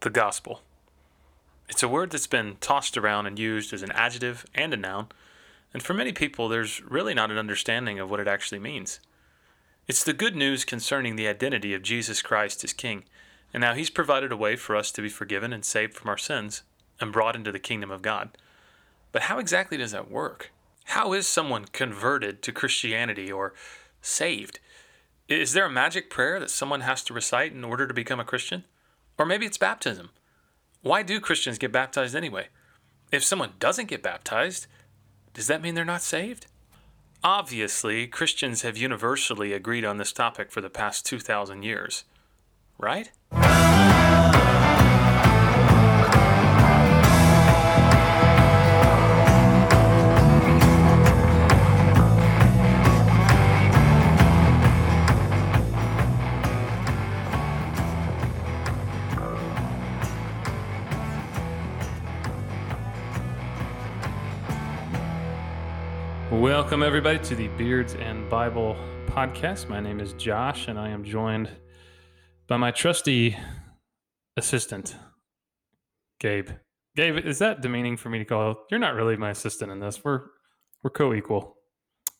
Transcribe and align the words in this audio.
the 0.00 0.10
gospel. 0.10 0.62
It's 1.68 1.82
a 1.82 1.88
word 1.88 2.10
that's 2.10 2.26
been 2.26 2.56
tossed 2.60 2.96
around 2.96 3.26
and 3.26 3.38
used 3.38 3.72
as 3.72 3.82
an 3.82 3.92
adjective 3.92 4.46
and 4.54 4.72
a 4.72 4.76
noun, 4.76 5.08
and 5.74 5.82
for 5.82 5.92
many 5.92 6.12
people, 6.12 6.48
there's 6.48 6.82
really 6.82 7.14
not 7.14 7.30
an 7.30 7.36
understanding 7.36 7.98
of 7.98 8.10
what 8.10 8.20
it 8.20 8.28
actually 8.28 8.58
means. 8.58 9.00
It's 9.86 10.04
the 10.04 10.12
good 10.12 10.36
news 10.36 10.64
concerning 10.64 11.16
the 11.16 11.28
identity 11.28 11.74
of 11.74 11.82
Jesus 11.82 12.22
Christ 12.22 12.64
as 12.64 12.72
King, 12.72 13.04
and 13.52 13.64
how 13.64 13.74
He's 13.74 13.90
provided 13.90 14.32
a 14.32 14.36
way 14.36 14.56
for 14.56 14.76
us 14.76 14.92
to 14.92 15.02
be 15.02 15.08
forgiven 15.08 15.52
and 15.52 15.64
saved 15.64 15.94
from 15.94 16.08
our 16.08 16.18
sins 16.18 16.62
and 17.00 17.12
brought 17.12 17.36
into 17.36 17.52
the 17.52 17.58
kingdom 17.58 17.90
of 17.90 18.02
God. 18.02 18.30
But 19.12 19.22
how 19.22 19.38
exactly 19.38 19.76
does 19.76 19.92
that 19.92 20.10
work? 20.10 20.52
How 20.84 21.12
is 21.12 21.26
someone 21.26 21.66
converted 21.66 22.42
to 22.42 22.52
Christianity 22.52 23.30
or 23.30 23.52
saved? 24.00 24.60
Is 25.28 25.52
there 25.52 25.66
a 25.66 25.70
magic 25.70 26.08
prayer 26.08 26.40
that 26.40 26.50
someone 26.50 26.80
has 26.80 27.02
to 27.04 27.14
recite 27.14 27.52
in 27.52 27.64
order 27.64 27.86
to 27.86 27.92
become 27.92 28.20
a 28.20 28.24
Christian? 28.24 28.64
Or 29.18 29.26
maybe 29.26 29.46
it's 29.46 29.58
baptism. 29.58 30.10
Why 30.82 31.02
do 31.02 31.20
Christians 31.20 31.58
get 31.58 31.72
baptized 31.72 32.14
anyway? 32.14 32.48
If 33.10 33.24
someone 33.24 33.54
doesn't 33.58 33.88
get 33.88 34.02
baptized, 34.02 34.66
does 35.34 35.46
that 35.48 35.62
mean 35.62 35.74
they're 35.74 35.84
not 35.84 36.02
saved? 36.02 36.46
Obviously, 37.24 38.06
Christians 38.06 38.62
have 38.62 38.76
universally 38.76 39.52
agreed 39.52 39.84
on 39.84 39.96
this 39.96 40.12
topic 40.12 40.52
for 40.52 40.60
the 40.60 40.70
past 40.70 41.04
2,000 41.06 41.64
years, 41.64 42.04
right? 42.78 43.10
Welcome, 66.68 66.82
everybody, 66.82 67.18
to 67.20 67.34
the 67.34 67.48
Beards 67.56 67.94
and 67.94 68.28
Bible 68.28 68.76
podcast. 69.06 69.70
My 69.70 69.80
name 69.80 70.00
is 70.00 70.12
Josh, 70.12 70.68
and 70.68 70.78
I 70.78 70.90
am 70.90 71.02
joined 71.02 71.48
by 72.46 72.58
my 72.58 72.70
trusty 72.72 73.38
assistant, 74.36 74.94
Gabe. 76.20 76.50
Gabe, 76.94 77.24
is 77.24 77.38
that 77.38 77.62
demeaning 77.62 77.96
for 77.96 78.10
me 78.10 78.18
to 78.18 78.26
call? 78.26 78.66
You're 78.70 78.80
not 78.80 78.92
really 78.92 79.16
my 79.16 79.30
assistant 79.30 79.72
in 79.72 79.80
this. 79.80 80.04
We're 80.04 80.20
we're 80.84 80.90
co-equal. 80.90 81.56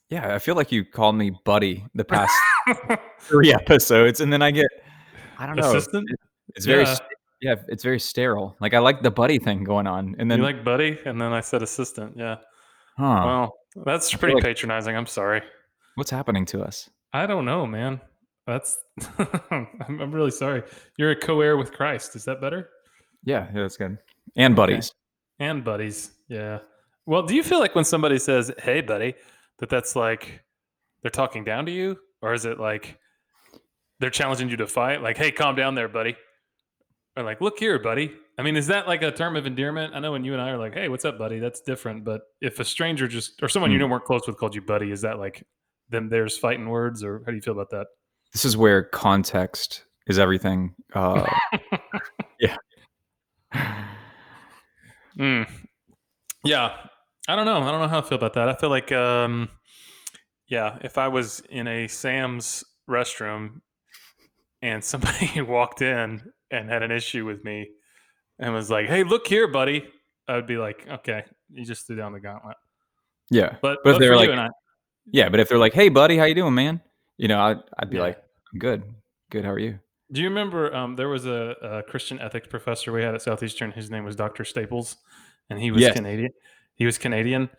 Yeah, 0.09 0.35
I 0.35 0.39
feel 0.39 0.55
like 0.55 0.73
you 0.73 0.83
called 0.83 1.17
me 1.17 1.31
buddy 1.45 1.85
the 1.95 2.07
past 2.07 2.35
three 3.21 3.53
episodes, 3.53 4.23
and 4.23 4.33
then 4.33 4.41
I 4.41 4.51
get 4.51 4.71
I 5.39 5.45
don't 5.47 5.57
know. 5.57 5.77
Assistant? 5.77 6.09
It's 6.57 6.65
very 6.65 6.85
Yeah. 6.85 6.97
yeah, 7.43 7.55
it's 7.69 7.85
very 7.85 8.01
sterile. 8.01 8.57
Like 8.63 8.73
I 8.73 8.79
like 8.79 9.03
the 9.03 9.11
buddy 9.11 9.39
thing 9.41 9.63
going 9.63 9.87
on, 9.87 10.17
and 10.19 10.31
then 10.31 10.39
you 10.39 10.45
like 10.47 10.65
buddy, 10.65 10.99
and 11.05 11.21
then 11.21 11.35
I 11.35 11.43
said 11.43 11.63
assistant. 11.63 12.15
Yeah. 12.17 12.37
huh, 12.97 13.23
Well, 13.27 13.58
that's 13.85 14.13
pretty 14.15 14.35
like- 14.35 14.45
patronizing. 14.45 14.97
I'm 14.97 15.07
sorry. 15.07 15.43
what's 15.97 16.11
happening 16.11 16.45
to 16.47 16.63
us? 16.63 16.89
I 17.13 17.27
don't 17.27 17.45
know, 17.45 17.67
man. 17.67 18.01
That's 18.47 18.79
I'm, 19.51 19.67
I'm 19.81 20.13
really 20.13 20.31
sorry. 20.31 20.63
You're 20.97 21.11
a 21.11 21.17
co-heir 21.17 21.57
with 21.57 21.73
Christ. 21.73 22.17
Is 22.17 22.25
that 22.25 22.41
better? 22.41 22.69
Yeah, 23.25 23.47
yeah, 23.55 23.63
that's 23.63 23.77
good. 23.77 23.99
And 24.37 24.55
buddies. 24.57 24.93
And 25.39 25.65
buddies. 25.65 26.13
Yeah. 26.29 26.59
Well, 27.07 27.23
do 27.23 27.35
you 27.35 27.43
feel 27.43 27.59
like 27.61 27.75
when 27.75 27.85
somebody 27.85 28.19
says, 28.19 28.53
"Hey, 28.59 28.81
buddy," 28.81 29.15
that 29.59 29.69
that's 29.69 29.97
like 29.97 30.43
they're 31.03 31.11
talking 31.11 31.45
down 31.45 31.67
to 31.67 31.73
you, 31.73 31.99
or 32.23 32.33
is 32.35 32.45
it 32.45 32.59
like 32.61 32.99
they're 34.01 34.11
challenging 34.11 34.49
you 34.49 34.57
to 34.59 34.67
fight? 34.67 35.03
Like, 35.03 35.17
"Hey, 35.17 35.31
calm 35.31 35.55
down 35.55 35.75
there, 35.75 35.89
buddy," 35.89 36.17
or 37.17 37.23
like, 37.23 37.41
"Look 37.41 37.59
here, 37.59 37.79
buddy." 37.79 38.15
I 38.39 38.43
mean, 38.43 38.57
is 38.57 38.69
that 38.69 38.87
like 38.87 39.03
a 39.03 39.11
term 39.11 39.35
of 39.37 39.47
endearment? 39.47 39.95
I 39.95 39.99
know 39.99 40.13
when 40.13 40.25
you 40.25 40.33
and 40.33 40.41
I 40.41 40.51
are 40.51 40.59
like, 40.59 40.75
"Hey, 40.75 40.89
what's 40.89 41.05
up, 41.05 41.19
buddy?" 41.19 41.41
That's 41.41 41.61
different. 41.61 42.05
But 42.05 42.21
if 42.41 42.61
a 42.61 42.65
stranger 42.65 43.09
just 43.09 43.43
or 43.43 43.49
someone 43.49 43.73
you 43.73 43.79
Hmm. 43.79 43.81
know 43.83 43.87
weren't 43.89 44.05
close 44.05 44.27
with 44.27 44.37
called 44.39 44.55
you 44.55 44.63
buddy, 44.63 44.93
is 44.93 45.01
that 45.03 45.19
like 45.19 45.43
them? 45.89 46.09
There's 46.09 46.39
fighting 46.39 46.69
words, 46.69 47.03
or 47.03 47.21
how 47.27 47.33
do 47.33 47.35
you 47.35 47.43
feel 47.43 47.55
about 47.55 47.71
that? 47.71 47.87
This 48.33 48.45
is 48.45 48.57
where 48.57 48.85
context 48.85 49.85
is 50.07 50.19
everything. 50.19 50.75
Uh, 50.95 51.27
yeah. 52.41 52.57
Mm. 55.19 55.49
Yeah. 56.45 56.77
I 57.27 57.37
don't 57.37 57.45
know. 57.47 57.57
I 57.61 57.71
don't 57.71 57.81
know 57.81 57.89
how 57.89 57.99
I 57.99 58.03
feel 58.03 58.17
about 58.17 58.35
that. 58.35 58.49
I 58.49 58.55
feel 58.55 58.71
like, 58.71 58.91
um, 58.93 59.49
yeah, 60.47 60.79
if 60.83 60.97
I 60.97 61.09
was 61.09 61.41
in 61.51 61.67
a 61.67 61.89
Sam's 61.89 62.65
restroom 62.89 63.61
and 64.63 64.83
somebody 64.83 65.41
walked 65.43 65.83
in 65.83 66.23
and 66.51 66.71
had 66.71 66.83
an 66.83 66.91
issue 66.91 67.27
with 67.27 67.45
me 67.45 67.69
and 68.39 68.53
was 68.55 68.71
like, 68.71 68.87
hey, 68.87 69.03
look 69.05 69.27
here, 69.27 69.49
buddy, 69.49 69.87
I 70.27 70.35
would 70.37 70.47
be 70.47 70.57
like, 70.57 70.87
okay, 70.89 71.25
you 71.51 71.65
just 71.65 71.87
threw 71.87 71.97
down 71.97 72.13
the 72.13 72.21
gauntlet. 72.21 72.57
Yeah, 73.31 73.57
But, 73.63 73.79
But 73.85 73.93
but, 73.93 73.99
they're 73.99 74.17
like- 74.17 74.31
I, 74.31 74.49
yeah. 75.11 75.29
But 75.29 75.41
if 75.41 75.49
they're 75.49 75.59
like, 75.59 75.73
"Hey, 75.75 75.89
buddy, 75.89 76.17
how 76.19 76.25
you 76.25 76.35
doing, 76.35 76.55
man?" 76.55 76.81
You 77.17 77.29
know, 77.29 77.41
I'd, 77.41 77.57
I'd 77.79 77.89
be 77.91 77.97
Yeah. 77.97 78.03
like, 78.03 78.23
"I'm 78.53 78.59
good, 78.59 78.83
good. 79.31 79.45
How 79.45 79.51
are 79.53 79.59
you?" 79.59 79.79
do 80.11 80.23
you 80.23 80.29
remember 80.29 80.75
um, 80.75 80.97
there 80.97 81.09
was 81.11 81.27
a, 81.27 81.55
a 81.63 81.83
Christian 81.83 82.19
ethics 82.19 82.47
professor 82.49 82.91
we 82.93 83.03
had 83.03 83.15
at 83.15 83.21
Southeastern? 83.23 83.73
His 83.73 83.91
name 83.91 84.05
was 84.05 84.17
Dr. 84.17 84.45
Staples, 84.45 84.97
and 85.51 85.59
he 85.61 85.71
was 85.71 85.83
Yes. 85.83 85.95
Canadian. 85.95 86.31
He 86.75 86.87
was 86.87 86.97
Canadian, 86.99 87.51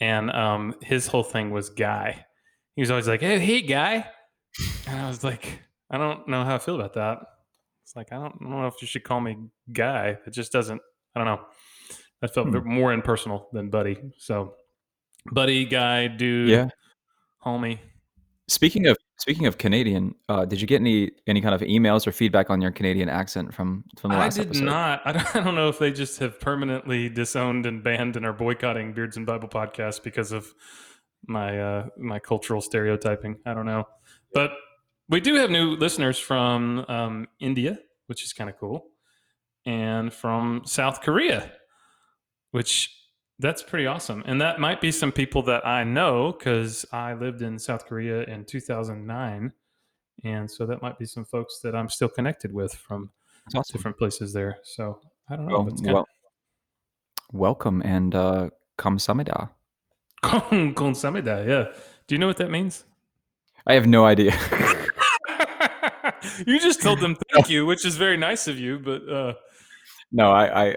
and 0.00 0.30
um, 0.30 0.74
his 0.82 1.06
whole 1.08 1.22
thing 1.24 1.50
was 1.50 1.70
guy. 1.70 2.26
He 2.76 2.82
was 2.82 2.90
always 2.90 3.08
like, 3.08 3.20
"Hey, 3.20 3.38
hey, 3.40 3.62
guy," 3.62 4.06
and 4.88 5.00
I 5.00 5.08
was 5.08 5.22
like, 5.24 5.62
"I 5.90 5.98
don't 5.98 6.26
know 6.28 6.44
how 6.44 6.54
I 6.56 6.58
feel 6.58 6.74
about 6.76 6.94
that." 6.94 7.18
It's 7.92 7.96
like 7.96 8.10
I 8.10 8.16
don't, 8.16 8.34
I 8.40 8.44
don't 8.44 8.50
know 8.62 8.66
if 8.68 8.80
you 8.80 8.86
should 8.88 9.04
call 9.04 9.20
me 9.20 9.36
guy. 9.70 10.16
It 10.26 10.30
just 10.32 10.50
doesn't. 10.50 10.80
I 11.14 11.18
don't 11.22 11.26
know. 11.26 11.44
That 12.22 12.32
felt 12.32 12.48
Hmm. 12.48 12.66
more 12.66 12.90
impersonal 12.94 13.48
than 13.52 13.68
buddy. 13.68 13.98
So, 14.16 14.54
buddy, 15.30 15.66
guy, 15.66 16.06
dude, 16.08 16.48
Yeah. 16.48 16.68
homie. 17.44 17.78
Speaking 18.48 18.86
of 18.86 18.96
speaking 19.18 19.44
of 19.44 19.58
Canadian, 19.58 20.14
uh, 20.30 20.46
did 20.46 20.58
you 20.58 20.66
get 20.66 20.80
any 20.80 21.10
any 21.26 21.42
kind 21.42 21.54
of 21.54 21.60
emails 21.60 22.06
or 22.06 22.12
feedback 22.12 22.48
on 22.48 22.62
your 22.62 22.70
Canadian 22.70 23.10
accent 23.10 23.52
from 23.52 23.84
from 23.98 24.12
the 24.12 24.16
I 24.16 24.20
last 24.20 24.36
did 24.36 24.46
episode? 24.46 24.64
not. 24.64 25.02
I 25.06 25.12
don't, 25.12 25.36
I 25.36 25.40
don't 25.40 25.54
know 25.54 25.68
if 25.68 25.78
they 25.78 25.92
just 25.92 26.18
have 26.20 26.40
permanently 26.40 27.10
disowned 27.10 27.66
and 27.66 27.84
banned 27.84 28.16
and 28.16 28.24
are 28.24 28.32
boycotting 28.32 28.94
Beards 28.94 29.18
and 29.18 29.26
Bible 29.26 29.48
podcast 29.48 30.02
because 30.02 30.32
of 30.32 30.46
my 31.26 31.60
uh, 31.60 31.86
my 31.98 32.18
cultural 32.18 32.62
stereotyping. 32.62 33.36
I 33.44 33.52
don't 33.52 33.66
know, 33.66 33.84
but 34.32 34.52
we 35.12 35.20
do 35.20 35.34
have 35.34 35.50
new 35.50 35.76
listeners 35.76 36.18
from 36.18 36.84
um, 36.88 37.28
India, 37.38 37.78
which 38.06 38.24
is 38.24 38.32
kind 38.32 38.48
of 38.48 38.58
cool, 38.58 38.86
and 39.66 40.12
from 40.12 40.62
South 40.64 41.02
Korea, 41.02 41.52
which 42.50 42.98
that's 43.38 43.62
pretty 43.62 43.86
awesome. 43.86 44.22
And 44.26 44.40
that 44.40 44.58
might 44.58 44.80
be 44.80 44.90
some 44.90 45.12
people 45.12 45.42
that 45.42 45.66
I 45.66 45.84
know 45.84 46.32
because 46.32 46.86
I 46.92 47.12
lived 47.12 47.42
in 47.42 47.58
South 47.58 47.86
Korea 47.86 48.22
in 48.22 48.44
2009. 48.44 49.52
And 50.24 50.50
so 50.50 50.64
that 50.66 50.80
might 50.80 50.98
be 50.98 51.06
some 51.06 51.24
folks 51.24 51.58
that 51.60 51.74
I'm 51.74 51.88
still 51.88 52.08
connected 52.08 52.52
with 52.52 52.74
from 52.74 53.10
awesome. 53.54 53.76
different 53.76 53.98
places 53.98 54.32
there. 54.32 54.58
So 54.62 55.00
I 55.28 55.36
don't 55.36 55.46
know. 55.46 55.58
Well, 55.58 55.68
it's 55.68 55.80
kinda- 55.80 55.94
well, 55.94 56.08
welcome 57.32 57.82
and 57.82 58.14
uh, 58.14 58.50
kamsamida. 58.78 59.50
Kong 60.22 60.72
Kong 60.74 60.92
Samida, 60.92 61.46
yeah. 61.46 61.76
Do 62.06 62.14
you 62.14 62.18
know 62.20 62.28
what 62.28 62.36
that 62.36 62.50
means? 62.50 62.84
I 63.66 63.74
have 63.74 63.86
no 63.86 64.04
idea. 64.04 64.38
you 66.46 66.58
just 66.60 66.82
told 66.82 67.00
them 67.00 67.16
thank 67.32 67.48
you, 67.50 67.66
which 67.66 67.84
is 67.84 67.96
very 67.96 68.16
nice 68.16 68.48
of 68.48 68.58
you, 68.58 68.78
but 68.78 69.08
uh 69.08 69.34
no, 70.12 70.30
I, 70.30 70.64
I 70.70 70.76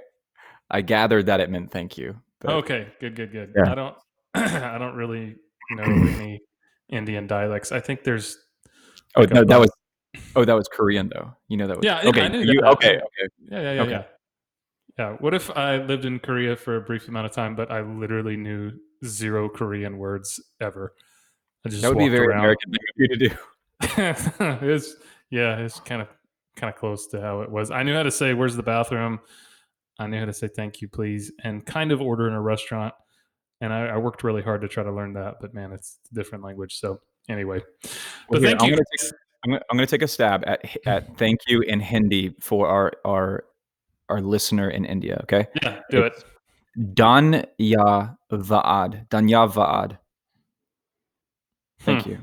I 0.69 0.81
gathered 0.81 1.25
that 1.27 1.39
it 1.39 1.49
meant 1.49 1.71
thank 1.71 1.97
you. 1.97 2.15
but- 2.39 2.51
okay, 2.55 2.87
good, 2.99 3.15
good, 3.15 3.31
good. 3.31 3.53
Yeah. 3.55 3.71
I 3.71 3.75
don't 3.75 3.95
I 4.35 4.77
don't 4.77 4.95
really 4.95 5.35
know 5.71 5.83
any 5.83 6.41
Indian 6.89 7.27
dialects. 7.27 7.71
I 7.71 7.79
think 7.79 8.03
there's 8.03 8.37
Oh 9.15 9.21
like 9.21 9.31
no, 9.31 9.43
that 9.45 9.59
was 9.59 9.71
oh 10.35 10.45
that 10.45 10.53
was 10.55 10.67
Korean 10.67 11.09
though. 11.13 11.33
You 11.47 11.57
know 11.57 11.67
that 11.67 11.77
was 11.77 11.85
Yeah, 11.85 12.01
yeah, 12.03 12.09
okay. 12.09 12.21
I 12.21 12.27
knew 12.29 12.39
you, 12.39 12.61
okay, 12.61 12.97
okay. 12.97 13.01
yeah, 13.51 13.61
yeah, 13.61 13.71
yeah, 13.73 13.81
Okay. 13.81 13.91
yeah. 13.91 14.03
Yeah. 14.97 15.11
What 15.19 15.33
if 15.33 15.51
I 15.51 15.77
lived 15.77 16.05
in 16.05 16.19
Korea 16.19 16.55
for 16.55 16.77
a 16.77 16.81
brief 16.81 17.07
amount 17.09 17.25
of 17.25 17.33
time, 17.33 17.53
but 17.55 17.69
I 17.69 17.81
literally 17.81 18.37
knew 18.37 18.71
zero 19.03 19.49
Korean 19.49 19.97
words 19.97 20.39
ever? 20.61 20.93
I 21.65 21.69
just 21.69 21.81
That 21.81 21.89
would 21.89 21.97
be 21.97 22.07
very 22.07 22.27
around. 22.27 22.39
American 22.39 22.71
thing 22.71 23.07
to 23.09 23.17
do. 23.17 23.29
it's 24.65 24.95
yeah, 25.29 25.57
it's 25.57 25.79
kind 25.79 26.01
of 26.01 26.07
kind 26.55 26.73
of 26.73 26.79
close 26.79 27.07
to 27.07 27.19
how 27.21 27.41
it 27.41 27.51
was. 27.51 27.71
I 27.71 27.83
knew 27.83 27.93
how 27.93 28.03
to 28.03 28.11
say 28.11 28.33
"Where's 28.33 28.55
the 28.55 28.63
bathroom?" 28.63 29.19
I 29.99 30.07
knew 30.07 30.19
how 30.19 30.25
to 30.25 30.33
say 30.33 30.47
"Thank 30.47 30.81
you, 30.81 30.87
please," 30.87 31.31
and 31.43 31.65
kind 31.65 31.91
of 31.91 32.01
order 32.01 32.27
in 32.27 32.33
a 32.33 32.41
restaurant. 32.41 32.93
And 33.61 33.71
I, 33.71 33.87
I 33.87 33.97
worked 33.97 34.23
really 34.23 34.41
hard 34.41 34.61
to 34.61 34.67
try 34.67 34.83
to 34.83 34.91
learn 34.91 35.13
that, 35.13 35.35
but 35.39 35.53
man, 35.53 35.71
it's 35.71 35.99
a 36.11 36.15
different 36.15 36.43
language. 36.43 36.77
So 36.79 36.99
anyway, 37.29 37.61
but 38.29 38.41
thank 38.41 38.61
I'm 38.61 38.67
you. 38.69 38.75
gonna 38.75 38.83
take 38.97 39.11
I'm 39.45 39.53
I'm 39.53 39.77
gonna 39.77 39.87
take 39.87 40.01
a 40.01 40.07
stab 40.07 40.43
at 40.45 40.77
at 40.85 41.17
thank 41.17 41.39
you 41.47 41.61
in 41.61 41.79
Hindi 41.79 42.35
for 42.41 42.67
our 42.67 42.91
our 43.05 43.45
our 44.09 44.21
listener 44.21 44.69
in 44.69 44.85
India. 44.85 45.19
Okay, 45.23 45.47
yeah, 45.63 45.79
do 45.89 46.03
it. 46.03 46.13
Dan 46.93 47.45
ya 47.57 48.09
vaad, 48.31 49.07
Dan 49.09 49.29
ya 49.29 49.47
vaad. 49.47 49.97
Thank 51.79 52.03
Hmm. 52.03 52.09
you. 52.11 52.17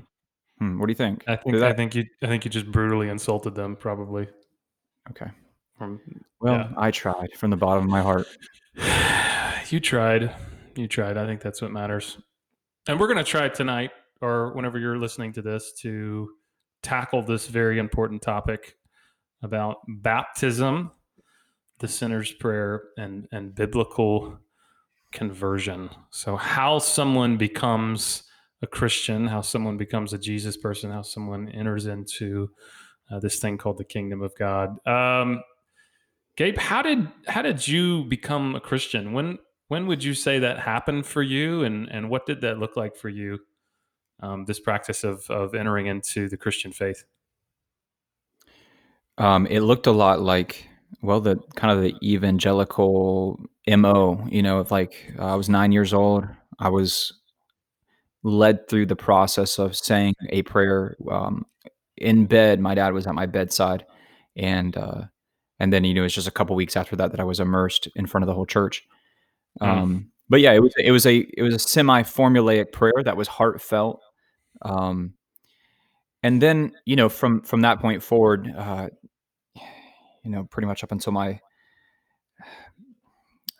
Hmm, 0.62 0.78
what 0.78 0.86
do 0.86 0.92
you 0.92 0.96
think? 0.96 1.24
I 1.26 1.34
think 1.34 1.54
Did 1.54 1.64
I 1.64 1.72
think 1.72 1.96
you 1.96 2.04
I 2.22 2.28
think 2.28 2.44
you 2.44 2.50
just 2.50 2.70
brutally 2.70 3.08
insulted 3.08 3.56
them, 3.56 3.74
probably. 3.74 4.28
okay. 5.10 5.26
From 5.76 6.00
Well, 6.40 6.54
yeah. 6.54 6.68
I 6.76 6.92
tried 6.92 7.32
from 7.36 7.50
the 7.50 7.56
bottom 7.56 7.82
of 7.82 7.90
my 7.90 8.00
heart. 8.00 8.28
you 9.70 9.80
tried. 9.80 10.32
You 10.76 10.86
tried. 10.86 11.16
I 11.16 11.26
think 11.26 11.40
that's 11.40 11.60
what 11.60 11.72
matters. 11.72 12.16
And 12.86 13.00
we're 13.00 13.08
going 13.08 13.18
to 13.18 13.24
try 13.24 13.48
tonight 13.48 13.90
or 14.20 14.52
whenever 14.54 14.78
you're 14.78 14.98
listening 14.98 15.32
to 15.32 15.42
this 15.42 15.72
to 15.80 16.30
tackle 16.80 17.22
this 17.22 17.48
very 17.48 17.80
important 17.80 18.22
topic 18.22 18.76
about 19.42 19.78
baptism, 19.88 20.92
the 21.80 21.88
sinner's 21.88 22.30
prayer, 22.30 22.84
and, 22.96 23.26
and 23.32 23.52
biblical 23.52 24.38
conversion. 25.10 25.90
So, 26.10 26.36
how 26.36 26.78
someone 26.78 27.36
becomes 27.36 28.22
a 28.62 28.66
Christian, 28.66 29.26
how 29.26 29.40
someone 29.40 29.76
becomes 29.76 30.12
a 30.12 30.18
Jesus 30.18 30.56
person, 30.56 30.90
how 30.90 31.02
someone 31.02 31.48
enters 31.48 31.86
into 31.86 32.50
uh, 33.10 33.18
this 33.18 33.38
thing 33.38 33.58
called 33.58 33.78
the 33.78 33.84
kingdom 33.84 34.22
of 34.22 34.32
God. 34.38 34.78
Um, 34.86 35.42
Gabe, 36.36 36.56
how 36.56 36.80
did 36.80 37.08
how 37.26 37.42
did 37.42 37.66
you 37.66 38.04
become 38.04 38.54
a 38.54 38.60
Christian? 38.60 39.12
When 39.12 39.38
when 39.68 39.86
would 39.86 40.02
you 40.02 40.14
say 40.14 40.38
that 40.38 40.58
happened 40.58 41.06
for 41.06 41.22
you, 41.22 41.64
and 41.64 41.88
and 41.90 42.08
what 42.08 42.24
did 42.24 42.40
that 42.42 42.58
look 42.58 42.76
like 42.76 42.96
for 42.96 43.08
you? 43.08 43.40
Um, 44.20 44.44
this 44.44 44.60
practice 44.60 45.04
of 45.04 45.28
of 45.28 45.54
entering 45.54 45.86
into 45.86 46.28
the 46.28 46.36
Christian 46.36 46.72
faith. 46.72 47.04
Um, 49.18 49.46
it 49.46 49.60
looked 49.60 49.86
a 49.86 49.92
lot 49.92 50.20
like 50.20 50.68
well, 51.02 51.20
the 51.20 51.36
kind 51.56 51.76
of 51.76 51.82
the 51.82 51.94
evangelical 52.02 53.44
mo. 53.68 54.26
You 54.30 54.42
know, 54.42 54.58
of 54.58 54.70
like 54.70 55.12
uh, 55.18 55.32
I 55.32 55.34
was 55.34 55.48
nine 55.48 55.72
years 55.72 55.92
old. 55.92 56.26
I 56.58 56.68
was 56.68 57.12
led 58.22 58.68
through 58.68 58.86
the 58.86 58.96
process 58.96 59.58
of 59.58 59.76
saying 59.76 60.14
a 60.30 60.42
prayer 60.42 60.96
um, 61.10 61.46
in 61.96 62.26
bed. 62.26 62.60
My 62.60 62.74
dad 62.74 62.92
was 62.92 63.06
at 63.06 63.14
my 63.14 63.26
bedside, 63.26 63.84
and 64.36 64.76
uh, 64.76 65.02
and 65.58 65.72
then 65.72 65.84
you 65.84 65.94
know 65.94 66.04
it's 66.04 66.14
just 66.14 66.28
a 66.28 66.32
couple 66.32 66.56
weeks 66.56 66.76
after 66.76 66.96
that 66.96 67.10
that 67.10 67.20
I 67.20 67.24
was 67.24 67.40
immersed 67.40 67.88
in 67.94 68.06
front 68.06 68.22
of 68.22 68.26
the 68.26 68.34
whole 68.34 68.46
church. 68.46 68.86
Mm. 69.60 69.66
Um, 69.66 70.12
but 70.28 70.40
yeah, 70.40 70.52
it 70.52 70.62
was 70.62 70.72
it 70.78 70.92
was 70.92 71.06
a 71.06 71.26
it 71.36 71.42
was 71.42 71.54
a 71.54 71.58
semi 71.58 72.02
formulaic 72.02 72.72
prayer 72.72 73.02
that 73.04 73.16
was 73.16 73.28
heartfelt. 73.28 74.00
Um, 74.62 75.14
and 76.22 76.40
then 76.40 76.72
you 76.84 76.96
know 76.96 77.08
from 77.08 77.42
from 77.42 77.62
that 77.62 77.80
point 77.80 78.02
forward, 78.02 78.52
uh, 78.56 78.88
you 80.24 80.30
know, 80.30 80.44
pretty 80.44 80.66
much 80.66 80.84
up 80.84 80.92
until 80.92 81.12
my 81.12 81.40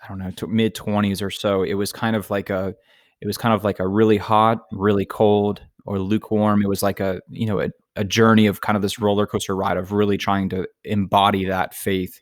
I 0.02 0.08
don't 0.08 0.18
know 0.18 0.32
mid 0.48 0.74
twenties 0.74 1.22
or 1.22 1.30
so, 1.30 1.62
it 1.62 1.74
was 1.74 1.92
kind 1.92 2.16
of 2.16 2.30
like 2.30 2.50
a 2.50 2.74
it 3.22 3.26
was 3.26 3.38
kind 3.38 3.54
of 3.54 3.64
like 3.64 3.78
a 3.80 3.86
really 3.88 4.18
hot, 4.18 4.58
really 4.72 5.06
cold, 5.06 5.62
or 5.86 5.98
lukewarm. 5.98 6.60
It 6.62 6.68
was 6.68 6.82
like 6.82 7.00
a 7.00 7.20
you 7.30 7.46
know 7.46 7.60
a, 7.60 7.70
a 7.96 8.04
journey 8.04 8.46
of 8.46 8.60
kind 8.60 8.76
of 8.76 8.82
this 8.82 8.98
roller 8.98 9.26
coaster 9.26 9.56
ride 9.56 9.76
of 9.78 9.92
really 9.92 10.18
trying 10.18 10.48
to 10.50 10.66
embody 10.84 11.44
that 11.46 11.72
faith. 11.74 12.20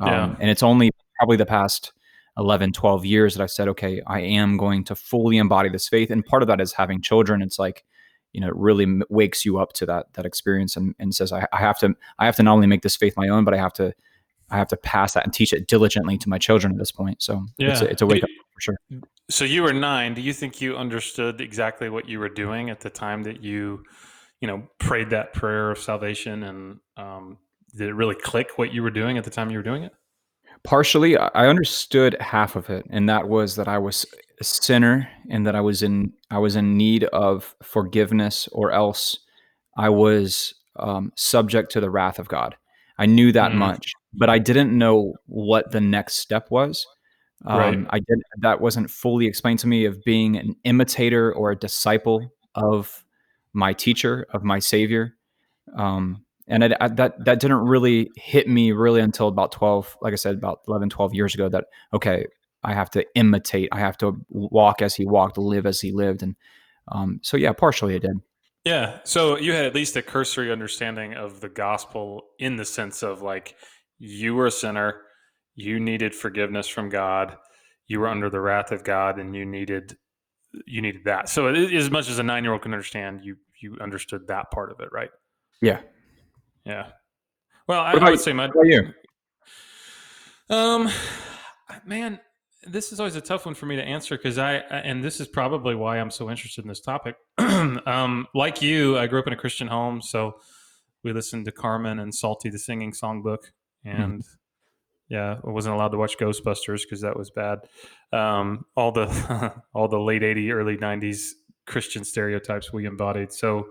Um, 0.00 0.08
Yeah. 0.08 0.36
And 0.40 0.50
it's 0.50 0.62
only 0.62 0.90
probably 1.18 1.36
the 1.36 1.46
past 1.46 1.92
11, 2.38 2.72
12 2.72 3.04
years 3.06 3.34
that 3.34 3.42
I've 3.42 3.50
said, 3.50 3.66
okay, 3.68 4.02
I 4.06 4.20
am 4.20 4.56
going 4.58 4.84
to 4.84 4.94
fully 4.94 5.38
embody 5.38 5.70
this 5.70 5.88
faith. 5.88 6.10
And 6.10 6.24
part 6.24 6.42
of 6.42 6.48
that 6.48 6.60
is 6.60 6.72
having 6.74 7.00
children. 7.00 7.40
It's 7.42 7.58
like, 7.58 7.82
you 8.34 8.42
know, 8.42 8.48
it 8.48 8.56
really 8.56 8.84
m- 8.84 9.02
wakes 9.08 9.44
you 9.46 9.56
up 9.58 9.72
to 9.74 9.86
that 9.86 10.12
that 10.14 10.26
experience 10.26 10.76
and, 10.76 10.94
and 10.98 11.14
says, 11.14 11.32
I, 11.32 11.46
I 11.52 11.58
have 11.58 11.78
to 11.80 11.94
I 12.18 12.26
have 12.26 12.36
to 12.36 12.42
not 12.42 12.52
only 12.54 12.66
make 12.66 12.82
this 12.82 12.96
faith 12.96 13.14
my 13.16 13.28
own, 13.28 13.44
but 13.44 13.54
I 13.54 13.56
have 13.56 13.72
to 13.74 13.94
I 14.50 14.58
have 14.58 14.68
to 14.68 14.76
pass 14.76 15.14
that 15.14 15.24
and 15.24 15.32
teach 15.32 15.52
it 15.54 15.66
diligently 15.66 16.18
to 16.18 16.28
my 16.28 16.38
children 16.38 16.72
at 16.72 16.78
this 16.78 16.92
point. 16.92 17.22
So 17.22 17.46
it's 17.58 17.80
Yeah. 17.80 17.86
a, 17.88 17.90
it's 17.90 18.02
a 18.02 18.06
wake 18.06 18.22
up 18.22 18.30
for 18.54 18.60
sure. 18.60 18.76
So 19.28 19.44
you 19.44 19.62
were 19.62 19.72
nine. 19.72 20.14
Do 20.14 20.20
you 20.20 20.32
think 20.32 20.60
you 20.60 20.76
understood 20.76 21.40
exactly 21.40 21.88
what 21.88 22.08
you 22.08 22.20
were 22.20 22.28
doing 22.28 22.70
at 22.70 22.80
the 22.80 22.90
time 22.90 23.24
that 23.24 23.42
you, 23.42 23.82
you 24.40 24.46
know, 24.46 24.62
prayed 24.78 25.10
that 25.10 25.32
prayer 25.32 25.70
of 25.70 25.78
salvation? 25.78 26.44
And 26.44 26.78
um, 26.96 27.38
did 27.76 27.88
it 27.88 27.94
really 27.94 28.14
click 28.14 28.56
what 28.56 28.72
you 28.72 28.82
were 28.82 28.90
doing 28.90 29.18
at 29.18 29.24
the 29.24 29.30
time 29.30 29.50
you 29.50 29.58
were 29.58 29.64
doing 29.64 29.82
it? 29.82 29.92
Partially, 30.64 31.16
I 31.16 31.48
understood 31.48 32.16
half 32.20 32.56
of 32.56 32.70
it, 32.70 32.86
and 32.90 33.08
that 33.08 33.28
was 33.28 33.56
that 33.56 33.68
I 33.68 33.78
was 33.78 34.06
a 34.40 34.44
sinner 34.44 35.08
and 35.30 35.46
that 35.46 35.54
I 35.54 35.60
was 35.60 35.82
in 35.82 36.12
I 36.30 36.38
was 36.38 36.56
in 36.56 36.76
need 36.76 37.04
of 37.04 37.54
forgiveness, 37.62 38.48
or 38.52 38.72
else 38.72 39.18
I 39.76 39.90
was 39.90 40.54
um, 40.78 41.12
subject 41.16 41.72
to 41.72 41.80
the 41.80 41.90
wrath 41.90 42.18
of 42.18 42.28
God. 42.28 42.56
I 42.98 43.06
knew 43.06 43.32
that 43.32 43.52
Mm. 43.52 43.58
much, 43.58 43.92
but 44.14 44.30
I 44.30 44.38
didn't 44.38 44.76
know 44.76 45.14
what 45.26 45.70
the 45.70 45.80
next 45.80 46.14
step 46.14 46.50
was. 46.50 46.86
Right. 47.44 47.74
Um, 47.74 47.86
I 47.90 47.98
did 47.98 48.18
that 48.38 48.60
wasn't 48.60 48.90
fully 48.90 49.26
explained 49.26 49.58
to 49.60 49.66
me 49.66 49.84
of 49.84 50.02
being 50.04 50.36
an 50.36 50.56
imitator 50.64 51.32
or 51.32 51.50
a 51.50 51.56
disciple 51.56 52.32
of 52.54 53.04
my 53.52 53.72
teacher, 53.72 54.26
of 54.32 54.42
my 54.42 54.58
Savior. 54.58 55.14
Um, 55.76 56.24
and 56.48 56.62
it, 56.62 56.72
I, 56.80 56.88
that 56.88 57.24
that 57.24 57.40
didn't 57.40 57.58
really 57.58 58.10
hit 58.16 58.48
me 58.48 58.72
really 58.72 59.00
until 59.00 59.26
about 59.26 59.50
12 59.50 59.98
like 60.00 60.12
i 60.12 60.16
said 60.16 60.36
about 60.36 60.60
11 60.68 60.90
12 60.90 61.12
years 61.12 61.34
ago 61.34 61.48
that 61.48 61.64
okay 61.92 62.24
i 62.62 62.72
have 62.72 62.88
to 62.90 63.04
imitate 63.16 63.68
i 63.72 63.80
have 63.80 63.98
to 63.98 64.16
walk 64.28 64.80
as 64.80 64.94
he 64.94 65.04
walked 65.04 65.38
live 65.38 65.66
as 65.66 65.80
he 65.80 65.90
lived 65.90 66.22
and 66.22 66.36
um, 66.92 67.18
so 67.20 67.36
yeah 67.36 67.52
partially 67.52 67.96
it 67.96 68.02
did 68.02 68.20
Yeah. 68.66 68.98
So 69.04 69.38
you 69.38 69.52
had 69.52 69.64
at 69.64 69.76
least 69.76 69.94
a 69.94 70.02
cursory 70.02 70.50
understanding 70.50 71.14
of 71.14 71.40
the 71.40 71.48
gospel 71.48 72.24
in 72.40 72.56
the 72.56 72.64
sense 72.64 73.04
of 73.04 73.22
like 73.22 73.54
you 74.00 74.34
were 74.34 74.46
a 74.46 74.50
sinner, 74.50 75.02
you 75.56 75.80
needed 75.80 76.14
forgiveness 76.14 76.68
from 76.68 76.88
God, 76.90 77.36
you 77.88 77.98
were 77.98 78.08
under 78.08 78.30
the 78.30 78.40
wrath 78.40 78.70
of 78.70 78.84
God, 78.84 79.18
and 79.18 79.34
you 79.34 79.44
needed 79.44 79.96
you 80.66 80.80
needed 80.80 81.04
that. 81.04 81.28
So 81.28 81.48
it, 81.48 81.74
as 81.74 81.90
much 81.90 82.08
as 82.08 82.18
a 82.18 82.22
nine 82.22 82.44
year 82.44 82.52
old 82.52 82.62
can 82.62 82.72
understand, 82.72 83.24
you 83.24 83.36
you 83.60 83.76
understood 83.80 84.28
that 84.28 84.50
part 84.50 84.70
of 84.70 84.80
it, 84.80 84.90
right? 84.92 85.10
yeah 85.62 85.80
Yeah. 86.64 86.88
Well, 87.66 87.80
I, 87.80 87.92
I 87.92 88.04
you? 88.04 88.10
would 88.10 88.20
say 88.20 88.32
my 88.32 88.44
about 88.44 88.66
you? 88.66 88.92
um 90.50 90.88
man, 91.84 92.20
this 92.64 92.92
is 92.92 93.00
always 93.00 93.16
a 93.16 93.20
tough 93.20 93.46
one 93.46 93.54
for 93.54 93.66
me 93.66 93.76
to 93.76 93.82
answer 93.82 94.16
because 94.16 94.38
I 94.38 94.56
and 94.56 95.02
this 95.02 95.20
is 95.20 95.26
probably 95.26 95.74
why 95.74 95.98
I'm 95.98 96.10
so 96.10 96.30
interested 96.30 96.64
in 96.64 96.68
this 96.68 96.80
topic. 96.80 97.16
um, 97.38 98.26
like 98.34 98.60
you, 98.62 98.98
I 98.98 99.06
grew 99.06 99.20
up 99.20 99.26
in 99.26 99.32
a 99.32 99.36
Christian 99.36 99.68
home, 99.68 100.02
so 100.02 100.36
we 101.02 101.12
listened 101.12 101.44
to 101.46 101.52
Carmen 101.52 101.98
and 101.98 102.14
Psalty 102.14 102.50
the 102.50 102.58
Singing 102.58 102.92
Songbook, 102.92 103.50
and 103.84 104.22
yeah, 105.08 105.38
I 105.44 105.50
wasn't 105.50 105.74
allowed 105.74 105.90
to 105.90 105.98
watch 105.98 106.18
Ghostbusters 106.18 106.82
because 106.82 107.00
that 107.02 107.16
was 107.16 107.30
bad. 107.30 107.60
Um, 108.12 108.66
all 108.76 108.92
the 108.92 109.52
all 109.74 109.88
the 109.88 110.00
late 110.00 110.22
'80s, 110.22 110.50
early 110.52 110.76
'90s 110.76 111.32
Christian 111.66 112.04
stereotypes 112.04 112.72
we 112.72 112.86
embodied. 112.86 113.32
So, 113.32 113.68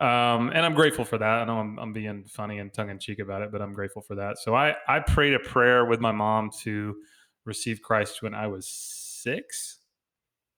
um, 0.00 0.50
and 0.50 0.58
I'm 0.58 0.74
grateful 0.74 1.04
for 1.04 1.18
that. 1.18 1.24
I 1.24 1.44
know 1.44 1.58
I'm, 1.58 1.78
I'm 1.78 1.92
being 1.92 2.24
funny 2.24 2.58
and 2.58 2.72
tongue 2.72 2.90
in 2.90 2.98
cheek 2.98 3.20
about 3.20 3.42
it, 3.42 3.52
but 3.52 3.62
I'm 3.62 3.72
grateful 3.72 4.02
for 4.02 4.16
that. 4.16 4.38
So 4.38 4.54
I 4.54 4.74
I 4.88 5.00
prayed 5.00 5.34
a 5.34 5.38
prayer 5.38 5.84
with 5.84 6.00
my 6.00 6.12
mom 6.12 6.50
to 6.62 6.96
receive 7.44 7.80
Christ 7.80 8.22
when 8.22 8.34
I 8.34 8.48
was 8.48 8.66
six, 8.66 9.78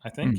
I 0.02 0.08
think. 0.08 0.36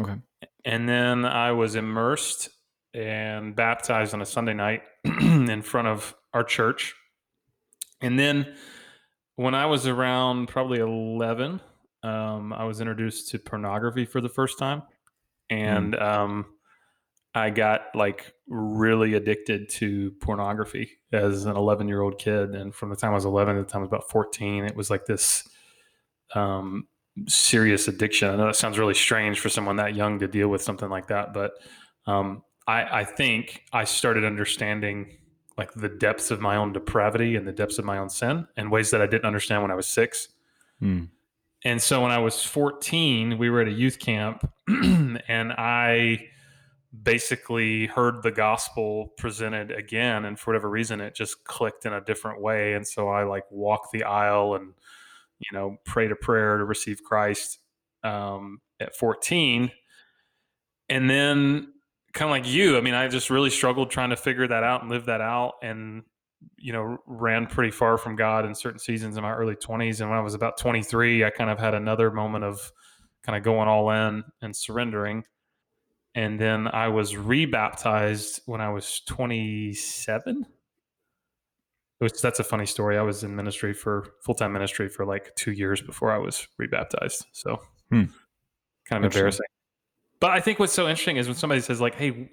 Mm, 0.00 0.02
okay. 0.02 0.20
And 0.64 0.88
then 0.88 1.24
I 1.24 1.52
was 1.52 1.74
immersed 1.74 2.50
and 2.94 3.54
baptized 3.56 4.14
on 4.14 4.22
a 4.22 4.26
Sunday 4.26 4.54
night 4.54 4.82
in 5.04 5.62
front 5.62 5.88
of 5.88 6.14
our 6.32 6.44
church. 6.44 6.94
And 8.00 8.18
then 8.18 8.54
when 9.38 9.54
I 9.54 9.66
was 9.66 9.86
around 9.86 10.48
probably 10.48 10.80
11, 10.80 11.60
um, 12.02 12.52
I 12.52 12.64
was 12.64 12.80
introduced 12.80 13.28
to 13.28 13.38
pornography 13.38 14.04
for 14.04 14.20
the 14.20 14.28
first 14.28 14.58
time. 14.58 14.82
And 15.48 15.94
um, 15.94 16.46
I 17.36 17.50
got 17.50 17.82
like 17.94 18.32
really 18.48 19.14
addicted 19.14 19.68
to 19.74 20.10
pornography 20.20 20.90
as 21.12 21.44
an 21.44 21.56
11 21.56 21.86
year 21.86 22.00
old 22.00 22.18
kid. 22.18 22.56
And 22.56 22.74
from 22.74 22.90
the 22.90 22.96
time 22.96 23.12
I 23.12 23.14
was 23.14 23.26
11 23.26 23.54
to 23.54 23.62
the 23.62 23.68
time 23.68 23.82
I 23.82 23.82
was 23.82 23.90
about 23.90 24.10
14, 24.10 24.64
it 24.64 24.74
was 24.74 24.90
like 24.90 25.06
this 25.06 25.48
um, 26.34 26.88
serious 27.28 27.86
addiction. 27.86 28.30
I 28.30 28.34
know 28.34 28.46
that 28.46 28.56
sounds 28.56 28.76
really 28.76 28.92
strange 28.92 29.38
for 29.38 29.50
someone 29.50 29.76
that 29.76 29.94
young 29.94 30.18
to 30.18 30.26
deal 30.26 30.48
with 30.48 30.62
something 30.62 30.90
like 30.90 31.06
that, 31.08 31.32
but 31.32 31.52
um, 32.08 32.42
I, 32.66 33.02
I 33.02 33.04
think 33.04 33.62
I 33.72 33.84
started 33.84 34.24
understanding 34.24 35.16
like 35.58 35.72
the 35.74 35.88
depths 35.88 36.30
of 36.30 36.40
my 36.40 36.56
own 36.56 36.72
depravity 36.72 37.36
and 37.36 37.46
the 37.46 37.52
depths 37.52 37.78
of 37.78 37.84
my 37.84 37.98
own 37.98 38.08
sin 38.08 38.46
in 38.56 38.70
ways 38.70 38.90
that 38.92 39.02
I 39.02 39.06
didn't 39.06 39.24
understand 39.24 39.60
when 39.62 39.72
I 39.72 39.74
was 39.74 39.86
six. 39.86 40.28
Mm, 40.80 41.08
And 41.64 41.82
so 41.82 42.00
when 42.00 42.12
I 42.12 42.18
was 42.18 42.44
14, 42.44 43.36
we 43.36 43.50
were 43.50 43.60
at 43.60 43.68
a 43.68 43.72
youth 43.72 43.98
camp 43.98 44.48
and 44.68 45.52
I 45.52 46.28
basically 47.02 47.86
heard 47.86 48.22
the 48.22 48.30
gospel 48.30 49.12
presented 49.18 49.72
again 49.72 50.24
and 50.24 50.38
for 50.38 50.52
whatever 50.52 50.70
reason 50.70 51.00
it 51.00 51.14
just 51.14 51.44
clicked 51.44 51.84
in 51.84 51.92
a 51.92 52.00
different 52.00 52.40
way. 52.40 52.74
And 52.74 52.86
so 52.86 53.08
I 53.08 53.24
like 53.24 53.44
walked 53.50 53.92
the 53.92 54.04
aisle 54.04 54.54
and 54.54 54.72
you 55.40 55.58
know 55.58 55.76
prayed 55.84 56.12
a 56.12 56.16
prayer 56.16 56.56
to 56.56 56.64
receive 56.64 57.02
Christ 57.02 57.58
um, 58.04 58.60
at 58.80 58.96
14 58.96 59.70
and 60.88 61.10
then 61.10 61.72
kind 62.12 62.30
of 62.30 62.30
like 62.30 62.46
you 62.46 62.76
I 62.76 62.80
mean 62.80 62.94
I 62.94 63.08
just 63.08 63.30
really 63.30 63.50
struggled 63.50 63.90
trying 63.90 64.10
to 64.10 64.16
figure 64.16 64.46
that 64.48 64.62
out 64.62 64.82
and 64.82 64.90
live 64.90 65.06
that 65.06 65.20
out 65.20 65.54
and 65.62 66.02
you 66.56 66.72
know 66.72 66.98
ran 67.06 67.46
pretty 67.46 67.70
far 67.70 67.98
from 67.98 68.16
God 68.16 68.44
in 68.44 68.54
certain 68.54 68.78
seasons 68.78 69.16
in 69.16 69.22
my 69.22 69.32
early 69.32 69.56
20s 69.56 70.00
and 70.00 70.08
when 70.08 70.18
I 70.18 70.22
was 70.22 70.34
about 70.34 70.56
23 70.58 71.24
I 71.24 71.30
kind 71.30 71.50
of 71.50 71.58
had 71.58 71.74
another 71.74 72.10
moment 72.10 72.44
of 72.44 72.72
kind 73.24 73.36
of 73.36 73.42
going 73.42 73.68
all 73.68 73.90
in 73.90 74.24
and 74.40 74.54
surrendering 74.56 75.24
and 76.14 76.40
then 76.40 76.66
I 76.68 76.88
was 76.88 77.16
rebaptized 77.16 78.40
when 78.46 78.60
I 78.60 78.70
was 78.70 79.00
27 79.06 80.46
which 81.98 82.20
that's 82.22 82.38
a 82.38 82.44
funny 82.44 82.66
story. 82.66 82.96
I 82.96 83.02
was 83.02 83.24
in 83.24 83.34
ministry 83.34 83.74
for 83.74 84.06
full 84.22 84.34
time 84.34 84.52
ministry 84.52 84.88
for 84.88 85.04
like 85.04 85.34
two 85.34 85.52
years 85.52 85.82
before 85.82 86.12
I 86.12 86.18
was 86.18 86.46
rebaptized. 86.56 87.26
So 87.32 87.60
Hmm. 87.90 88.04
kind 88.86 89.04
of 89.04 89.12
embarrassing. 89.12 89.46
But 90.20 90.30
I 90.30 90.40
think 90.40 90.58
what's 90.58 90.72
so 90.72 90.88
interesting 90.88 91.16
is 91.16 91.26
when 91.28 91.36
somebody 91.36 91.60
says 91.60 91.80
like, 91.80 91.94
"Hey, 91.94 92.30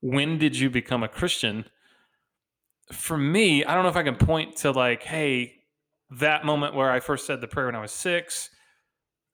when 0.00 0.38
did 0.38 0.58
you 0.58 0.70
become 0.70 1.02
a 1.02 1.08
Christian?" 1.08 1.66
For 2.92 3.18
me, 3.18 3.64
I 3.64 3.74
don't 3.74 3.82
know 3.82 3.90
if 3.90 3.96
I 3.96 4.02
can 4.02 4.16
point 4.16 4.56
to 4.58 4.70
like, 4.70 5.02
"Hey, 5.02 5.60
that 6.10 6.44
moment 6.46 6.74
where 6.74 6.90
I 6.90 7.00
first 7.00 7.26
said 7.26 7.40
the 7.42 7.48
prayer 7.48 7.66
when 7.66 7.74
I 7.74 7.80
was 7.80 7.92
six, 7.92 8.48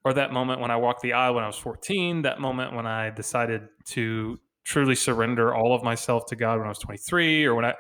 or 0.05 0.15
that 0.15 0.33
moment 0.33 0.61
when 0.61 0.71
I 0.71 0.77
walked 0.77 1.03
the 1.03 1.15
aisle 1.15 1.35
when 1.37 1.45
I 1.45 1.49
was 1.49 1.59
14, 1.59 2.23
that 2.23 2.41
moment 2.41 2.75
when 2.75 2.87
I 2.87 3.11
decided 3.11 3.69
to 3.89 4.41
truly 4.65 4.95
surrender 4.97 5.55
all 5.55 5.75
of 5.75 5.83
myself 5.85 6.27
to 6.29 6.37
God 6.37 6.59
when 6.59 6.67
I 6.67 6.71
was 6.71 6.79
23, 6.81 7.45
or 7.47 7.55
when 7.55 7.65
I. 7.67 7.75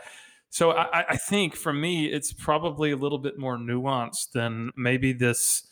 So 0.50 0.72
I, 0.72 1.00
I- 1.00 1.06
I 1.10 1.16
think 1.18 1.56
for 1.56 1.72
me, 1.72 2.06
it's 2.06 2.32
probably 2.32 2.92
a 2.92 2.96
little 2.96 3.18
bit 3.18 3.38
more 3.38 3.58
nuanced 3.58 4.32
than 4.34 4.70
maybe 4.76 5.12
this 5.12 5.66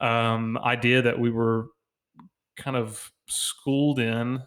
um, 0.00 0.58
idea 0.58 1.02
that 1.02 1.18
we 1.20 1.30
were 1.30 1.68
kind 2.56 2.76
of 2.76 3.11
schooled 3.26 3.98
in 3.98 4.42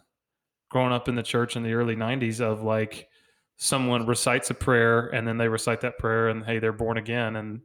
growing 0.70 0.92
up 0.92 1.08
in 1.08 1.14
the 1.14 1.22
church 1.22 1.56
in 1.56 1.62
the 1.62 1.72
early 1.72 1.96
90s 1.96 2.40
of 2.40 2.62
like 2.62 3.08
someone 3.56 4.06
recites 4.06 4.50
a 4.50 4.54
prayer 4.54 5.06
and 5.08 5.26
then 5.26 5.38
they 5.38 5.48
recite 5.48 5.80
that 5.80 5.98
prayer 5.98 6.28
and 6.28 6.44
hey, 6.44 6.58
they're 6.58 6.72
born 6.72 6.98
again 6.98 7.36
and 7.36 7.60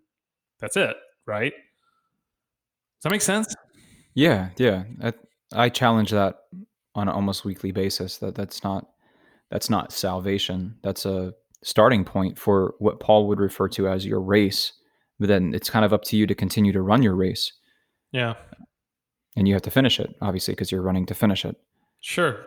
that's 0.60 0.78
it, 0.78 0.96
right? 1.26 1.52
Does 1.52 3.04
that 3.04 3.12
make 3.12 3.22
sense? 3.22 3.54
Yeah, 4.14 4.50
yeah. 4.58 4.84
I, 5.02 5.14
I 5.54 5.70
challenge 5.70 6.12
that 6.12 6.36
on 6.96 7.08
an 7.08 7.14
almost 7.14 7.46
weekly 7.46 7.72
basis. 7.72 8.18
That 8.18 8.36
that's 8.36 8.64
not 8.64 8.88
that's 9.50 9.70
not 9.70 9.92
salvation. 9.92 10.78
That's 10.84 11.06
a 11.06 11.34
starting 11.64 12.06
point 12.06 12.38
for 12.38 12.76
what 12.80 13.00
Paul 13.00 13.28
would 13.28 13.40
refer 13.40 13.68
to 13.70 13.88
as 13.88 14.06
your 14.06 14.22
race. 14.22 14.74
But 15.20 15.28
then 15.28 15.54
it's 15.54 15.70
kind 15.70 15.86
of 15.86 15.94
up 15.94 16.04
to 16.06 16.18
you 16.18 16.26
to 16.28 16.36
continue 16.36 16.72
to 16.72 16.82
run 16.82 17.04
your 17.04 17.16
race, 17.16 17.52
Yeah. 18.12 18.34
And 19.36 19.48
you 19.48 19.54
have 19.54 19.64
to 19.64 19.72
finish 19.72 20.00
it, 20.00 20.16
obviously, 20.22 20.54
because 20.54 20.72
you're 20.72 20.82
running 20.82 21.06
to 21.08 21.14
finish 21.14 21.46
it. 21.46 21.56
Sure. 22.02 22.46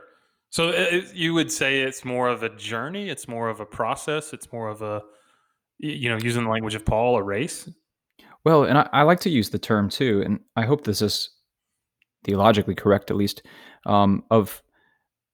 So 0.51 0.69
it, 0.69 0.95
it- 0.95 1.15
you 1.15 1.35
would 1.35 1.51
say 1.51 1.81
it's 1.83 2.05
more 2.05 2.29
of 2.29 2.43
a 2.43 2.49
journey, 2.49 3.09
it's 3.09 3.27
more 3.29 3.49
of 3.49 3.61
a 3.61 3.67
process, 3.67 4.33
it's 4.33 4.53
more 4.53 4.69
of 4.69 4.83
a 4.83 5.03
you 5.79 6.09
know, 6.09 6.17
using 6.19 6.45
the 6.45 6.51
language 6.51 6.77
of 6.77 6.85
Paul, 6.85 7.17
a 7.17 7.23
race. 7.23 7.69
Well, 8.45 8.63
and 8.65 8.79
I, 8.79 8.89
I 8.93 9.03
like 9.03 9.19
to 9.21 9.31
use 9.31 9.51
the 9.51 9.59
term 9.59 9.89
too, 9.89 10.23
and 10.25 10.39
I 10.55 10.65
hope 10.65 10.85
this 10.85 11.03
is 11.03 11.31
theologically 12.25 12.77
correct, 12.77 13.11
at 13.11 13.17
least. 13.17 13.43
Um, 13.87 14.23
of 14.31 14.63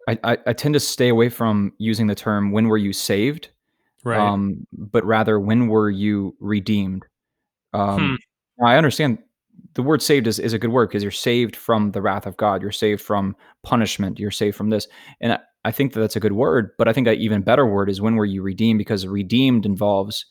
I, 0.09 0.19
I, 0.25 0.39
I 0.47 0.53
tend 0.55 0.73
to 0.75 0.81
stay 0.81 1.09
away 1.09 1.29
from 1.29 1.73
using 1.79 2.07
the 2.07 2.15
term 2.15 2.53
"when 2.53 2.69
were 2.69 2.79
you 2.79 2.93
saved," 2.95 3.51
um, 4.21 4.67
but 4.73 5.05
rather 5.05 5.39
"when 5.39 5.69
were 5.69 5.91
you 5.91 6.35
redeemed." 6.41 7.05
Um, 7.75 8.19
now, 8.59 8.67
I 8.67 8.77
understand 8.79 9.19
the 9.75 9.83
word 9.83 10.03
"saved" 10.03 10.27
is, 10.27 10.39
is 10.39 10.53
a 10.53 10.59
good 10.59 10.71
word 10.73 10.89
because 10.89 11.03
you're 11.03 11.13
saved 11.13 11.57
from 11.57 11.93
the 11.93 12.03
wrath 12.03 12.27
of 12.27 12.37
God. 12.37 12.63
You're 12.63 12.73
saved 12.73 13.01
from 13.01 13.37
punishment. 13.63 14.19
You're 14.19 14.31
saved 14.31 14.57
from 14.57 14.71
this, 14.71 14.89
and 15.21 15.33
I, 15.35 15.39
I 15.65 15.71
think 15.73 15.93
that 15.93 16.01
that's 16.01 16.17
a 16.17 16.21
good 16.21 16.33
word. 16.33 16.71
But 16.79 16.89
I 16.89 16.93
think 16.93 17.07
an 17.07 17.15
even 17.15 17.43
better 17.43 17.67
word 17.67 17.89
is 17.91 18.01
"when 18.01 18.17
were 18.17 18.25
you 18.25 18.43
redeemed?" 18.43 18.79
because 18.79 19.07
redeemed 19.07 19.67
involves 19.67 20.27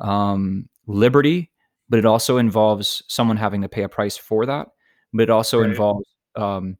um, 0.00 0.68
liberty, 0.86 1.50
but 1.88 1.98
it 1.98 2.06
also 2.06 2.38
involves 2.38 3.02
someone 3.08 3.36
having 3.36 3.62
to 3.62 3.68
pay 3.68 3.82
a 3.82 3.88
price 3.88 4.16
for 4.16 4.46
that. 4.46 4.68
But 5.12 5.24
it 5.24 5.30
also 5.30 5.60
Right. 5.60 5.70
involves 5.70 6.08
um, 6.36 6.78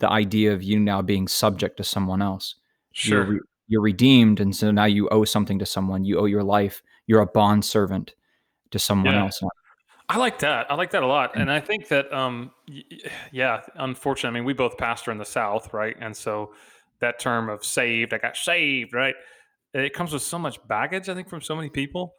the 0.00 0.10
idea 0.10 0.52
of 0.52 0.62
you 0.62 0.80
now 0.80 1.02
being 1.02 1.28
subject 1.28 1.76
to 1.76 1.84
someone 1.84 2.20
else. 2.22 2.56
You're, 3.04 3.24
Sure. 3.24 3.32
re- 3.34 3.40
you're 3.68 3.82
redeemed, 3.82 4.40
and 4.40 4.54
so 4.54 4.70
now 4.72 4.86
you 4.86 5.08
owe 5.10 5.24
something 5.24 5.58
to 5.60 5.66
someone. 5.66 6.04
You 6.04 6.18
owe 6.18 6.24
your 6.24 6.42
life. 6.42 6.82
You're 7.06 7.20
a 7.20 7.26
bond 7.26 7.64
servant 7.64 8.14
to 8.72 8.78
someone 8.80 9.14
Yeah. 9.14 9.22
else. 9.22 9.40
I 10.10 10.16
like 10.16 10.40
that. 10.40 10.70
I 10.70 10.74
like 10.74 10.90
that 10.90 11.02
a 11.02 11.06
lot. 11.06 11.34
Mm. 11.34 11.42
And 11.42 11.52
I 11.52 11.60
think 11.60 11.88
that, 11.88 12.12
um, 12.12 12.50
yeah, 13.32 13.60
unfortunately, 13.76 14.36
I 14.36 14.40
mean, 14.40 14.44
we 14.44 14.52
both 14.52 14.76
pastor 14.76 15.10
in 15.10 15.18
the 15.18 15.24
South, 15.24 15.72
right? 15.72 15.96
And 16.00 16.16
so 16.16 16.52
that 17.00 17.18
term 17.18 17.48
of 17.48 17.64
saved, 17.64 18.12
I 18.12 18.18
got 18.18 18.36
saved, 18.36 18.92
right? 18.92 19.14
It 19.72 19.94
comes 19.94 20.12
with 20.12 20.22
so 20.22 20.38
much 20.38 20.58
baggage, 20.66 21.08
I 21.08 21.14
think, 21.14 21.28
from 21.28 21.40
so 21.40 21.54
many 21.54 21.70
people. 21.70 22.14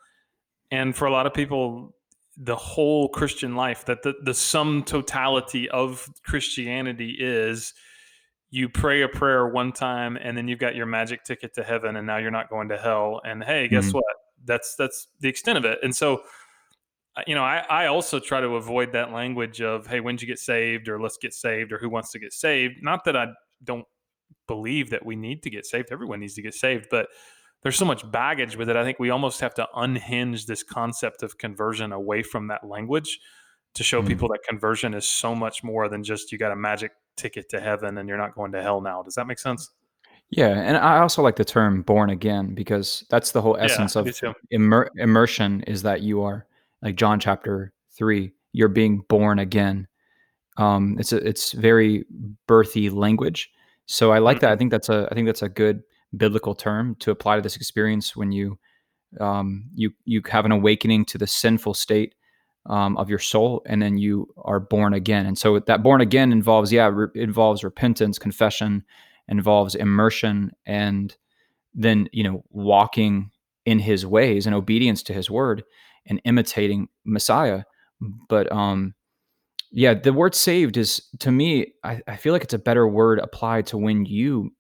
And 0.71 0.95
for 0.95 1.05
a 1.05 1.11
lot 1.11 1.25
of 1.25 1.33
people, 1.33 1.93
the 2.37 2.55
whole 2.55 3.09
Christian 3.09 3.55
life, 3.55 3.83
that 3.85 4.03
the, 4.03 4.15
the 4.23 4.33
sum 4.33 4.83
totality 4.83 5.69
of 5.69 6.07
Christianity 6.23 7.17
is 7.19 7.73
you 8.51 8.69
pray 8.69 9.01
a 9.01 9.07
prayer 9.09 9.47
one 9.47 9.71
time 9.73 10.17
and 10.17 10.37
then 10.37 10.47
you've 10.47 10.59
got 10.59 10.75
your 10.75 10.85
magic 10.85 11.23
ticket 11.23 11.53
to 11.55 11.63
heaven 11.63 11.97
and 11.97 12.07
now 12.07 12.17
you're 12.17 12.31
not 12.31 12.49
going 12.49 12.69
to 12.69 12.77
hell. 12.77 13.21
And 13.25 13.43
hey, 13.43 13.67
guess 13.67 13.87
Mhm. 13.89 13.95
what? 13.95 14.15
That's 14.45 14.75
that's 14.75 15.07
the 15.19 15.29
extent 15.29 15.57
of 15.57 15.65
it. 15.65 15.79
And 15.83 15.95
so 15.95 16.23
you 17.27 17.35
know, 17.35 17.43
I, 17.43 17.65
I 17.69 17.85
also 17.87 18.19
try 18.19 18.41
to 18.41 18.55
avoid 18.55 18.93
that 18.93 19.11
language 19.11 19.61
of, 19.61 19.85
hey, 19.87 19.99
when'd 19.99 20.21
you 20.21 20.27
get 20.27 20.39
saved 20.39 20.87
or 20.87 21.01
let's 21.01 21.17
get 21.17 21.33
saved 21.33 21.71
or 21.71 21.77
who 21.77 21.89
wants 21.89 22.11
to 22.11 22.19
get 22.19 22.33
saved. 22.33 22.81
Not 22.81 23.03
that 23.05 23.15
I 23.17 23.27
don't 23.63 23.85
believe 24.47 24.89
that 24.91 25.05
we 25.05 25.15
need 25.15 25.43
to 25.43 25.49
get 25.49 25.65
saved. 25.65 25.89
Everyone 25.91 26.19
needs 26.19 26.35
to 26.35 26.41
get 26.41 26.53
saved, 26.53 26.87
but 26.89 27.07
there's 27.63 27.75
so 27.77 27.85
much 27.85 28.09
baggage 28.11 28.55
with 28.55 28.69
it. 28.69 28.75
I 28.75 28.83
think 28.83 28.97
we 28.97 29.09
almost 29.09 29.41
have 29.41 29.53
to 29.55 29.67
unhinge 29.75 30.45
this 30.45 30.63
concept 30.63 31.21
of 31.21 31.37
conversion 31.37 31.91
away 31.91 32.23
from 32.23 32.47
that 32.47 32.65
language 32.67 33.19
to 33.73 33.83
show 33.83 34.01
Mhm. 34.01 34.07
people 34.07 34.27
that 34.29 34.39
conversion 34.47 34.93
is 34.93 35.07
so 35.07 35.35
much 35.35 35.63
more 35.63 35.87
than 35.87 36.03
just 36.03 36.31
you 36.31 36.37
got 36.37 36.51
a 36.51 36.55
magic 36.55 36.91
ticket 37.17 37.49
to 37.49 37.59
heaven 37.59 37.97
and 37.97 38.09
you're 38.09 38.17
not 38.17 38.33
going 38.35 38.51
to 38.53 38.61
hell 38.61 38.81
now. 38.81 39.03
Does 39.03 39.15
that 39.15 39.27
make 39.27 39.39
sense? 39.39 39.69
Yeah, 40.29 40.47
and 40.47 40.77
I 40.77 40.99
also 40.99 41.21
like 41.21 41.35
the 41.35 41.45
term 41.45 41.81
"born 41.81 42.09
again" 42.09 42.55
because 42.55 43.05
that's 43.09 43.31
the 43.33 43.41
whole 43.41 43.57
essence 43.57 43.95
yeah, 43.95 43.99
of 44.01 44.05
me 44.23 44.33
immer- 44.51 44.89
immersion. 44.95 45.61
Is 45.63 45.83
that 45.83 46.01
you 46.01 46.21
are 46.23 46.47
like 46.81 46.95
John 46.95 47.19
chapter 47.19 47.73
three, 47.91 48.33
you're 48.53 48.67
being 48.67 49.03
born 49.07 49.39
again. 49.39 49.87
Um, 50.57 50.97
it's 50.99 51.13
a, 51.13 51.17
it's 51.17 51.53
very 51.53 52.05
birthy 52.47 52.91
language. 52.91 53.49
So 53.85 54.11
I 54.11 54.19
like 54.19 54.39
that. 54.41 54.51
I 54.51 54.55
think 54.55 54.71
that's 54.71 54.89
a 54.89 55.07
I 55.11 55.15
think 55.15 55.27
that's 55.27 55.41
a 55.41 55.49
good 55.49 55.81
biblical 56.15 56.55
term 56.55 56.95
to 56.99 57.11
apply 57.11 57.37
to 57.37 57.41
this 57.41 57.55
experience 57.55 58.15
when 58.15 58.31
you 58.31 58.59
um, 59.19 59.69
you 59.75 59.91
you 60.05 60.21
have 60.29 60.45
an 60.45 60.51
awakening 60.51 61.05
to 61.05 61.17
the 61.17 61.27
sinful 61.27 61.73
state 61.73 62.15
um, 62.67 62.95
of 62.97 63.09
your 63.09 63.19
soul, 63.19 63.61
and 63.65 63.81
then 63.81 63.97
you 63.97 64.27
are 64.37 64.59
born 64.59 64.93
again. 64.93 65.25
And 65.25 65.37
so 65.37 65.59
that 65.59 65.83
born 65.83 66.01
again 66.01 66.31
involves 66.31 66.71
yeah 66.71 66.89
re- 66.91 67.07
involves 67.15 67.63
repentance, 67.63 68.19
confession, 68.19 68.83
involves 69.27 69.75
immersion, 69.75 70.51
and 70.65 71.15
then 71.73 72.07
you 72.11 72.23
know 72.23 72.43
walking 72.49 73.31
in 73.65 73.79
His 73.79 74.05
ways 74.05 74.45
and 74.45 74.55
obedience 74.55 75.03
to 75.03 75.13
His 75.13 75.29
word 75.29 75.63
and 76.07 76.21
imitating 76.25 76.87
Messiah. 77.05 77.63
But 78.29 78.51
um, 78.51 78.93
yeah, 79.71 79.93
the 79.93 80.13
word 80.13 80.35
saved 80.35 80.77
is 80.77 81.01
to 81.19 81.31
me, 81.31 81.73
I, 81.83 82.01
I 82.07 82.15
feel 82.15 82.33
like 82.33 82.43
it's 82.43 82.53
a 82.53 82.59
better 82.59 82.87
word 82.87 83.19
applied 83.19 83.67
to 83.67 83.77
when 83.77 84.05
you 84.05 84.51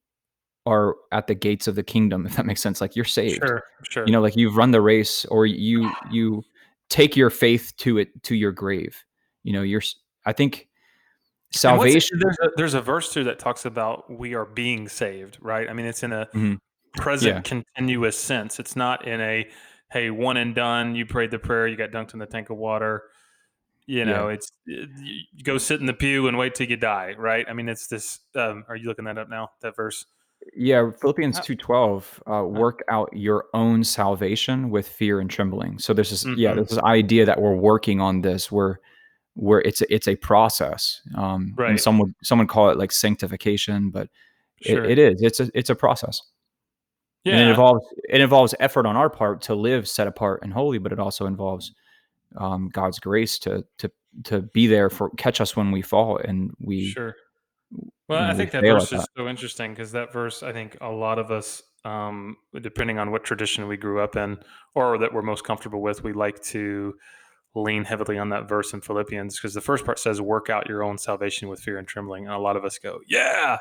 are 0.67 0.95
at 1.11 1.25
the 1.27 1.33
gates 1.35 1.67
of 1.67 1.75
the 1.75 1.83
kingdom, 1.83 2.25
if 2.27 2.35
that 2.35 2.45
makes 2.45 2.61
sense. 2.61 2.81
Like 2.81 2.95
you're 2.95 3.05
saved. 3.05 3.41
Sure, 3.45 3.63
sure. 3.89 4.05
You 4.05 4.11
know, 4.11 4.21
like 4.21 4.35
you've 4.35 4.55
run 4.55 4.71
the 4.71 4.81
race 4.81 5.25
or 5.25 5.45
you 5.45 5.91
you 6.11 6.43
take 6.89 7.15
your 7.15 7.29
faith 7.29 7.73
to 7.77 7.97
it 7.97 8.09
to 8.23 8.35
your 8.35 8.51
grave. 8.51 8.95
You 9.43 9.53
know, 9.53 9.61
you're 9.63 9.81
I 10.25 10.33
think 10.33 10.67
salvation 11.51 12.19
there's 12.21 12.37
a, 12.43 12.49
there's 12.55 12.73
a 12.75 12.81
verse 12.81 13.11
too 13.13 13.23
that 13.25 13.39
talks 13.39 13.65
about 13.65 14.09
we 14.09 14.35
are 14.35 14.45
being 14.45 14.87
saved, 14.87 15.37
right? 15.41 15.69
I 15.69 15.73
mean, 15.73 15.85
it's 15.85 16.03
in 16.03 16.13
a 16.13 16.27
Mhm. 16.33 16.59
present 16.95 17.35
Yeah. 17.35 17.41
continuous 17.41 18.17
sense. 18.17 18.59
It's 18.59 18.75
not 18.75 19.07
in 19.07 19.19
a 19.19 19.49
hey 19.91 20.09
one 20.09 20.37
and 20.37 20.55
done. 20.55 20.95
You 20.95 21.05
prayed 21.05 21.31
the 21.31 21.39
prayer, 21.39 21.67
you 21.67 21.75
got 21.77 21.91
dunked 21.91 22.13
in 22.13 22.19
the 22.19 22.25
tank 22.25 22.49
of 22.49 22.57
water. 22.57 23.03
You 23.87 24.05
know, 24.05 24.29
it's 24.29 24.51
it, 24.65 24.89
you 25.35 25.43
go 25.43 25.57
sit 25.57 25.79
in 25.81 25.85
the 25.85 25.93
pew 25.93 26.27
and 26.27 26.37
wait 26.37 26.55
till 26.55 26.67
you 26.69 26.77
die, 26.77 27.13
right? 27.17 27.45
I 27.49 27.53
mean, 27.53 27.67
it's 27.67 27.87
this. 27.87 28.19
Um, 28.35 28.63
are 28.69 28.75
you 28.75 28.87
looking 28.87 29.05
that 29.05 29.17
up 29.17 29.27
now? 29.29 29.49
That 29.61 29.75
verse. 29.75 30.05
Yeah, 30.55 30.89
Philippians 31.01 31.39
Uh, 31.39 31.43
2:12, 31.43 32.21
uh, 32.25 32.47
work 32.47 32.83
out 32.89 33.09
your 33.13 33.45
own 33.53 33.83
salvation 33.83 34.69
with 34.69 34.87
fear 34.87 35.19
and 35.19 35.29
trembling. 35.29 35.77
So 35.79 35.93
there's 35.93 36.09
this 36.11 36.25
yeah, 36.37 36.51
Mhm. 36.51 36.55
there's 36.55 36.69
this 36.69 36.79
idea 36.79 37.25
that 37.25 37.41
we're 37.41 37.55
working 37.55 37.99
on 38.01 38.21
this 38.21 38.51
where 38.51 38.79
where 39.35 39.61
it's 39.61 39.81
a, 39.81 39.93
it's 39.93 40.07
a 40.07 40.15
process. 40.15 41.01
Um 41.15 41.53
Right. 41.57 41.71
and 41.71 41.79
some 41.79 41.97
would 41.99 42.13
some 42.23 42.39
would 42.39 42.49
call 42.49 42.69
it 42.69 42.77
like 42.77 42.91
sanctification, 42.91 43.89
but 43.89 44.09
Sure. 44.61 44.83
it, 44.85 44.97
it 44.97 44.99
is. 44.99 45.21
It's 45.21 45.39
a 45.39 45.49
it's 45.53 45.69
a 45.69 45.75
process. 45.75 46.21
Yeah. 47.23 47.33
And 47.33 47.41
it 47.41 47.49
involves 47.49 47.85
it 48.09 48.21
involves 48.21 48.55
effort 48.59 48.85
on 48.85 48.95
our 48.95 49.09
part 49.09 49.41
to 49.43 49.55
live 49.55 49.87
set 49.87 50.07
apart 50.07 50.41
and 50.43 50.51
holy, 50.53 50.77
but 50.79 50.91
it 50.91 50.99
also 50.99 51.25
involves 51.25 51.73
um, 52.37 52.69
God's 52.69 52.99
grace 52.99 53.37
to 53.39 53.65
to 53.79 53.91
to 54.25 54.41
be 54.41 54.67
there 54.67 54.89
for 54.89 55.09
catch 55.11 55.39
us 55.39 55.55
when 55.55 55.71
we 55.71 55.81
fall 55.81 56.17
and 56.17 56.51
we 56.59 56.89
Sure. 56.89 57.15
Well, 58.09 58.19
you 58.19 58.25
I 58.25 58.31
know, 58.31 58.37
think 58.37 58.51
that 58.51 58.63
verse 58.63 58.91
is 58.91 59.07
so 59.15 59.27
interesting 59.27 59.71
because 59.71 59.93
that 59.93 60.11
verse, 60.11 60.43
I 60.43 60.51
think 60.51 60.77
a 60.81 60.89
lot 60.91 61.17
of 61.17 61.31
us, 61.31 61.63
um, 61.85 62.35
depending 62.61 62.99
on 62.99 63.11
what 63.11 63.23
tradition 63.23 63.67
we 63.67 63.77
grew 63.77 64.01
up 64.01 64.17
in 64.17 64.37
or 64.75 64.97
that 64.97 65.13
we're 65.13 65.21
most 65.21 65.45
comfortable 65.45 65.81
with, 65.81 66.03
we 66.03 66.11
like 66.11 66.41
to 66.43 66.93
lean 67.55 67.85
heavily 67.85 68.17
on 68.17 68.29
that 68.29 68.49
verse 68.49 68.73
in 68.73 68.81
Philippians 68.81 69.37
because 69.37 69.53
the 69.53 69.61
first 69.61 69.85
part 69.85 69.99
says, 69.99 70.19
"Work 70.21 70.49
out 70.49 70.67
your 70.67 70.83
own 70.83 70.97
salvation 70.97 71.47
with 71.47 71.61
fear 71.61 71.77
and 71.77 71.87
trembling," 71.87 72.25
and 72.25 72.33
a 72.33 72.39
lot 72.39 72.57
of 72.57 72.65
us 72.65 72.77
go, 72.77 72.99
"Yeah, 73.07 73.59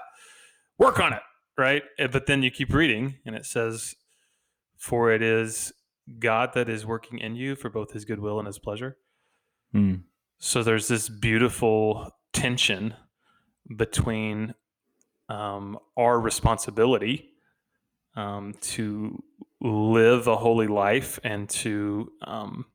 work 0.78 0.98
on 0.98 1.12
it," 1.12 1.22
right? 1.56 1.82
Eh, 1.98 2.06
But 2.06 2.26
then 2.26 2.42
you 2.42 2.50
keep 2.50 2.72
reading, 2.72 3.16
and 3.24 3.34
it 3.34 3.46
says, 3.46 3.96
"For 4.76 5.12
it 5.12 5.22
is 5.22 5.72
God 6.18 6.54
that 6.54 6.68
is 6.68 6.84
working 6.84 7.18
in 7.18 7.36
you 7.36 7.54
for 7.54 7.70
both 7.70 7.92
His 7.92 8.04
goodwill 8.04 8.38
and 8.38 8.46
His 8.46 8.58
pleasure. 8.58 8.96
Mm. 9.74 10.02
So 10.38 10.62
there's 10.62 10.88
this 10.88 11.08
beautiful 11.08 12.10
tension 12.32 12.94
between 13.76 14.54
um, 15.28 15.78
our 15.96 16.18
responsibility 16.18 17.34
um, 18.16 18.54
to 18.60 19.22
live 19.60 20.26
a 20.26 20.36
holy 20.36 20.66
life 20.66 21.20
and 21.22 21.48
to 21.48 22.10
um, 22.22 22.66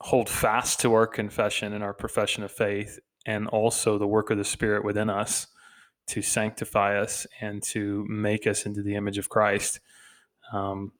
hold 0.00 0.28
fast 0.28 0.80
to 0.80 0.94
our 0.94 1.06
confession 1.06 1.72
and 1.72 1.82
our 1.82 1.94
profession 1.94 2.44
of 2.44 2.52
faith, 2.52 3.00
and 3.24 3.48
also 3.48 3.98
the 3.98 4.06
work 4.06 4.30
of 4.30 4.38
the 4.38 4.44
Spirit 4.44 4.84
within 4.84 5.10
us 5.10 5.48
to 6.08 6.22
sanctify 6.22 6.98
us 7.00 7.26
and 7.40 7.62
to 7.62 8.04
make 8.08 8.46
us 8.46 8.66
into 8.66 8.82
the 8.82 8.94
image 8.94 9.18
of 9.18 9.28
Christ. 9.28 9.80
Um, 10.52 10.92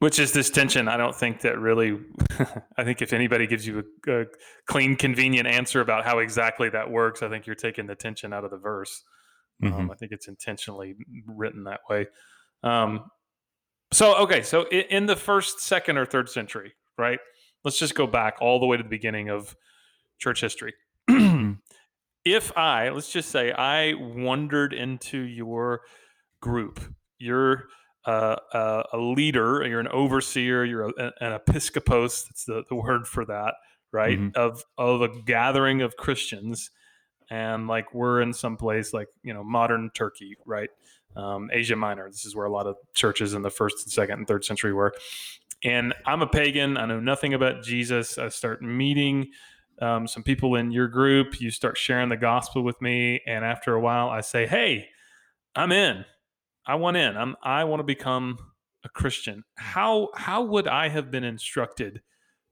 which 0.00 0.18
is 0.18 0.32
this 0.32 0.48
tension. 0.48 0.88
I 0.88 0.96
don't 0.96 1.14
think 1.14 1.42
that 1.42 1.58
really. 1.58 2.00
I 2.76 2.84
think 2.84 3.02
if 3.02 3.12
anybody 3.12 3.46
gives 3.46 3.66
you 3.66 3.84
a, 4.08 4.22
a, 4.22 4.26
clean, 4.66 4.96
convenient 4.96 5.46
answer 5.46 5.80
about 5.80 6.04
how 6.04 6.18
exactly 6.18 6.70
that 6.70 6.90
works, 6.90 7.22
I 7.22 7.28
think 7.28 7.46
you're 7.46 7.54
taking 7.54 7.86
the 7.86 7.94
tension 7.94 8.32
out 8.32 8.44
of 8.44 8.50
the 8.50 8.56
verse. 8.56 9.04
Um, 9.62 9.70
mm-hmm. 9.70 9.80
Um, 9.80 9.90
I 9.90 9.94
think 9.94 10.12
it's 10.12 10.26
intentionally 10.26 10.96
written 11.26 11.64
that 11.64 11.80
way. 11.88 12.06
Um, 12.62 13.10
so 13.92 14.16
okay, 14.22 14.42
so 14.42 14.62
in, 14.68 14.84
in 14.90 15.06
the 15.06 15.16
first, 15.16 15.60
second, 15.60 15.98
or 15.98 16.06
third 16.06 16.30
century, 16.30 16.72
right? 16.96 17.18
Let's 17.62 17.78
just 17.78 17.94
go 17.94 18.06
back 18.06 18.38
all 18.40 18.58
the 18.58 18.66
way 18.66 18.78
to 18.78 18.82
the 18.82 18.88
beginning 18.88 19.28
of 19.28 19.54
church 20.18 20.40
history. 20.40 20.74
if 22.24 22.56
I, 22.56 22.90
let's 22.90 23.10
just 23.10 23.30
say, 23.30 23.52
I 23.52 23.94
wandered 23.94 24.72
into 24.72 25.18
your 25.18 25.82
group, 26.40 26.80
your 27.18 27.64
uh, 28.06 28.36
uh, 28.52 28.82
a 28.92 28.98
leader, 28.98 29.64
you're 29.66 29.80
an 29.80 29.88
overseer, 29.88 30.64
you're 30.64 30.88
a, 30.88 31.12
an 31.20 31.32
episcopos. 31.32 32.24
That's 32.24 32.44
the, 32.44 32.64
the 32.68 32.74
word 32.74 33.06
for 33.06 33.24
that, 33.26 33.54
right? 33.92 34.18
Mm-hmm. 34.18 34.38
Of 34.40 34.64
of 34.78 35.02
a 35.02 35.08
gathering 35.22 35.82
of 35.82 35.96
Christians, 35.96 36.70
and 37.30 37.68
like 37.68 37.92
we're 37.94 38.20
in 38.20 38.32
some 38.32 38.56
place 38.56 38.92
like 38.92 39.08
you 39.22 39.34
know 39.34 39.44
modern 39.44 39.90
Turkey, 39.94 40.36
right? 40.46 40.70
Um, 41.16 41.50
Asia 41.52 41.76
Minor. 41.76 42.08
This 42.08 42.24
is 42.24 42.34
where 42.34 42.46
a 42.46 42.52
lot 42.52 42.66
of 42.66 42.76
churches 42.94 43.34
in 43.34 43.42
the 43.42 43.50
first, 43.50 43.84
and 43.84 43.92
second, 43.92 44.18
and 44.18 44.26
third 44.26 44.44
century 44.44 44.72
were. 44.72 44.94
And 45.62 45.92
I'm 46.06 46.22
a 46.22 46.26
pagan. 46.26 46.78
I 46.78 46.86
know 46.86 47.00
nothing 47.00 47.34
about 47.34 47.62
Jesus. 47.62 48.16
I 48.16 48.28
start 48.28 48.62
meeting 48.62 49.28
um, 49.80 50.06
some 50.06 50.22
people 50.22 50.54
in 50.56 50.70
your 50.70 50.88
group. 50.88 51.40
You 51.40 51.50
start 51.50 51.76
sharing 51.76 52.08
the 52.08 52.16
gospel 52.16 52.62
with 52.62 52.80
me, 52.82 53.20
and 53.26 53.44
after 53.44 53.74
a 53.74 53.80
while, 53.80 54.08
I 54.08 54.20
say, 54.20 54.46
"Hey, 54.46 54.88
I'm 55.54 55.72
in." 55.72 56.04
I 56.66 56.74
want 56.76 56.96
in. 56.96 57.16
I'm 57.16 57.36
I 57.42 57.64
want 57.64 57.80
to 57.80 57.84
become 57.84 58.38
a 58.84 58.88
Christian. 58.88 59.44
How 59.56 60.10
how 60.14 60.42
would 60.42 60.68
I 60.68 60.88
have 60.88 61.10
been 61.10 61.24
instructed 61.24 62.02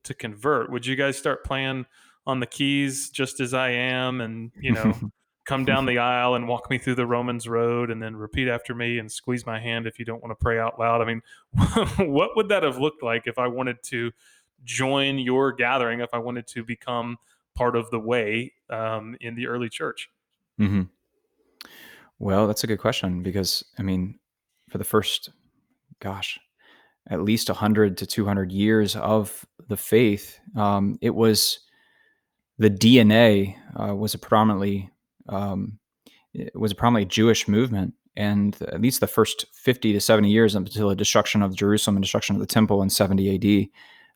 to 0.04 0.14
convert? 0.14 0.70
Would 0.72 0.86
you 0.86 0.96
guys 0.96 1.16
start 1.16 1.44
playing 1.44 1.86
on 2.26 2.40
the 2.40 2.46
keys 2.46 3.10
just 3.10 3.40
as 3.40 3.54
I 3.54 3.70
am 3.70 4.20
and, 4.20 4.52
you 4.60 4.72
know, 4.72 4.94
come 5.46 5.64
down 5.64 5.86
the 5.86 5.98
aisle 5.98 6.34
and 6.34 6.46
walk 6.46 6.68
me 6.68 6.76
through 6.76 6.96
the 6.96 7.06
Romans 7.06 7.48
road 7.48 7.90
and 7.90 8.02
then 8.02 8.14
repeat 8.14 8.48
after 8.48 8.74
me 8.74 8.98
and 8.98 9.10
squeeze 9.10 9.46
my 9.46 9.58
hand 9.58 9.86
if 9.86 9.98
you 9.98 10.04
don't 10.04 10.22
want 10.22 10.30
to 10.30 10.42
pray 10.42 10.58
out 10.58 10.78
loud? 10.78 11.00
I 11.00 11.04
mean, 11.06 11.22
what 12.06 12.36
would 12.36 12.48
that 12.50 12.62
have 12.62 12.78
looked 12.78 13.02
like 13.02 13.26
if 13.26 13.38
I 13.38 13.46
wanted 13.46 13.76
to 13.84 14.10
join 14.64 15.18
your 15.18 15.52
gathering, 15.52 16.00
if 16.00 16.10
I 16.12 16.18
wanted 16.18 16.46
to 16.48 16.64
become 16.64 17.16
part 17.56 17.76
of 17.76 17.90
the 17.90 17.98
way 17.98 18.52
um, 18.70 19.16
in 19.20 19.34
the 19.34 19.46
early 19.46 19.68
church? 19.68 20.10
Mm-hmm. 20.60 20.82
Well, 22.18 22.46
that's 22.46 22.64
a 22.64 22.66
good 22.66 22.78
question 22.78 23.22
because 23.22 23.64
I 23.78 23.82
mean, 23.82 24.18
for 24.70 24.78
the 24.78 24.84
first, 24.84 25.30
gosh, 26.00 26.38
at 27.08 27.22
least 27.22 27.48
100 27.48 27.96
to 27.98 28.06
200 28.06 28.52
years 28.52 28.96
of 28.96 29.46
the 29.68 29.76
faith, 29.76 30.38
um, 30.56 30.98
it 31.00 31.14
was 31.14 31.60
the 32.58 32.70
DNA 32.70 33.56
uh, 33.80 33.94
was 33.94 34.14
a 34.14 34.18
predominantly 34.18 34.90
um, 35.28 35.78
was 36.54 36.72
a 36.72 36.74
predominantly 36.74 37.08
Jewish 37.08 37.48
movement, 37.48 37.94
and 38.16 38.60
at 38.62 38.80
least 38.80 39.00
the 39.00 39.06
first 39.06 39.46
50 39.54 39.92
to 39.92 40.00
70 40.00 40.28
years 40.28 40.54
until 40.54 40.88
the 40.88 40.96
destruction 40.96 41.42
of 41.42 41.54
Jerusalem 41.54 41.96
and 41.96 42.02
destruction 42.02 42.34
of 42.34 42.40
the 42.40 42.46
temple 42.46 42.82
in 42.82 42.90
70 42.90 43.34
AD, 43.34 43.68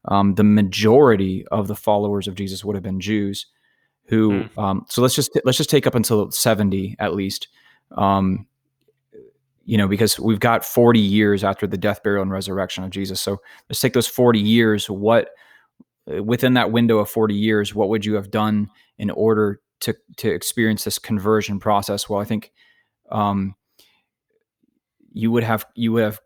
um, 0.07 0.35
the 0.35 0.45
majority 0.45 1.47
of 1.49 1.69
the 1.69 1.77
followers 1.77 2.29
of 2.29 2.35
Jesus 2.35 2.65
would 2.65 2.77
have 2.77 2.83
been 2.83 3.01
Jews. 3.01 3.47
Who, 4.07 4.31
mm. 4.31 4.59
um, 4.59 4.85
so 4.88 5.01
let's 5.01 5.15
just 5.15 5.38
let's 5.45 5.57
just 5.57 5.71
take 5.71 5.87
up 5.87 5.95
until 5.95 6.31
70 6.31 6.97
at 6.99 7.15
least 7.15 7.49
um, 7.97 8.47
you 9.65 9.79
know, 9.79 9.87
because 9.87 10.19
we've 10.19 10.41
got 10.41 10.65
40 10.65 10.99
years 10.99 11.45
after 11.45 11.67
the 11.67 11.77
death, 11.77 12.03
burial, 12.03 12.23
and 12.23 12.31
resurrection 12.31 12.85
of 12.85 12.91
Jesus. 12.91 13.21
So 13.21 13.41
let's 13.69 13.81
take 13.81 13.93
those 13.93 14.09
40 14.09 14.41
years. 14.41 14.91
What 14.91 15.31
within 16.07 16.55
that 16.55 16.73
window 16.73 16.99
of 16.99 17.09
40 17.09 17.35
years, 17.35 17.75
what 17.75 17.88
would 17.88 18.05
you 18.05 18.15
have 18.15 18.31
done 18.31 18.71
in 18.99 19.11
order 19.11 19.61
to 19.81 19.95
to 20.17 20.31
experience 20.31 20.85
this 20.85 20.99
conversion 20.99 21.61
process? 21.61 22.09
Well, 22.09 22.21
I 22.21 22.25
think 22.25 22.53
um, 23.11 23.55
you 25.12 25.31
would 25.31 25.45
have 25.45 25.65
you 25.75 25.93
would 25.93 26.05
have 26.05 26.21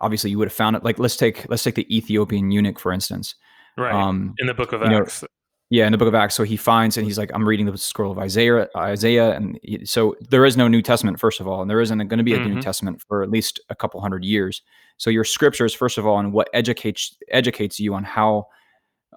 obviously 0.00 0.30
you 0.30 0.38
would 0.38 0.48
have 0.48 0.56
found 0.56 0.76
it. 0.76 0.84
Like 0.84 0.98
let's 0.98 1.16
take 1.16 1.48
let's 1.48 1.62
take 1.62 1.74
the 1.74 1.96
Ethiopian 1.96 2.50
eunuch 2.50 2.78
for 2.78 2.92
instance. 2.92 3.34
Right. 3.76 3.92
Um, 3.92 4.34
in 4.38 4.46
the 4.46 4.54
book 4.54 4.72
of 4.72 4.82
Acts. 4.82 5.22
Know, 5.22 5.28
yeah, 5.70 5.86
in 5.86 5.92
the 5.92 5.98
book 5.98 6.08
of 6.08 6.14
Acts. 6.14 6.34
So 6.34 6.44
he 6.44 6.56
finds 6.56 6.96
and 6.96 7.06
he's 7.06 7.18
like, 7.18 7.30
I'm 7.34 7.48
reading 7.48 7.66
the 7.66 7.76
scroll 7.76 8.12
of 8.12 8.18
Isaiah, 8.18 8.68
Isaiah, 8.76 9.34
and 9.34 9.58
he, 9.62 9.84
so 9.84 10.14
there 10.30 10.44
is 10.44 10.56
no 10.56 10.68
New 10.68 10.82
Testament 10.82 11.18
first 11.18 11.40
of 11.40 11.48
all, 11.48 11.62
and 11.62 11.70
there 11.70 11.80
isn't 11.80 11.98
going 11.98 12.18
to 12.18 12.24
be 12.24 12.34
a 12.34 12.38
mm-hmm. 12.38 12.54
New 12.54 12.62
Testament 12.62 13.02
for 13.08 13.22
at 13.22 13.30
least 13.30 13.60
a 13.70 13.74
couple 13.74 14.00
hundred 14.00 14.24
years. 14.24 14.62
So 14.98 15.10
your 15.10 15.24
scriptures, 15.24 15.74
first 15.74 15.98
of 15.98 16.06
all, 16.06 16.18
and 16.18 16.32
what 16.32 16.48
educates 16.52 17.16
educates 17.28 17.80
you 17.80 17.94
on 17.94 18.04
how 18.04 18.46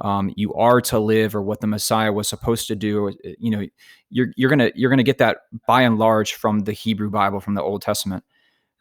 um, 0.02 0.32
you 0.36 0.54
are 0.54 0.82
to 0.82 1.00
live 1.00 1.36
or 1.36 1.42
what 1.42 1.62
the 1.62 1.68
Messiah 1.68 2.14
was 2.14 2.28
supposed 2.28 2.68
to 2.68 2.76
do. 2.76 3.14
You 3.40 3.52
know, 3.52 3.66
you're 4.10 4.28
you're 4.36 4.50
gonna 4.50 4.72
you're 4.76 4.90
gonna 4.90 5.04
get 5.04 5.18
that 5.20 5.38
by 5.68 5.82
and 5.84 5.98
large 5.98 6.34
from 6.34 6.62
the 6.62 6.74
Hebrew 6.74 7.10
Bible, 7.10 7.40
from 7.40 7.56
the 7.56 7.64
Old 7.64 7.82
Testament, 7.82 8.24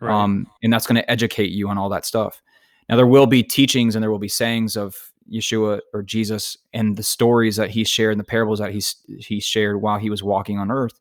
right. 0.00 0.12
um, 0.12 0.46
and 0.62 0.72
that's 0.72 0.86
going 0.86 0.96
to 0.96 1.10
educate 1.10 1.50
you 1.50 1.68
on 1.68 1.78
all 1.78 1.88
that 1.88 2.04
stuff. 2.04 2.42
Now 2.88 2.96
there 2.96 3.06
will 3.06 3.26
be 3.26 3.42
teachings 3.42 3.94
and 3.96 4.02
there 4.02 4.10
will 4.10 4.18
be 4.18 4.28
sayings 4.28 4.76
of 4.76 4.96
Yeshua 5.30 5.80
or 5.92 6.02
Jesus 6.02 6.56
and 6.72 6.96
the 6.96 7.02
stories 7.02 7.56
that 7.56 7.70
he 7.70 7.84
shared 7.84 8.12
and 8.12 8.20
the 8.20 8.24
parables 8.24 8.58
that 8.58 8.72
he's 8.72 8.96
he 9.18 9.40
shared 9.40 9.80
while 9.80 9.98
he 9.98 10.10
was 10.10 10.22
walking 10.22 10.58
on 10.58 10.70
earth. 10.70 11.00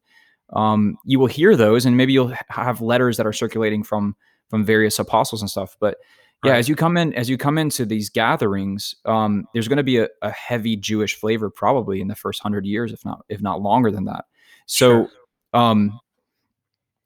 Um, 0.53 0.97
you 1.05 1.19
will 1.19 1.27
hear 1.27 1.55
those, 1.55 1.85
and 1.85 1.97
maybe 1.97 2.13
you'll 2.13 2.33
have 2.49 2.81
letters 2.81 3.17
that 3.17 3.25
are 3.25 3.33
circulating 3.33 3.83
from 3.83 4.15
from 4.49 4.63
various 4.63 4.99
apostles 4.99 5.41
and 5.41 5.49
stuff. 5.49 5.75
But 5.79 5.97
yeah, 6.43 6.51
right. 6.51 6.59
as 6.59 6.69
you 6.69 6.75
come 6.75 6.97
in, 6.97 7.13
as 7.13 7.29
you 7.29 7.37
come 7.37 7.57
into 7.57 7.85
these 7.85 8.09
gatherings, 8.09 8.95
um, 9.05 9.47
there's 9.53 9.67
going 9.67 9.77
to 9.77 9.83
be 9.83 9.97
a, 9.97 10.07
a, 10.21 10.29
heavy 10.31 10.75
Jewish 10.75 11.15
flavor 11.15 11.49
probably 11.49 12.01
in 12.01 12.07
the 12.07 12.15
first 12.15 12.41
hundred 12.41 12.65
years, 12.65 12.91
if 12.91 13.03
not 13.03 13.25
if 13.29 13.41
not 13.41 13.61
longer 13.61 13.89
than 13.89 14.05
that. 14.05 14.25
So, 14.67 15.09
um, 15.53 15.99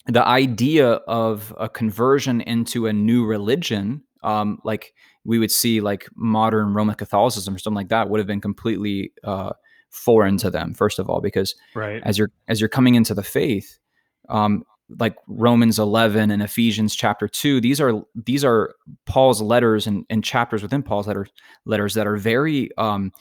the 0.10 0.28
idea 0.28 0.94
of 1.08 1.54
a 1.60 1.70
conversion 1.70 2.42
into 2.42 2.88
a 2.88 2.94
new 2.94 3.26
religion, 3.26 4.04
um, 4.24 4.60
like 4.64 4.94
we 5.24 5.38
would 5.38 5.52
see 5.52 5.82
like 5.82 6.08
modern 6.16 6.74
Roman 6.74 6.96
Catholicism 6.96 7.56
or 7.56 7.60
something 7.60 7.76
like 7.76 7.90
that 7.90 8.10
would 8.10 8.20
have 8.20 8.28
been 8.28 8.42
completely 8.42 9.14
uh, 9.24 9.52
foreign 9.92 10.38
to 10.38 10.50
them. 10.50 10.74
First 10.74 11.00
of 11.00 11.10
all, 11.10 11.22
because 11.22 11.56
right. 11.76 12.02
as 12.04 12.18
you're 12.18 12.32
as 12.48 12.60
you're 12.60 12.70
coming 12.70 12.96
into 12.96 13.14
the 13.14 13.24
faith, 13.24 13.78
um, 14.30 14.64
like 14.98 15.16
Romans 15.28 15.78
11 15.78 16.32
and 16.32 16.42
Ephesians 16.42 16.96
chapter 16.96 17.28
2 17.28 17.62
these 17.62 17.80
are 17.80 18.02
these 18.16 18.44
are 18.44 18.74
Paul's 19.06 19.40
letters 19.40 19.86
and, 19.86 20.04
and 20.10 20.24
chapters 20.24 20.64
within 20.64 20.82
Paul's 20.82 21.06
letter, 21.06 21.28
letters 21.66 21.94
that 21.94 22.08
are 22.08 22.18
very 22.18 22.76
um, 22.78 23.12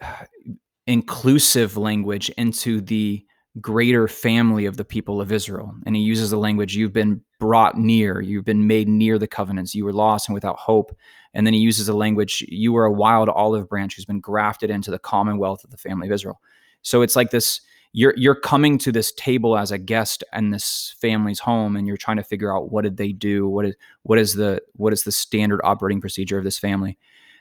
inclusive 0.86 1.76
language 1.76 2.30
into 2.30 2.80
the 2.80 3.22
greater 3.60 4.08
family 4.08 4.66
of 4.66 4.76
the 4.76 4.84
people 4.84 5.20
of 5.20 5.32
Israel. 5.32 5.74
And 5.86 5.96
he 5.96 6.02
uses 6.02 6.30
the 6.30 6.38
language, 6.38 6.76
you've 6.76 6.92
been 6.92 7.22
brought 7.38 7.76
near, 7.76 8.20
you've 8.20 8.44
been 8.44 8.66
made 8.66 8.88
near 8.88 9.18
the 9.18 9.26
covenants, 9.26 9.74
you 9.74 9.84
were 9.84 9.92
lost 9.92 10.28
and 10.28 10.34
without 10.34 10.58
hope. 10.58 10.96
And 11.34 11.46
then 11.46 11.54
he 11.54 11.60
uses 11.60 11.86
the 11.86 11.94
language, 11.94 12.44
you 12.48 12.72
were 12.72 12.84
a 12.84 12.92
wild 12.92 13.28
olive 13.28 13.68
branch 13.68 13.96
who's 13.96 14.04
been 14.04 14.20
grafted 14.20 14.70
into 14.70 14.90
the 14.90 14.98
commonwealth 14.98 15.64
of 15.64 15.70
the 15.70 15.76
family 15.76 16.08
of 16.08 16.12
Israel. 16.12 16.40
So 16.82 17.02
it's 17.02 17.16
like 17.16 17.30
this 17.30 17.60
you're 17.92 18.14
you're 18.16 18.34
coming 18.34 18.78
to 18.78 18.92
this 18.92 19.12
table 19.12 19.56
as 19.56 19.70
a 19.70 19.78
guest 19.78 20.22
in 20.34 20.50
this 20.50 20.94
family's 21.00 21.40
home 21.40 21.76
and 21.76 21.86
you're 21.86 21.96
trying 21.96 22.18
to 22.18 22.22
figure 22.22 22.54
out 22.54 22.70
what 22.70 22.82
did 22.82 22.96
they 22.96 23.12
do 23.12 23.48
what 23.48 23.64
is 23.64 23.76
what 24.02 24.18
is 24.18 24.34
the 24.34 24.60
what 24.74 24.92
is 24.92 25.04
the 25.04 25.12
standard 25.12 25.60
operating 25.64 26.00
procedure 26.00 26.38
of 26.38 26.44
this 26.44 26.58
family 26.58 26.98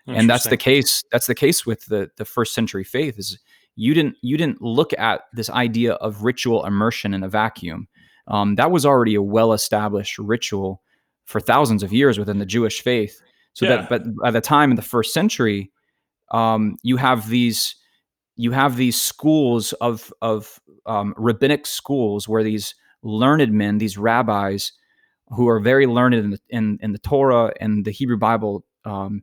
and 0.07 0.29
that's 0.29 0.47
the 0.47 0.57
case 0.57 1.03
that's 1.11 1.27
the 1.27 1.35
case 1.35 1.65
with 1.65 1.85
the 1.87 2.09
the 2.15 2.25
first 2.25 2.53
century 2.53 2.83
faith 2.83 3.19
is 3.19 3.37
you 3.77 3.93
didn't 3.93 4.17
you 4.21 4.37
didn't 4.37 4.61
look 4.61 4.91
at 4.97 5.21
this 5.33 5.49
idea 5.49 5.93
of 5.93 6.23
ritual 6.23 6.65
immersion 6.65 7.13
in 7.13 7.23
a 7.23 7.29
vacuum. 7.29 7.87
Um, 8.27 8.55
that 8.55 8.71
was 8.71 8.85
already 8.85 9.15
a 9.15 9.21
well 9.21 9.53
established 9.53 10.17
ritual 10.17 10.81
for 11.25 11.39
thousands 11.39 11.83
of 11.83 11.93
years 11.93 12.17
within 12.17 12.39
the 12.39 12.45
Jewish 12.45 12.81
faith. 12.81 13.21
So 13.53 13.65
yeah. 13.65 13.77
that, 13.77 13.89
but 13.89 14.03
by 14.21 14.31
the 14.31 14.41
time 14.41 14.71
in 14.71 14.75
the 14.75 14.81
first 14.81 15.13
century, 15.13 15.71
um, 16.31 16.77
you 16.83 16.97
have 16.97 17.29
these 17.29 17.75
you 18.35 18.51
have 18.51 18.75
these 18.75 18.99
schools 18.99 19.73
of 19.73 20.11
of 20.21 20.59
um, 20.87 21.13
rabbinic 21.15 21.65
schools 21.67 22.27
where 22.27 22.43
these 22.43 22.73
learned 23.03 23.51
men, 23.53 23.77
these 23.77 23.97
rabbis, 23.97 24.71
who 25.29 25.47
are 25.47 25.59
very 25.59 25.85
learned 25.85 26.15
in 26.15 26.29
the 26.31 26.39
in, 26.49 26.79
in 26.81 26.93
the 26.93 26.99
Torah 26.99 27.53
and 27.61 27.85
the 27.85 27.91
Hebrew 27.91 28.17
Bible, 28.17 28.65
um, 28.85 29.21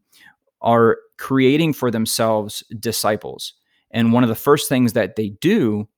are 0.60 0.98
creating 1.18 1.72
for 1.72 1.90
themselves 1.90 2.62
disciples. 2.78 3.54
And 3.94 4.12
one 4.12 4.24
of 4.24 4.28
the 4.28 4.34
first 4.34 4.68
things 4.68 4.92
that 4.92 5.16
they 5.16 5.30
do 5.40 5.88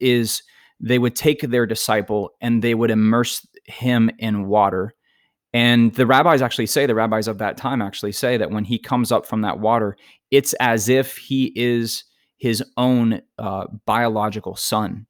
is 0.00 0.42
they 0.80 0.98
would 0.98 1.14
take 1.14 1.40
their 1.40 1.64
disciple 1.64 2.30
and 2.40 2.60
they 2.60 2.74
would 2.74 2.90
immerse 2.90 3.46
him 3.64 4.10
in 4.18 4.48
water. 4.48 4.92
And 5.54 5.94
the 5.94 6.06
rabbis 6.06 6.42
actually 6.42 6.66
say, 6.66 6.86
the 6.86 6.94
rabbis 6.96 7.28
of 7.28 7.38
that 7.38 7.56
time 7.56 7.80
actually 7.80 8.12
say 8.12 8.36
that 8.36 8.50
when 8.50 8.64
he 8.64 8.78
comes 8.78 9.12
up 9.12 9.24
from 9.24 9.42
that 9.42 9.60
water, 9.60 9.96
it's 10.32 10.54
as 10.54 10.88
if 10.88 11.16
he 11.16 11.52
is 11.54 12.04
his 12.38 12.64
own 12.76 13.22
uh, 13.38 13.66
biological 13.86 14.56
son. 14.56 15.06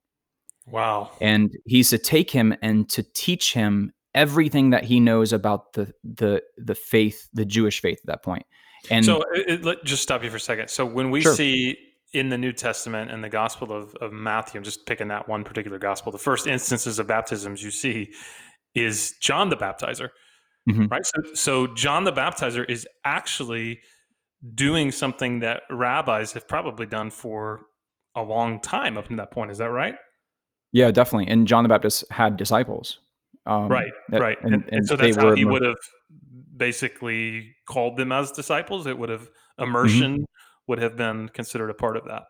Wow. 0.67 1.11
And 1.21 1.51
he's 1.65 1.89
to 1.91 1.99
take 1.99 2.31
him 2.31 2.55
and 2.61 2.89
to 2.91 3.03
teach 3.15 3.55
him 3.55 3.93
everything 4.15 4.71
that 4.71 4.85
he 4.85 5.01
knows 5.01 5.33
about 5.33 5.73
the 5.73 5.93
the 6.05 6.43
the 6.59 6.75
faith, 6.75 7.29
the 7.33 7.47
Jewish 7.47 7.81
faith 7.81 7.99
at 8.03 8.07
that 8.07 8.23
point. 8.23 8.45
And 8.90 9.05
so, 9.05 9.23
it, 9.35 9.64
let 9.64 9.85
just 9.85 10.03
stop 10.03 10.25
you 10.25 10.31
for 10.31 10.37
a 10.37 10.40
second. 10.40 10.68
So, 10.68 10.85
when 10.85 11.11
we 11.11 11.21
sure. 11.21 11.35
see 11.35 11.79
in 12.12 12.29
the 12.29 12.38
New 12.38 12.53
Testament 12.53 13.11
and 13.11 13.23
the 13.23 13.29
Gospel 13.29 13.73
of, 13.73 13.95
of 13.97 14.12
Matthew, 14.12 14.59
I'm 14.59 14.64
just 14.64 14.87
picking 14.87 15.09
that 15.09 15.29
one 15.29 15.45
particular 15.45 15.79
gospel, 15.79 16.12
the 16.12 16.18
first 16.18 16.47
instances 16.47 16.99
of 16.99 17.07
baptisms 17.07 17.62
you 17.62 17.71
see 17.71 18.12
is 18.75 19.14
John 19.21 19.49
the 19.49 19.57
Baptizer, 19.57 20.11
mm-hmm. 20.68 20.87
right? 20.87 21.07
So, 21.07 21.35
so, 21.35 21.66
John 21.68 22.05
the 22.05 22.12
Baptizer 22.12 22.68
is 22.68 22.87
actually 23.05 23.81
doing 24.55 24.90
something 24.90 25.40
that 25.40 25.62
rabbis 25.71 26.33
have 26.33 26.49
probably 26.49 26.87
done 26.87 27.11
for 27.11 27.66
a 28.16 28.23
long 28.23 28.61
time 28.61 28.99
up 28.99 29.09
to 29.09 29.16
that 29.16 29.31
point. 29.31 29.51
Is 29.51 29.59
that 29.59 29.71
right? 29.71 29.95
Yeah, 30.73 30.90
definitely. 30.90 31.29
And 31.29 31.47
John 31.47 31.62
the 31.62 31.68
Baptist 31.68 32.05
had 32.11 32.37
disciples. 32.37 32.99
Um, 33.47 33.68
right, 33.68 33.92
that, 34.09 34.21
right. 34.21 34.38
And, 34.42 34.55
and, 34.55 34.64
and 34.73 34.87
so 34.87 34.97
that's 34.97 35.16
how 35.16 35.35
he 35.35 35.45
would 35.45 35.62
have 35.62 35.77
basically 36.62 37.57
called 37.66 37.96
them 37.96 38.12
as 38.12 38.31
disciples. 38.31 38.87
It 38.87 38.96
would 38.96 39.09
have 39.09 39.22
mm-hmm. 39.22 39.64
immersion 39.64 40.12
mm-hmm. 40.12 40.22
would 40.68 40.79
have 40.79 40.96
been 40.96 41.29
considered 41.29 41.70
a 41.70 41.75
part 41.75 41.96
of 41.96 42.05
that. 42.05 42.22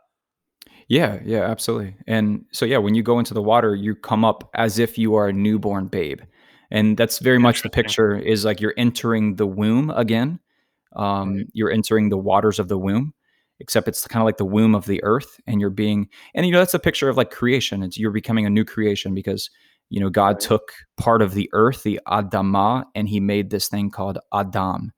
Yeah, 0.89 1.21
yeah, 1.23 1.43
absolutely. 1.43 1.97
And 2.07 2.47
so 2.51 2.65
yeah, 2.65 2.79
when 2.79 2.95
you 2.95 3.03
go 3.03 3.19
into 3.19 3.35
the 3.35 3.43
water, 3.43 3.75
you 3.75 3.95
come 3.95 4.25
up 4.25 4.49
as 4.55 4.79
if 4.79 4.97
you 4.97 5.17
are 5.17 5.29
a 5.29 5.35
newborn 5.35 5.89
babe. 5.89 6.23
And 6.71 6.97
that's 6.97 7.19
very 7.19 7.39
much 7.39 7.61
the 7.61 7.69
picture 7.69 8.17
is 8.17 8.47
like 8.47 8.59
you're 8.59 8.73
entering 8.79 9.37
the 9.37 9.47
womb 9.47 9.91
again. 9.91 10.41
Um, 10.97 11.37
right. 11.37 11.47
You're 11.53 11.71
entering 11.71 12.09
the 12.09 12.17
waters 12.17 12.59
of 12.59 12.69
the 12.69 12.79
womb, 12.79 13.13
except 13.61 13.87
it's 13.87 14.09
kind 14.09 14.23
of 14.23 14.25
like 14.25 14.39
the 14.39 14.47
womb 14.47 14.75
of 14.75 14.87
the 14.87 15.03
earth, 15.05 15.39
and 15.47 15.61
you're 15.61 15.71
being, 15.71 16.09
and 16.35 16.47
you 16.47 16.53
know 16.53 16.59
that's 16.59 16.73
a 16.73 16.79
picture 16.79 17.11
of 17.11 17.19
like 17.19 17.31
creation. 17.31 17.83
It's 17.83 17.99
you're 17.99 18.11
becoming 18.11 18.47
a 18.47 18.51
new 18.51 18.65
creation 18.65 19.15
because 19.15 19.51
you 19.93 20.01
know, 20.01 20.09
God 20.09 20.41
took 20.41 20.73
part 20.97 21.21
of 21.21 21.35
the 21.35 21.51
earth, 21.53 21.83
the 21.83 22.01
Adamah, 22.09 22.85
and 22.95 23.07
he 23.07 23.21
made 23.21 23.51
this 23.51 23.69
thing 23.69 23.91
called 23.91 24.19
Adam 24.33 24.91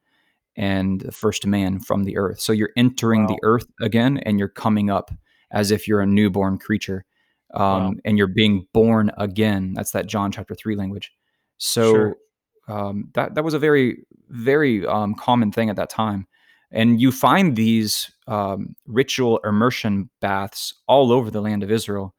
and 0.56 1.00
the 1.00 1.10
first 1.10 1.48
man 1.48 1.80
from 1.80 2.04
the 2.04 2.16
earth. 2.16 2.38
So 2.38 2.52
you're 2.52 2.70
entering 2.76 3.22
wow. 3.22 3.26
the 3.26 3.38
earth 3.42 3.66
again 3.80 4.18
and 4.18 4.38
you're 4.38 4.48
coming 4.48 4.90
up 4.90 5.10
as 5.50 5.72
if 5.72 5.88
you're 5.88 6.00
a 6.00 6.06
newborn 6.06 6.58
creature. 6.58 7.04
Um, 7.54 7.60
wow. 7.60 7.94
and 8.04 8.16
you're 8.16 8.28
being 8.28 8.68
born 8.72 9.10
again. 9.18 9.74
That's 9.74 9.90
that 9.92 10.06
John 10.06 10.30
chapter 10.30 10.54
three 10.54 10.76
language. 10.76 11.12
So 11.58 11.92
sure. 11.92 12.16
um, 12.68 13.10
that 13.14 13.34
that 13.34 13.42
was 13.42 13.54
a 13.54 13.58
very 13.58 14.06
very 14.28 14.86
um, 14.86 15.14
common 15.14 15.50
thing 15.50 15.70
at 15.70 15.76
that 15.76 15.90
time, 15.90 16.26
and 16.72 17.00
you 17.00 17.12
find 17.12 17.54
these 17.54 18.10
um, 18.26 18.74
ritual 18.86 19.38
immersion 19.44 20.10
baths 20.20 20.74
all 20.88 21.12
over 21.12 21.30
the 21.30 21.40
land 21.40 21.62
of 21.62 21.70
Israel 21.70 22.12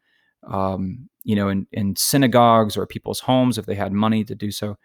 um, 0.47 1.09
you 1.25 1.35
know, 1.35 1.49
in, 1.49 1.67
in 1.73 1.95
synagogues 1.95 2.77
or 2.77 2.85
people's 2.85 3.19
homes 3.19 3.57
if 3.57 3.65
they 3.65 3.75
had 3.75 3.91
money 3.91 4.23
to 4.23 4.35
do 4.35 4.51
so. 4.51 4.77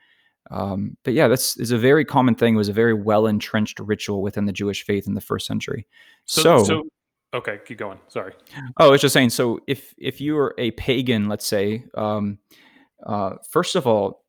Um, 0.50 0.96
but 1.05 1.12
yeah, 1.12 1.29
that's 1.29 1.57
is 1.59 1.70
a 1.70 1.79
very 1.79 2.05
common 2.05 2.35
thing. 2.35 2.55
It 2.55 2.59
was 2.59 2.70
a 2.70 2.72
very 2.72 2.94
well 2.94 3.26
entrenched 3.26 3.79
ritual 3.79 4.22
within 4.22 4.46
the 4.46 4.53
Jewish 4.53 4.85
faith 4.85 5.07
in 5.07 5.14
the 5.14 5.20
first 5.20 5.46
century. 5.46 5.87
So, 6.24 6.42
so, 6.42 6.64
so 6.64 6.83
okay, 7.35 7.59
keep 7.64 7.79
going. 7.79 8.00
Sorry. 8.09 8.33
Oh, 8.79 8.88
I 8.88 8.90
was 8.90 9.03
just 9.03 9.12
saying. 9.12 9.31
So 9.31 9.61
if 9.68 9.94
if 9.98 10.20
you 10.20 10.37
are 10.38 10.55
a 10.59 10.72
pagan, 10.72 11.29
let's 11.29 11.46
say, 11.46 11.85
um, 11.94 12.38
uh, 13.07 13.35
first 13.48 13.76
of 13.76 13.87
all, 13.87 14.24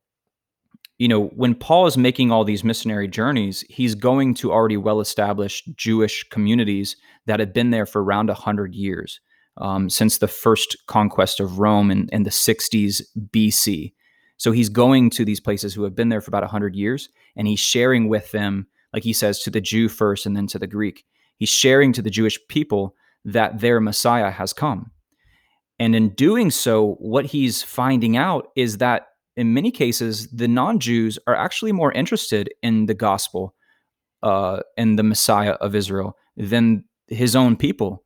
you 0.98 1.08
know, 1.08 1.28
when 1.28 1.54
Paul 1.54 1.86
is 1.86 1.96
making 1.96 2.30
all 2.30 2.44
these 2.44 2.62
missionary 2.62 3.08
journeys, 3.08 3.64
he's 3.70 3.94
going 3.94 4.34
to 4.34 4.52
already 4.52 4.76
well 4.76 5.00
established 5.00 5.74
Jewish 5.76 6.28
communities 6.28 6.94
that 7.26 7.40
have 7.40 7.54
been 7.54 7.70
there 7.70 7.86
for 7.86 8.04
around 8.04 8.28
a 8.28 8.34
hundred 8.34 8.74
years 8.74 9.18
um, 9.58 9.90
since 9.90 10.18
the 10.18 10.28
first 10.28 10.76
conquest 10.86 11.40
of 11.40 11.58
Rome 11.58 11.90
in, 11.90 12.08
in 12.12 12.22
the 12.22 12.30
60s 12.30 13.02
BC. 13.30 13.92
So 14.36 14.52
he's 14.52 14.68
going 14.68 15.10
to 15.10 15.24
these 15.24 15.40
places 15.40 15.74
who 15.74 15.84
have 15.84 15.94
been 15.94 16.08
there 16.08 16.20
for 16.20 16.30
about 16.30 16.42
100 16.42 16.74
years, 16.74 17.08
and 17.36 17.46
he's 17.46 17.60
sharing 17.60 18.08
with 18.08 18.30
them, 18.32 18.66
like 18.92 19.04
he 19.04 19.12
says, 19.12 19.40
to 19.42 19.50
the 19.50 19.60
Jew 19.60 19.88
first 19.88 20.26
and 20.26 20.36
then 20.36 20.46
to 20.48 20.58
the 20.58 20.66
Greek. 20.66 21.04
He's 21.36 21.48
sharing 21.48 21.92
to 21.92 22.02
the 22.02 22.10
Jewish 22.10 22.38
people 22.48 22.94
that 23.24 23.60
their 23.60 23.80
Messiah 23.80 24.30
has 24.30 24.52
come. 24.52 24.90
And 25.78 25.94
in 25.94 26.10
doing 26.10 26.50
so, 26.50 26.94
what 26.98 27.26
he's 27.26 27.62
finding 27.62 28.16
out 28.16 28.48
is 28.56 28.78
that 28.78 29.08
in 29.36 29.54
many 29.54 29.70
cases, 29.70 30.28
the 30.28 30.48
non 30.48 30.78
Jews 30.78 31.18
are 31.26 31.34
actually 31.34 31.72
more 31.72 31.92
interested 31.92 32.52
in 32.62 32.86
the 32.86 32.94
gospel 32.94 33.54
uh, 34.22 34.60
and 34.76 34.98
the 34.98 35.02
Messiah 35.02 35.52
of 35.52 35.74
Israel 35.74 36.16
than 36.36 36.84
his 37.08 37.34
own 37.34 37.56
people. 37.56 38.04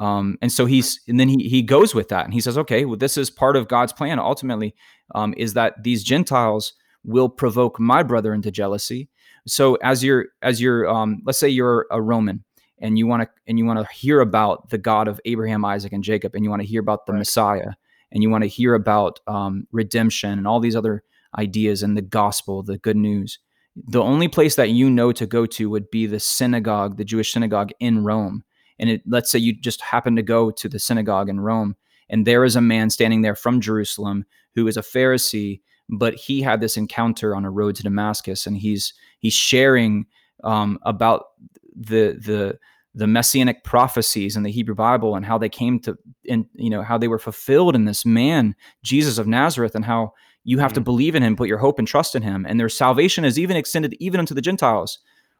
Um, 0.00 0.38
and 0.42 0.50
so 0.50 0.66
he's, 0.66 1.00
and 1.06 1.20
then 1.20 1.28
he 1.28 1.48
he 1.48 1.62
goes 1.62 1.94
with 1.94 2.08
that, 2.08 2.24
and 2.24 2.34
he 2.34 2.40
says, 2.40 2.58
okay, 2.58 2.84
well, 2.84 2.96
this 2.96 3.16
is 3.16 3.30
part 3.30 3.56
of 3.56 3.68
God's 3.68 3.92
plan. 3.92 4.18
Ultimately, 4.18 4.74
um, 5.14 5.34
is 5.36 5.54
that 5.54 5.82
these 5.82 6.02
Gentiles 6.02 6.72
will 7.04 7.28
provoke 7.28 7.78
my 7.78 8.02
brother 8.02 8.34
into 8.34 8.50
jealousy. 8.50 9.08
So 9.46 9.76
as 9.76 10.02
you're 10.02 10.26
as 10.42 10.60
you're, 10.60 10.88
um, 10.88 11.22
let's 11.24 11.38
say 11.38 11.48
you're 11.48 11.86
a 11.90 12.02
Roman, 12.02 12.42
and 12.80 12.98
you 12.98 13.06
want 13.06 13.22
to 13.22 13.28
and 13.46 13.58
you 13.58 13.66
want 13.66 13.78
to 13.78 13.94
hear 13.94 14.20
about 14.20 14.70
the 14.70 14.78
God 14.78 15.06
of 15.06 15.20
Abraham, 15.24 15.64
Isaac, 15.64 15.92
and 15.92 16.02
Jacob, 16.02 16.34
and 16.34 16.44
you 16.44 16.50
want 16.50 16.62
to 16.62 16.68
hear 16.68 16.80
about 16.80 17.06
the 17.06 17.12
right. 17.12 17.18
Messiah, 17.18 17.72
and 18.10 18.22
you 18.22 18.30
want 18.30 18.42
to 18.42 18.48
hear 18.48 18.74
about 18.74 19.20
um, 19.26 19.68
redemption 19.70 20.32
and 20.32 20.46
all 20.48 20.60
these 20.60 20.76
other 20.76 21.04
ideas 21.38 21.82
and 21.82 21.96
the 21.96 22.02
gospel, 22.02 22.62
the 22.62 22.78
good 22.78 22.96
news. 22.96 23.38
The 23.76 24.02
only 24.02 24.28
place 24.28 24.54
that 24.56 24.70
you 24.70 24.88
know 24.88 25.12
to 25.12 25.26
go 25.26 25.46
to 25.46 25.68
would 25.70 25.90
be 25.90 26.06
the 26.06 26.20
synagogue, 26.20 26.96
the 26.96 27.04
Jewish 27.04 27.32
synagogue 27.32 27.70
in 27.80 28.04
Rome 28.04 28.44
and 28.78 28.90
it, 28.90 29.02
let's 29.06 29.30
say 29.30 29.38
you 29.38 29.54
just 29.54 29.80
happen 29.80 30.16
to 30.16 30.22
go 30.22 30.50
to 30.50 30.68
the 30.68 30.78
synagogue 30.78 31.28
in 31.28 31.40
Rome, 31.40 31.76
and 32.08 32.26
there 32.26 32.44
is 32.44 32.56
a 32.56 32.60
man 32.60 32.90
standing 32.90 33.22
there 33.22 33.34
from 33.34 33.60
Jerusalem 33.60 34.24
who 34.54 34.66
is 34.66 34.76
a 34.76 34.82
Pharisee, 34.82 35.60
but 35.88 36.14
he 36.14 36.42
had 36.42 36.60
this 36.60 36.76
encounter 36.76 37.34
on 37.34 37.44
a 37.44 37.50
road 37.50 37.76
to 37.76 37.82
Damascus, 37.82 38.46
and 38.46 38.56
he's 38.56 38.94
he's 39.18 39.34
sharing 39.34 40.06
um, 40.42 40.78
about 40.82 41.26
the 41.74 42.18
the 42.24 42.58
the 42.96 43.06
messianic 43.06 43.64
prophecies 43.64 44.36
in 44.36 44.44
the 44.44 44.52
Hebrew 44.52 44.74
Bible 44.74 45.16
and 45.16 45.26
how 45.26 45.36
they 45.36 45.48
came 45.48 45.80
to, 45.80 45.96
and 46.28 46.46
you 46.54 46.70
know 46.70 46.82
how 46.82 46.98
they 46.98 47.08
were 47.08 47.18
fulfilled 47.18 47.74
in 47.74 47.84
this 47.84 48.06
man 48.06 48.54
Jesus 48.82 49.18
of 49.18 49.26
Nazareth, 49.26 49.74
and 49.74 49.84
how 49.84 50.12
you 50.44 50.58
have 50.58 50.70
mm-hmm. 50.70 50.74
to 50.76 50.80
believe 50.82 51.14
in 51.14 51.22
him, 51.22 51.36
put 51.36 51.48
your 51.48 51.58
hope 51.58 51.78
and 51.78 51.88
trust 51.88 52.14
in 52.14 52.22
him, 52.22 52.46
and 52.48 52.60
their 52.60 52.68
salvation 52.68 53.24
is 53.24 53.38
even 53.38 53.56
extended 53.56 53.94
even 53.98 54.20
unto 54.20 54.34
the 54.34 54.42
Gentiles. 54.42 54.98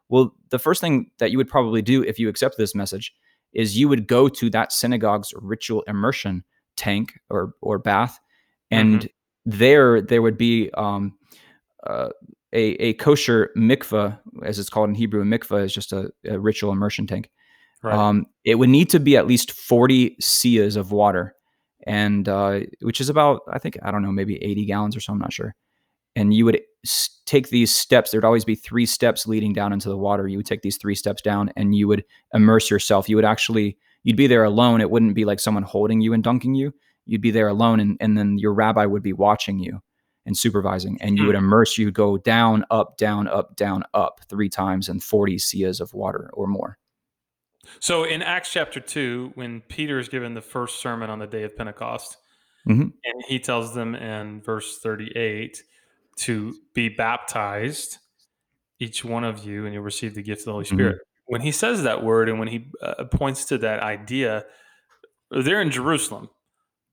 Well, 0.09 0.35
the 0.49 0.59
first 0.59 0.81
thing 0.81 1.09
that 1.17 1.31
you 1.31 1.37
would 1.37 1.47
probably 1.47 1.81
do 1.81 2.03
if 2.03 2.19
you 2.19 2.29
accept 2.29 2.57
this 2.57 2.75
message 2.75 3.13
is 3.55 3.77
you 3.77 3.89
would 3.89 4.07
go 4.07 4.27
to 4.29 4.49
that 4.51 4.71
synagogue's 4.71 5.33
ritual 5.37 5.83
immersion 5.87 6.43
tank 6.77 7.13
or 7.29 7.53
or 7.61 7.79
bath, 7.79 8.19
and 8.69 9.01
mm-hmm. 9.01 9.07
there 9.45 10.01
there 10.01 10.21
would 10.21 10.37
be 10.37 10.69
um, 10.73 11.17
uh, 11.87 12.09
a 12.53 12.71
a 12.73 12.93
kosher 12.93 13.51
mikvah, 13.57 14.19
as 14.43 14.59
it's 14.59 14.69
called 14.69 14.89
in 14.89 14.95
Hebrew. 14.95 15.21
A 15.21 15.25
mikvah 15.25 15.63
is 15.63 15.73
just 15.73 15.93
a, 15.93 16.11
a 16.25 16.39
ritual 16.39 16.71
immersion 16.71 17.07
tank. 17.07 17.29
Right. 17.81 17.95
Um, 17.95 18.25
it 18.43 18.55
would 18.55 18.69
need 18.69 18.89
to 18.91 18.99
be 18.99 19.17
at 19.17 19.27
least 19.27 19.51
forty 19.51 20.17
seahs 20.21 20.75
of 20.75 20.91
water, 20.91 21.35
and 21.85 22.27
uh, 22.27 22.61
which 22.81 22.99
is 23.01 23.09
about 23.09 23.41
I 23.51 23.59
think 23.59 23.77
I 23.83 23.91
don't 23.91 24.03
know 24.03 24.11
maybe 24.11 24.43
eighty 24.43 24.65
gallons 24.65 24.95
or 24.95 24.99
so. 24.99 25.13
I'm 25.13 25.19
not 25.19 25.33
sure 25.33 25.55
and 26.15 26.33
you 26.33 26.45
would 26.45 26.61
take 27.25 27.49
these 27.49 27.75
steps 27.75 28.11
there'd 28.11 28.25
always 28.25 28.45
be 28.45 28.55
three 28.55 28.85
steps 28.85 29.25
leading 29.27 29.53
down 29.53 29.73
into 29.73 29.89
the 29.89 29.97
water. 29.97 30.27
You 30.27 30.37
would 30.37 30.45
take 30.45 30.61
these 30.61 30.77
three 30.77 30.95
steps 30.95 31.21
down 31.21 31.51
and 31.55 31.75
you 31.75 31.87
would 31.87 32.03
immerse 32.33 32.69
yourself. 32.69 33.09
You 33.09 33.15
would 33.15 33.25
actually 33.25 33.77
you'd 34.03 34.15
be 34.15 34.27
there 34.27 34.43
alone. 34.43 34.81
It 34.81 34.91
wouldn't 34.91 35.15
be 35.15 35.25
like 35.25 35.39
someone 35.39 35.63
holding 35.63 36.01
you 36.01 36.13
and 36.13 36.23
dunking 36.23 36.53
you. 36.53 36.73
You'd 37.05 37.21
be 37.21 37.31
there 37.31 37.47
alone 37.47 37.79
and, 37.79 37.97
and 37.99 38.17
then 38.17 38.37
your 38.37 38.53
rabbi 38.53 38.85
would 38.85 39.03
be 39.03 39.13
watching 39.13 39.59
you 39.59 39.81
and 40.25 40.37
supervising 40.37 40.97
and 41.01 41.17
you 41.17 41.25
would 41.27 41.35
hmm. 41.35 41.43
immerse 41.43 41.77
you 41.77 41.85
would 41.85 41.93
go 41.93 42.17
down 42.17 42.65
up 42.71 42.97
down 42.97 43.27
up 43.27 43.55
down 43.55 43.83
up 43.93 44.21
three 44.27 44.49
times 44.49 44.89
and 44.89 45.03
40 45.03 45.37
seahs 45.37 45.79
of 45.79 45.93
water 45.93 46.29
or 46.33 46.47
more. 46.47 46.77
So 47.79 48.03
in 48.03 48.21
acts 48.21 48.51
chapter 48.51 48.79
2 48.79 49.31
when 49.35 49.61
peter 49.61 49.99
is 49.99 50.09
given 50.09 50.33
the 50.33 50.41
first 50.41 50.79
sermon 50.79 51.09
on 51.09 51.19
the 51.19 51.27
day 51.27 51.43
of 51.43 51.55
pentecost 51.55 52.17
mm-hmm. 52.67 52.81
and 52.81 53.23
he 53.27 53.39
tells 53.39 53.73
them 53.73 53.95
in 53.95 54.41
verse 54.41 54.79
38 54.79 55.61
to 56.17 56.55
be 56.73 56.89
baptized, 56.89 57.97
each 58.79 59.03
one 59.03 59.23
of 59.23 59.45
you, 59.45 59.65
and 59.65 59.73
you'll 59.73 59.83
receive 59.83 60.15
the 60.15 60.23
gift 60.23 60.41
of 60.41 60.45
the 60.45 60.51
Holy 60.51 60.65
mm-hmm. 60.65 60.75
Spirit. 60.75 60.95
Mm-hmm. 60.95 61.33
When 61.33 61.41
he 61.41 61.51
says 61.51 61.83
that 61.83 62.03
word 62.03 62.29
and 62.29 62.39
when 62.39 62.47
he 62.47 62.71
uh, 62.81 63.05
points 63.05 63.45
to 63.45 63.57
that 63.59 63.79
idea, 63.81 64.45
they're 65.31 65.61
in 65.61 65.71
Jerusalem. 65.71 66.29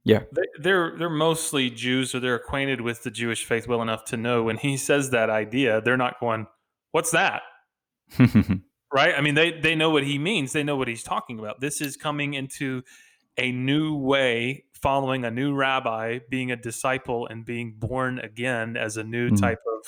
Yeah, 0.05 0.23
they're 0.59 0.97
they're 0.99 1.11
mostly 1.11 1.71
Jews, 1.71 2.13
or 2.13 2.19
they're 2.19 2.35
acquainted 2.35 2.81
with 2.81 3.05
the 3.05 3.11
Jewish 3.11 3.45
faith 3.45 3.69
well 3.69 3.83
enough 3.83 4.05
to 4.07 4.17
know 4.17 4.43
when 4.43 4.57
he 4.57 4.77
says 4.77 5.11
that 5.11 5.31
idea, 5.31 5.81
they're 5.81 5.97
not 5.97 6.19
going, 6.19 6.49
"What's 6.91 7.13
that?" 7.13 7.43
right? 8.93 9.15
I 9.17 9.21
mean, 9.21 9.35
they 9.35 9.53
they 9.53 9.77
know 9.77 9.91
what 9.91 10.03
he 10.03 10.19
means. 10.19 10.53
They 10.53 10.65
know 10.65 10.77
what 10.77 10.89
he's 10.89 11.05
talking 11.05 11.39
about. 11.39 11.61
This 11.61 11.81
is 11.81 11.97
coming 11.97 12.35
into 12.35 12.83
a 13.39 13.53
new 13.53 13.97
way, 13.97 14.65
following 14.83 15.25
a 15.25 15.31
new 15.31 15.55
rabbi, 15.55 16.19
being 16.29 16.51
a 16.51 16.57
disciple, 16.57 17.27
and 17.29 17.45
being 17.45 17.73
born 17.79 18.19
again 18.19 18.77
as 18.77 18.97
a 18.97 19.05
new 19.05 19.31
Mhm. 19.31 19.41
type 19.41 19.61
of 19.79 19.87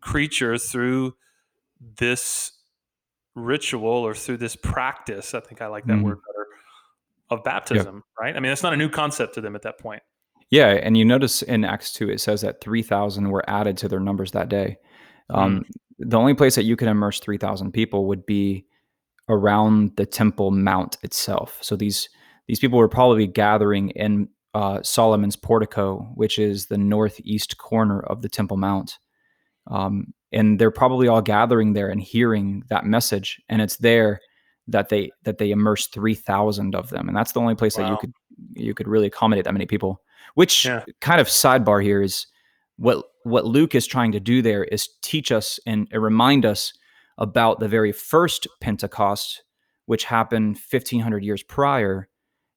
creature 0.00 0.58
through 0.58 1.16
this 1.80 2.52
ritual 3.34 3.90
or 3.90 4.14
through 4.14 4.36
this 4.36 4.56
practice. 4.56 5.34
I 5.34 5.40
think 5.40 5.60
I 5.62 5.66
like 5.66 5.86
that 5.86 5.98
Mhm. 5.98 6.02
word 6.02 6.18
better 6.26 6.46
of 7.30 7.42
baptism, 7.44 8.04
right? 8.20 8.36
I 8.36 8.40
mean, 8.40 8.52
it's 8.52 8.62
not 8.62 8.72
a 8.72 8.76
new 8.76 8.88
concept 8.88 9.34
to 9.34 9.40
them 9.40 9.56
at 9.56 9.62
that 9.62 9.78
point. 9.78 10.02
Yeah, 10.50 10.68
and 10.68 10.96
you 10.96 11.04
notice 11.04 11.42
in 11.42 11.64
Acts 11.64 11.92
2, 11.92 12.08
it 12.08 12.20
says 12.20 12.40
that 12.42 12.60
3,000 12.60 13.30
were 13.30 13.42
added 13.50 13.76
to 13.78 13.88
their 13.88 13.98
numbers 14.00 14.30
that 14.32 14.48
day. 14.48 14.76
Um, 15.30 15.64
The 15.98 16.18
only 16.18 16.34
place 16.34 16.54
that 16.56 16.64
you 16.64 16.76
can 16.76 16.88
immerse 16.88 17.20
3,000 17.20 17.72
people 17.72 18.06
would 18.06 18.26
be 18.26 18.66
around 19.30 19.96
the 19.96 20.04
Temple 20.04 20.50
Mount 20.50 20.98
itself. 21.02 21.58
So 21.62 21.74
these 21.74 22.08
these 22.46 22.58
people 22.58 22.78
were 22.78 22.88
probably 22.88 23.26
gathering 23.26 23.90
in 23.90 24.28
uh, 24.54 24.82
Solomon's 24.82 25.36
portico, 25.36 26.10
which 26.14 26.38
is 26.38 26.66
the 26.66 26.78
northeast 26.78 27.58
corner 27.58 28.00
of 28.00 28.22
the 28.22 28.28
Temple 28.28 28.56
Mount. 28.56 28.98
Um, 29.66 30.14
and 30.32 30.58
they're 30.58 30.70
probably 30.70 31.08
all 31.08 31.22
gathering 31.22 31.72
there 31.72 31.88
and 31.88 32.00
hearing 32.00 32.62
that 32.68 32.84
message, 32.84 33.40
and 33.48 33.60
it's 33.60 33.76
there 33.76 34.20
that 34.68 34.88
they 34.88 35.10
that 35.24 35.38
they 35.38 35.50
immerse 35.50 35.86
3,000 35.88 36.74
of 36.74 36.88
them, 36.90 37.08
and 37.08 37.16
that's 37.16 37.32
the 37.32 37.40
only 37.40 37.54
place 37.54 37.76
that 37.76 37.88
you 37.88 37.96
could 37.98 38.12
you 38.54 38.74
could 38.74 38.88
really 38.88 39.06
accommodate 39.06 39.44
that 39.44 39.52
many 39.52 39.66
people. 39.66 40.02
Which 40.34 40.64
Yeah. 40.64 40.84
kind 41.00 41.20
of 41.20 41.28
sidebar 41.28 41.82
here 41.82 42.02
is 42.02 42.26
what 42.76 43.04
what 43.24 43.44
Luke 43.44 43.74
is 43.74 43.86
trying 43.86 44.12
to 44.12 44.20
do 44.20 44.42
there 44.42 44.64
is 44.64 44.88
teach 45.02 45.32
us 45.32 45.58
and 45.66 45.88
remind 45.92 46.44
us 46.44 46.72
about 47.18 47.60
the 47.60 47.68
very 47.68 47.92
first 47.92 48.46
Pentecost, 48.60 49.42
which 49.86 50.04
happened 50.04 50.58
1500 50.70 51.24
years 51.24 51.42
prior 51.42 52.08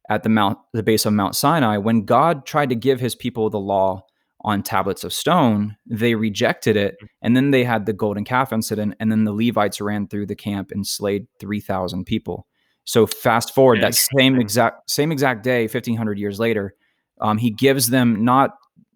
at 0.10 0.24
the 0.24 0.30
mount 0.30 0.58
the 0.74 0.84
base 0.84 1.06
of 1.06 1.14
Mount 1.14 1.36
Sinai 1.36 1.78
when 1.78 2.04
God 2.04 2.46
tried 2.46 2.70
to 2.70 2.76
give 2.76 3.00
his 3.00 3.16
people 3.16 3.50
the 3.50 3.60
law 3.60 4.04
on 4.42 4.64
tablets 4.64 5.04
of 5.04 5.14
stone 5.14 5.76
they 5.86 6.16
rejected 6.16 6.76
it 6.76 6.98
and 7.22 7.36
then 7.36 7.52
they 7.52 7.64
had 7.64 7.86
the 7.86 7.94
golden 7.94 8.24
calf 8.24 8.52
incident 8.52 8.96
and 9.00 9.12
then 9.12 9.26
the 9.26 9.34
Levites 9.34 9.80
ran 9.80 10.08
through 10.08 10.26
the 10.26 10.36
camp 10.36 10.72
and 10.72 10.88
slayed 10.88 11.28
3000 11.40 12.06
people. 12.06 12.48
So 12.86 13.06
fast 13.06 13.54
forward 13.54 13.82
that 13.82 13.96
same 13.96 14.40
exact 14.40 14.90
same 14.90 15.12
exact 15.12 15.44
day 15.44 15.64
1500 15.64 16.18
years 16.18 16.40
later 16.40 16.74
um, 17.22 17.38
he 17.38 17.52
gives 17.52 17.90
them 17.90 18.24
not 18.24 18.52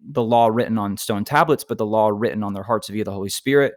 the 0.06 0.22
law 0.22 0.48
written 0.48 0.78
on 0.78 0.96
stone 0.96 1.24
tablets 1.24 1.64
but 1.64 1.78
the 1.78 1.86
law 1.86 2.08
written 2.08 2.42
on 2.42 2.54
their 2.54 2.64
hearts 2.64 2.88
via 2.88 3.04
the 3.04 3.12
Holy 3.12 3.28
Spirit. 3.28 3.74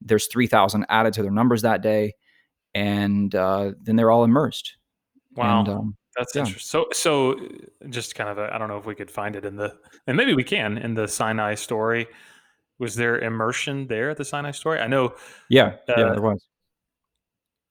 There's 0.00 0.26
3000 0.28 0.86
added 0.88 1.14
to 1.14 1.22
their 1.22 1.32
numbers 1.32 1.62
that 1.62 1.82
day 1.82 2.12
and 2.74 3.34
uh, 3.34 3.72
then 3.80 3.96
they're 3.96 4.10
all 4.10 4.22
immersed. 4.22 4.76
Wow. 5.34 5.60
and 5.60 5.68
um, 5.68 5.96
That's 6.16 6.34
Yeah. 6.34 6.42
interesting. 6.42 6.68
So, 6.68 6.86
so 6.92 7.32
uh, 7.32 7.88
just 7.90 8.14
kind 8.14 8.30
of, 8.30 8.38
I 8.38 8.56
don't 8.58 8.68
know 8.68 8.78
if 8.78 8.86
we 8.86 8.94
could 8.94 9.10
find 9.10 9.36
it 9.36 9.44
in 9.44 9.56
the, 9.56 9.74
and 10.06 10.16
maybe 10.16 10.34
we 10.34 10.44
can 10.44 10.78
in 10.78 10.94
the 10.94 11.06
Sinai 11.08 11.54
story. 11.54 12.06
Was 12.78 12.94
there 12.94 13.18
immersion 13.18 13.86
there 13.86 14.10
at 14.10 14.16
the 14.16 14.24
Sinai 14.24 14.50
story? 14.50 14.80
I 14.80 14.86
know. 14.86 15.14
yeah 15.48 15.76
yeah 15.88 15.94
Uh, 15.94 16.12
there 16.12 16.22
was 16.22 16.46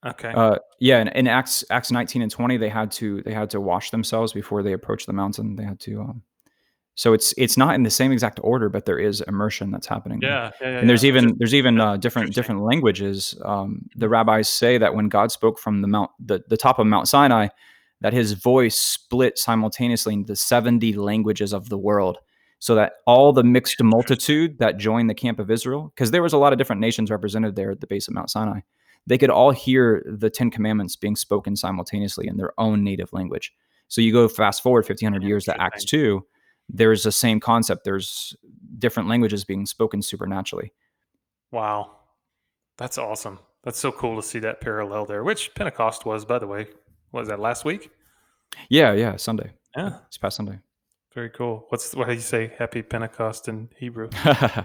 Okay. 0.06 0.32
Uh, 0.36 0.58
yeah, 0.80 1.02
in, 1.02 1.08
in 1.10 1.28
Acts 1.28 1.64
Acts 1.72 1.92
nineteen 1.92 2.22
and 2.22 2.30
twenty, 2.30 2.58
they 2.58 2.70
had 2.70 2.92
to 2.92 3.24
they 3.24 3.34
had 3.34 3.50
to 3.50 3.60
wash 3.60 3.90
themselves 3.90 4.34
before 4.34 4.62
they 4.62 4.74
approached 4.74 5.08
the 5.08 5.14
mountain. 5.14 5.56
They 5.56 5.64
had 5.64 5.80
to. 5.80 6.02
Um, 6.02 6.22
so 6.94 7.14
it's 7.14 7.34
it's 7.38 7.58
not 7.58 7.74
in 7.74 7.82
the 7.82 7.90
same 7.90 8.12
exact 8.12 8.40
order, 8.44 8.70
but 8.70 8.86
there 8.86 9.00
is 9.00 9.22
immersion 9.22 9.72
that's 9.72 9.88
happening. 9.88 10.20
yeah. 10.22 10.52
Yeah. 10.62 10.70
yeah 10.70 10.78
and 10.80 10.88
there's 10.90 11.04
yeah. 11.04 11.08
even 11.08 11.24
Just- 11.30 11.40
there's 11.40 11.56
even 11.56 11.78
yeah, 11.78 11.92
uh, 11.94 11.98
different 11.98 12.36
different 12.36 12.62
languages. 12.62 13.36
Um, 13.44 13.88
the 13.96 14.08
rabbis 14.08 14.48
say 14.48 14.78
that 14.78 14.94
when 14.94 15.10
God 15.10 15.32
spoke 15.32 15.58
from 15.58 15.82
the 15.82 15.88
mount 15.88 16.12
the, 16.20 16.44
the 16.50 16.58
top 16.58 16.78
of 16.78 16.86
Mount 16.86 17.08
Sinai, 17.08 17.48
that 18.02 18.14
His 18.14 18.34
voice 18.34 18.76
split 18.76 19.38
simultaneously 19.38 20.14
into 20.14 20.36
seventy 20.36 20.94
languages 20.94 21.54
of 21.54 21.70
the 21.70 21.78
world, 21.78 22.18
so 22.60 22.76
that 22.76 22.94
all 23.06 23.34
the 23.34 23.44
mixed 23.44 23.82
multitude 23.84 24.60
that 24.60 24.78
joined 24.78 25.10
the 25.10 25.16
camp 25.16 25.40
of 25.40 25.52
Israel, 25.52 25.92
because 25.96 26.12
there 26.12 26.24
was 26.24 26.34
a 26.34 26.38
lot 26.38 26.54
of 26.54 26.58
different 26.58 26.82
nations 26.82 27.12
represented 27.12 27.56
there 27.56 27.72
at 27.72 27.82
the 27.82 27.88
base 27.88 28.08
of 28.08 28.14
Mount 28.14 28.30
Sinai, 28.30 28.62
they 29.08 29.18
could 29.18 29.30
all 29.30 29.52
hear 29.52 30.04
the 30.06 30.30
Ten 30.30 30.50
Commandments 30.50 30.96
being 30.96 31.16
spoken 31.16 31.56
simultaneously 31.56 32.28
in 32.28 32.38
their 32.38 32.54
own 32.60 32.84
native 32.84 33.14
language. 33.14 33.54
So 33.88 34.02
you 34.02 34.12
go 34.12 34.28
fast 34.28 34.64
forward 34.64 34.86
fifteen 34.86 35.12
hundred 35.12 35.28
years 35.28 35.46
to 35.46 35.62
Acts 35.62 35.86
two. 35.86 36.26
There's 36.68 37.04
the 37.04 37.12
same 37.12 37.40
concept. 37.40 37.84
There's 37.84 38.36
different 38.80 39.08
languages 39.08 39.46
being 39.46 39.68
spoken 39.68 40.02
supernaturally. 40.02 40.74
Wow. 41.52 41.92
That's 42.78 42.98
awesome. 42.98 43.40
That's 43.64 43.80
so 43.80 43.92
cool 43.92 44.16
to 44.16 44.28
see 44.28 44.40
that 44.40 44.62
parallel 44.62 45.06
there, 45.06 45.24
which 45.24 45.54
Pentecost 45.54 46.06
was, 46.06 46.26
by 46.26 46.40
the 46.40 46.48
way. 46.48 46.68
Was 47.16 47.30
that 47.30 47.40
last 47.40 47.64
week? 47.64 47.92
Yeah, 48.70 48.92
yeah, 48.94 49.16
Sunday. 49.16 49.52
Yeah. 49.76 50.00
It's 50.08 50.18
past 50.18 50.36
Sunday. 50.36 50.60
Very 51.14 51.30
cool. 51.30 51.66
What's 51.70 51.96
what 51.96 52.08
do 52.08 52.14
you 52.14 52.20
say? 52.20 52.52
Happy 52.58 52.82
Pentecost 52.82 53.48
in 53.48 53.70
Hebrew. 53.78 54.10
uh, 54.26 54.64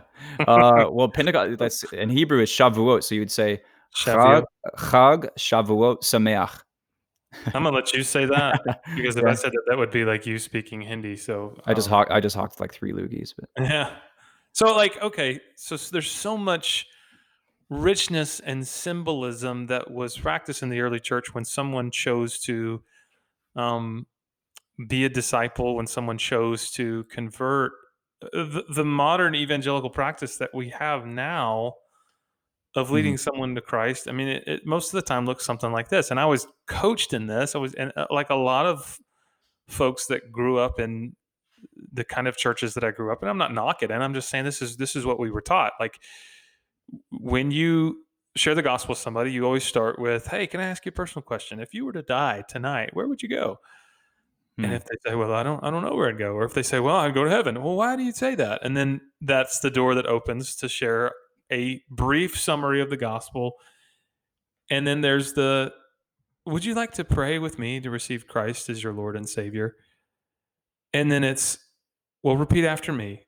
well, 0.91 1.09
Pentecost, 1.09 1.59
that's 1.59 1.85
in 1.93 2.11
Hebrew 2.11 2.43
is 2.43 2.51
Shavuot. 2.51 3.05
So 3.05 3.15
you 3.15 3.21
would 3.21 3.31
say. 3.31 3.63
Chag, 3.97 4.45
Chag 4.77 5.29
Shavuot 5.37 6.03
Sameach. 6.03 6.61
I'm 7.47 7.65
gonna 7.65 7.71
let 7.71 7.93
you 7.93 8.03
say 8.03 8.25
that 8.27 8.61
because 8.97 9.17
if 9.17 9.25
I 9.25 9.35
said 9.35 9.53
that, 9.53 9.63
that 9.69 9.79
would 9.79 9.91
be 9.91 10.05
like 10.05 10.27
you 10.27 10.39
speaking 10.39 10.81
Hindi. 10.81 11.17
So 11.17 11.57
I 11.67 11.75
just 11.75 11.89
um, 11.89 11.95
hawk, 11.95 12.09
I 12.11 12.21
just 12.21 12.35
hawked 12.37 12.61
like 12.61 12.73
three 12.73 12.93
loogies, 12.93 13.35
but 13.37 13.49
Yeah. 13.65 13.95
So 14.53 14.75
like 14.77 15.01
okay, 15.03 15.41
so 15.57 15.75
s- 15.75 15.91
there's 15.91 16.11
so 16.11 16.37
much 16.37 16.87
richness 17.71 18.41
and 18.41 18.67
symbolism 18.69 19.69
that 19.69 19.91
was 19.91 20.19
practiced 20.19 20.63
in 20.63 20.69
the 20.69 20.81
early 20.81 21.01
church 21.01 21.33
when 21.35 21.45
someone 21.47 21.91
chose 21.91 22.39
to 22.41 22.83
um, 23.57 24.07
be 24.89 25.05
a 25.05 25.09
disciple, 25.09 25.77
when 25.77 25.87
someone 25.87 26.19
chose 26.19 26.71
to 26.73 27.05
convert. 27.05 27.73
Uh, 28.23 28.45
The, 28.45 28.65
the 28.75 28.85
modern 28.85 29.35
evangelical 29.35 29.89
practice 29.89 30.37
that 30.37 30.51
we 30.53 30.71
have 30.71 31.07
now 31.07 31.75
of 32.77 32.91
leading 32.91 33.17
someone 33.17 33.55
to 33.55 33.61
Christ, 33.61 34.07
I 34.09 34.13
mean, 34.13 34.29
it, 34.29 34.45
it 34.47 34.67
most 34.67 34.93
of 34.93 34.93
the 34.93 35.03
time 35.03 35.27
looks 35.27 35.45
something 35.45 35.73
like 35.73 35.89
this. 35.89 36.11
And 36.11 36.21
I 36.21 36.27
was 36.27 36.47
coached 36.67 37.13
in 37.13 37.27
this. 37.27 37.55
I 37.55 37.59
was, 37.59 37.75
and 37.75 37.93
uh, 37.97 38.07
like 38.11 38.31
a 38.31 38.37
lot 38.37 38.67
of 38.67 38.99
folks 39.69 40.07
that 40.07 40.31
grew 40.31 40.59
up 40.59 40.79
in 40.79 41.17
the 41.93 42.05
kind 42.05 42.29
of 42.29 42.37
churches 42.37 42.75
that 42.75 42.85
I 42.85 42.91
grew 42.91 43.13
up 43.13 43.23
in. 43.23 43.29
I'm 43.29 43.39
not 43.39 43.53
knocking 43.53 43.91
it. 43.91 43.95
And 43.95 44.05
I'm 44.05 44.15
just 44.15 44.29
saying 44.29 44.45
this 44.45 44.63
is 44.63 44.77
this 44.77 44.95
is 44.95 45.05
what 45.05 45.19
we 45.19 45.31
were 45.31 45.41
taught. 45.41 45.73
Like 45.81 45.99
when 47.11 47.51
you 47.51 48.05
share 48.37 48.55
the 48.55 48.63
gospel 48.63 48.93
with 48.93 48.99
somebody, 48.99 49.33
you 49.33 49.45
always 49.45 49.65
start 49.65 49.99
with, 49.99 50.27
"Hey, 50.29 50.47
can 50.47 50.61
I 50.61 50.65
ask 50.65 50.85
you 50.87 50.91
a 50.91 50.93
personal 50.93 51.23
question? 51.23 51.61
If 51.61 51.75
you 51.75 51.85
were 51.85 51.93
to 51.93 52.03
die 52.03 52.45
tonight, 52.49 52.91
where 52.95 53.09
would 53.09 53.23
you 53.23 53.29
go?" 53.29 53.59
And 54.63 54.73
Hmm. 54.73 54.75
if 54.75 54.85
they 54.85 54.97
say, 55.07 55.15
"Well, 55.15 55.33
I 55.33 55.43
don't 55.43 55.63
I 55.65 55.71
don't 55.71 55.83
know 55.83 55.95
where 55.95 56.09
I'd 56.09 56.19
go," 56.19 56.33
or 56.35 56.45
if 56.45 56.53
they 56.55 56.63
say, 56.63 56.81
"Well, 56.81 56.97
I'd 56.97 57.15
go 57.15 57.25
to 57.25 57.31
heaven," 57.31 57.63
well, 57.63 57.77
why 57.77 57.97
do 57.97 58.03
you 58.03 58.13
say 58.13 58.35
that? 58.35 58.61
And 58.63 58.77
then 58.77 59.01
that's 59.21 59.61
the 59.61 59.71
door 59.71 59.95
that 59.95 60.07
opens 60.07 60.55
to 60.57 60.69
share 60.69 61.15
a 61.51 61.83
brief 61.91 62.39
summary 62.39 62.81
of 62.83 62.91
the 62.91 62.97
gospel. 62.99 63.55
And 64.71 64.87
then 64.87 65.01
there's 65.01 65.33
the 65.35 65.75
would 66.47 66.65
you 66.65 66.75
like 66.75 66.93
to 66.93 67.05
pray 67.05 67.39
with 67.39 67.59
me 67.59 67.81
to 67.81 67.91
receive 67.91 68.27
Christ 68.29 68.69
as 68.71 68.83
your 68.83 68.93
Lord 68.95 69.17
and 69.17 69.29
Savior? 69.29 69.77
And 70.93 71.11
then 71.11 71.25
it's, 71.25 71.59
well, 72.23 72.37
repeat 72.37 72.65
after 72.65 72.93
me. 72.93 73.27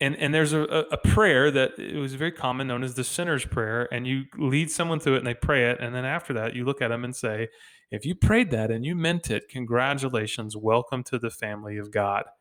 And 0.00 0.16
and 0.16 0.34
there's 0.34 0.52
a, 0.52 0.62
a 0.62 0.96
prayer 0.96 1.50
that 1.50 1.78
it 1.78 1.96
was 1.96 2.14
very 2.14 2.32
common, 2.32 2.66
known 2.66 2.82
as 2.82 2.94
the 2.94 3.04
sinner's 3.04 3.44
prayer, 3.44 3.88
and 3.92 4.06
you 4.06 4.24
lead 4.36 4.70
someone 4.70 5.00
through 5.00 5.14
it 5.14 5.18
and 5.18 5.26
they 5.26 5.34
pray 5.34 5.70
it, 5.70 5.78
and 5.80 5.94
then 5.94 6.04
after 6.04 6.32
that 6.34 6.54
you 6.54 6.64
look 6.64 6.82
at 6.82 6.88
them 6.88 7.04
and 7.04 7.14
say, 7.14 7.48
if 7.90 8.04
you 8.04 8.14
prayed 8.14 8.50
that 8.50 8.70
and 8.70 8.84
you 8.84 8.96
meant 8.96 9.30
it, 9.30 9.48
congratulations, 9.48 10.56
welcome 10.56 11.04
to 11.04 11.18
the 11.18 11.30
family 11.30 11.78
of 11.78 11.90
God. 11.92 12.24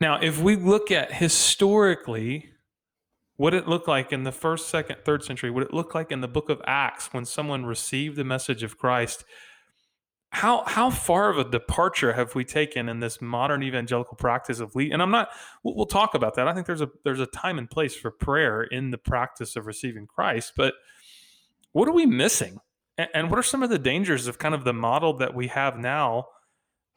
Now, 0.00 0.20
if 0.20 0.38
we 0.40 0.54
look 0.54 0.90
at 0.90 1.12
historically 1.14 2.50
what 3.36 3.54
it 3.54 3.68
looked 3.68 3.88
like 3.88 4.12
in 4.12 4.24
the 4.24 4.32
first, 4.32 4.68
second, 4.68 4.98
third 5.04 5.24
century, 5.24 5.50
what 5.50 5.62
it 5.62 5.74
looked 5.74 5.94
like 5.94 6.12
in 6.12 6.20
the 6.20 6.28
book 6.28 6.48
of 6.48 6.60
Acts 6.66 7.12
when 7.12 7.24
someone 7.24 7.66
received 7.66 8.16
the 8.16 8.24
message 8.24 8.62
of 8.62 8.78
Christ, 8.78 9.24
how 10.30 10.62
how 10.66 10.90
far 10.90 11.30
of 11.30 11.38
a 11.38 11.44
departure 11.44 12.12
have 12.12 12.34
we 12.34 12.44
taken 12.44 12.88
in 12.88 13.00
this 13.00 13.20
modern 13.20 13.62
evangelical 13.62 14.16
practice 14.16 14.60
of 14.60 14.74
lead? 14.76 14.92
And 14.92 15.00
I'm 15.00 15.10
not. 15.10 15.30
We'll, 15.62 15.86
talk 15.86 16.14
about 16.14 16.34
that. 16.34 16.46
I 16.46 16.52
think 16.52 16.66
there's 16.66 16.82
a 16.82 16.90
there's 17.04 17.20
a 17.20 17.26
time 17.26 17.58
and 17.58 17.68
place 17.68 17.96
for 17.96 18.10
prayer 18.10 18.62
in 18.62 18.90
the 18.90 18.98
practice 18.98 19.56
of 19.56 19.66
receiving 19.66 20.06
Christ, 20.06 20.52
but 20.56 20.74
what 21.72 21.88
are 21.88 21.92
we 21.92 22.06
missing? 22.06 22.58
And, 23.14 23.30
what 23.30 23.38
are 23.38 23.44
some 23.44 23.62
of 23.62 23.70
the 23.70 23.78
dangers 23.78 24.26
of 24.26 24.40
kind 24.40 24.56
of 24.56 24.64
the 24.64 24.72
model 24.72 25.14
that 25.18 25.32
we 25.32 25.46
have 25.48 25.78
now? 25.78 26.26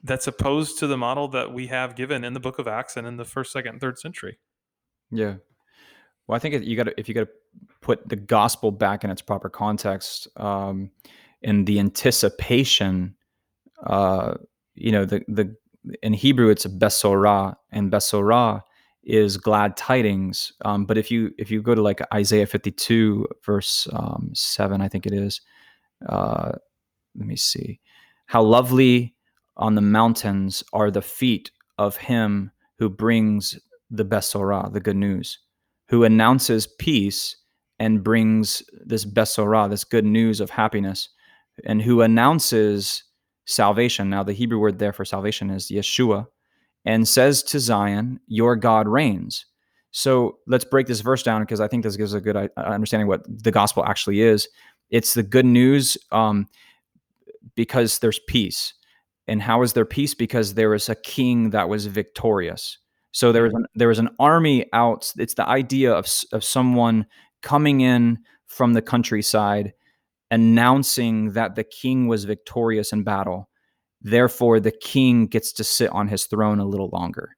That's 0.04 0.26
opposed 0.26 0.80
to 0.80 0.88
the 0.88 0.98
model 0.98 1.28
that 1.28 1.54
we 1.54 1.68
have 1.68 1.96
given 1.96 2.24
in 2.24 2.34
the 2.34 2.40
book 2.40 2.58
of 2.58 2.68
Acts 2.68 2.98
and 2.98 3.06
in 3.06 3.18
the 3.18 3.26
first, 3.26 3.52
second, 3.52 3.74
and 3.74 3.82
third 3.82 4.00
century. 4.00 4.40
Yeah. 5.12 5.36
Well, 6.26 6.36
I 6.36 6.40
think 6.40 6.66
you 6.66 6.76
got 6.76 6.86
to 6.86 7.00
if 7.00 7.08
you 7.08 7.14
got 7.14 7.28
to 7.28 7.32
put 7.82 8.10
the 8.10 8.16
gospel 8.16 8.72
back 8.72 9.04
in 9.04 9.12
its 9.12 9.22
proper 9.22 9.48
context, 9.48 10.28
um, 10.38 10.90
in 11.44 11.66
the 11.66 11.80
anticipation, 11.80 13.16
uh, 13.86 14.36
you 14.76 14.92
know, 14.92 15.06
the 15.06 15.22
the 15.28 15.56
in 16.04 16.14
Hebrew 16.14 16.50
it's 16.50 16.66
a 16.66 16.70
besorah, 16.70 17.56
and 17.72 17.92
besorah 17.92 18.62
is 19.04 19.38
glad 19.38 19.76
tidings. 19.78 20.54
Um, 20.64 20.86
but 20.86 20.98
if 20.98 21.10
you 21.10 21.32
if 21.38 21.50
you 21.50 21.62
go 21.62 21.76
to 21.76 21.82
like 21.82 22.02
Isaiah 22.14 22.46
52 22.46 23.28
verse 23.46 23.88
um, 23.94 24.32
seven, 24.34 24.82
I 24.82 24.88
think 24.88 25.06
it 25.06 25.14
is. 25.14 25.42
Uh, 26.08 26.54
let 27.16 27.28
me 27.28 27.36
see. 27.36 27.80
How 28.28 28.42
lovely 28.42 29.16
on 29.58 29.76
the 29.76 29.82
mountains 29.82 30.64
are 30.74 30.90
the 30.90 31.02
feet 31.02 31.52
of 31.78 31.98
him 31.98 32.52
who 32.80 32.90
brings 32.90 33.60
the 33.90 34.06
Besorah, 34.06 34.72
the 34.72 34.80
good 34.80 34.96
news, 34.96 35.38
who 35.90 36.04
announces 36.04 36.68
peace 36.80 37.36
and 37.80 38.04
brings 38.04 38.64
this 38.86 39.06
Besorah, 39.06 39.70
this 39.70 39.84
good 39.84 40.06
news 40.06 40.40
of 40.40 40.50
happiness, 40.50 41.10
and 41.66 41.82
who 41.82 42.02
announces 42.02 43.04
salvation. 43.46 44.10
Now, 44.10 44.24
the 44.24 44.34
Hebrew 44.34 44.60
word 44.60 44.80
there 44.80 44.94
for 44.94 45.06
salvation 45.06 45.50
is 45.50 45.70
Yeshua, 45.70 46.28
and 46.86 47.08
says 47.08 47.44
to 47.44 47.60
Zion, 47.60 48.20
Your 48.28 48.56
God 48.56 48.88
reigns. 48.88 49.46
So 49.92 50.38
let's 50.48 50.64
break 50.64 50.88
this 50.88 51.02
verse 51.02 51.22
down 51.22 51.42
because 51.42 51.60
I 51.60 51.68
think 51.68 51.84
this 51.84 51.98
gives 51.98 52.14
a 52.14 52.22
good 52.22 52.38
uh, 52.38 52.48
understanding 52.58 53.08
what 53.08 53.26
the 53.28 53.52
gospel 53.52 53.86
actually 53.86 54.22
is. 54.22 54.48
It's 54.90 55.14
the 55.14 55.24
good 55.24 55.46
news 55.46 55.98
um, 56.12 56.48
because 57.56 58.00
there's 58.00 58.20
peace. 58.28 58.74
And 59.28 59.42
how 59.42 59.62
is 59.62 59.74
there 59.74 59.86
peace? 59.86 60.14
Because 60.14 60.54
there 60.54 60.74
is 60.74 60.90
a 60.90 60.96
king 60.96 61.52
that 61.52 61.70
was 61.70 61.86
victorious. 61.86 62.78
So 63.12 63.32
there 63.32 63.44
was 63.44 63.54
an, 63.54 63.66
there 63.76 63.90
was 63.90 64.00
an 64.00 64.10
army 64.20 64.66
out. 64.74 65.12
It's 65.18 65.34
the 65.34 65.48
idea 65.48 65.94
of 65.94 66.08
of 66.32 66.44
someone 66.44 67.06
coming 67.42 67.82
in 67.82 68.20
from 68.48 68.74
the 68.74 68.82
countryside, 68.82 69.74
announcing 70.32 71.34
that 71.34 71.56
the 71.56 71.64
king 71.64 72.08
was 72.08 72.24
victorious 72.24 72.92
in 72.92 73.04
battle. 73.04 73.50
Therefore, 74.02 74.60
the 74.60 74.72
king 74.72 75.28
gets 75.28 75.54
to 75.54 75.64
sit 75.64 75.92
on 75.92 76.08
his 76.08 76.26
throne 76.26 76.60
a 76.60 76.66
little 76.66 76.90
longer. 76.90 77.36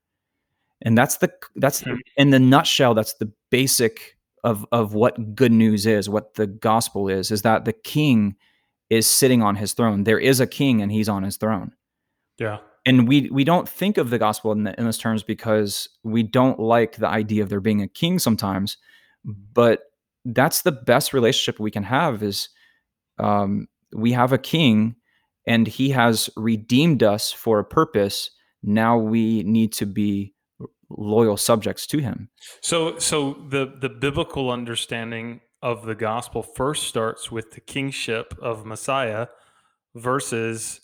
And 0.82 0.98
that's 0.98 1.18
the 1.18 1.32
that's 1.56 1.82
the, 1.82 2.00
in 2.18 2.30
the 2.30 2.40
nutshell. 2.40 2.94
That's 2.94 3.16
the 3.16 3.32
basic 3.50 4.18
of 4.44 4.66
of 4.72 4.94
what 4.94 5.36
good 5.36 5.52
news 5.52 5.86
is. 5.86 6.10
What 6.10 6.36
the 6.36 6.48
gospel 6.48 7.10
is 7.10 7.32
is 7.32 7.42
that 7.42 7.66
the 7.66 7.74
king 7.74 8.36
is 8.90 9.08
sitting 9.08 9.42
on 9.42 9.56
his 9.56 9.74
throne. 9.74 10.04
There 10.04 10.20
is 10.20 10.40
a 10.40 10.48
king, 10.48 10.82
and 10.82 10.92
he's 10.92 11.10
on 11.10 11.24
his 11.24 11.38
throne. 11.38 11.74
Yeah 12.38 12.60
and 12.86 13.08
we 13.08 13.30
we 13.32 13.44
don't 13.44 13.68
think 13.68 13.98
of 13.98 14.10
the 14.10 14.20
gospel 14.20 14.52
in, 14.52 14.64
the, 14.64 14.78
in 14.78 14.86
those 14.86 14.98
terms 14.98 15.24
because 15.24 15.90
we 16.04 16.24
don't 16.24 16.60
like 16.60 16.98
the 16.98 17.08
idea 17.08 17.44
of 17.44 17.50
there 17.50 17.60
being 17.60 17.82
a 17.82 17.88
king 17.88 18.20
sometimes 18.20 18.78
but 19.26 19.84
that's 20.26 20.62
the 20.62 20.72
best 20.72 21.14
relationship 21.14 21.60
we 21.60 21.72
can 21.72 21.84
have 21.84 22.24
is 22.24 22.50
um, 23.20 23.68
we 23.94 24.12
have 24.12 24.34
a 24.34 24.38
king 24.38 24.96
and 25.46 25.68
he 25.68 25.90
has 25.90 26.30
redeemed 26.36 27.04
us 27.04 27.32
for 27.32 27.60
a 27.60 27.66
purpose 27.66 28.32
now 28.62 28.98
we 28.98 29.44
need 29.44 29.74
to 29.74 29.86
be 29.86 30.34
loyal 30.90 31.38
subjects 31.38 31.88
to 31.88 32.00
him 32.00 32.30
so 32.62 32.98
so 32.98 33.34
the 33.50 33.74
the 33.80 33.90
biblical 33.90 34.52
understanding 34.52 35.42
of 35.62 35.86
the 35.86 35.96
gospel 35.96 36.44
first 36.44 36.88
starts 36.88 37.32
with 37.32 37.52
the 37.52 37.62
kingship 37.62 38.34
of 38.42 38.66
messiah 38.66 39.28
versus 39.96 40.82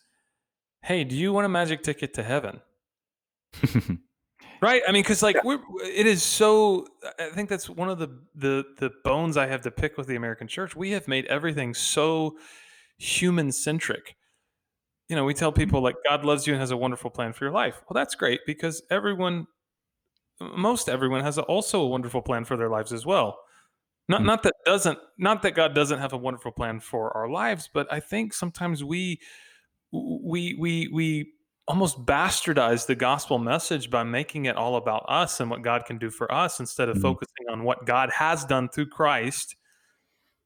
hey, 0.83 1.03
do 1.03 1.15
you 1.15 1.33
want 1.33 1.45
a 1.45 1.49
magic 1.49 1.83
ticket 1.83 2.13
to 2.15 2.23
heaven? 2.23 2.61
right? 4.61 4.81
I 4.87 4.91
mean, 4.91 5.03
because 5.03 5.21
like 5.23 5.43
we're, 5.43 5.59
it 5.83 6.05
is 6.05 6.23
so. 6.23 6.87
I 7.19 7.29
think 7.29 7.49
that's 7.49 7.69
one 7.69 7.89
of 7.89 7.99
the 7.99 8.09
the 8.35 8.63
the 8.77 8.91
bones 9.03 9.37
I 9.37 9.47
have 9.47 9.61
to 9.61 9.71
pick 9.71 9.97
with 9.97 10.07
the 10.07 10.15
American 10.15 10.47
church. 10.47 10.75
We 10.75 10.91
have 10.91 11.07
made 11.07 11.25
everything 11.25 11.73
so 11.73 12.37
human 12.97 13.51
centric. 13.51 14.15
You 15.07 15.15
know, 15.15 15.25
we 15.25 15.33
tell 15.33 15.51
people 15.51 15.81
like 15.81 15.95
God 16.07 16.23
loves 16.23 16.45
you 16.45 16.53
and 16.53 16.59
has 16.59 16.71
a 16.71 16.77
wonderful 16.77 17.09
plan 17.09 17.33
for 17.33 17.45
your 17.45 17.53
life. 17.53 17.81
Well, 17.89 17.95
that's 17.95 18.15
great 18.15 18.41
because 18.45 18.83
everyone, 18.91 19.47
most 20.39 20.87
everyone, 20.87 21.23
has 21.23 21.37
also 21.39 21.81
a 21.81 21.87
wonderful 21.87 22.21
plan 22.21 22.45
for 22.45 22.57
their 22.57 22.69
lives 22.69 22.93
as 22.93 23.05
well. 23.05 23.39
Not, 24.07 24.21
mm. 24.21 24.25
not 24.25 24.43
that 24.43 24.53
doesn't, 24.65 24.99
not 25.17 25.41
that 25.43 25.51
God 25.51 25.73
doesn't 25.73 25.99
have 25.99 26.13
a 26.13 26.17
wonderful 26.17 26.51
plan 26.51 26.79
for 26.79 27.15
our 27.15 27.29
lives, 27.29 27.69
but 27.73 27.91
I 27.91 27.99
think 27.99 28.33
sometimes 28.33 28.83
we 28.83 29.19
we 29.91 30.55
we 30.59 30.89
we 30.93 31.33
almost 31.69 32.03
bastardized 32.03 32.87
the 32.87 32.95
gospel 32.95 33.37
message 33.37 33.91
by 33.91 34.03
making 34.03 34.45
it 34.45 34.57
all 34.57 34.75
about 34.75 35.05
us 35.07 35.39
and 35.39 35.51
what 35.51 35.61
God 35.61 35.85
can 35.85 35.99
do 35.99 36.09
for 36.09 36.29
us 36.33 36.59
instead 36.59 36.89
of 36.89 36.95
mm-hmm. 36.95 37.03
focusing 37.03 37.45
on 37.51 37.63
what 37.63 37.85
God 37.85 38.09
has 38.09 38.43
done 38.43 38.69
through 38.69 38.87
Christ 38.87 39.55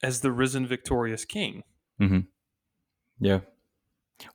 as 0.03 0.19
the 0.19 0.33
risen 0.33 0.67
victorious 0.67 1.23
king. 1.23 1.63
Mm-hmm. 2.01 2.19
Yeah. 3.21 3.39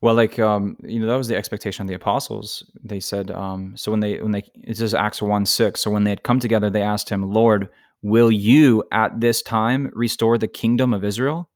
Well, 0.00 0.14
like 0.14 0.38
um, 0.38 0.78
you 0.82 0.98
know, 0.98 1.06
that 1.06 1.16
was 1.16 1.28
the 1.28 1.36
expectation 1.36 1.82
of 1.82 1.88
the 1.88 1.94
apostles. 1.94 2.64
They 2.82 3.00
said, 3.00 3.30
um, 3.30 3.74
so 3.76 3.90
when 3.90 4.00
they 4.00 4.22
when 4.22 4.32
they 4.32 4.42
it's 4.54 4.80
just 4.80 4.94
Acts 4.94 5.20
one 5.20 5.44
six. 5.44 5.82
So 5.82 5.90
when 5.90 6.04
they 6.04 6.10
had 6.10 6.22
come 6.22 6.40
together, 6.40 6.70
they 6.70 6.82
asked 6.82 7.10
him, 7.10 7.22
Lord, 7.22 7.68
will 8.00 8.32
you 8.32 8.82
at 8.92 9.20
this 9.20 9.42
time 9.42 9.90
restore 9.92 10.38
the 10.38 10.48
kingdom 10.48 10.94
of 10.94 11.04
Israel? 11.04 11.50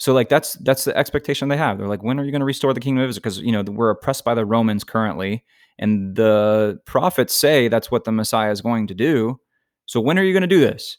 So 0.00 0.14
like 0.14 0.30
that's 0.30 0.54
that's 0.54 0.84
the 0.84 0.96
expectation 0.96 1.48
they 1.48 1.58
have. 1.58 1.76
They're 1.76 1.86
like, 1.86 2.02
when 2.02 2.18
are 2.18 2.24
you 2.24 2.30
going 2.32 2.40
to 2.40 2.46
restore 2.46 2.72
the 2.72 2.80
kingdom 2.80 3.04
of 3.04 3.10
Israel? 3.10 3.20
Because 3.20 3.38
you 3.38 3.52
know 3.52 3.62
we're 3.62 3.90
oppressed 3.90 4.24
by 4.24 4.34
the 4.34 4.46
Romans 4.46 4.82
currently, 4.82 5.44
and 5.78 6.16
the 6.16 6.80
prophets 6.86 7.34
say 7.34 7.68
that's 7.68 7.90
what 7.90 8.04
the 8.04 8.12
Messiah 8.12 8.50
is 8.50 8.62
going 8.62 8.86
to 8.86 8.94
do. 8.94 9.38
So 9.84 10.00
when 10.00 10.18
are 10.18 10.24
you 10.24 10.32
going 10.32 10.40
to 10.40 10.46
do 10.46 10.58
this? 10.58 10.96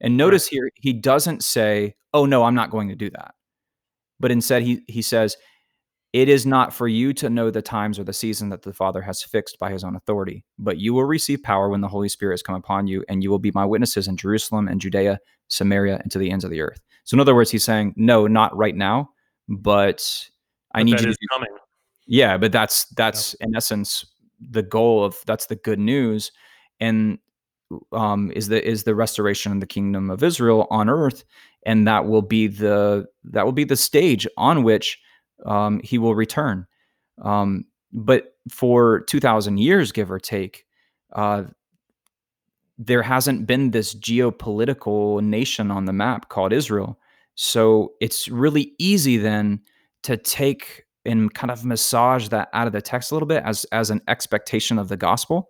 And 0.00 0.16
notice 0.16 0.46
right. 0.46 0.52
here, 0.52 0.70
he 0.74 0.92
doesn't 0.92 1.44
say, 1.44 1.94
"Oh 2.12 2.26
no, 2.26 2.42
I'm 2.42 2.56
not 2.56 2.72
going 2.72 2.88
to 2.88 2.96
do 2.96 3.08
that," 3.10 3.34
but 4.18 4.32
instead 4.32 4.62
he 4.62 4.82
he 4.88 5.02
says, 5.02 5.36
"It 6.12 6.28
is 6.28 6.44
not 6.44 6.74
for 6.74 6.88
you 6.88 7.12
to 7.14 7.30
know 7.30 7.52
the 7.52 7.62
times 7.62 8.00
or 8.00 8.04
the 8.04 8.12
season 8.12 8.48
that 8.48 8.62
the 8.62 8.74
Father 8.74 9.02
has 9.02 9.22
fixed 9.22 9.60
by 9.60 9.70
His 9.70 9.84
own 9.84 9.94
authority, 9.94 10.44
but 10.58 10.78
you 10.78 10.92
will 10.92 11.04
receive 11.04 11.40
power 11.44 11.68
when 11.68 11.82
the 11.82 11.88
Holy 11.88 12.08
Spirit 12.08 12.32
has 12.32 12.42
come 12.42 12.56
upon 12.56 12.88
you, 12.88 13.04
and 13.08 13.22
you 13.22 13.30
will 13.30 13.38
be 13.38 13.52
my 13.54 13.64
witnesses 13.64 14.08
in 14.08 14.16
Jerusalem 14.16 14.66
and 14.66 14.80
Judea, 14.80 15.20
Samaria, 15.46 16.00
and 16.02 16.10
to 16.10 16.18
the 16.18 16.32
ends 16.32 16.44
of 16.44 16.50
the 16.50 16.62
earth." 16.62 16.80
So 17.10 17.16
in 17.16 17.20
other 17.20 17.34
words, 17.34 17.50
he's 17.50 17.64
saying, 17.64 17.94
no, 17.96 18.28
not 18.28 18.56
right 18.56 18.76
now, 18.76 19.10
but 19.48 20.28
I 20.76 20.84
need 20.84 21.00
you 21.00 21.12
to. 21.12 21.16
coming. 21.32 21.48
Yeah, 22.06 22.38
but 22.38 22.52
that's 22.52 22.84
that's 22.90 23.34
yeah. 23.40 23.48
in 23.48 23.56
essence 23.56 24.06
the 24.48 24.62
goal 24.62 25.02
of 25.02 25.16
that's 25.26 25.46
the 25.46 25.56
good 25.56 25.80
news, 25.80 26.30
and 26.78 27.18
um, 27.90 28.30
is 28.36 28.46
the 28.46 28.64
is 28.64 28.84
the 28.84 28.94
restoration 28.94 29.50
of 29.50 29.58
the 29.58 29.66
kingdom 29.66 30.08
of 30.08 30.22
Israel 30.22 30.68
on 30.70 30.88
earth, 30.88 31.24
and 31.66 31.84
that 31.88 32.06
will 32.06 32.22
be 32.22 32.46
the 32.46 33.06
that 33.24 33.44
will 33.44 33.50
be 33.50 33.64
the 33.64 33.74
stage 33.74 34.24
on 34.36 34.62
which 34.62 34.96
um, 35.46 35.80
he 35.82 35.98
will 35.98 36.14
return. 36.14 36.64
Um, 37.22 37.64
but 37.92 38.36
for 38.48 39.00
two 39.00 39.18
thousand 39.18 39.58
years, 39.58 39.90
give 39.90 40.12
or 40.12 40.20
take, 40.20 40.64
uh, 41.12 41.42
there 42.78 43.02
hasn't 43.02 43.48
been 43.48 43.72
this 43.72 43.96
geopolitical 43.96 45.20
nation 45.20 45.72
on 45.72 45.86
the 45.86 45.92
map 45.92 46.28
called 46.28 46.52
Israel. 46.52 46.99
So 47.42 47.94
it's 48.02 48.28
really 48.28 48.74
easy 48.78 49.16
then 49.16 49.62
to 50.02 50.18
take 50.18 50.84
and 51.06 51.32
kind 51.32 51.50
of 51.50 51.64
massage 51.64 52.28
that 52.28 52.50
out 52.52 52.66
of 52.66 52.74
the 52.74 52.82
text 52.82 53.10
a 53.10 53.14
little 53.14 53.26
bit 53.26 53.42
as 53.46 53.64
as 53.72 53.88
an 53.88 54.02
expectation 54.08 54.78
of 54.78 54.88
the 54.88 54.96
gospel 54.98 55.48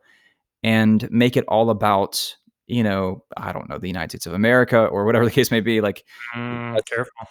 and 0.62 1.11
make 1.11 1.37
it 1.37 1.44
all 1.48 1.68
about 1.68 2.37
you 2.68 2.85
know 2.85 3.24
i 3.37 3.50
don't 3.50 3.68
know 3.68 3.76
the 3.76 3.88
united 3.88 4.09
states 4.11 4.26
of 4.26 4.35
america 4.35 4.85
or 4.85 5.05
whatever 5.05 5.24
the 5.29 5.33
case 5.33 5.50
may 5.50 5.59
be 5.59 5.81
like 5.81 6.05
mm, 6.37 6.79
careful 6.87 7.26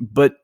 but 0.00 0.34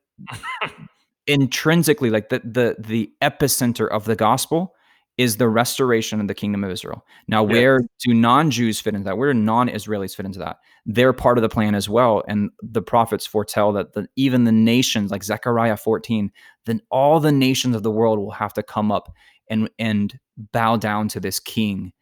intrinsically 1.28 2.10
like 2.10 2.30
the 2.30 2.40
the 2.40 2.74
the 2.80 3.12
epicenter 3.22 3.88
of 3.88 4.04
the 4.04 4.16
gospel 4.16 4.74
is 5.16 5.36
the 5.36 5.48
restoration 5.48 6.20
of 6.20 6.28
the 6.28 6.34
kingdom 6.34 6.64
of 6.64 6.70
Israel. 6.70 7.04
Now, 7.28 7.42
where 7.42 7.80
do 8.00 8.14
non 8.14 8.50
Jews 8.50 8.80
fit 8.80 8.94
into 8.94 9.04
that? 9.04 9.16
Where 9.16 9.32
do 9.32 9.38
non 9.38 9.68
Israelis 9.68 10.14
fit 10.14 10.26
into 10.26 10.40
that? 10.40 10.56
They're 10.86 11.12
part 11.12 11.38
of 11.38 11.42
the 11.42 11.48
plan 11.48 11.74
as 11.74 11.88
well. 11.88 12.22
And 12.28 12.50
the 12.60 12.82
prophets 12.82 13.26
foretell 13.26 13.72
that 13.72 13.94
the, 13.94 14.06
even 14.16 14.44
the 14.44 14.52
nations, 14.52 15.10
like 15.10 15.24
Zechariah 15.24 15.76
14, 15.76 16.30
then 16.66 16.80
all 16.90 17.20
the 17.20 17.32
nations 17.32 17.74
of 17.74 17.82
the 17.82 17.90
world 17.90 18.18
will 18.18 18.32
have 18.32 18.52
to 18.54 18.62
come 18.62 18.92
up 18.92 19.12
and, 19.48 19.70
and 19.78 20.18
bow 20.36 20.76
down 20.76 21.08
to 21.08 21.20
this 21.20 21.40
king, 21.40 21.92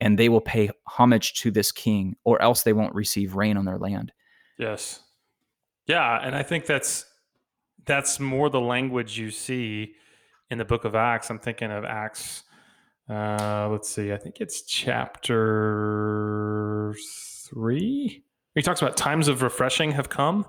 and 0.00 0.18
they 0.18 0.28
will 0.28 0.40
pay 0.40 0.70
homage 0.86 1.34
to 1.40 1.50
this 1.50 1.70
king, 1.72 2.16
or 2.24 2.40
else 2.42 2.62
they 2.62 2.72
won't 2.72 2.94
receive 2.94 3.36
rain 3.36 3.56
on 3.56 3.64
their 3.64 3.78
land. 3.78 4.12
Yes. 4.58 5.00
Yeah. 5.86 6.18
And 6.22 6.34
I 6.34 6.42
think 6.42 6.66
that's 6.66 7.04
that's 7.86 8.18
more 8.18 8.48
the 8.48 8.60
language 8.60 9.18
you 9.18 9.30
see 9.30 9.94
in 10.50 10.58
the 10.58 10.64
book 10.64 10.84
of 10.84 10.94
Acts. 10.94 11.30
I'm 11.30 11.38
thinking 11.38 11.70
of 11.70 11.84
Acts 11.84 12.44
uh, 13.08 13.68
let's 13.70 13.88
see. 13.88 14.12
I 14.12 14.16
think 14.16 14.40
it's 14.40 14.62
chapter 14.62 15.34
three. 17.46 18.23
He 18.54 18.62
talks 18.62 18.80
about 18.80 18.96
times 18.96 19.28
of 19.28 19.42
refreshing 19.42 19.92
have 19.92 20.08
come. 20.08 20.46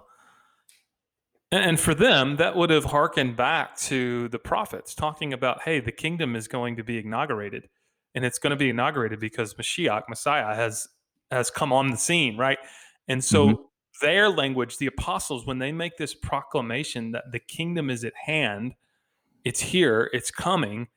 And 1.51 1.79
for 1.79 1.93
them, 1.95 2.37
that 2.37 2.55
would 2.55 2.69
have 2.69 2.85
harkened 2.85 3.35
back 3.35 3.77
to 3.81 4.27
the 4.29 4.39
prophets 4.39 4.93
talking 4.93 5.31
about, 5.31 5.61
hey, 5.63 5.79
the 5.79 5.91
kingdom 5.91 6.35
is 6.35 6.47
going 6.47 6.75
to 6.75 6.83
be 6.83 6.99
inaugurated. 6.99 7.69
And 8.13 8.25
it's 8.25 8.39
going 8.39 8.51
to 8.51 8.57
be 8.57 8.69
inaugurated 8.69 9.19
because 9.19 9.53
Mashiach, 9.55 10.03
Messiah, 10.09 10.55
has 10.55 10.87
has 11.31 11.49
come 11.49 11.73
on 11.73 11.89
the 11.89 11.97
scene, 11.97 12.37
right? 12.37 12.59
And 13.07 13.23
so 13.23 13.47
mm-hmm. 13.47 13.61
their 14.01 14.29
language, 14.29 14.77
the 14.77 14.85
apostles, 14.85 15.45
when 15.45 15.59
they 15.59 15.71
make 15.71 15.97
this 15.97 16.13
proclamation 16.13 17.11
that 17.11 17.31
the 17.31 17.39
kingdom 17.39 17.89
is 17.89 18.03
at 18.03 18.13
hand, 18.15 18.75
it's 19.43 19.59
here, 19.59 20.09
it's 20.13 20.31
coming, 20.31 20.87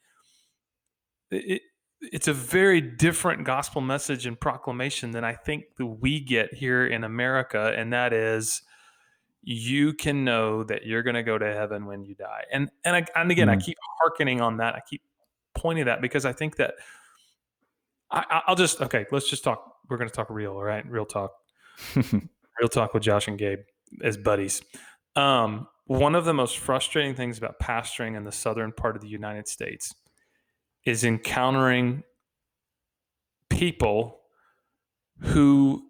it, 1.30 1.62
it's 2.00 2.28
a 2.28 2.32
very 2.32 2.80
different 2.80 3.44
gospel 3.44 3.80
message 3.80 4.26
and 4.26 4.38
proclamation 4.38 5.10
than 5.10 5.24
I 5.24 5.34
think 5.34 5.64
that 5.76 5.86
we 5.86 6.20
get 6.20 6.54
here 6.54 6.86
in 6.86 7.04
America, 7.04 7.74
and 7.76 7.92
that 7.92 8.12
is 8.12 8.62
you 9.42 9.92
can 9.94 10.24
know 10.24 10.62
that 10.64 10.84
you're 10.86 11.02
going 11.02 11.14
to 11.14 11.22
go 11.22 11.38
to 11.38 11.46
heaven 11.46 11.86
when 11.86 12.04
you 12.04 12.14
die. 12.14 12.44
And 12.52 12.70
and 12.84 12.96
I, 12.96 13.06
and 13.16 13.30
again, 13.30 13.48
mm. 13.48 13.52
I 13.52 13.56
keep 13.56 13.78
harkening 14.00 14.40
on 14.40 14.58
that. 14.58 14.74
I 14.74 14.80
keep 14.88 15.02
pointing 15.54 15.86
that 15.86 16.00
because 16.00 16.24
I 16.24 16.32
think 16.32 16.56
that 16.56 16.74
I, 18.10 18.42
will 18.48 18.56
just 18.56 18.80
okay. 18.80 19.06
Let's 19.10 19.28
just 19.28 19.44
talk. 19.44 19.76
We're 19.88 19.96
going 19.96 20.10
to 20.10 20.14
talk 20.14 20.30
real, 20.30 20.52
all 20.52 20.64
right? 20.64 20.88
Real 20.88 21.06
talk. 21.06 21.32
real 21.94 22.68
talk 22.70 22.94
with 22.94 23.02
Josh 23.02 23.28
and 23.28 23.38
Gabe 23.38 23.60
as 24.02 24.16
buddies. 24.16 24.62
Um, 25.16 25.66
one 25.86 26.14
of 26.14 26.24
the 26.24 26.34
most 26.34 26.58
frustrating 26.58 27.14
things 27.14 27.38
about 27.38 27.58
pastoring 27.58 28.16
in 28.16 28.24
the 28.24 28.32
southern 28.32 28.72
part 28.72 28.94
of 28.94 29.02
the 29.02 29.08
United 29.08 29.48
States 29.48 29.94
is 30.88 31.04
encountering 31.04 32.02
people 33.50 34.20
who 35.20 35.82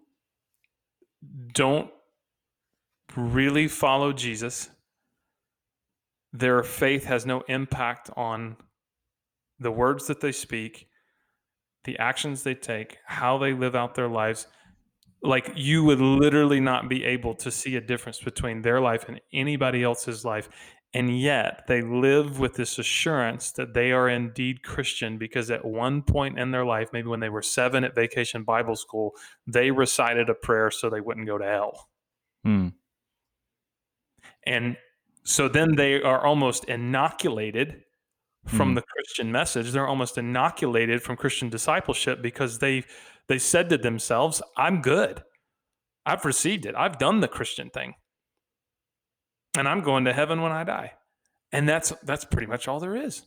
don't 1.53 1.89
really 3.15 3.69
follow 3.69 4.11
Jesus. 4.11 4.69
Their 6.33 6.63
faith 6.63 7.05
has 7.05 7.25
no 7.25 7.41
impact 7.47 8.09
on 8.17 8.57
the 9.57 9.71
words 9.71 10.07
that 10.07 10.19
they 10.19 10.33
speak, 10.33 10.89
the 11.85 11.97
actions 11.97 12.43
they 12.43 12.55
take, 12.55 12.97
how 13.05 13.37
they 13.37 13.53
live 13.53 13.75
out 13.77 13.95
their 13.95 14.09
lives. 14.09 14.47
Like 15.23 15.53
you 15.55 15.85
would 15.85 16.01
literally 16.01 16.59
not 16.59 16.89
be 16.89 17.05
able 17.05 17.35
to 17.35 17.51
see 17.51 17.77
a 17.77 17.81
difference 17.81 18.19
between 18.19 18.63
their 18.63 18.81
life 18.81 19.05
and 19.07 19.21
anybody 19.31 19.81
else's 19.81 20.25
life. 20.25 20.49
And 20.93 21.19
yet 21.19 21.65
they 21.67 21.81
live 21.81 22.39
with 22.39 22.55
this 22.55 22.79
assurance 22.79 23.51
that 23.51 23.75
they 23.75 23.91
are 23.91 24.09
indeed 24.09 24.63
Christian 24.63 25.19
because 25.19 25.51
at 25.51 25.63
one 25.63 26.01
point 26.01 26.39
in 26.39 26.49
their 26.49 26.65
life, 26.65 26.89
maybe 26.91 27.07
when 27.07 27.19
they 27.19 27.29
were 27.29 27.43
seven 27.43 27.83
at 27.83 27.93
vacation 27.93 28.43
Bible 28.43 28.75
school, 28.75 29.13
they 29.45 29.69
recited 29.69 30.29
a 30.29 30.33
prayer 30.33 30.71
so 30.71 30.89
they 30.89 31.01
wouldn't 31.01 31.27
go 31.27 31.37
to 31.37 31.45
hell. 31.45 31.89
Hmm. 32.43 32.69
And 34.47 34.77
so 35.23 35.47
then 35.47 35.75
they 35.75 36.01
are 36.01 36.25
almost 36.25 36.65
inoculated 36.65 37.83
from 38.47 38.71
mm. 38.71 38.75
the 38.75 38.81
Christian 38.81 39.31
message. 39.31 39.71
They're 39.71 39.87
almost 39.87 40.17
inoculated 40.17 41.03
from 41.03 41.17
Christian 41.17 41.49
discipleship 41.49 42.21
because 42.21 42.59
they 42.59 42.83
they 43.27 43.37
said 43.37 43.69
to 43.69 43.77
themselves, 43.77 44.41
"I'm 44.57 44.81
good. 44.81 45.23
I've 46.05 46.25
received 46.25 46.65
it. 46.65 46.73
I've 46.75 46.97
done 46.97 47.19
the 47.19 47.27
Christian 47.27 47.69
thing, 47.69 47.93
and 49.57 49.67
I'm 49.67 49.81
going 49.81 50.05
to 50.05 50.13
heaven 50.13 50.41
when 50.41 50.51
I 50.51 50.63
die." 50.63 50.93
And 51.51 51.67
that's 51.67 51.91
that's 52.03 52.25
pretty 52.25 52.47
much 52.47 52.67
all 52.67 52.79
there 52.79 52.95
is. 52.95 53.23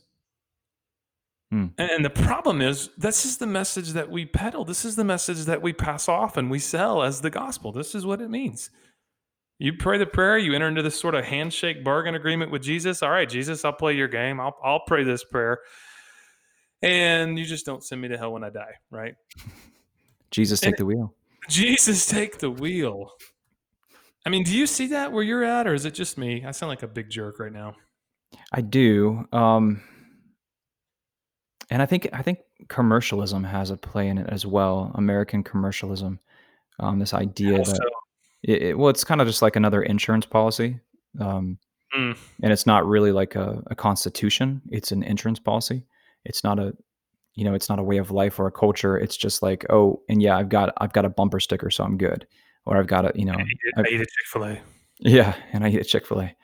Mm. 1.53 1.71
And, 1.77 1.91
and 1.91 2.05
the 2.05 2.09
problem 2.09 2.61
is, 2.61 2.89
this 2.97 3.25
is 3.25 3.37
the 3.37 3.47
message 3.47 3.89
that 3.89 4.09
we 4.09 4.25
peddle. 4.25 4.65
This 4.65 4.85
is 4.85 4.95
the 4.95 5.03
message 5.03 5.45
that 5.45 5.61
we 5.61 5.71
pass 5.71 6.09
off 6.09 6.35
and 6.35 6.49
we 6.49 6.59
sell 6.59 7.03
as 7.03 7.21
the 7.21 7.29
gospel. 7.29 7.71
This 7.71 7.93
is 7.93 8.05
what 8.05 8.21
it 8.21 8.29
means. 8.29 8.71
You 9.59 9.73
pray 9.73 9.97
the 9.97 10.07
prayer, 10.07 10.37
you 10.37 10.53
enter 10.53 10.67
into 10.67 10.81
this 10.81 10.99
sort 10.99 11.15
of 11.15 11.23
handshake 11.25 11.83
bargain 11.83 12.15
agreement 12.15 12.51
with 12.51 12.63
Jesus. 12.63 13.03
All 13.03 13.11
right, 13.11 13.29
Jesus, 13.29 13.63
I'll 13.63 13.73
play 13.73 13.93
your 13.93 14.07
game. 14.07 14.39
I'll, 14.39 14.57
I'll 14.63 14.83
pray 14.85 15.03
this 15.03 15.23
prayer. 15.23 15.59
And 16.81 17.37
you 17.37 17.45
just 17.45 17.65
don't 17.65 17.83
send 17.83 18.01
me 18.01 18.07
to 18.09 18.17
hell 18.17 18.33
when 18.33 18.43
I 18.43 18.49
die, 18.49 18.73
right? 18.89 19.15
Jesus, 20.31 20.59
take 20.59 20.69
and 20.69 20.77
the 20.79 20.85
wheel. 20.85 21.13
Jesus, 21.47 22.07
take 22.07 22.39
the 22.39 22.49
wheel. 22.49 23.11
I 24.25 24.29
mean, 24.29 24.43
do 24.43 24.57
you 24.57 24.67
see 24.67 24.87
that 24.87 25.11
where 25.11 25.23
you're 25.23 25.43
at, 25.43 25.67
or 25.67 25.73
is 25.73 25.85
it 25.85 25.93
just 25.93 26.17
me? 26.17 26.45
I 26.45 26.51
sound 26.51 26.69
like 26.69 26.83
a 26.83 26.87
big 26.87 27.09
jerk 27.09 27.39
right 27.39 27.51
now. 27.51 27.75
I 28.51 28.61
do. 28.61 29.27
Um, 29.31 29.83
and 31.69 31.81
I 31.81 31.85
think 31.85 32.07
I 32.13 32.21
think 32.21 32.39
commercialism 32.69 33.43
has 33.43 33.69
a 33.69 33.77
play 33.77 34.07
in 34.07 34.17
it 34.17 34.27
as 34.29 34.45
well. 34.45 34.91
American 34.95 35.43
commercialism, 35.43 36.19
um, 36.79 36.99
this 36.99 37.13
idea 37.13 37.57
that 37.57 37.91
it, 38.43 38.61
it, 38.61 38.77
well, 38.77 38.89
it's 38.89 39.03
kind 39.03 39.21
of 39.21 39.27
just 39.27 39.41
like 39.41 39.55
another 39.55 39.81
insurance 39.81 40.25
policy, 40.25 40.79
um, 41.19 41.57
mm. 41.95 42.17
and 42.41 42.53
it's 42.53 42.65
not 42.65 42.85
really 42.85 43.11
like 43.11 43.35
a, 43.35 43.63
a, 43.67 43.75
constitution. 43.75 44.61
It's 44.69 44.91
an 44.91 45.03
insurance 45.03 45.39
policy. 45.39 45.85
It's 46.25 46.43
not 46.43 46.59
a, 46.59 46.73
you 47.35 47.45
know, 47.45 47.53
it's 47.53 47.69
not 47.69 47.79
a 47.79 47.83
way 47.83 47.97
of 47.97 48.11
life 48.11 48.39
or 48.39 48.47
a 48.47 48.51
culture. 48.51 48.97
It's 48.97 49.17
just 49.17 49.41
like, 49.41 49.65
oh, 49.69 50.01
and 50.09 50.21
yeah, 50.21 50.37
I've 50.37 50.49
got 50.49 50.73
I've 50.77 50.93
got 50.93 51.05
a 51.05 51.09
bumper 51.09 51.39
sticker, 51.39 51.69
so 51.69 51.83
I'm 51.83 51.97
good, 51.97 52.27
or 52.65 52.77
I've 52.77 52.87
got 52.87 53.05
a, 53.05 53.11
you 53.15 53.25
know, 53.25 53.33
I 53.35 53.81
eat, 53.89 54.01
a 54.01 54.05
Chick 54.05 54.25
Fil 54.25 54.45
A. 54.45 54.61
Yeah, 54.99 55.35
and 55.51 55.63
I 55.63 55.69
eat 55.69 55.81
a 55.81 55.83
Chick 55.83 56.05
Fil 56.05 56.21
A. 56.21 56.35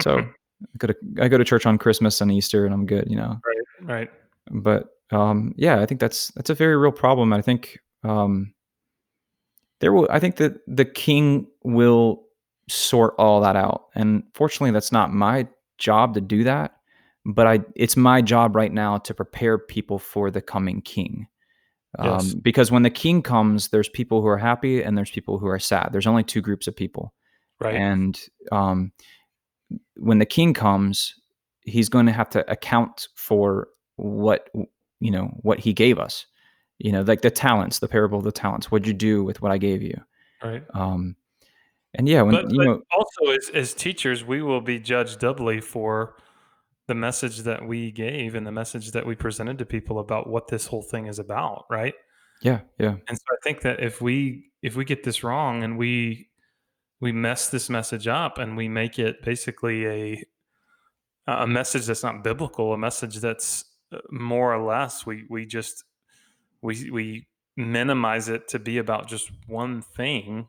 So 0.00 0.18
I 0.18 0.76
go 0.78 0.86
to 0.88 0.96
I 1.20 1.28
go 1.28 1.38
to 1.38 1.44
church 1.44 1.66
on 1.66 1.78
Christmas 1.78 2.20
and 2.20 2.30
Easter, 2.32 2.64
and 2.64 2.74
I'm 2.74 2.86
good, 2.86 3.10
you 3.10 3.16
know. 3.16 3.40
Right. 3.46 3.88
Right. 3.88 4.10
But 4.50 4.88
um, 5.10 5.54
yeah, 5.56 5.80
I 5.80 5.86
think 5.86 6.00
that's 6.00 6.28
that's 6.32 6.50
a 6.50 6.54
very 6.54 6.76
real 6.76 6.92
problem. 6.92 7.32
I 7.32 7.42
think 7.42 7.78
um, 8.02 8.54
there 9.80 9.92
will 9.92 10.06
i 10.10 10.18
think 10.18 10.36
that 10.36 10.60
the 10.66 10.84
king 10.84 11.46
will 11.64 12.22
sort 12.68 13.14
all 13.18 13.40
that 13.40 13.56
out 13.56 13.86
and 13.94 14.22
fortunately 14.34 14.70
that's 14.70 14.92
not 14.92 15.12
my 15.12 15.46
job 15.78 16.14
to 16.14 16.20
do 16.20 16.44
that 16.44 16.76
but 17.24 17.46
i 17.46 17.60
it's 17.74 17.96
my 17.96 18.20
job 18.20 18.56
right 18.56 18.72
now 18.72 18.98
to 18.98 19.14
prepare 19.14 19.58
people 19.58 19.98
for 19.98 20.30
the 20.30 20.40
coming 20.40 20.80
king 20.82 21.26
yes. 22.02 22.32
um, 22.34 22.40
because 22.40 22.70
when 22.70 22.82
the 22.82 22.90
king 22.90 23.22
comes 23.22 23.68
there's 23.68 23.88
people 23.88 24.20
who 24.20 24.28
are 24.28 24.38
happy 24.38 24.82
and 24.82 24.96
there's 24.96 25.10
people 25.10 25.38
who 25.38 25.46
are 25.46 25.58
sad. 25.58 25.90
There's 25.92 26.06
only 26.06 26.24
two 26.24 26.40
groups 26.40 26.66
of 26.66 26.76
people. 26.76 27.12
Right. 27.60 27.74
And 27.74 28.20
um, 28.52 28.92
when 29.96 30.18
the 30.18 30.26
king 30.26 30.54
comes 30.54 31.14
he's 31.62 31.88
going 31.88 32.06
to 32.06 32.12
have 32.12 32.30
to 32.30 32.50
account 32.50 33.08
for 33.14 33.68
what 33.96 34.48
you 35.00 35.10
know 35.10 35.30
what 35.42 35.58
he 35.58 35.72
gave 35.72 35.98
us. 35.98 36.26
You 36.78 36.92
know 36.92 37.02
like 37.02 37.22
the 37.22 37.30
talents 37.30 37.78
the 37.78 37.88
parable 37.88 38.18
of 38.18 38.24
the 38.24 38.32
talents. 38.32 38.70
What'd 38.70 38.86
you 38.86 38.94
do 38.94 39.24
with 39.24 39.40
what 39.42 39.52
i 39.52 39.58
gave 39.58 39.82
you? 39.82 39.98
Right. 40.42 40.62
Um 40.74 41.16
and 41.94 42.08
yeah 42.08 42.22
when 42.22 42.34
but, 42.34 42.50
you 42.50 42.58
but 42.58 42.64
know 42.64 42.82
also 42.92 43.32
as, 43.32 43.50
as 43.54 43.74
teachers 43.74 44.24
we 44.24 44.42
will 44.42 44.60
be 44.60 44.78
judged 44.78 45.18
doubly 45.18 45.60
for 45.60 46.16
the 46.88 46.94
message 46.94 47.38
that 47.40 47.66
we 47.66 47.90
gave 47.90 48.34
and 48.34 48.46
the 48.46 48.52
message 48.52 48.92
that 48.92 49.06
we 49.06 49.14
presented 49.14 49.58
to 49.58 49.66
people 49.66 49.98
about 49.98 50.28
what 50.28 50.48
this 50.48 50.66
whole 50.66 50.82
thing 50.82 51.06
is 51.06 51.18
about 51.18 51.64
right 51.70 51.94
yeah 52.42 52.60
yeah 52.78 52.96
and 53.08 53.16
so 53.18 53.24
i 53.32 53.36
think 53.42 53.60
that 53.62 53.80
if 53.80 54.00
we 54.00 54.50
if 54.62 54.76
we 54.76 54.84
get 54.84 55.02
this 55.02 55.22
wrong 55.22 55.62
and 55.62 55.78
we 55.78 56.28
we 57.00 57.12
mess 57.12 57.48
this 57.48 57.68
message 57.68 58.06
up 58.06 58.38
and 58.38 58.56
we 58.56 58.68
make 58.68 58.98
it 58.98 59.22
basically 59.22 59.86
a 59.86 60.24
a 61.26 61.46
message 61.46 61.86
that's 61.86 62.02
not 62.02 62.22
biblical 62.22 62.72
a 62.72 62.78
message 62.78 63.16
that's 63.16 63.64
uh, 63.92 63.98
more 64.10 64.54
or 64.54 64.62
less 64.64 65.04
we 65.04 65.24
we 65.28 65.44
just 65.44 65.84
we 66.62 66.90
we 66.90 67.26
minimize 67.56 68.28
it 68.28 68.48
to 68.48 68.58
be 68.58 68.78
about 68.78 69.08
just 69.08 69.30
one 69.46 69.82
thing, 69.82 70.48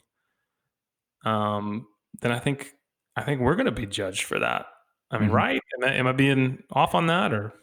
um, 1.26 1.88
then 2.22 2.32
I 2.32 2.40
think 2.40 2.74
I 3.16 3.24
think 3.24 3.42
we're 3.42 3.56
going 3.56 3.66
to 3.66 3.72
be 3.72 3.86
judged 3.86 4.24
for 4.24 4.40
that. 4.40 4.66
I 5.12 5.18
mean, 5.18 5.28
mm-hmm. 5.28 5.36
right? 5.36 5.62
Am 5.78 5.90
I, 5.90 5.94
am 5.94 6.08
I 6.08 6.12
being 6.12 6.64
off 6.72 6.94
on 6.96 7.08
that 7.08 7.34
or? 7.34 7.54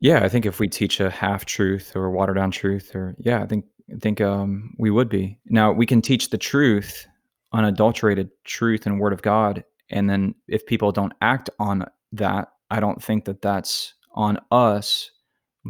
Yeah, 0.00 0.24
I 0.24 0.28
think 0.28 0.44
if 0.44 0.60
we 0.60 0.68
teach 0.68 1.00
a 1.00 1.10
half 1.10 1.44
truth 1.44 1.92
or 1.94 2.10
watered 2.10 2.36
down 2.36 2.50
truth, 2.50 2.94
or 2.94 3.14
yeah, 3.18 3.42
I 3.42 3.46
think 3.46 3.64
I 3.90 3.98
think 3.98 4.20
um, 4.20 4.74
we 4.78 4.90
would 4.90 5.08
be. 5.08 5.38
Now 5.46 5.72
we 5.72 5.86
can 5.86 6.02
teach 6.02 6.30
the 6.30 6.38
truth, 6.38 7.06
unadulterated 7.52 8.30
truth 8.44 8.86
and 8.86 9.00
Word 9.00 9.12
of 9.12 9.22
God, 9.22 9.64
and 9.90 10.10
then 10.10 10.34
if 10.48 10.66
people 10.66 10.92
don't 10.92 11.14
act 11.22 11.48
on 11.58 11.86
that, 12.12 12.48
I 12.70 12.80
don't 12.80 13.02
think 13.02 13.24
that 13.24 13.40
that's 13.40 13.94
on 14.14 14.38
us. 14.50 15.10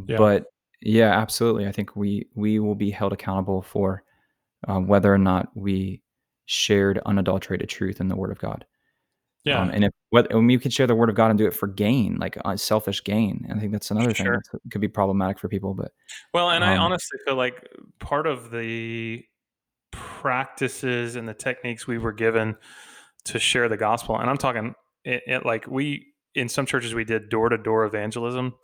Yeah. 0.07 0.16
But 0.16 0.46
yeah, 0.80 1.12
absolutely. 1.12 1.66
I 1.66 1.72
think 1.72 1.94
we 1.94 2.26
we 2.34 2.59
will 2.59 2.74
be 2.74 2.90
held 2.90 3.12
accountable 3.12 3.62
for 3.62 4.02
um, 4.66 4.86
whether 4.86 5.12
or 5.12 5.18
not 5.18 5.48
we 5.55 6.02
shared 6.46 7.00
unadulterated 7.07 7.68
truth 7.68 8.00
in 8.00 8.09
the 8.09 8.16
Word 8.16 8.32
of 8.32 8.38
God. 8.38 8.64
Yeah, 9.45 9.61
um, 9.61 9.70
and 9.70 9.84
if 9.84 9.92
when 10.11 10.47
we 10.47 10.59
could 10.59 10.72
share 10.72 10.86
the 10.86 10.95
Word 10.95 11.11
of 11.11 11.16
God 11.16 11.30
and 11.30 11.38
do 11.38 11.47
it 11.47 11.55
for 11.55 11.66
gain, 11.66 12.16
like 12.16 12.38
uh, 12.45 12.57
selfish 12.57 13.05
gain, 13.05 13.47
I 13.55 13.59
think 13.59 13.72
that's 13.72 13.90
another 13.90 14.12
thing 14.12 14.26
that 14.26 14.42
could 14.70 14.80
be 14.80 14.88
problematic 14.88 15.38
for 15.38 15.49
people. 15.49 15.74
But 15.74 15.92
well, 16.32 16.51
and 16.51 16.64
um, 16.64 16.70
I 16.70 16.76
honestly 16.78 17.18
feel 17.26 17.36
like 17.36 17.68
part 17.99 18.26
of 18.26 18.51
the 18.51 19.22
practices 19.92 21.16
and 21.16 21.28
the 21.28 21.34
techniques 21.34 21.86
we 21.86 21.99
were 21.99 22.12
given 22.12 22.57
to 23.26 23.38
share 23.38 23.68
the 23.68 23.76
gospel, 23.76 24.18
and 24.18 24.30
I'm 24.30 24.38
talking 24.38 24.74
it, 25.05 25.22
it 25.26 25.45
like 25.45 25.66
we 25.66 26.14
in 26.34 26.49
some 26.49 26.64
churches 26.64 26.95
we 26.95 27.05
did 27.05 27.28
door 27.28 27.51
to 27.51 27.59
door 27.59 27.84
evangelism, 27.84 28.55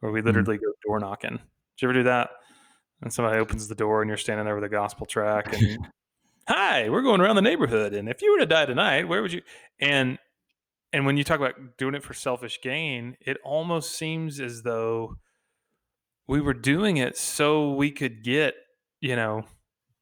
where 0.00 0.10
we 0.10 0.20
mm-hmm. 0.20 0.28
literally 0.28 0.56
mm-hmm. 0.56 0.64
go 0.64 0.72
door 0.88 1.00
knocking 1.00 1.38
did 1.76 1.82
you 1.82 1.88
ever 1.88 1.98
do 1.98 2.04
that? 2.04 2.30
And 3.02 3.12
somebody 3.12 3.38
opens 3.38 3.68
the 3.68 3.74
door 3.74 4.02
and 4.02 4.08
you're 4.08 4.16
standing 4.16 4.44
there 4.44 4.54
with 4.54 4.64
a 4.64 4.68
gospel 4.68 5.06
track 5.06 5.52
and 5.52 5.78
hi, 6.48 6.88
we're 6.88 7.02
going 7.02 7.20
around 7.20 7.36
the 7.36 7.42
neighborhood. 7.42 7.94
And 7.94 8.08
if 8.08 8.22
you 8.22 8.32
were 8.32 8.38
to 8.38 8.46
die 8.46 8.66
tonight, 8.66 9.08
where 9.08 9.22
would 9.22 9.32
you? 9.32 9.42
And 9.80 10.18
and 10.92 11.06
when 11.06 11.16
you 11.16 11.24
talk 11.24 11.40
about 11.40 11.76
doing 11.76 11.94
it 11.94 12.04
for 12.04 12.14
selfish 12.14 12.60
gain, 12.62 13.16
it 13.20 13.36
almost 13.44 13.96
seems 13.96 14.38
as 14.38 14.62
though 14.62 15.16
we 16.28 16.40
were 16.40 16.54
doing 16.54 16.98
it 16.98 17.18
so 17.18 17.72
we 17.72 17.90
could 17.90 18.22
get, 18.22 18.54
you 19.00 19.16
know, 19.16 19.42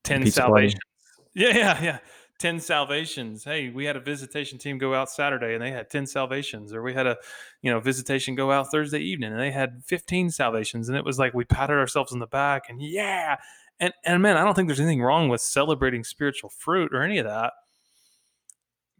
10 0.04 0.24
Pizza 0.24 0.40
salvations. 0.40 0.74
Party. 0.74 1.30
Yeah, 1.34 1.56
yeah, 1.56 1.82
yeah. 1.82 1.98
10 2.40 2.60
salvations. 2.60 3.44
Hey, 3.44 3.70
we 3.70 3.86
had 3.86 3.96
a 3.96 4.00
visitation 4.00 4.58
team 4.58 4.76
go 4.76 4.94
out 4.94 5.08
Saturday 5.08 5.54
and 5.54 5.62
they 5.62 5.70
had 5.70 5.88
10 5.88 6.06
salvations. 6.06 6.74
Or 6.74 6.82
we 6.82 6.92
had 6.92 7.06
a, 7.06 7.16
you 7.62 7.70
know, 7.70 7.80
visitation 7.80 8.34
go 8.34 8.50
out 8.52 8.70
Thursday 8.70 8.98
evening 8.98 9.32
and 9.32 9.40
they 9.40 9.50
had 9.50 9.82
15 9.86 10.30
salvations. 10.30 10.88
And 10.88 10.98
it 10.98 11.04
was 11.04 11.18
like 11.18 11.32
we 11.32 11.44
patted 11.44 11.74
ourselves 11.74 12.12
on 12.12 12.18
the 12.18 12.26
back 12.26 12.64
and 12.68 12.82
yeah. 12.82 13.36
And 13.82 13.92
and 14.04 14.22
man, 14.22 14.36
I 14.36 14.44
don't 14.44 14.54
think 14.54 14.68
there's 14.68 14.80
anything 14.80 15.02
wrong 15.02 15.28
with 15.28 15.40
celebrating 15.40 16.04
spiritual 16.04 16.50
fruit 16.50 16.94
or 16.94 17.02
any 17.02 17.18
of 17.18 17.26
that. 17.26 17.52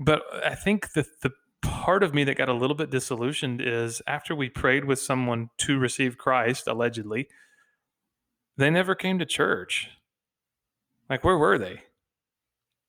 But 0.01 0.23
I 0.45 0.57
think 0.57 0.93
the 0.93 1.07
the 1.23 1.31
part 1.63 2.03
of 2.03 2.13
me 2.13 2.25
that 2.25 2.37
got 2.37 2.49
a 2.49 2.53
little 2.53 2.75
bit 2.75 2.91
disillusioned 2.91 3.63
is 3.63 4.03
after 4.09 4.35
we 4.35 4.49
prayed 4.51 4.85
with 4.85 4.99
someone 4.99 5.51
to 5.59 5.79
receive 5.79 6.19
Christ, 6.19 6.67
allegedly, 6.67 7.29
they 8.57 8.71
never 8.71 8.97
came 8.97 9.21
to 9.21 9.25
church. 9.25 9.89
Like, 11.09 11.23
where 11.23 11.39
were 11.39 11.59
they? 11.59 11.81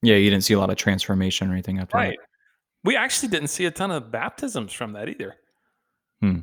Yeah, 0.01 0.15
you 0.15 0.31
didn't 0.31 0.45
see 0.45 0.55
a 0.55 0.59
lot 0.59 0.71
of 0.71 0.75
transformation 0.77 1.49
or 1.49 1.53
anything 1.53 1.77
after 1.77 1.95
that. 1.95 1.99
Right. 1.99 2.19
We 2.83 2.97
actually 2.97 3.29
didn't 3.29 3.49
see 3.49 3.65
a 3.65 3.71
ton 3.71 3.91
of 3.91 4.11
baptisms 4.11 4.73
from 4.73 4.93
that 4.93 5.09
either. 5.09 5.35
Hmm. 6.21 6.39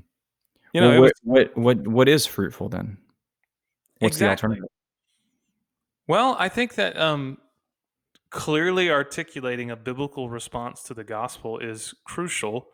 You 0.72 0.80
know, 0.80 0.90
Well, 0.90 1.01
what, 1.01 1.12
was, 1.24 1.53
what 1.55 1.59
what 1.59 1.88
what 1.88 2.09
is 2.09 2.24
fruitful 2.24 2.68
then? 2.68 2.98
What's 3.98 4.16
the 4.18 4.26
exactly. 4.26 4.30
alternative? 4.30 4.70
Well, 6.11 6.34
I 6.40 6.48
think 6.48 6.74
that 6.74 6.96
um, 6.96 7.38
clearly 8.30 8.90
articulating 8.90 9.70
a 9.70 9.76
biblical 9.76 10.28
response 10.28 10.82
to 10.84 10.92
the 10.92 11.04
gospel 11.04 11.61
is 11.61 11.94
crucial. 12.04 12.66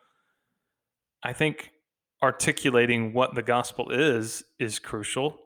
I 1.22 1.34
think 1.34 1.72
articulating 2.22 3.12
what 3.12 3.34
the 3.34 3.42
gospel 3.42 3.90
is 3.90 4.42
is 4.58 4.78
crucial. 4.78 5.36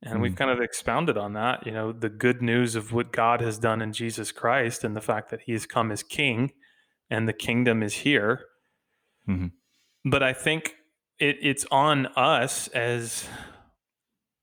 And 0.00 0.22
we've 0.22 0.34
Mm. 0.34 0.36
kind 0.36 0.50
of 0.52 0.60
expounded 0.60 1.18
on 1.18 1.32
that, 1.32 1.66
you 1.66 1.72
know, 1.72 1.90
the 1.90 2.08
good 2.08 2.40
news 2.40 2.76
of 2.76 2.92
what 2.92 3.10
God 3.10 3.40
has 3.40 3.58
done 3.58 3.82
in 3.82 3.92
Jesus 3.92 4.30
Christ 4.30 4.84
and 4.84 4.94
the 4.94 5.00
fact 5.00 5.30
that 5.30 5.40
he 5.40 5.50
has 5.54 5.66
come 5.66 5.90
as 5.90 6.04
king 6.04 6.52
and 7.10 7.26
the 7.26 7.32
kingdom 7.32 7.82
is 7.82 7.94
here. 7.94 8.46
Mhm. 9.28 9.50
But 10.04 10.22
I 10.22 10.32
think 10.32 10.76
it, 11.18 11.36
it's 11.42 11.66
on 11.72 12.06
us 12.14 12.68
as 12.68 13.28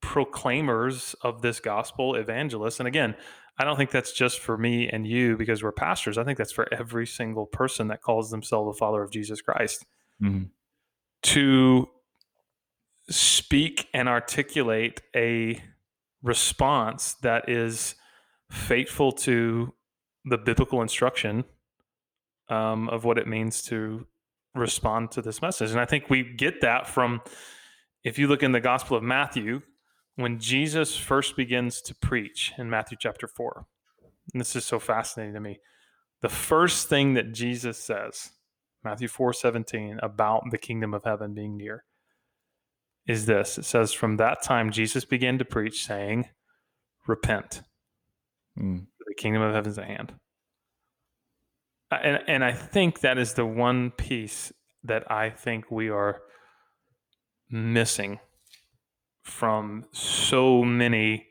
proclaimers 0.05 1.15
of 1.23 1.41
this 1.41 1.59
gospel, 1.59 2.13
evangelists. 2.13 2.79
And 2.79 2.87
again, 2.87 3.15
I 3.57 3.63
don't 3.63 3.75
think 3.75 3.89
that's 3.89 4.11
just 4.13 4.39
for 4.39 4.55
me 4.55 4.87
and 4.87 5.07
you 5.07 5.35
because 5.35 5.63
we're 5.63 5.71
pastors. 5.71 6.17
I 6.19 6.23
think 6.23 6.37
that's 6.37 6.51
for 6.51 6.71
every 6.71 7.07
single 7.07 7.47
person 7.47 7.87
that 7.87 8.03
calls 8.03 8.29
themselves 8.29 8.75
a 8.75 8.77
follower 8.77 9.01
of 9.01 9.09
Jesus 9.11 9.41
Christ 9.41 9.83
Mhm. 10.21 10.49
to 11.23 11.89
speak 13.09 13.87
and 13.93 14.07
articulate 14.07 15.01
a 15.15 15.61
response 16.21 17.13
that 17.15 17.49
is 17.49 17.95
faithful 18.51 19.11
to 19.11 19.73
the 20.23 20.37
biblical 20.37 20.81
instruction 20.83 21.45
um, 22.49 22.89
of 22.89 23.03
what 23.03 23.17
it 23.17 23.27
means 23.27 23.63
to 23.63 24.05
respond 24.53 25.11
to 25.11 25.21
this 25.21 25.41
message. 25.41 25.71
And 25.71 25.79
I 25.79 25.85
think 25.85 26.09
we 26.09 26.23
get 26.23 26.61
that 26.61 26.87
from, 26.87 27.21
if 28.03 28.19
you 28.19 28.27
look 28.27 28.43
in 28.43 28.51
the 28.51 28.61
Gospel 28.61 28.95
of 28.95 29.03
Matthew, 29.03 29.61
when 30.15 30.39
Jesus 30.39 30.95
first 30.95 31.35
begins 31.35 31.81
to 31.81 31.95
preach 31.95 32.53
in 32.57 32.69
Matthew 32.69 32.97
chapter 32.99 33.27
4. 33.27 33.65
And 34.33 34.41
this 34.41 34.55
is 34.55 34.65
so 34.65 34.79
fascinating 34.79 35.33
to 35.33 35.39
me. 35.39 35.59
The 36.21 36.29
first 36.29 36.89
thing 36.89 37.13
that 37.13 37.33
Jesus 37.33 37.77
says, 37.77 38.31
Matthew 38.83 39.07
4 39.07 39.33
17, 39.33 39.99
about 40.01 40.43
the 40.51 40.57
kingdom 40.57 40.93
of 40.93 41.03
heaven 41.03 41.33
being 41.33 41.57
near, 41.57 41.83
is 43.07 43.25
this 43.25 43.57
it 43.57 43.65
says, 43.65 43.91
From 43.91 44.17
that 44.17 44.41
time, 44.41 44.71
Jesus 44.71 45.05
began 45.05 45.37
to 45.37 45.45
preach, 45.45 45.85
saying, 45.85 46.29
Repent, 47.07 47.61
Mm. 48.57 48.87
the 49.05 49.13
kingdom 49.15 49.41
of 49.41 49.53
heaven 49.53 49.69
is 49.69 49.77
at 49.77 49.85
hand. 49.85 50.13
And, 51.91 52.19
and 52.27 52.43
I 52.43 52.53
think 52.53 53.01
that 53.01 53.17
is 53.17 53.33
the 53.33 53.45
one 53.45 53.91
piece 53.91 54.53
that 54.83 55.09
I 55.11 55.29
think 55.29 55.69
we 55.69 55.89
are 55.89 56.21
missing 57.49 58.19
from 59.25 59.83
so 59.91 60.63
many 60.63 61.27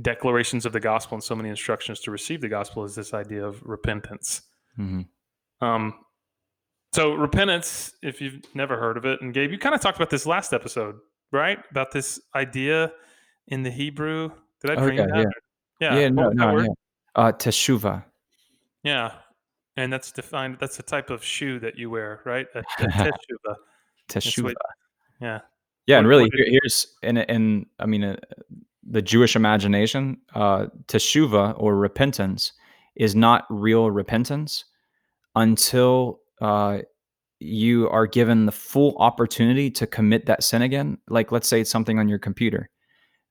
declarations 0.00 0.64
of 0.64 0.72
the 0.72 0.80
gospel 0.80 1.16
and 1.16 1.22
so 1.22 1.34
many 1.34 1.48
instructions 1.50 2.00
to 2.00 2.10
receive 2.10 2.40
the 2.40 2.48
gospel 2.48 2.84
is 2.84 2.94
this 2.94 3.12
idea 3.12 3.44
of 3.44 3.62
repentance. 3.62 4.42
Mhm. 4.78 5.06
Um, 5.60 5.94
so 6.94 7.14
repentance, 7.14 7.92
if 8.02 8.20
you've 8.20 8.40
never 8.54 8.78
heard 8.78 8.96
of 8.96 9.04
it, 9.04 9.20
and 9.20 9.34
Gabe, 9.34 9.50
you 9.50 9.58
kind 9.58 9.74
of 9.74 9.80
talked 9.80 9.96
about 9.98 10.10
this 10.10 10.24
last 10.26 10.52
episode, 10.52 10.96
right? 11.30 11.58
About 11.70 11.90
this 11.92 12.20
idea 12.34 12.92
in 13.48 13.62
the 13.62 13.70
Hebrew. 13.70 14.30
Did 14.62 14.70
I 14.70 14.74
dream 14.76 15.00
Okay, 15.00 15.10
that? 15.10 15.18
yeah. 15.18 15.24
Yeah. 15.92 15.98
Yeah, 16.00 16.08
no, 16.10 16.28
no, 16.30 16.58
yeah. 16.60 16.66
Uh, 17.14 17.32
teshuva. 17.32 18.04
Yeah. 18.84 19.12
And 19.76 19.92
that's 19.92 20.12
defined. 20.12 20.58
That's 20.60 20.78
a 20.78 20.82
type 20.82 21.10
of 21.10 21.24
shoe 21.24 21.58
that 21.60 21.76
you 21.78 21.90
wear, 21.90 22.20
right? 22.24 22.46
A, 22.54 22.60
a 22.60 22.62
teshuva. 22.86 23.56
Teshuva. 24.08 24.42
what- 24.44 24.56
Yeah. 25.20 25.40
Yeah, 25.86 25.98
and 25.98 26.06
really, 26.06 26.30
here's 26.32 26.86
in 27.02 27.16
in 27.16 27.66
I 27.78 27.86
mean, 27.86 28.04
uh, 28.04 28.16
the 28.88 29.02
Jewish 29.02 29.36
imagination, 29.36 30.18
uh, 30.34 30.66
teshuva 30.86 31.54
or 31.58 31.76
repentance 31.76 32.52
is 32.96 33.14
not 33.14 33.46
real 33.50 33.90
repentance 33.90 34.64
until 35.34 36.20
uh, 36.40 36.78
you 37.40 37.88
are 37.88 38.06
given 38.06 38.46
the 38.46 38.52
full 38.52 38.96
opportunity 38.98 39.70
to 39.70 39.86
commit 39.86 40.26
that 40.26 40.44
sin 40.44 40.62
again. 40.62 40.98
Like, 41.08 41.32
let's 41.32 41.48
say 41.48 41.60
it's 41.60 41.70
something 41.70 41.98
on 41.98 42.08
your 42.08 42.18
computer. 42.18 42.68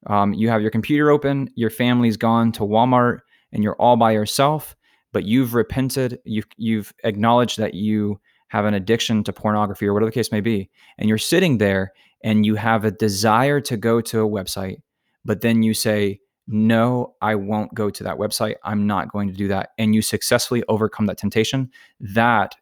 Um, 0.07 0.33
you 0.33 0.49
have 0.49 0.61
your 0.61 0.71
computer 0.71 1.11
open, 1.11 1.49
your 1.55 1.69
family's 1.69 2.17
gone 2.17 2.51
to 2.53 2.61
Walmart, 2.61 3.19
and 3.51 3.63
you're 3.63 3.75
all 3.75 3.95
by 3.97 4.11
yourself. 4.11 4.75
But 5.13 5.25
you've 5.25 5.53
repented. 5.53 6.19
You've 6.23 6.47
you've 6.57 6.93
acknowledged 7.03 7.57
that 7.59 7.73
you 7.73 8.19
have 8.47 8.65
an 8.65 8.73
addiction 8.73 9.23
to 9.25 9.33
pornography 9.33 9.85
or 9.85 9.93
whatever 9.93 10.09
the 10.09 10.15
case 10.15 10.31
may 10.31 10.41
be, 10.41 10.69
and 10.97 11.07
you're 11.07 11.17
sitting 11.17 11.57
there 11.57 11.91
and 12.23 12.45
you 12.45 12.55
have 12.55 12.85
a 12.85 12.91
desire 12.91 13.59
to 13.61 13.77
go 13.77 14.01
to 14.01 14.21
a 14.21 14.29
website, 14.29 14.81
but 15.25 15.41
then 15.41 15.63
you 15.63 15.73
say, 15.73 16.19
No, 16.47 17.15
I 17.21 17.35
won't 17.35 17.73
go 17.73 17.89
to 17.89 18.03
that 18.03 18.17
website. 18.17 18.55
I'm 18.63 18.85
not 18.87 19.11
going 19.11 19.27
to 19.29 19.33
do 19.35 19.47
that. 19.49 19.69
And 19.77 19.93
you 19.95 20.01
successfully 20.01 20.63
overcome 20.67 21.05
that 21.05 21.17
temptation. 21.17 21.69
That 21.99 22.55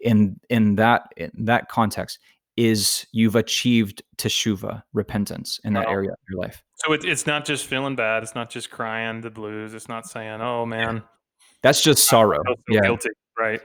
in 0.00 0.38
in 0.50 0.76
that 0.76 1.04
in 1.16 1.30
that 1.46 1.68
context 1.68 2.18
is 2.56 3.06
you've 3.12 3.36
achieved 3.36 4.02
teshuva, 4.16 4.82
repentance 4.94 5.60
in 5.64 5.74
that 5.74 5.86
Wow. 5.86 5.92
area 5.92 6.10
of 6.10 6.16
your 6.30 6.40
life. 6.40 6.62
So 6.76 6.92
it, 6.94 7.04
it's 7.04 7.26
not 7.26 7.44
just 7.44 7.66
feeling 7.66 7.96
bad. 7.96 8.22
It's 8.22 8.34
not 8.34 8.48
just 8.50 8.70
crying 8.70 9.20
the 9.20 9.30
blues. 9.30 9.74
It's 9.74 9.88
not 9.88 10.06
saying, 10.06 10.40
"Oh 10.40 10.64
man, 10.66 11.02
That's 11.62 11.82
just 11.82 12.04
sorrow. 12.04 12.42
So 12.46 12.54
Yeah. 12.68 12.80
guilty." 12.82 13.10
Right. 13.38 13.60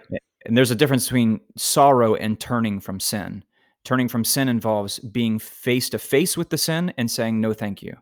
And 0.45 0.57
there's 0.57 0.71
a 0.71 0.75
difference 0.75 1.05
between 1.05 1.39
sorrow 1.55 2.15
and 2.15 2.39
turning 2.39 2.79
from 2.81 2.99
sin. 2.99 3.43
Turning 3.83 4.07
from 4.07 4.23
sin 4.23 4.47
involves 4.47 4.99
being 4.99 5.39
face 5.39 5.89
to 5.89 5.99
face 5.99 6.37
with 6.37 6.49
the 6.49 6.57
sin 6.57 6.93
and 6.97 7.09
saying 7.09 7.41
no 7.41 7.53
thank 7.53 7.81
you. 7.81 7.95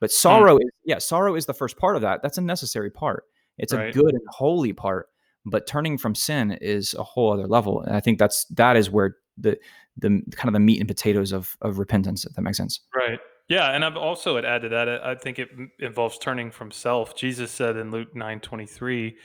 But 0.00 0.10
sorrow 0.12 0.58
is 0.58 0.68
yeah, 0.84 0.98
sorrow 0.98 1.34
is 1.34 1.46
the 1.46 1.54
first 1.54 1.78
part 1.78 1.96
of 1.96 2.02
that. 2.02 2.22
That's 2.22 2.36
a 2.36 2.42
necessary 2.42 2.90
part. 2.90 3.24
It's 3.56 3.72
a 3.72 3.90
good 3.90 4.12
and 4.12 4.20
holy 4.28 4.72
part. 4.72 5.06
But 5.46 5.66
turning 5.66 5.96
from 5.96 6.14
sin 6.14 6.52
is 6.60 6.94
a 6.94 7.02
whole 7.02 7.32
other 7.32 7.46
level. 7.46 7.80
And 7.82 7.96
I 7.96 8.00
think 8.00 8.18
that's 8.18 8.44
that 8.46 8.76
is 8.76 8.90
where 8.90 9.16
the 9.38 9.58
the 9.96 10.22
kind 10.32 10.48
of 10.48 10.52
the 10.52 10.60
meat 10.60 10.80
and 10.80 10.88
potatoes 10.88 11.32
of 11.32 11.56
of 11.62 11.78
repentance, 11.78 12.26
if 12.26 12.34
that 12.34 12.42
makes 12.42 12.58
sense. 12.58 12.80
Right. 12.94 13.18
Yeah, 13.48 13.70
and 13.70 13.84
I've 13.84 13.96
also 13.96 14.34
would 14.34 14.46
add 14.46 14.62
to 14.62 14.70
that. 14.70 14.88
I 14.88 15.14
think 15.14 15.38
it 15.38 15.50
involves 15.78 16.18
turning 16.18 16.50
from 16.50 16.70
self. 16.70 17.14
Jesus 17.14 17.50
said 17.50 17.76
in 17.76 17.90
Luke 17.90 18.14
nine 18.14 18.40
twenty 18.40 18.66
three, 18.66 19.16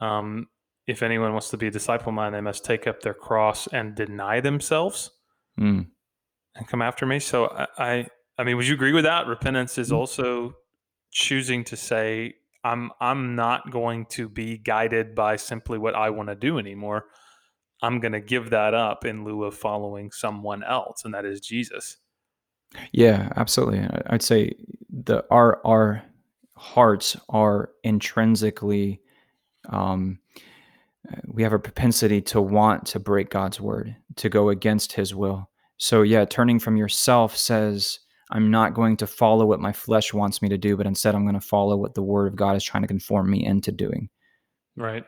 um, 0.00 0.48
"If 0.86 1.02
anyone 1.02 1.32
wants 1.32 1.50
to 1.50 1.56
be 1.56 1.66
a 1.66 1.70
disciple 1.70 2.08
of 2.08 2.14
mine, 2.14 2.32
they 2.32 2.40
must 2.40 2.64
take 2.64 2.86
up 2.86 3.00
their 3.00 3.14
cross 3.14 3.66
and 3.68 3.94
deny 3.94 4.40
themselves 4.40 5.10
Mm. 5.58 5.86
and 6.54 6.68
come 6.68 6.82
after 6.82 7.06
me." 7.06 7.18
So 7.18 7.46
I, 7.46 7.66
I, 7.78 8.06
I 8.38 8.44
mean, 8.44 8.56
would 8.56 8.66
you 8.66 8.74
agree 8.74 8.92
with 8.92 9.04
that? 9.04 9.26
Repentance 9.26 9.78
is 9.78 9.90
Mm. 9.90 9.96
also 9.96 10.54
choosing 11.10 11.64
to 11.64 11.76
say, 11.76 12.34
"I'm, 12.64 12.90
I'm 13.00 13.34
not 13.34 13.70
going 13.70 14.06
to 14.10 14.28
be 14.28 14.58
guided 14.58 15.14
by 15.14 15.36
simply 15.36 15.78
what 15.78 15.94
I 15.94 16.10
want 16.10 16.28
to 16.28 16.34
do 16.34 16.58
anymore. 16.58 17.06
I'm 17.82 17.98
going 18.00 18.12
to 18.12 18.20
give 18.20 18.50
that 18.50 18.74
up 18.74 19.04
in 19.04 19.24
lieu 19.24 19.44
of 19.44 19.56
following 19.56 20.10
someone 20.12 20.62
else, 20.62 21.04
and 21.04 21.14
that 21.14 21.24
is 21.24 21.40
Jesus." 21.40 21.96
Yeah, 22.92 23.32
absolutely. 23.36 23.80
I'd 24.06 24.22
say 24.22 24.54
the 24.88 25.24
our 25.30 25.60
our 25.66 26.02
hearts 26.56 27.16
are 27.28 27.70
intrinsically 27.82 29.00
um, 29.70 30.18
uh, 31.10 31.16
we 31.26 31.42
have 31.42 31.52
a 31.52 31.58
propensity 31.58 32.20
to 32.20 32.40
want 32.40 32.86
to 32.86 33.00
break 33.00 33.30
God's 33.30 33.60
word, 33.60 33.96
to 34.16 34.28
go 34.28 34.48
against 34.48 34.92
His 34.92 35.14
will. 35.14 35.50
So 35.76 36.02
yeah, 36.02 36.24
turning 36.24 36.58
from 36.58 36.76
yourself 36.76 37.36
says, 37.36 38.00
"I'm 38.30 38.50
not 38.50 38.74
going 38.74 38.96
to 38.98 39.06
follow 39.06 39.46
what 39.46 39.60
my 39.60 39.72
flesh 39.72 40.12
wants 40.12 40.42
me 40.42 40.48
to 40.48 40.58
do, 40.58 40.76
but 40.76 40.86
instead 40.86 41.14
I'm 41.14 41.24
going 41.24 41.34
to 41.34 41.40
follow 41.40 41.76
what 41.76 41.94
the 41.94 42.02
Word 42.02 42.26
of 42.26 42.36
God 42.36 42.56
is 42.56 42.64
trying 42.64 42.82
to 42.82 42.88
conform 42.88 43.30
me 43.30 43.44
into 43.44 43.72
doing." 43.72 44.08
Right. 44.76 45.04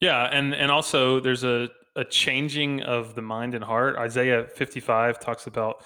Yeah, 0.00 0.24
and 0.24 0.54
and 0.54 0.70
also 0.70 1.20
there's 1.20 1.44
a 1.44 1.68
a 1.96 2.04
changing 2.04 2.82
of 2.82 3.16
the 3.16 3.22
mind 3.22 3.54
and 3.54 3.64
heart. 3.64 3.96
Isaiah 3.96 4.46
55 4.54 5.18
talks 5.18 5.48
about 5.48 5.82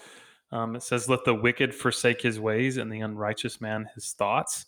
um, 0.50 0.76
it 0.76 0.82
says, 0.82 1.08
"Let 1.08 1.24
the 1.24 1.34
wicked 1.34 1.74
forsake 1.74 2.20
his 2.20 2.38
ways, 2.38 2.76
and 2.76 2.92
the 2.92 3.00
unrighteous 3.00 3.60
man 3.60 3.88
his 3.94 4.12
thoughts." 4.12 4.66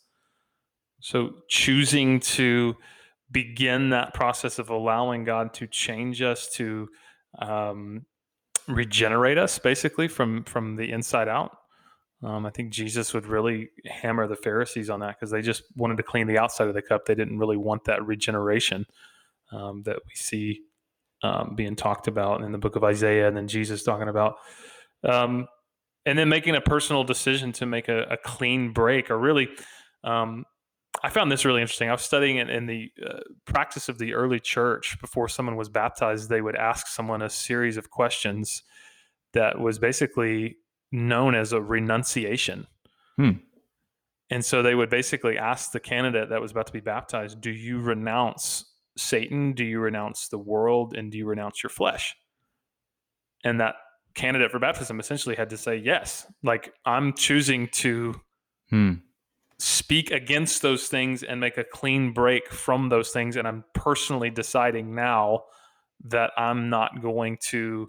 So 1.01 1.35
choosing 1.49 2.21
to 2.21 2.77
begin 3.31 3.91
that 3.91 4.15
process 4.15 4.59
of 4.59 4.71
allowing 4.71 5.25
God 5.25 5.53
to 5.55 5.67
change 5.67 6.23
us, 6.23 6.49
to 6.55 6.89
um, 7.39 8.07
regenerate 8.69 9.39
us, 9.39 9.59
basically 9.59 10.09
from 10.09 10.45
from 10.45 10.77
the 10.77 10.91
inside 10.91 11.29
out. 11.29 11.57
Um, 12.23 12.47
I 12.47 12.51
think 12.51 12.73
Jesus 12.73 13.13
would 13.13 13.27
really 13.27 13.69
hammer 13.85 14.27
the 14.27 14.37
Pharisees 14.37 14.89
on 14.89 15.01
that 15.01 15.17
because 15.17 15.31
they 15.31 15.43
just 15.43 15.65
wanted 15.77 15.99
to 15.99 16.03
clean 16.03 16.27
the 16.27 16.39
outside 16.39 16.69
of 16.69 16.75
the 16.75 16.81
cup. 16.81 17.05
They 17.05 17.15
didn't 17.15 17.39
really 17.39 17.59
want 17.59 17.85
that 17.85 18.05
regeneration 18.07 18.87
um, 19.53 19.83
that 19.83 19.97
we 19.97 20.15
see 20.15 20.63
um, 21.23 21.55
being 21.55 21.77
talked 21.77 22.09
about 22.09 22.43
in 22.43 22.53
the 22.53 22.59
book 22.59 22.77
of 22.77 22.85
Isaiah, 22.85 23.29
and 23.29 23.37
then 23.37 23.49
Jesus 23.49 23.83
talking 23.83 24.09
about, 24.09 24.37
um, 25.03 25.47
and 26.07 26.19
then 26.19 26.29
making 26.29 26.55
a 26.55 26.61
personal 26.61 27.05
decision 27.05 27.53
to 27.53 27.67
make 27.67 27.89
a, 27.89 28.03
a 28.05 28.17
clean 28.17 28.73
break, 28.73 29.11
or 29.11 29.19
really, 29.19 29.49
um, 30.03 30.45
I 31.03 31.11
found 31.11 31.31
this 31.31 31.45
really 31.45 31.61
interesting. 31.61 31.89
I 31.89 31.93
was 31.93 32.03
studying 32.03 32.37
it 32.37 32.49
in 32.49 32.67
the 32.67 32.91
uh, 33.05 33.21
practice 33.45 33.89
of 33.89 33.99
the 33.99 34.15
early 34.15 34.41
church 34.41 34.99
before 35.01 35.29
someone 35.29 35.57
was 35.57 35.69
baptized. 35.69 36.29
They 36.29 36.41
would 36.41 36.57
ask 36.57 36.87
someone 36.87 37.23
a 37.23 37.31
series 37.31 37.77
of 37.77 37.91
questions 37.91 38.63
that 39.33 39.59
was 39.59 39.79
basically 39.79 40.57
known 40.93 41.35
as 41.35 41.53
a 41.53 41.61
renunciation. 41.61 42.67
Hmm. 43.17 43.31
And 44.31 44.45
so 44.45 44.63
they 44.63 44.75
would 44.75 44.91
basically 44.91 45.37
ask 45.37 45.73
the 45.73 45.81
candidate 45.81 46.31
that 46.31 46.41
was 46.41 46.53
about 46.53 46.67
to 46.69 46.73
be 46.73 46.81
baptized, 46.81 47.41
Do 47.41 47.51
you 47.51 47.81
renounce 47.81 48.65
Satan? 48.97 49.53
Do 49.53 49.65
you 49.65 49.81
renounce 49.81 50.29
the 50.29 50.39
world? 50.39 50.97
And 50.97 51.11
do 51.13 51.19
you 51.19 51.27
renounce 51.27 51.63
your 51.63 51.71
flesh? 51.71 52.17
And 53.45 53.61
that 53.61 53.75
candidate 54.15 54.51
for 54.51 54.59
baptism 54.59 55.01
essentially 55.01 55.35
had 55.35 55.51
to 55.51 55.59
say, 55.59 55.77
Yes, 55.77 56.27
like 56.43 56.73
I'm 56.87 57.13
choosing 57.13 57.69
to 57.69 58.15
Hmm. 58.71 58.95
Speak 59.65 60.11
against 60.11 60.61
those 60.61 60.89
things 60.89 61.23
and 61.23 61.41
make 61.41 61.57
a 61.57 61.65
clean 61.65 62.13
break 62.13 62.51
from 62.51 62.91
those 62.91 63.13
things. 63.13 63.37
And 63.37 63.49
I'm 63.49 63.65
personally 63.73 64.29
deciding 64.29 64.95
now 64.95 65.45
that 66.05 66.33
I'm 66.37 66.69
not 66.69 67.01
going 67.01 67.39
to 67.49 67.89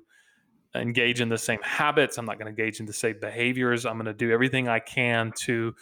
engage 0.73 1.19
in 1.19 1.27
the 1.27 1.37
same 1.37 1.59
habits. 1.63 2.17
I'm 2.17 2.25
not 2.25 2.39
going 2.39 2.45
to 2.45 2.57
engage 2.57 2.79
in 2.79 2.85
the 2.85 2.93
same 2.93 3.17
behaviors. 3.19 3.85
I'm 3.85 3.95
going 3.95 4.05
to 4.05 4.13
do 4.13 4.31
everything 4.31 4.69
I 4.69 4.79
can 4.79 5.33
to 5.41 5.75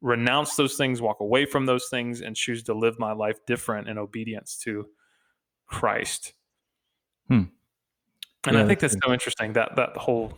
renounce 0.00 0.56
those 0.56 0.76
things, 0.76 1.00
walk 1.00 1.20
away 1.20 1.46
from 1.46 1.64
those 1.64 1.86
things, 1.88 2.22
and 2.22 2.34
choose 2.34 2.64
to 2.64 2.74
live 2.74 2.98
my 2.98 3.12
life 3.12 3.38
different 3.46 3.88
in 3.88 3.98
obedience 3.98 4.56
to 4.64 4.88
Christ. 5.68 6.32
Hmm. 7.28 7.44
And 8.48 8.56
Yeah, 8.56 8.64
I 8.64 8.66
think 8.66 8.80
that's 8.80 8.94
that's 8.94 9.06
so 9.06 9.12
interesting 9.12 9.52
that 9.52 9.76
that 9.76 9.96
whole. 9.96 10.36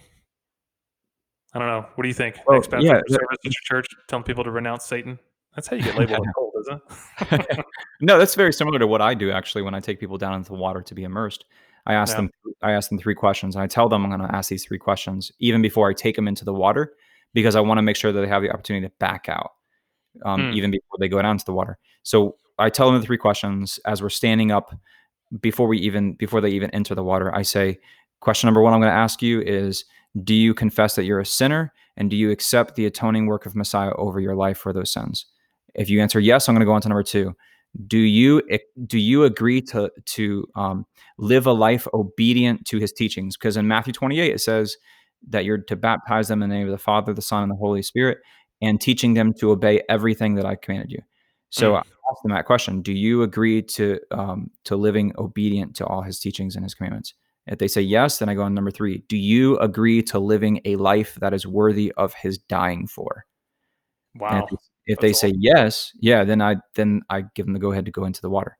I 1.54 1.58
don't 1.58 1.68
know. 1.68 1.86
What 1.94 2.02
do 2.02 2.08
you 2.08 2.14
think? 2.14 2.36
Next 2.48 2.68
yeah, 2.72 3.00
service 3.08 3.08
at 3.32 3.44
your 3.44 3.52
church 3.64 3.86
telling 4.06 4.24
people 4.24 4.44
to 4.44 4.50
renounce 4.50 4.84
Satan. 4.84 5.18
That's 5.54 5.66
how 5.66 5.76
you 5.76 5.82
get 5.82 5.96
labeled 5.96 6.26
a 6.26 6.32
cult, 6.34 6.54
isn't 6.60 7.50
it? 7.50 7.64
no, 8.00 8.18
that's 8.18 8.34
very 8.34 8.52
similar 8.52 8.78
to 8.78 8.86
what 8.86 9.00
I 9.00 9.14
do 9.14 9.30
actually 9.30 9.62
when 9.62 9.74
I 9.74 9.80
take 9.80 9.98
people 9.98 10.18
down 10.18 10.34
into 10.34 10.50
the 10.50 10.58
water 10.58 10.82
to 10.82 10.94
be 10.94 11.04
immersed. 11.04 11.46
I 11.86 11.94
ask 11.94 12.12
Yeah. 12.12 12.16
them 12.22 12.30
I 12.62 12.72
ask 12.72 12.90
them 12.90 12.98
three 12.98 13.14
questions. 13.14 13.54
And 13.54 13.62
I 13.62 13.66
tell 13.66 13.88
them 13.88 14.04
I'm 14.04 14.10
going 14.10 14.28
to 14.28 14.34
ask 14.34 14.50
these 14.50 14.64
three 14.64 14.78
questions 14.78 15.32
even 15.38 15.62
before 15.62 15.88
I 15.88 15.94
take 15.94 16.16
them 16.16 16.28
into 16.28 16.44
the 16.44 16.52
water 16.52 16.92
because 17.34 17.56
I 17.56 17.60
want 17.60 17.78
to 17.78 17.82
make 17.82 17.96
sure 17.96 18.12
that 18.12 18.20
they 18.20 18.26
have 18.28 18.42
the 18.42 18.50
opportunity 18.50 18.86
to 18.86 18.92
back 18.98 19.28
out 19.28 19.52
um, 20.24 20.48
Hmm. 20.50 20.56
even 20.56 20.70
before 20.70 20.96
they 20.98 21.08
go 21.08 21.22
down 21.22 21.38
to 21.38 21.44
the 21.44 21.52
water. 21.52 21.78
So 22.02 22.36
I 22.58 22.68
tell 22.70 22.90
them 22.90 23.00
the 23.00 23.06
three 23.06 23.16
questions 23.16 23.78
as 23.86 24.02
we're 24.02 24.08
standing 24.10 24.50
up 24.50 24.74
before 25.40 25.66
we 25.68 25.78
even 25.78 26.14
before 26.14 26.40
they 26.40 26.50
even 26.50 26.70
enter 26.70 26.94
the 26.94 27.04
water. 27.04 27.34
I 27.34 27.42
say 27.42 27.78
question 28.20 28.48
number 28.48 28.60
1 28.60 28.72
I'm 28.72 28.80
going 28.80 28.90
to 28.90 28.96
ask 28.96 29.22
you 29.22 29.40
is 29.40 29.84
do 30.24 30.34
you 30.34 30.54
confess 30.54 30.94
that 30.96 31.04
you're 31.04 31.20
a 31.20 31.26
sinner? 31.26 31.72
And 31.96 32.10
do 32.10 32.16
you 32.16 32.30
accept 32.30 32.74
the 32.76 32.86
atoning 32.86 33.26
work 33.26 33.44
of 33.46 33.56
Messiah 33.56 33.92
over 33.96 34.20
your 34.20 34.36
life 34.36 34.58
for 34.58 34.72
those 34.72 34.92
sins? 34.92 35.26
If 35.74 35.90
you 35.90 36.00
answer 36.00 36.20
yes, 36.20 36.48
I'm 36.48 36.54
going 36.54 36.60
to 36.60 36.66
go 36.66 36.72
on 36.72 36.80
to 36.82 36.88
number 36.88 37.02
2 37.02 37.34
do 37.86 37.98
you 37.98 38.42
do 38.86 38.98
you 38.98 39.24
agree 39.24 39.60
to 39.60 39.90
to 40.06 40.46
um, 40.56 40.86
live 41.18 41.46
a 41.46 41.52
life 41.52 41.86
obedient 41.94 42.64
to 42.66 42.78
his 42.78 42.92
teachings? 42.92 43.36
Because 43.36 43.56
in 43.56 43.68
matthew 43.68 43.92
28 43.92 44.34
it 44.34 44.40
says 44.40 44.76
that 45.28 45.44
you're 45.44 45.58
to 45.58 45.76
baptize 45.76 46.28
them 46.28 46.42
in 46.42 46.48
the 46.48 46.56
name 46.56 46.66
of 46.66 46.72
the 46.72 46.78
father 46.78 47.12
the 47.12 47.22
son 47.22 47.42
and 47.42 47.52
the 47.52 47.56
holy 47.56 47.82
spirit 47.82 48.18
and 48.62 48.80
teaching 48.80 49.14
them 49.14 49.32
to 49.34 49.50
obey 49.50 49.82
everything 49.88 50.34
that 50.36 50.46
i 50.46 50.54
commanded 50.54 50.90
you. 50.90 51.02
So 51.50 51.72
Mm. 51.72 51.76
i 51.76 51.78
asked 51.78 52.22
them 52.22 52.32
that 52.32 52.46
question. 52.46 52.80
Do 52.82 52.92
you 52.92 53.22
agree 53.22 53.62
to 53.62 54.00
um, 54.10 54.50
to 54.64 54.76
living 54.76 55.12
obedient 55.18 55.76
to 55.76 55.86
all 55.86 56.02
his 56.02 56.18
teachings 56.18 56.56
and 56.56 56.64
his 56.64 56.74
commandments 56.74 57.14
if 57.48 57.58
they 57.58 57.68
say 57.68 57.80
yes 57.80 58.18
then 58.18 58.28
i 58.28 58.34
go 58.34 58.42
on 58.42 58.54
number 58.54 58.70
three 58.70 58.98
do 59.08 59.16
you 59.16 59.58
agree 59.58 60.02
to 60.02 60.18
living 60.18 60.60
a 60.64 60.76
life 60.76 61.16
that 61.20 61.32
is 61.34 61.46
worthy 61.46 61.92
of 61.96 62.14
his 62.14 62.38
dying 62.38 62.86
for 62.86 63.24
Wow. 64.14 64.46
if, 64.50 64.58
if 64.86 64.98
they 64.98 65.12
say 65.12 65.32
yes, 65.38 65.92
yeah, 66.00 66.24
then 66.24 66.40
I 66.42 66.56
then 66.74 67.02
I 67.08 67.22
give 67.36 67.46
them 67.46 67.52
the 67.52 67.60
go 67.60 67.70
ahead 67.70 67.84
to 67.84 67.92
go 67.92 68.04
into 68.04 68.20
the 68.20 68.30
water. 68.30 68.56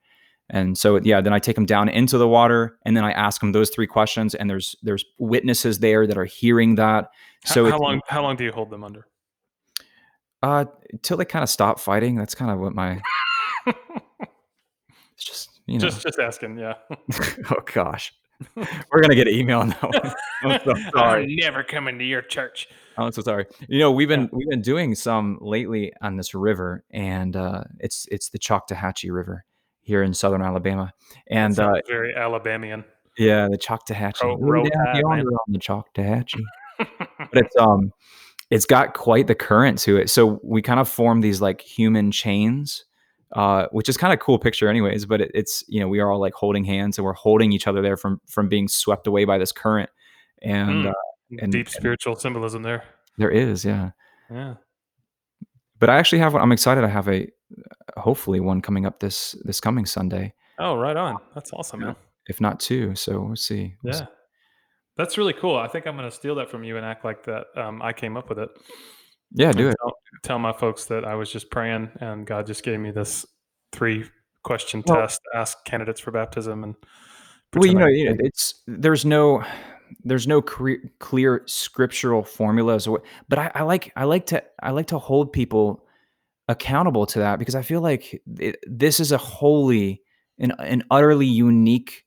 And 0.51 0.79
so 0.79 1.01
yeah, 1.03 1.21
then 1.21 1.33
I 1.33 1.41
take 1.41 1.57
them 1.57 1.67
down 1.67 1.89
into 1.89 2.17
the 2.17 2.29
water, 2.29 2.79
and 2.85 2.97
then 2.97 3.03
I 3.03 3.11
ask 3.13 3.41
them 3.41 3.51
those 3.51 3.71
three 3.71 3.89
questions. 3.89 4.37
And 4.37 4.49
there's 4.49 4.77
there's 4.83 5.05
witnesses 5.19 5.81
there 5.81 6.07
that 6.07 6.17
are 6.17 6.27
hearing 6.27 6.77
that. 6.77 7.09
How- 7.45 7.55
So 7.55 7.71
how, 7.71 7.79
long? 7.81 8.01
How 8.07 8.23
long 8.23 8.37
do 8.37 8.45
you 8.45 8.53
hold 8.53 8.71
them 8.71 8.85
under? 8.85 9.09
uh, 10.43 10.67
until 10.93 11.17
they 11.17 11.25
kind 11.25 11.43
of 11.43 11.49
stop 11.49 11.81
fighting. 11.81 12.15
That's 12.15 12.37
kind 12.37 12.53
of 12.53 12.61
what 12.61 12.73
my 12.75 13.01
it's 13.67 15.25
just 15.25 15.61
you 15.67 15.79
know. 15.79 15.87
just 15.89 16.03
just 16.03 16.19
asking. 16.21 16.59
Yeah. 16.59 16.75
oh 17.51 17.63
gosh, 17.73 18.13
we're 18.57 19.01
gonna 19.03 19.15
get 19.15 19.27
an 19.29 19.35
email 19.35 19.61
on 19.61 19.71
that 19.71 19.83
one. 19.83 20.13
I'm 20.53 20.61
so 20.65 20.75
sorry. 20.95 21.25
I'm 21.25 21.37
never 21.37 21.63
coming 21.63 21.99
to 21.99 22.05
your 22.05 22.23
church. 22.23 22.69
I'm 22.97 23.11
so 23.13 23.23
sorry. 23.23 23.47
You 23.69 23.79
know, 23.81 23.93
we've 23.93 24.09
been 24.09 24.23
Yeah. 24.23 24.29
we've 24.33 24.49
been 24.49 24.63
doing 24.63 24.95
some 24.95 25.39
lately 25.41 25.93
on 26.01 26.17
this 26.17 26.35
river, 26.35 26.85
and 26.91 27.35
uh, 27.37 27.65
it's 27.81 28.07
it's 28.11 28.31
the 28.31 28.39
Choctawhatchee 28.39 29.13
River 29.13 29.45
here 29.83 30.03
in 30.03 30.15
southern 30.15 30.43
Alabama, 30.43 30.93
and 31.31 31.59
uh, 31.59 31.75
very 31.89 32.15
Alabamian. 32.15 32.85
yeah, 33.17 33.49
the 33.49 33.59
Choctawhatchee. 33.59 34.23
Row- 34.23 34.37
Way 34.37 34.49
row 34.51 34.65
down 34.65 34.85
tide, 34.95 35.05
man. 35.05 35.27
on 35.27 35.53
the 35.53 35.59
Choctawhatchee. 35.59 36.43
but 37.19 37.45
it's 37.45 37.57
um, 37.57 37.93
it's 38.51 38.67
got 38.67 38.95
quite 38.95 39.27
the 39.27 39.35
current 39.35 39.79
to 39.81 39.97
it. 39.97 40.11
So 40.11 40.41
we 40.43 40.63
kind 40.63 40.81
of 40.81 40.89
form 40.89 41.21
these 41.21 41.41
like 41.41 41.61
human 41.61 42.11
chains, 42.13 42.85
uh, 43.33 43.67
which 43.73 43.89
is 43.89 43.97
kind 43.97 44.13
of 44.13 44.19
cool 44.21 44.39
picture, 44.39 44.69
anyways. 44.69 45.07
But 45.07 45.21
it, 45.21 45.31
it's 45.35 45.65
you 45.69 45.81
know 45.81 45.89
we 45.89 46.01
are 46.01 46.11
all 46.11 46.21
like 46.21 46.35
holding 46.35 46.65
hands 46.65 46.99
and 46.99 47.05
we're 47.05 47.13
holding 47.13 47.53
each 47.53 47.67
other 47.67 47.83
there 47.83 47.97
from 47.97 48.21
from 48.29 48.49
being 48.49 48.69
swept 48.69 49.07
away 49.07 49.25
by 49.25 49.39
this 49.39 49.53
current, 49.53 49.91
and 50.43 50.71
Mm. 50.71 50.91
uh, 50.91 50.95
and- 51.41 51.53
Deep 51.53 51.67
and- 51.67 51.75
spiritual 51.75 52.17
symbolism 52.17 52.63
there. 52.63 52.85
there 53.19 53.31
is 53.31 53.65
yeah. 53.65 53.91
Yeah. 54.31 54.55
but 55.79 55.89
I 55.91 55.97
actually 55.99 56.19
have 56.21 56.33
one. 56.35 56.43
I'm 56.43 56.53
excited. 56.53 56.85
I 56.85 56.89
have 56.89 57.09
a 57.09 57.29
hopefully 57.97 58.41
one 58.41 58.61
coming 58.61 58.87
up 58.87 59.01
this 59.01 59.33
this 59.45 59.61
coming 59.61 59.87
Sunday, 59.87 60.35
Oh, 60.59 60.77
right 60.77 60.97
on. 60.97 61.17
That's 61.35 61.53
awesome, 61.53 61.81
man. 61.81 61.97
if 62.29 62.41
not 62.41 62.61
two. 62.61 62.95
So 62.95 63.21
we'll 63.21 63.37
see. 63.37 63.75
We'll 63.83 63.93
see. 63.95 64.01
Yeah. 64.01 64.07
That's 64.97 65.17
really 65.17 65.33
cool. 65.33 65.57
I 65.57 65.69
think 65.69 65.87
I'm 65.87 65.97
going 65.97 66.11
to 66.11 66.15
steal 66.15 66.35
that 66.37 66.51
from 66.51 66.65
you 66.65 66.77
and 66.77 66.85
act 66.85 67.05
like 67.05 67.25
that 67.27 67.47
um, 67.57 67.81
I 67.81 67.93
came 67.93 68.17
up 68.17 68.29
with 68.29 68.39
it. 68.41 68.49
Yeah, 69.33 69.53
do 69.53 69.65
And 69.67 69.71
it. 69.73 69.77
Tell, 69.81 69.93
tell 70.23 70.39
my 70.39 70.53
folks 70.53 70.87
that 70.87 71.05
I 71.05 71.15
was 71.15 71.31
just 71.31 71.51
praying 71.51 71.91
and 72.01 72.27
God 72.27 72.47
just 72.47 72.63
gave 72.63 72.81
me 72.81 72.91
this 72.91 73.27
three 73.73 74.05
question 74.45 74.83
Well- 74.87 74.99
test 75.03 75.21
to 75.33 75.39
ask 75.39 75.65
candidates 75.65 76.01
for 76.01 76.11
baptism 76.11 76.65
and 76.65 76.75
Well, 77.55 77.67
you 77.67 77.75
know, 77.75 77.87
I- 77.87 77.91
you 77.91 78.11
know, 78.11 78.17
it's 78.21 78.63
there's 78.67 79.05
no 79.05 79.43
there's 80.05 80.27
no 80.27 80.43
cre- 80.43 80.85
clear 81.01 81.43
scriptural 81.47 82.23
formulas, 82.23 82.87
or, 82.87 83.03
but 83.31 83.39
I, 83.39 83.51
I 83.55 83.63
like 83.63 83.91
I 83.97 84.05
like 84.05 84.27
to 84.27 84.43
I 84.63 84.71
like 84.71 84.89
to 84.89 84.99
hold 84.99 85.33
people 85.33 85.85
accountable 86.49 87.07
to 87.07 87.19
that 87.21 87.39
because 87.39 87.55
I 87.55 87.63
feel 87.63 87.81
like 87.81 88.21
it, 88.39 88.57
this 88.67 89.01
is 89.01 89.13
a 89.13 89.19
wholly 89.19 90.03
an, 90.39 90.53
an 90.59 90.85
utterly 90.91 91.27
unique 91.27 92.05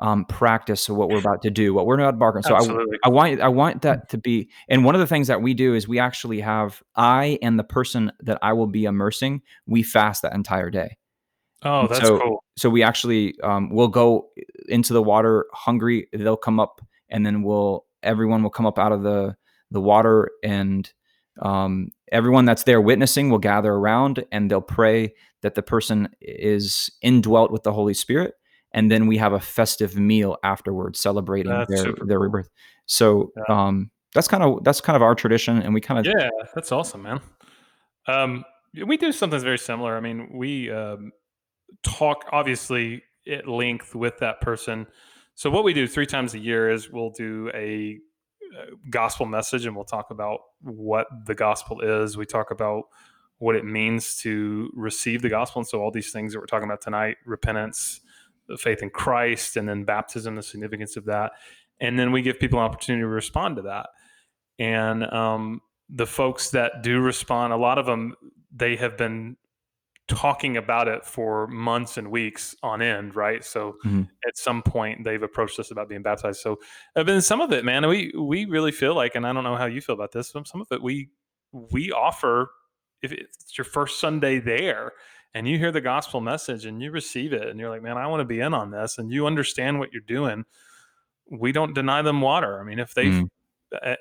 um, 0.00 0.24
practice 0.24 0.88
of 0.88 0.96
what 0.96 1.08
we're 1.08 1.18
about 1.18 1.42
to 1.42 1.50
do, 1.50 1.74
what 1.74 1.86
we're 1.86 1.94
about 1.94 2.10
to 2.10 2.14
embark 2.14 2.36
on. 2.36 2.42
So 2.42 2.54
I, 2.54 2.58
Absolutely. 2.58 2.98
I 3.04 3.08
want 3.08 3.40
I 3.40 3.48
want 3.48 3.82
that 3.82 4.08
to 4.10 4.18
be, 4.18 4.48
and 4.68 4.84
one 4.84 4.94
of 4.94 5.00
the 5.00 5.06
things 5.06 5.26
that 5.28 5.42
we 5.42 5.54
do 5.54 5.74
is 5.74 5.88
we 5.88 5.98
actually 5.98 6.40
have 6.40 6.82
I 6.96 7.38
and 7.42 7.58
the 7.58 7.64
person 7.64 8.12
that 8.20 8.38
I 8.42 8.52
will 8.52 8.66
be 8.66 8.84
immersing, 8.84 9.42
we 9.66 9.82
fast 9.82 10.22
that 10.22 10.34
entire 10.34 10.70
day. 10.70 10.96
oh, 11.64 11.80
and 11.80 11.90
that's 11.90 12.00
so- 12.00 12.20
cool. 12.20 12.44
So 12.56 12.70
we 12.70 12.82
actually 12.82 13.38
um, 13.42 13.70
will 13.70 13.88
go 13.88 14.30
into 14.68 14.92
the 14.92 15.02
water 15.02 15.46
hungry. 15.52 16.08
They'll 16.12 16.36
come 16.36 16.58
up, 16.58 16.80
and 17.08 17.24
then 17.24 17.42
we'll 17.42 17.84
everyone 18.02 18.42
will 18.42 18.50
come 18.50 18.66
up 18.66 18.78
out 18.78 18.92
of 18.92 19.02
the 19.02 19.36
the 19.70 19.80
water, 19.80 20.30
and 20.42 20.90
um, 21.40 21.90
everyone 22.10 22.44
that's 22.44 22.64
there 22.64 22.80
witnessing 22.80 23.30
will 23.30 23.38
gather 23.38 23.72
around, 23.72 24.24
and 24.32 24.50
they'll 24.50 24.60
pray 24.60 25.14
that 25.42 25.54
the 25.54 25.62
person 25.62 26.08
is 26.20 26.90
indwelt 27.02 27.52
with 27.52 27.62
the 27.62 27.72
Holy 27.72 27.94
Spirit, 27.94 28.34
and 28.72 28.90
then 28.90 29.06
we 29.06 29.16
have 29.18 29.32
a 29.32 29.40
festive 29.40 29.96
meal 29.96 30.36
afterwards, 30.42 31.00
celebrating 31.00 31.52
That's 31.52 31.70
their 31.70 31.84
their 31.84 32.18
cool. 32.18 32.18
rebirth. 32.18 32.48
So 32.86 33.32
Yeah. 33.36 33.66
um, 33.66 33.90
that's 34.14 34.28
kind 34.28 34.42
of 34.42 34.64
that's 34.64 34.80
kind 34.80 34.96
of 34.96 35.02
our 35.02 35.14
tradition, 35.14 35.60
and 35.62 35.74
we 35.74 35.80
kind 35.80 36.00
of 36.00 36.06
Yeah, 36.06 36.30
that's 36.54 36.72
awesome, 36.72 37.02
man. 37.02 37.20
Um, 38.06 38.44
we 38.86 38.96
do 38.96 39.12
something 39.12 39.40
very 39.40 39.58
similar. 39.58 39.96
I 39.96 40.00
mean, 40.00 40.30
we 40.32 40.70
um, 40.70 41.12
talk 41.82 42.24
obviously 42.32 43.02
at 43.30 43.46
length 43.46 43.94
with 43.94 44.18
that 44.18 44.40
person. 44.40 44.86
So 45.34 45.50
what 45.50 45.64
we 45.64 45.72
do 45.72 45.86
three 45.86 46.06
times 46.06 46.34
a 46.34 46.38
year 46.38 46.70
is 46.70 46.90
we'll 46.90 47.10
do 47.10 47.50
a 47.54 47.98
uh, 48.58 48.64
gospel 48.90 49.26
message 49.26 49.66
and 49.66 49.76
we'll 49.76 49.84
talk 49.84 50.10
about 50.10 50.40
what 50.62 51.06
the 51.26 51.34
gospel 51.34 51.80
is. 51.80 52.16
We 52.16 52.26
talk 52.26 52.50
about 52.50 52.84
what 53.38 53.54
it 53.54 53.64
means 53.64 54.16
to 54.16 54.70
receive 54.74 55.22
the 55.22 55.28
gospel. 55.28 55.60
And 55.60 55.68
so, 55.68 55.80
all 55.80 55.90
these 55.90 56.10
things 56.10 56.32
that 56.32 56.40
we're 56.40 56.46
talking 56.46 56.68
about 56.68 56.80
tonight 56.80 57.18
repentance, 57.24 58.00
faith 58.56 58.82
in 58.82 58.90
Christ, 58.90 59.56
and 59.56 59.68
then 59.68 59.84
baptism, 59.84 60.36
the 60.36 60.42
significance 60.42 60.96
of 60.96 61.04
that. 61.06 61.32
And 61.80 61.98
then 61.98 62.12
we 62.12 62.22
give 62.22 62.38
people 62.38 62.58
an 62.58 62.64
opportunity 62.64 63.02
to 63.02 63.08
respond 63.08 63.56
to 63.56 63.62
that. 63.62 63.88
And 64.58 65.04
um, 65.12 65.60
the 65.88 66.06
folks 66.06 66.50
that 66.50 66.82
do 66.82 67.00
respond, 67.00 67.52
a 67.52 67.56
lot 67.56 67.78
of 67.78 67.86
them, 67.86 68.14
they 68.54 68.76
have 68.76 68.96
been 68.96 69.36
talking 70.08 70.56
about 70.56 70.88
it 70.88 71.04
for 71.04 71.46
months 71.48 71.98
and 71.98 72.10
weeks 72.10 72.56
on 72.62 72.80
end, 72.80 73.14
right? 73.14 73.44
So 73.44 73.76
mm-hmm. 73.84 74.02
at 74.26 74.36
some 74.36 74.62
point 74.62 75.04
they've 75.04 75.22
approached 75.22 75.60
us 75.60 75.70
about 75.70 75.88
being 75.88 76.02
baptized. 76.02 76.40
So 76.40 76.58
I 76.96 77.02
mean, 77.02 77.20
some 77.20 77.40
of 77.40 77.52
it, 77.52 77.64
man, 77.64 77.86
we 77.86 78.12
we 78.18 78.46
really 78.46 78.72
feel 78.72 78.94
like, 78.94 79.14
and 79.14 79.26
I 79.26 79.32
don't 79.32 79.44
know 79.44 79.56
how 79.56 79.66
you 79.66 79.80
feel 79.80 79.94
about 79.94 80.12
this, 80.12 80.32
but 80.32 80.48
some 80.48 80.62
of 80.62 80.68
it 80.70 80.82
we 80.82 81.10
we 81.52 81.92
offer 81.92 82.50
if 83.02 83.12
it's 83.12 83.56
your 83.56 83.66
first 83.66 84.00
Sunday 84.00 84.38
there 84.40 84.92
and 85.34 85.46
you 85.46 85.58
hear 85.58 85.72
the 85.72 85.80
gospel 85.80 86.20
message 86.20 86.64
and 86.64 86.82
you 86.82 86.90
receive 86.90 87.32
it 87.32 87.48
and 87.48 87.60
you're 87.60 87.70
like, 87.70 87.82
man, 87.82 87.96
I 87.96 88.06
want 88.06 88.20
to 88.20 88.24
be 88.24 88.40
in 88.40 88.54
on 88.54 88.70
this, 88.70 88.98
and 88.98 89.12
you 89.12 89.26
understand 89.26 89.78
what 89.78 89.92
you're 89.92 90.02
doing. 90.02 90.44
We 91.30 91.52
don't 91.52 91.74
deny 91.74 92.02
them 92.02 92.20
water. 92.20 92.60
I 92.60 92.64
mean, 92.64 92.78
if 92.78 92.94
they 92.94 93.06
mm-hmm. 93.06 93.24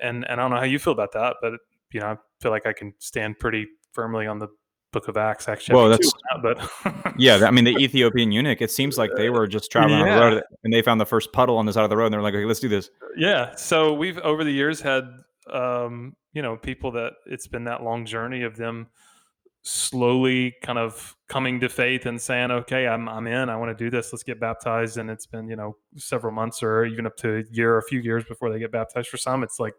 and 0.02 0.24
and 0.24 0.26
I 0.30 0.36
don't 0.36 0.52
know 0.52 0.58
how 0.58 0.64
you 0.64 0.80
feel 0.80 0.94
about 0.94 1.12
that, 1.14 1.38
but 1.42 1.54
you 1.92 2.00
know, 2.00 2.08
I 2.08 2.18
feel 2.42 2.52
like 2.52 2.66
I 2.66 2.74
can 2.74 2.94
stand 3.00 3.40
pretty 3.40 3.68
firmly 3.92 4.28
on 4.28 4.40
the 4.40 4.48
Book 4.94 5.08
of 5.10 5.18
Acts. 5.18 5.50
Actually, 5.50 5.76
well, 5.76 5.90
that's 5.90 6.12
that, 6.12 6.42
but 6.42 7.14
yeah. 7.18 7.46
I 7.46 7.52
mean, 7.52 7.66
the 7.66 7.78
Ethiopian 7.78 8.32
eunuch. 8.32 8.62
It 8.62 8.72
seems 8.72 8.98
like 8.98 9.12
they 9.16 9.30
were 9.30 9.46
just 9.46 9.70
traveling 9.72 10.00
yeah. 10.00 10.14
on 10.14 10.30
the 10.30 10.36
road 10.36 10.44
and 10.64 10.74
they 10.74 10.82
found 10.82 11.02
the 11.02 11.06
first 11.06 11.34
puddle 11.34 11.58
on 11.58 11.66
the 11.66 11.74
side 11.74 11.84
of 11.84 11.90
the 11.90 11.98
road, 11.98 12.06
and 12.06 12.14
they're 12.14 12.22
like, 12.22 12.34
"Okay, 12.34 12.46
let's 12.46 12.62
do 12.62 12.70
this." 12.70 12.90
Yeah. 13.18 13.54
So 13.56 13.94
we've 13.94 14.18
over 14.20 14.44
the 14.44 14.52
years 14.52 14.80
had, 14.80 15.04
um, 15.52 16.16
you 16.34 16.42
know, 16.42 16.56
people 16.56 16.92
that 16.92 17.14
it's 17.26 17.48
been 17.48 17.66
that 17.66 17.84
long 17.84 18.06
journey 18.06 18.44
of 18.44 18.56
them 18.56 18.88
slowly 19.68 20.56
kind 20.64 20.80
of 20.80 21.16
coming 21.28 21.60
to 21.60 21.70
faith 21.70 22.06
and 22.06 22.22
saying, 22.22 22.52
"Okay, 22.52 22.88
I'm 22.88 23.08
I'm 23.10 23.28
in. 23.28 23.50
I 23.50 23.56
want 23.58 23.78
to 23.78 23.84
do 23.84 23.90
this. 23.90 24.14
Let's 24.14 24.24
get 24.24 24.40
baptized." 24.40 24.98
And 24.98 25.10
it's 25.10 25.26
been 25.26 25.50
you 25.50 25.56
know 25.56 25.76
several 25.96 26.34
months 26.34 26.64
or 26.64 26.86
even 26.86 27.06
up 27.06 27.18
to 27.18 27.40
a 27.40 27.44
year, 27.52 27.74
or 27.76 27.78
a 27.80 27.84
few 27.84 28.00
years 28.00 28.24
before 28.24 28.52
they 28.52 28.60
get 28.60 28.72
baptized. 28.72 29.10
For 29.10 29.18
some, 29.18 29.44
it's 29.44 29.60
like, 29.60 29.76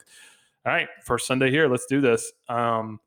"All 0.66 0.72
right, 0.72 0.88
first 1.04 1.26
Sunday 1.26 1.50
here. 1.50 1.68
Let's 1.68 1.86
do 1.86 2.00
this." 2.00 2.32
Um, 2.48 3.00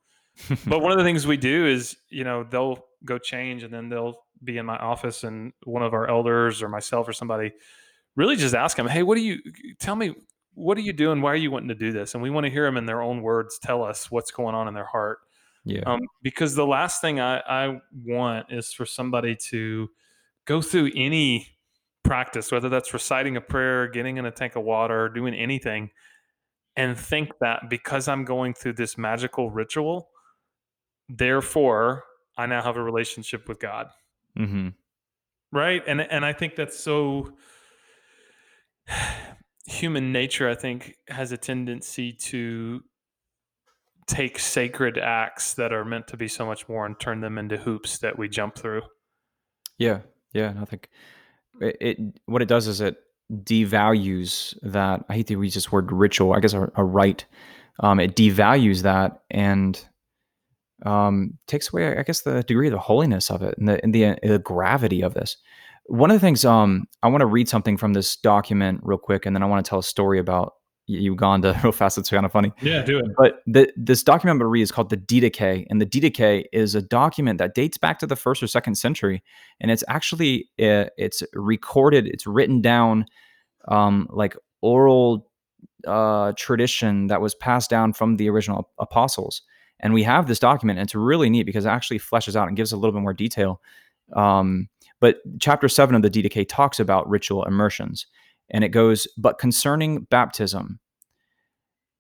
but 0.66 0.82
one 0.82 0.92
of 0.92 0.98
the 0.98 1.04
things 1.04 1.28
we 1.28 1.38
do 1.38 1.68
is, 1.68 1.98
you 2.10 2.24
know, 2.24 2.44
they'll 2.44 2.86
go 3.06 3.18
change 3.18 3.64
and 3.64 3.74
then 3.74 3.90
they'll 3.90 4.16
be 4.44 4.58
in 4.58 4.66
my 4.66 4.78
office 4.78 5.24
and 5.24 5.54
one 5.66 5.84
of 5.84 5.94
our 5.94 6.08
elders 6.08 6.62
or 6.62 6.70
myself 6.70 7.08
or 7.08 7.14
somebody 7.14 7.52
really 8.16 8.36
just 8.36 8.56
ask 8.56 8.78
them, 8.78 8.88
Hey, 8.88 9.04
what 9.04 9.16
do 9.16 9.22
you 9.22 9.40
tell 9.80 9.96
me? 9.96 10.16
What 10.54 10.78
are 10.78 10.82
you 10.82 10.94
doing? 10.94 11.22
Why 11.22 11.32
are 11.32 11.38
you 11.38 11.52
wanting 11.52 11.70
to 11.70 11.76
do 11.76 11.92
this? 11.92 12.14
And 12.14 12.22
we 12.22 12.30
want 12.30 12.46
to 12.46 12.50
hear 12.52 12.66
them 12.66 12.78
in 12.78 12.86
their 12.86 13.02
own 13.02 13.22
words 13.22 13.60
tell 13.60 13.84
us 13.84 14.12
what's 14.12 14.32
going 14.32 14.56
on 14.56 14.68
in 14.68 14.74
their 14.74 14.86
heart. 14.86 15.20
Yeah. 15.64 15.84
Um, 15.86 16.02
because 16.24 16.56
the 16.56 16.66
last 16.66 17.02
thing 17.02 17.20
I, 17.20 17.40
I 17.40 17.82
want 18.04 18.48
is 18.52 18.74
for 18.74 18.86
somebody 18.86 19.36
to 19.50 19.90
go 20.46 20.62
through 20.62 20.92
any 20.96 21.48
practice, 22.04 22.52
whether 22.52 22.70
that's 22.70 22.94
reciting 22.94 23.38
a 23.38 23.42
prayer, 23.42 23.88
getting 23.88 24.18
in 24.18 24.26
a 24.26 24.32
tank 24.32 24.56
of 24.56 24.64
water, 24.64 25.08
doing 25.10 25.34
anything, 25.34 25.92
and 26.76 26.98
think 26.98 27.32
that 27.42 27.70
because 27.70 28.08
I'm 28.08 28.26
going 28.26 28.54
through 28.54 28.74
this 28.74 28.98
magical 28.98 29.52
ritual, 29.52 30.10
therefore 31.10 32.04
I 32.38 32.46
now 32.48 32.62
have 32.64 32.78
a 32.78 32.84
relationship 32.84 33.48
with 33.48 33.60
God. 33.60 33.90
Mm-hmm. 34.38 34.70
Right. 35.52 35.84
And 35.86 36.02
and 36.02 36.26
I 36.26 36.34
think 36.34 36.56
that's 36.56 36.80
so 36.80 37.34
human 39.68 40.12
nature, 40.12 40.50
I 40.50 40.56
think, 40.56 40.96
has 41.08 41.32
a 41.32 41.38
tendency 41.38 42.14
to 42.14 42.82
take 44.08 44.40
sacred 44.40 44.98
acts 44.98 45.54
that 45.54 45.72
are 45.72 45.86
meant 45.86 46.08
to 46.08 46.18
be 46.18 46.28
so 46.28 46.46
much 46.46 46.68
more 46.68 46.86
and 46.86 47.00
turn 47.00 47.22
them 47.22 47.38
into 47.38 47.58
hoops 47.58 48.00
that 48.00 48.18
we 48.18 48.28
jump 48.28 48.56
through. 48.56 48.82
Yeah. 49.78 50.00
Yeah. 50.34 50.54
I 50.60 50.66
think 50.66 50.90
it, 51.60 51.78
it 51.80 51.98
what 52.26 52.42
it 52.42 52.48
does 52.48 52.68
is 52.68 52.82
it 52.82 52.98
devalues 53.32 54.58
that 54.64 55.06
I 55.10 55.14
hate 55.16 55.28
to 55.28 55.42
use 55.42 55.54
this 55.54 55.72
word 55.72 55.92
ritual, 55.92 56.34
I 56.34 56.40
guess 56.40 56.54
a, 56.54 56.72
a 56.76 56.84
rite. 56.84 57.26
Um, 57.80 58.00
it 58.00 58.16
devalues 58.16 58.82
that 58.84 59.22
and 59.30 59.84
um, 60.86 61.38
takes 61.48 61.72
away, 61.72 61.98
I 61.98 62.04
guess, 62.04 62.22
the 62.22 62.44
degree 62.44 62.68
of 62.68 62.74
the 62.74 62.80
holiness 62.80 63.30
of 63.30 63.42
it 63.42 63.58
and 63.58 63.68
the 63.68 63.84
and 63.84 63.94
the, 63.94 64.06
uh, 64.06 64.16
the 64.24 64.40
gravity 64.40 65.02
of 65.02 65.14
this. 65.14 65.38
One 65.86 66.12
of 66.12 66.16
the 66.16 66.26
things 66.26 66.46
um, 66.46 66.86
I 67.04 67.08
want 67.08 67.22
to 67.22 67.28
read 67.28 67.50
something 67.50 67.78
from 67.78 67.94
this 67.94 68.16
document 68.16 68.82
real 68.84 68.98
quick, 68.98 69.26
and 69.26 69.36
then 69.36 69.44
I 69.44 69.48
want 69.48 69.64
to 69.64 69.70
tell 69.70 69.80
a 69.80 69.84
story 69.84 70.20
about 70.20 70.54
Uganda 71.00 71.60
real 71.64 71.72
fast. 71.72 71.98
It's 71.98 72.10
kind 72.10 72.26
of 72.26 72.32
funny. 72.32 72.52
Yeah, 72.62 72.82
do 72.84 73.00
it. 73.00 73.06
But 73.18 73.42
the, 73.48 73.72
this 73.76 74.04
document 74.04 74.36
I'm 74.36 74.40
going 74.40 74.46
to 74.46 74.52
read 74.52 74.62
is 74.62 74.72
called 74.72 74.90
the 74.90 74.98
Didache, 74.98 75.66
and 75.70 75.82
the 75.82 75.86
Didache 75.86 76.46
is 76.52 76.76
a 76.76 76.82
document 76.82 77.40
that 77.40 77.56
dates 77.56 77.78
back 77.78 78.00
to 78.00 78.08
the 78.08 78.16
first 78.16 78.42
or 78.44 78.48
second 78.48 78.76
century, 78.76 79.24
and 79.60 79.72
it's 79.72 79.84
actually 79.88 80.50
uh, 80.60 80.86
it's 80.98 81.24
recorded, 81.34 82.08
it's 82.08 82.28
written 82.28 82.62
down, 82.62 83.06
um, 83.68 84.08
like 84.10 84.36
oral 84.62 85.28
uh, 85.88 86.34
tradition 86.38 87.08
that 87.08 87.22
was 87.22 87.36
passed 87.36 87.70
down 87.70 87.94
from 87.94 88.18
the 88.18 88.30
original 88.30 88.70
apostles. 88.80 89.42
And 89.80 89.94
we 89.94 90.04
have 90.04 90.28
this 90.28 90.40
document, 90.40 90.78
and 90.78 90.86
it's 90.86 90.96
really 90.96 91.30
neat 91.30 91.44
because 91.44 91.66
it 91.66 91.70
actually 91.70 92.00
fleshes 92.00 92.36
out 92.36 92.48
and 92.48 92.56
gives 92.56 92.72
a 92.72 92.78
little 92.78 92.92
bit 92.92 93.02
more 93.02 93.14
detail. 93.14 93.62
Um, 94.14 94.70
but 95.00 95.18
chapter 95.40 95.68
seven 95.68 95.96
of 95.96 96.04
the 96.04 96.10
Didache 96.10 96.48
talks 96.48 96.80
about 96.80 97.10
ritual 97.10 97.44
immersions, 97.46 98.06
and 98.52 98.64
it 98.64 98.70
goes, 98.70 99.08
But 99.18 99.40
concerning 99.40 100.02
baptism, 100.04 100.80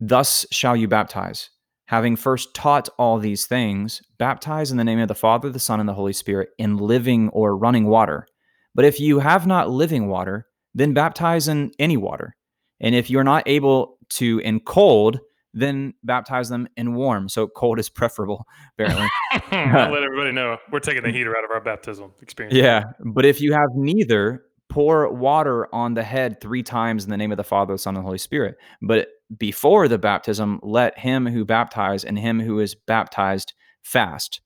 thus 0.02 0.46
shall 0.52 0.76
you 0.76 0.88
baptize. 0.88 1.50
Having 1.86 2.16
first 2.16 2.54
taught 2.54 2.90
all 2.98 3.20
these 3.20 3.46
things, 3.46 4.02
baptize 4.18 4.72
in 4.72 4.78
the 4.78 4.84
name 4.84 5.00
of 5.00 5.08
the 5.08 5.16
Father, 5.16 5.50
the 5.50 5.60
Son, 5.60 5.80
and 5.80 5.88
the 5.88 5.94
Holy 5.94 6.14
Spirit 6.14 6.50
in 6.58 6.78
living 6.78 7.30
or 7.30 7.56
running 7.56 7.86
water. 7.86 8.28
But 8.74 8.86
if 8.86 9.00
you 9.00 9.20
have 9.20 9.46
not 9.46 9.70
living 9.70 10.08
water, 10.08 10.48
then 10.74 10.94
baptize 10.94 11.48
in 11.48 11.72
any 11.80 11.98
water. 11.98 12.36
And 12.80 12.96
if 12.96 13.10
you're 13.10 13.26
not 13.26 13.44
able 13.46 13.98
to 14.12 14.40
in 14.40 14.62
cold, 14.62 15.20
then 15.54 15.94
baptize 16.04 16.48
them 16.48 16.68
in 16.78 16.96
warm. 16.96 17.28
So 17.28 17.48
cold 17.48 17.78
is 17.78 17.90
preferable, 17.90 18.48
apparently. 18.80 19.10
Let 19.52 19.54
everybody 20.04 20.32
know 20.32 20.58
we're 20.72 20.80
taking 20.80 21.04
the 21.04 21.12
heater 21.12 21.38
out 21.38 21.44
of 21.44 21.52
our 21.52 21.62
baptism 21.62 22.14
experience. 22.22 22.56
Yeah. 22.56 22.94
But 23.00 23.26
if 23.26 23.42
you 23.42 23.52
have 23.52 23.70
neither, 23.76 24.46
pour 24.70 25.12
water 25.12 25.68
on 25.76 25.94
the 25.96 26.04
head 26.04 26.40
three 26.40 26.64
times 26.64 27.04
in 27.04 27.10
the 27.10 27.18
name 27.18 27.32
of 27.32 27.38
the 27.38 27.44
Father, 27.44 27.74
the 27.74 27.78
Son, 27.78 27.96
and 27.96 28.04
the 28.04 28.06
Holy 28.06 28.18
Spirit. 28.18 28.56
But 28.82 29.10
before 29.38 29.88
the 29.88 29.98
baptism, 29.98 30.60
let 30.64 30.98
him 30.98 31.26
who 31.26 31.46
baptized 31.46 32.06
and 32.06 32.18
him 32.18 32.40
who 32.40 32.60
is 32.60 32.76
baptized 32.76 33.54
fast, 33.82 34.42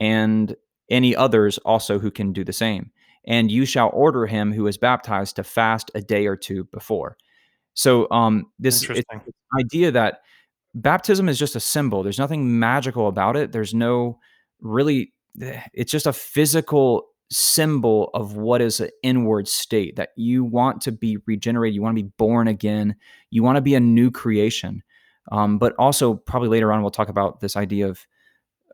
and 0.00 0.56
any 0.90 1.14
others 1.14 1.58
also 1.58 1.98
who 1.98 2.10
can 2.10 2.32
do 2.32 2.44
the 2.44 2.52
same. 2.52 2.90
And 3.26 3.50
you 3.50 3.64
shall 3.64 3.90
order 3.94 4.26
him 4.26 4.52
who 4.52 4.66
is 4.66 4.76
baptized 4.76 5.36
to 5.36 5.44
fast 5.44 5.90
a 5.94 6.02
day 6.02 6.26
or 6.26 6.36
two 6.36 6.64
before. 6.64 7.16
So 7.74 8.06
um, 8.10 8.46
this 8.58 8.88
idea 9.58 9.90
that 9.92 10.20
baptism 10.74 11.28
is 11.28 11.38
just 11.38 11.56
a 11.56 11.60
symbol. 11.60 12.02
There's 12.02 12.18
nothing 12.18 12.58
magical 12.58 13.08
about 13.08 13.36
it. 13.36 13.52
There's 13.52 13.74
no 13.74 14.18
really, 14.60 15.12
eh, 15.40 15.62
it's 15.72 15.90
just 15.90 16.06
a 16.06 16.12
physical 16.12 17.06
symbol 17.34 18.10
of 18.14 18.36
what 18.36 18.60
is 18.60 18.80
an 18.80 18.90
inward 19.02 19.48
state 19.48 19.96
that 19.96 20.10
you 20.16 20.44
want 20.44 20.80
to 20.82 20.92
be 20.92 21.18
regenerated, 21.26 21.74
you 21.74 21.82
want 21.82 21.96
to 21.96 22.02
be 22.02 22.10
born 22.16 22.48
again, 22.48 22.96
you 23.30 23.42
want 23.42 23.56
to 23.56 23.62
be 23.62 23.74
a 23.74 23.80
new 23.80 24.10
creation. 24.10 24.82
Um, 25.32 25.58
but 25.58 25.74
also, 25.78 26.14
probably 26.14 26.48
later 26.48 26.72
on, 26.72 26.82
we'll 26.82 26.90
talk 26.90 27.08
about 27.08 27.40
this 27.40 27.56
idea 27.56 27.88
of 27.88 28.06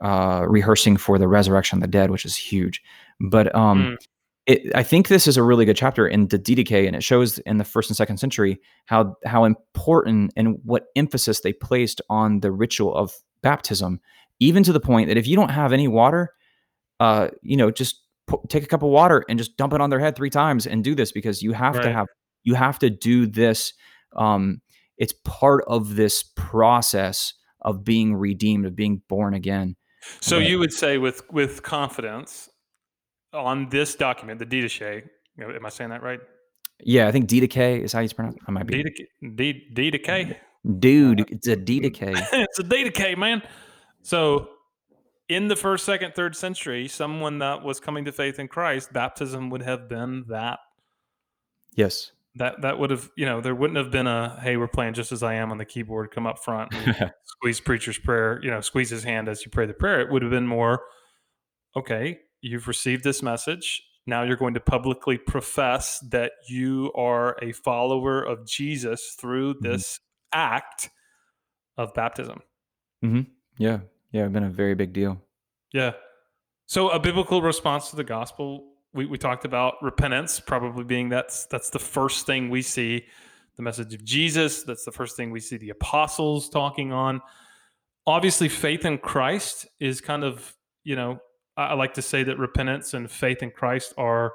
uh, 0.00 0.44
rehearsing 0.48 0.96
for 0.96 1.18
the 1.18 1.28
resurrection 1.28 1.78
of 1.78 1.82
the 1.82 1.88
dead, 1.88 2.11
which 2.11 2.24
is 2.24 2.36
huge. 2.36 2.82
But 3.20 3.54
um, 3.54 3.82
mm 3.82 3.96
it, 4.46 4.74
I 4.74 4.82
think 4.82 5.06
this 5.06 5.28
is 5.28 5.36
a 5.36 5.42
really 5.44 5.64
good 5.64 5.76
chapter 5.76 6.08
in 6.08 6.26
the 6.26 6.38
Didache, 6.38 6.86
and 6.86 6.96
it 6.96 7.04
shows 7.04 7.38
in 7.40 7.58
the 7.58 7.64
first 7.64 7.88
and 7.88 7.96
second 7.96 8.16
century 8.16 8.61
how 8.86 9.16
how 9.24 9.44
important 9.44 10.32
and 10.36 10.58
what 10.64 10.86
emphasis 10.96 11.40
they 11.40 11.52
placed 11.52 12.00
on 12.08 12.40
the 12.40 12.50
ritual 12.50 12.94
of 12.94 13.14
baptism, 13.42 14.00
even 14.40 14.62
to 14.64 14.72
the 14.72 14.80
point 14.80 15.08
that 15.08 15.16
if 15.16 15.26
you 15.26 15.36
don't 15.36 15.50
have 15.50 15.72
any 15.72 15.88
water, 15.88 16.32
uh, 16.98 17.28
you 17.42 17.56
know, 17.56 17.70
just 17.70 18.02
take 18.49 18.64
a 18.64 18.66
cup 18.66 18.83
of 18.83 18.91
water 18.91 19.24
and 19.28 19.39
just 19.39 19.57
dump 19.57 19.72
it 19.72 19.81
on 19.81 19.91
their 19.91 20.01
head 20.01 20.16
three 20.16 20.31
times 20.31 20.66
and 20.66 20.85
do 20.85 20.95
this 20.95 21.12
because 21.12 21.43
you 21.43 21.53
have 21.53 21.76
right. 21.76 21.85
to 21.85 21.93
have 21.93 22.07
you 22.43 22.55
have 22.55 22.78
to 22.81 22.91
do 22.91 23.26
this. 23.26 23.72
Um, 24.16 24.61
it's 24.97 25.14
part 25.24 25.64
of 25.66 25.97
this 25.97 26.22
process 26.22 27.35
of 27.62 27.85
being 27.85 28.14
redeemed, 28.14 28.66
of 28.66 28.74
being 28.74 29.03
born 29.09 29.35
again. 29.35 29.76
So 30.20 30.39
you 30.39 30.59
would 30.59 30.72
say 30.72 30.99
with 30.99 31.22
with 31.31 31.62
confidence 31.62 32.49
on 33.33 33.68
this 33.68 33.95
document, 33.95 34.39
the 34.39 34.47
Didache, 34.47 35.05
am 35.39 35.66
I 35.66 35.68
saying 35.68 35.91
that 35.91 36.03
right? 36.03 36.20
Yeah, 36.83 37.09
I 37.09 37.12
think 37.12 37.28
Didache 37.28 37.83
is 37.83 37.93
how 37.93 38.01
you 38.01 38.09
pronounce 38.09 38.37
it. 38.37 38.43
I 38.49 38.51
might 38.51 38.66
be. 38.66 38.85
Didache? 39.22 40.37
Dude, 40.78 41.31
it's 41.31 41.47
a 41.47 41.57
Didache. 41.57 42.26
it's 42.33 42.59
a 42.59 42.62
Didache, 42.62 43.16
man. 43.16 43.43
So 44.03 44.49
in 45.31 45.49
the 45.49 45.57
first, 45.57 45.85
second, 45.87 46.14
third 46.14 46.37
century, 46.37 46.89
someone 46.89 47.39
that 47.39 47.62
was 47.62 47.81
coming 47.81 48.05
to 48.05 48.12
faith 48.12 48.39
in 48.39 48.49
Christ, 48.49 48.93
baptism 48.93 49.49
would 49.51 49.62
have 49.62 49.89
been 49.89 50.24
that. 50.28 50.59
Yes. 51.74 52.12
that 52.35 52.61
that 52.62 52.78
would 52.78 52.91
have 52.91 53.11
you 53.16 53.24
know 53.26 53.41
there 53.41 53.55
wouldn't 53.55 53.76
have 53.76 53.91
been 53.91 54.07
a 54.07 54.39
hey 54.43 54.57
we're 54.57 54.68
playing 54.68 54.93
just 54.95 55.11
as 55.12 55.22
I 55.22 55.35
am 55.35 55.51
on 55.51 55.59
the 55.59 55.64
keyboard 55.64 56.11
come 56.12 56.26
up 56.26 56.39
front 56.39 56.72
and 56.74 57.12
squeeze 57.24 57.61
preacher's 57.61 57.99
prayer 57.99 58.39
you 58.43 58.51
know 58.51 58.61
squeeze 58.61 58.91
his 58.91 59.03
hand 59.05 59.28
as 59.28 59.45
you 59.45 59.51
pray 59.51 59.66
the 59.66 59.72
prayer 59.74 60.01
it 60.01 60.11
would 60.11 60.22
have 60.22 60.31
been 60.31 60.47
more 60.47 60.83
okay 61.76 62.18
you've 62.41 62.68
received 62.68 63.03
this 63.05 63.22
message 63.22 63.83
now 64.07 64.22
you're 64.22 64.37
going 64.37 64.55
to 64.55 64.61
publicly 64.61 65.16
profess 65.18 65.99
that 66.11 66.33
you 66.49 66.93
are 66.97 67.37
a 67.43 67.51
follower 67.53 68.22
of 68.22 68.47
Jesus 68.47 69.16
through 69.20 69.55
Mhm. 69.55 69.61
this 69.62 70.01
act 70.33 70.91
of 71.76 71.95
baptism 71.95 72.41
Mm-hmm. 73.05 73.22
Yeah, 73.59 73.78
yeah, 74.12 74.26
been 74.28 74.44
a 74.44 74.50
very 74.50 74.74
big 74.74 74.92
deal. 74.92 75.20
yeah. 75.72 75.92
So 76.66 76.88
a 76.90 77.00
biblical 77.00 77.42
response 77.42 77.90
to 77.90 77.96
the 77.96 78.04
gospel 78.04 78.70
we, 78.92 79.06
we 79.06 79.18
talked 79.18 79.44
about 79.44 79.74
repentance 79.82 80.40
probably 80.40 80.84
being 80.84 81.08
that's 81.08 81.46
that's 81.46 81.70
the 81.70 81.78
first 81.78 82.26
thing 82.26 82.50
we 82.50 82.62
see 82.62 83.04
the 83.56 83.62
message 83.62 83.94
of 83.94 84.04
jesus 84.04 84.62
that's 84.62 84.84
the 84.84 84.92
first 84.92 85.16
thing 85.16 85.30
we 85.30 85.40
see 85.40 85.56
the 85.56 85.70
apostles 85.70 86.48
talking 86.48 86.92
on. 86.92 87.20
Obviously 88.06 88.48
faith 88.48 88.84
in 88.84 88.98
christ 88.98 89.66
is 89.78 90.00
kind 90.00 90.24
of 90.24 90.54
you 90.84 90.96
know 90.96 91.18
i, 91.56 91.66
I 91.66 91.74
like 91.74 91.94
to 91.94 92.02
say 92.02 92.22
that 92.24 92.38
repentance 92.38 92.94
and 92.94 93.11
faith 93.11 93.42
in 93.42 93.50
christ 93.50 93.92
are 93.98 94.32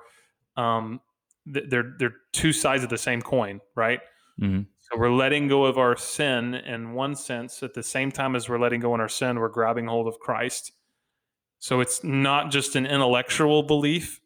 um 0.56 1.02
they're 1.46 1.94
they're 2.00 2.16
two 2.32 2.54
sides 2.54 2.84
of 2.84 2.90
the 2.90 2.98
same 2.98 3.22
coin 3.22 3.62
right? 3.76 4.00
Hmm 4.40 4.62
so 4.92 5.00
we're 5.00 5.12
letting 5.12 5.48
go 5.48 5.66
of 5.66 5.80
our 5.80 5.98
sin 5.98 6.54
in 6.54 6.94
one 6.94 7.16
sense. 7.16 7.64
At 7.64 7.74
the 7.74 7.82
same 7.82 8.12
time 8.12 8.36
as 8.36 8.48
we're 8.48 8.60
letting 8.60 8.82
go 8.82 8.94
of 8.94 9.00
our 9.00 9.10
sin, 9.10 9.40
we're 9.40 9.50
grabbing 9.50 9.88
hold 9.88 10.08
of 10.08 10.20
Christ. 10.20 10.74
So 11.58 11.80
it's 11.80 12.04
not 12.04 12.52
just 12.52 12.76
an 12.76 12.86
intellectual 12.86 13.64
belief 13.64 14.22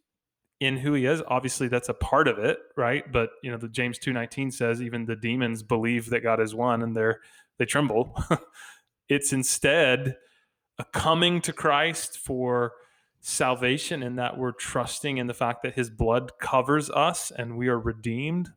in 0.59 0.75
who 0.75 0.93
he 0.93 1.05
is. 1.05 1.23
Obviously, 1.27 1.69
that's 1.69 1.87
a 1.87 1.93
part 1.93 2.27
of 2.27 2.39
it, 2.39 2.59
right? 2.75 3.09
But 3.09 3.29
you 3.41 3.51
know, 3.51 3.57
the 3.57 3.69
James 3.69 3.97
two 3.97 4.11
nineteen 4.11 4.51
says 4.51 4.81
even 4.81 5.05
the 5.05 5.15
demons 5.15 5.63
believe 5.63 6.09
that 6.09 6.23
God 6.23 6.41
is 6.41 6.53
one, 6.53 6.81
and 6.81 6.93
they're 6.93 7.21
they 7.57 7.65
tremble. 7.65 8.21
it's 9.09 9.31
instead 9.31 10.17
a 10.77 10.83
coming 10.91 11.39
to 11.41 11.53
Christ 11.53 12.17
for 12.17 12.73
salvation, 13.21 14.03
in 14.03 14.17
that 14.17 14.37
we're 14.37 14.51
trusting 14.51 15.17
in 15.17 15.27
the 15.27 15.33
fact 15.33 15.63
that 15.63 15.75
His 15.75 15.89
blood 15.89 16.33
covers 16.41 16.89
us 16.89 17.31
and 17.31 17.57
we 17.57 17.69
are 17.69 17.79
redeemed 17.79 18.49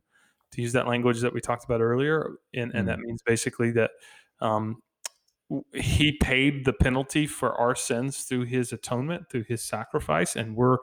to 0.53 0.61
use 0.61 0.73
that 0.73 0.87
language 0.87 1.21
that 1.21 1.33
we 1.33 1.41
talked 1.41 1.65
about 1.65 1.81
earlier. 1.81 2.33
And, 2.53 2.73
and 2.73 2.87
that 2.87 2.99
means 2.99 3.21
basically 3.21 3.71
that 3.71 3.91
um, 4.39 4.81
he 5.73 6.13
paid 6.13 6.65
the 6.65 6.73
penalty 6.73 7.27
for 7.27 7.53
our 7.55 7.75
sins 7.75 8.23
through 8.23 8.45
his 8.45 8.71
atonement, 8.71 9.29
through 9.29 9.43
his 9.43 9.63
sacrifice, 9.63 10.35
and 10.35 10.55
we're 10.55 10.77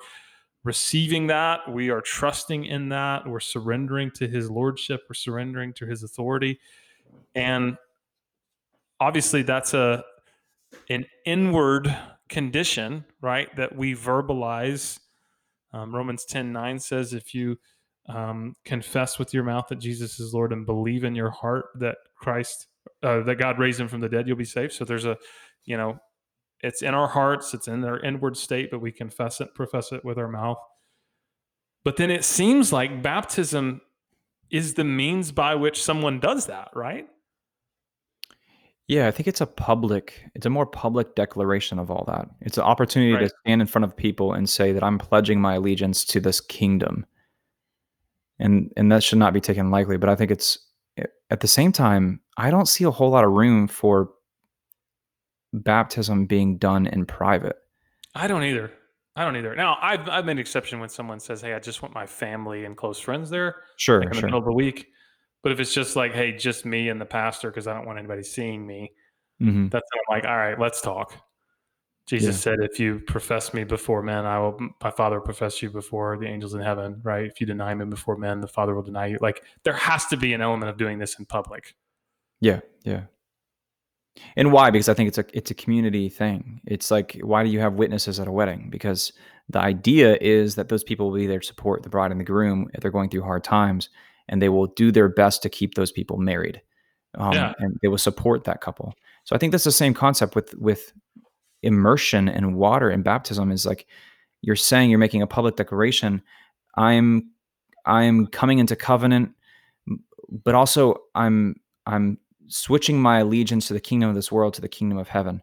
receiving 0.64 1.28
that. 1.28 1.60
We 1.70 1.90
are 1.90 2.00
trusting 2.00 2.66
in 2.66 2.90
that. 2.90 3.26
We're 3.26 3.40
surrendering 3.40 4.10
to 4.12 4.28
his 4.28 4.50
lordship. 4.50 5.02
We're 5.08 5.14
surrendering 5.14 5.72
to 5.74 5.86
his 5.86 6.02
authority. 6.02 6.60
And 7.34 7.76
obviously, 8.98 9.42
that's 9.42 9.74
a 9.74 10.04
an 10.88 11.06
inward 11.24 11.94
condition, 12.28 13.04
right? 13.20 13.54
That 13.56 13.74
we 13.74 13.94
verbalize. 13.94 14.98
Um, 15.72 15.94
Romans 15.94 16.24
10 16.24 16.52
9 16.52 16.78
says, 16.78 17.12
if 17.12 17.34
you 17.34 17.58
um, 18.08 18.54
confess 18.64 19.18
with 19.18 19.32
your 19.34 19.44
mouth 19.44 19.68
that 19.68 19.78
Jesus 19.78 20.18
is 20.18 20.34
Lord 20.34 20.52
and 20.52 20.66
believe 20.66 21.04
in 21.04 21.14
your 21.14 21.30
heart 21.30 21.66
that 21.76 21.96
Christ, 22.16 22.66
uh, 23.02 23.20
that 23.22 23.36
God 23.36 23.58
raised 23.58 23.80
him 23.80 23.88
from 23.88 24.00
the 24.00 24.08
dead, 24.08 24.26
you'll 24.26 24.36
be 24.36 24.44
saved. 24.44 24.72
So 24.72 24.84
there's 24.84 25.04
a, 25.04 25.16
you 25.64 25.76
know, 25.76 25.98
it's 26.62 26.82
in 26.82 26.94
our 26.94 27.08
hearts, 27.08 27.54
it's 27.54 27.68
in 27.68 27.84
our 27.84 28.00
inward 28.00 28.36
state, 28.36 28.70
but 28.70 28.80
we 28.80 28.92
confess 28.92 29.40
it, 29.40 29.54
profess 29.54 29.92
it 29.92 30.04
with 30.04 30.18
our 30.18 30.28
mouth. 30.28 30.58
But 31.84 31.96
then 31.96 32.10
it 32.10 32.24
seems 32.24 32.72
like 32.72 33.02
baptism 33.02 33.80
is 34.50 34.74
the 34.74 34.84
means 34.84 35.32
by 35.32 35.54
which 35.54 35.82
someone 35.82 36.20
does 36.20 36.46
that, 36.46 36.68
right? 36.74 37.06
Yeah, 38.88 39.06
I 39.06 39.12
think 39.12 39.28
it's 39.28 39.40
a 39.40 39.46
public, 39.46 40.24
it's 40.34 40.46
a 40.46 40.50
more 40.50 40.66
public 40.66 41.14
declaration 41.14 41.78
of 41.78 41.90
all 41.92 42.04
that. 42.08 42.28
It's 42.40 42.58
an 42.58 42.64
opportunity 42.64 43.12
Right. 43.12 43.28
to 43.28 43.34
stand 43.44 43.60
in 43.60 43.68
front 43.68 43.84
of 43.84 43.96
people 43.96 44.32
and 44.32 44.50
say 44.50 44.72
that 44.72 44.82
I'm 44.82 44.98
pledging 44.98 45.40
my 45.40 45.54
allegiance 45.54 46.04
to 46.06 46.20
this 46.20 46.40
kingdom. 46.40 47.06
And 48.40 48.72
and 48.76 48.90
that 48.90 49.04
should 49.04 49.18
not 49.18 49.32
be 49.32 49.40
taken 49.40 49.70
lightly, 49.70 49.96
but 49.96 50.08
I 50.08 50.16
think 50.16 50.30
it's 50.30 50.58
at 51.30 51.40
the 51.40 51.48
same 51.48 51.72
time, 51.72 52.20
I 52.36 52.50
don't 52.50 52.66
see 52.66 52.84
a 52.84 52.90
whole 52.90 53.10
lot 53.10 53.24
of 53.24 53.30
room 53.30 53.68
for 53.68 54.10
baptism 55.52 56.26
being 56.26 56.58
done 56.58 56.86
in 56.86 57.06
private. 57.06 57.56
I 58.14 58.26
don't 58.26 58.42
either. 58.42 58.72
I 59.16 59.24
don't 59.24 59.36
either. 59.36 59.54
Now, 59.54 59.76
I've, 59.80 60.08
I've 60.08 60.24
made 60.24 60.32
an 60.32 60.38
exception 60.38 60.80
when 60.80 60.88
someone 60.88 61.20
says, 61.20 61.40
hey, 61.40 61.54
I 61.54 61.58
just 61.58 61.82
want 61.82 61.94
my 61.94 62.06
family 62.06 62.64
and 62.64 62.76
close 62.76 62.98
friends 62.98 63.30
there. 63.30 63.56
Sure, 63.76 64.00
like 64.00 64.06
in 64.06 64.10
the 64.10 64.20
sure. 64.20 64.26
middle 64.28 64.38
of 64.40 64.44
the 64.44 64.52
week. 64.52 64.88
But 65.42 65.52
if 65.52 65.60
it's 65.60 65.72
just 65.72 65.96
like, 65.96 66.12
hey, 66.12 66.32
just 66.32 66.66
me 66.66 66.88
and 66.88 67.00
the 67.00 67.06
pastor, 67.06 67.50
because 67.50 67.66
I 67.66 67.74
don't 67.74 67.86
want 67.86 67.98
anybody 67.98 68.22
seeing 68.22 68.66
me, 68.66 68.92
hmm 69.38 69.68
that's 69.68 69.86
when 69.92 70.00
I'm 70.08 70.22
like, 70.22 70.30
all 70.30 70.36
right, 70.36 70.58
let's 70.58 70.80
talk. 70.80 71.14
Jesus 72.10 72.40
said, 72.40 72.58
if 72.60 72.80
you 72.80 72.98
profess 73.06 73.54
me 73.54 73.64
before 73.64 74.02
men, 74.02 74.26
I 74.26 74.38
will, 74.38 74.58
my 74.82 74.90
father 74.90 75.16
will 75.18 75.24
profess 75.24 75.62
you 75.62 75.70
before 75.70 76.18
the 76.18 76.26
angels 76.26 76.54
in 76.54 76.60
heaven, 76.60 77.00
right? 77.04 77.24
If 77.24 77.40
you 77.40 77.46
deny 77.46 77.72
me 77.74 77.84
before 77.84 78.16
men, 78.16 78.40
the 78.40 78.48
father 78.48 78.74
will 78.74 78.82
deny 78.82 79.06
you. 79.06 79.18
Like 79.20 79.44
there 79.62 79.74
has 79.74 80.06
to 80.06 80.16
be 80.16 80.32
an 80.32 80.40
element 80.40 80.70
of 80.70 80.76
doing 80.76 80.98
this 80.98 81.18
in 81.18 81.24
public. 81.24 81.76
Yeah, 82.40 82.60
yeah. 82.84 83.02
And 84.36 84.52
why? 84.52 84.70
Because 84.70 84.88
I 84.88 84.94
think 84.94 85.08
it's 85.08 85.18
a 85.18 85.24
it's 85.32 85.50
a 85.50 85.54
community 85.54 86.08
thing. 86.08 86.60
It's 86.66 86.90
like 86.90 87.18
why 87.22 87.44
do 87.44 87.50
you 87.50 87.60
have 87.60 87.74
witnesses 87.74 88.18
at 88.18 88.26
a 88.26 88.32
wedding? 88.32 88.68
Because 88.70 89.12
the 89.48 89.60
idea 89.60 90.18
is 90.20 90.56
that 90.56 90.68
those 90.68 90.84
people 90.84 91.10
will 91.10 91.18
be 91.18 91.26
there 91.26 91.40
to 91.40 91.46
support 91.46 91.82
the 91.82 91.88
bride 91.88 92.10
and 92.10 92.20
the 92.20 92.24
groom 92.24 92.68
if 92.74 92.80
they're 92.80 92.90
going 92.90 93.08
through 93.08 93.22
hard 93.22 93.44
times, 93.44 93.88
and 94.28 94.42
they 94.42 94.48
will 94.48 94.66
do 94.66 94.90
their 94.90 95.08
best 95.08 95.42
to 95.42 95.48
keep 95.48 95.74
those 95.74 95.92
people 95.92 96.16
married, 96.18 96.60
um, 97.18 97.32
Yeah. 97.32 97.52
and 97.58 97.78
they 97.82 97.88
will 97.88 97.98
support 97.98 98.44
that 98.44 98.60
couple. 98.60 98.94
So 99.24 99.36
I 99.36 99.38
think 99.38 99.52
that's 99.52 99.64
the 99.64 99.72
same 99.72 99.94
concept 99.94 100.34
with 100.34 100.54
with 100.56 100.92
immersion 101.62 102.28
and 102.28 102.56
water 102.56 102.90
and 102.90 103.04
baptism. 103.04 103.50
Is 103.50 103.66
like 103.66 103.86
you're 104.42 104.56
saying 104.56 104.90
you're 104.90 104.98
making 104.98 105.22
a 105.22 105.26
public 105.26 105.56
declaration. 105.56 106.22
I'm 106.76 107.30
I'm 107.86 108.26
coming 108.26 108.58
into 108.58 108.76
covenant, 108.76 109.32
but 110.30 110.54
also 110.54 110.96
I'm 111.14 111.56
I'm 111.86 112.18
switching 112.48 113.00
my 113.00 113.20
allegiance 113.20 113.68
to 113.68 113.74
the 113.74 113.80
kingdom 113.80 114.08
of 114.08 114.14
this 114.14 114.32
world 114.32 114.54
to 114.54 114.60
the 114.60 114.68
kingdom 114.68 114.98
of 114.98 115.08
heaven. 115.08 115.42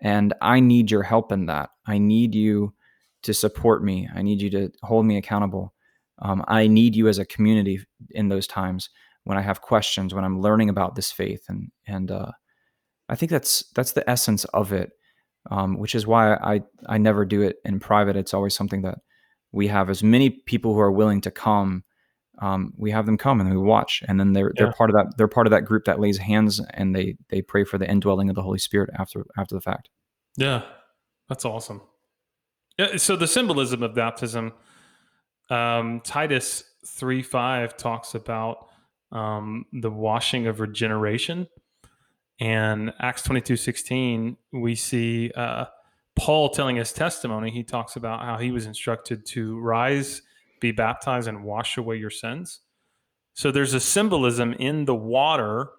And 0.00 0.34
I 0.40 0.60
need 0.60 0.90
your 0.90 1.02
help 1.02 1.32
in 1.32 1.46
that. 1.46 1.70
I 1.86 1.98
need 1.98 2.34
you 2.34 2.74
to 3.22 3.34
support 3.34 3.82
me. 3.82 4.08
I 4.14 4.22
need 4.22 4.40
you 4.40 4.50
to 4.50 4.70
hold 4.82 5.06
me 5.06 5.16
accountable. 5.16 5.74
Um, 6.20 6.44
I 6.48 6.66
need 6.66 6.94
you 6.96 7.08
as 7.08 7.18
a 7.18 7.24
community 7.24 7.80
in 8.10 8.28
those 8.28 8.46
times 8.46 8.90
when 9.24 9.38
I 9.38 9.42
have 9.42 9.60
questions, 9.60 10.14
when 10.14 10.24
I'm 10.24 10.40
learning 10.40 10.68
about 10.68 10.94
this 10.94 11.12
faith, 11.12 11.44
and 11.48 11.70
and 11.86 12.10
uh, 12.10 12.32
I 13.08 13.14
think 13.14 13.30
that's 13.30 13.64
that's 13.74 13.92
the 13.92 14.08
essence 14.08 14.44
of 14.46 14.72
it, 14.72 14.92
um, 15.48 15.78
which 15.78 15.94
is 15.94 16.06
why 16.06 16.34
I 16.34 16.62
I 16.86 16.98
never 16.98 17.24
do 17.24 17.42
it 17.42 17.56
in 17.64 17.80
private. 17.80 18.16
It's 18.16 18.34
always 18.34 18.54
something 18.54 18.82
that 18.82 18.98
we 19.52 19.68
have 19.68 19.90
as 19.90 20.02
many 20.02 20.30
people 20.30 20.74
who 20.74 20.80
are 20.80 20.92
willing 20.92 21.20
to 21.22 21.30
come 21.30 21.84
um, 22.40 22.72
we 22.76 22.92
have 22.92 23.04
them 23.06 23.18
come 23.18 23.40
and 23.40 23.50
we 23.50 23.56
watch 23.56 24.02
and 24.06 24.20
then 24.20 24.32
they're 24.32 24.52
Yeah. 24.54 24.64
they're 24.64 24.72
part 24.72 24.90
of 24.90 24.94
that 24.94 25.16
they're 25.16 25.26
part 25.26 25.46
of 25.46 25.50
that 25.50 25.64
group 25.64 25.84
that 25.86 25.98
lays 25.98 26.18
hands 26.18 26.60
and 26.74 26.94
they 26.94 27.16
they 27.30 27.42
pray 27.42 27.64
for 27.64 27.78
the 27.78 27.90
indwelling 27.90 28.28
of 28.28 28.36
the 28.36 28.42
holy 28.42 28.58
spirit 28.58 28.90
after 28.98 29.24
after 29.36 29.54
the 29.54 29.60
fact 29.60 29.88
Yeah, 30.36 30.62
that's 31.28 31.44
awesome. 31.44 31.80
Yeah, 32.78 32.96
so 32.96 33.16
the 33.16 33.26
symbolism 33.26 33.82
of 33.82 33.92
baptism, 33.92 34.52
um, 35.50 36.00
Titus 36.04 36.62
three 36.86 37.22
five 37.22 37.76
talks 37.76 38.14
about 38.14 38.68
um, 39.10 39.64
the 39.72 39.90
washing 39.90 40.46
of 40.46 40.60
regeneration, 40.60 41.48
and 42.40 42.92
Acts 43.00 43.22
twenty 43.22 43.40
two 43.40 43.56
sixteen 43.56 44.36
we 44.52 44.74
see 44.74 45.30
uh, 45.34 45.66
Paul 46.16 46.50
telling 46.50 46.76
his 46.76 46.92
testimony. 46.92 47.50
He 47.50 47.62
talks 47.62 47.96
about 47.96 48.22
how 48.22 48.38
he 48.38 48.50
was 48.50 48.66
instructed 48.66 49.24
to 49.26 49.58
rise, 49.58 50.22
be 50.60 50.72
baptized, 50.72 51.28
and 51.28 51.44
wash 51.44 51.76
away 51.76 51.96
your 51.96 52.10
sins. 52.10 52.60
So 53.34 53.52
there's 53.52 53.74
a 53.74 53.80
symbolism 53.80 54.52
in 54.54 54.84
the 54.84 54.94
water 54.94 55.70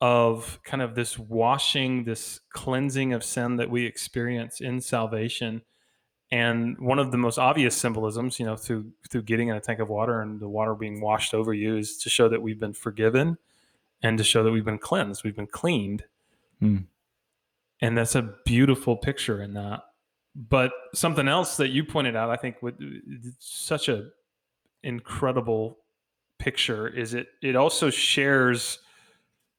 of 0.00 0.58
kind 0.64 0.82
of 0.82 0.94
this 0.94 1.18
washing, 1.18 2.04
this 2.04 2.40
cleansing 2.52 3.12
of 3.12 3.22
sin 3.22 3.56
that 3.56 3.70
we 3.70 3.86
experience 3.86 4.60
in 4.60 4.80
salvation. 4.80 5.62
And 6.30 6.78
one 6.78 6.98
of 6.98 7.12
the 7.12 7.18
most 7.18 7.38
obvious 7.38 7.76
symbolisms, 7.76 8.40
you 8.40 8.46
know, 8.46 8.56
through 8.56 8.90
through 9.10 9.22
getting 9.22 9.48
in 9.48 9.56
a 9.56 9.60
tank 9.60 9.80
of 9.80 9.88
water 9.88 10.20
and 10.20 10.40
the 10.40 10.48
water 10.48 10.74
being 10.74 11.00
washed 11.00 11.34
over 11.34 11.54
you 11.54 11.76
is 11.76 11.96
to 11.98 12.10
show 12.10 12.28
that 12.28 12.42
we've 12.42 12.60
been 12.60 12.72
forgiven 12.72 13.38
and 14.02 14.18
to 14.18 14.24
show 14.24 14.42
that 14.42 14.50
we've 14.50 14.64
been 14.64 14.78
cleansed, 14.78 15.24
we've 15.24 15.36
been 15.36 15.46
cleaned. 15.46 16.04
Hmm. 16.60 16.78
And 17.80 17.98
that's 17.98 18.14
a 18.14 18.34
beautiful 18.44 18.96
picture 18.96 19.42
in 19.42 19.54
that. 19.54 19.80
But 20.34 20.72
something 20.94 21.28
else 21.28 21.56
that 21.56 21.70
you 21.70 21.84
pointed 21.84 22.16
out, 22.16 22.30
I 22.30 22.36
think, 22.36 22.62
with 22.62 22.74
such 23.38 23.88
a 23.88 24.08
incredible 24.82 25.78
picture 26.38 26.88
is 26.88 27.14
it 27.14 27.28
it 27.40 27.54
also 27.54 27.88
shares 27.88 28.80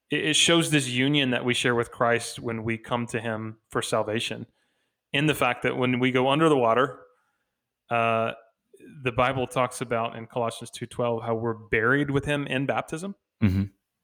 it 0.09 0.35
shows 0.35 0.69
this 0.69 0.89
union 0.89 1.31
that 1.31 1.45
we 1.45 1.53
share 1.53 1.75
with 1.75 1.91
Christ 1.91 2.39
when 2.39 2.63
we 2.63 2.77
come 2.77 3.07
to 3.07 3.19
Him 3.19 3.57
for 3.69 3.81
salvation. 3.81 4.45
In 5.11 5.27
the 5.27 5.33
fact 5.33 5.63
that 5.63 5.77
when 5.77 5.99
we 5.99 6.11
go 6.11 6.29
under 6.29 6.49
the 6.49 6.57
water, 6.57 6.99
uh, 7.89 8.33
the 9.03 9.11
Bible 9.11 9.47
talks 9.47 9.81
about 9.81 10.15
in 10.15 10.27
Colossians 10.27 10.71
2:12 10.71 11.23
how 11.23 11.35
we're 11.35 11.53
buried 11.53 12.09
with 12.11 12.25
him 12.25 12.47
in 12.47 12.65
baptism. 12.65 13.15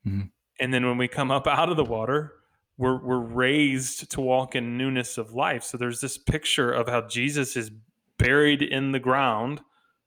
Hmm 0.04 0.22
And 0.60 0.74
then 0.74 0.86
when 0.86 0.98
we 0.98 1.08
come 1.08 1.32
up 1.32 1.48
out 1.48 1.70
of 1.70 1.78
the 1.78 1.86
water, 1.86 2.34
we're 2.78 3.04
we're 3.04 3.20
raised 3.20 4.10
to 4.12 4.22
walk 4.22 4.56
in 4.56 4.78
newness 4.78 5.18
of 5.18 5.34
life. 5.34 5.64
So 5.64 5.78
there's 5.78 6.02
this 6.02 6.18
picture 6.18 6.72
of 6.72 6.88
how 6.88 7.02
Jesus 7.08 7.56
is 7.58 7.72
buried 8.18 8.62
in 8.62 8.92
the 8.92 9.00
ground. 9.00 9.62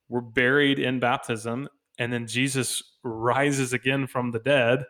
We're 0.08 0.20
buried 0.20 0.78
in 0.78 1.00
baptism, 1.00 1.68
and 1.98 2.12
then 2.12 2.26
Jesus 2.26 2.82
rises 3.02 3.72
again 3.72 4.06
from 4.06 4.30
the 4.30 4.38
dead. 4.40 4.84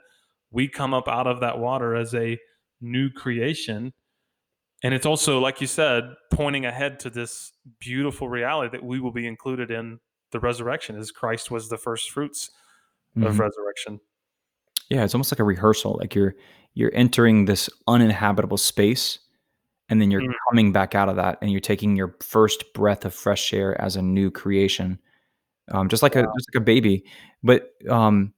We 0.50 0.68
come 0.68 0.94
up 0.94 1.08
out 1.08 1.26
of 1.26 1.40
that 1.40 1.58
water 1.58 1.94
as 1.96 2.14
a 2.14 2.38
new 2.80 3.10
creation. 3.10 3.92
And 4.84 4.94
it's 4.94 5.06
also, 5.06 5.38
like 5.38 5.60
you 5.60 5.68
said, 5.68 6.04
pointing 6.32 6.66
ahead 6.66 6.98
to 7.00 7.10
this 7.10 7.52
beautiful 7.78 8.28
reality 8.28 8.70
that 8.76 8.84
we 8.84 8.98
will 9.00 9.12
be 9.12 9.26
included 9.26 9.70
in 9.70 10.00
the 10.32 10.40
resurrection 10.40 10.96
as 10.96 11.12
Christ 11.12 11.50
was 11.50 11.68
the 11.68 11.78
first 11.78 12.10
fruits 12.10 12.50
of 13.20 13.36
Mhm. 13.36 13.38
resurrection. 13.38 14.00
Yeah, 14.92 15.04
it's 15.04 15.14
almost 15.14 15.32
like 15.32 15.38
a 15.38 15.44
rehearsal. 15.44 15.96
Like 15.98 16.14
you're 16.14 16.34
you're 16.74 16.94
entering 16.94 17.46
this 17.46 17.70
uninhabitable 17.88 18.58
space, 18.58 19.18
and 19.88 20.02
then 20.02 20.10
you're 20.10 20.20
Mm. 20.20 20.34
coming 20.50 20.70
back 20.72 20.94
out 20.94 21.08
of 21.08 21.16
that, 21.16 21.38
and 21.40 21.50
you're 21.50 21.60
taking 21.60 21.96
your 21.96 22.14
first 22.20 22.74
breath 22.74 23.06
of 23.06 23.14
fresh 23.14 23.54
air 23.54 23.80
as 23.80 23.96
a 23.96 24.02
new 24.02 24.30
creation, 24.30 24.98
um, 25.70 25.88
just 25.88 26.02
like 26.02 26.14
a 26.14 26.22
just 26.22 26.48
like 26.54 26.60
a 26.60 26.64
baby. 26.64 27.04
But 27.42 27.70
um, 27.88 28.34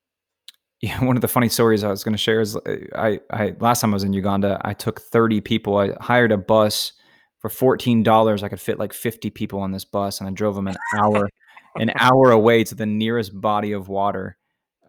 yeah, 0.82 1.02
one 1.04 1.16
of 1.16 1.20
the 1.20 1.26
funny 1.28 1.48
stories 1.48 1.82
I 1.82 1.90
was 1.90 2.04
going 2.04 2.14
to 2.14 2.18
share 2.18 2.40
is 2.40 2.54
uh, 2.56 2.76
I, 2.94 3.18
I 3.30 3.54
last 3.58 3.80
time 3.80 3.92
I 3.92 3.94
was 3.94 4.04
in 4.04 4.12
Uganda, 4.12 4.60
I 4.64 4.72
took 4.72 5.00
30 5.00 5.40
people. 5.40 5.78
I 5.78 5.94
hired 6.00 6.30
a 6.30 6.38
bus 6.38 6.92
for 7.40 7.50
$14. 7.50 8.42
I 8.44 8.48
could 8.48 8.60
fit 8.60 8.78
like 8.78 8.92
50 8.92 9.30
people 9.30 9.58
on 9.60 9.72
this 9.72 9.84
bus, 9.84 10.20
and 10.20 10.28
I 10.28 10.32
drove 10.32 10.54
them 10.54 10.68
an 10.68 10.76
hour, 10.96 11.28
an 11.76 11.90
hour 11.98 12.30
away 12.30 12.62
to 12.64 12.74
the 12.76 12.86
nearest 12.86 13.38
body 13.40 13.72
of 13.72 13.88
water, 13.88 14.36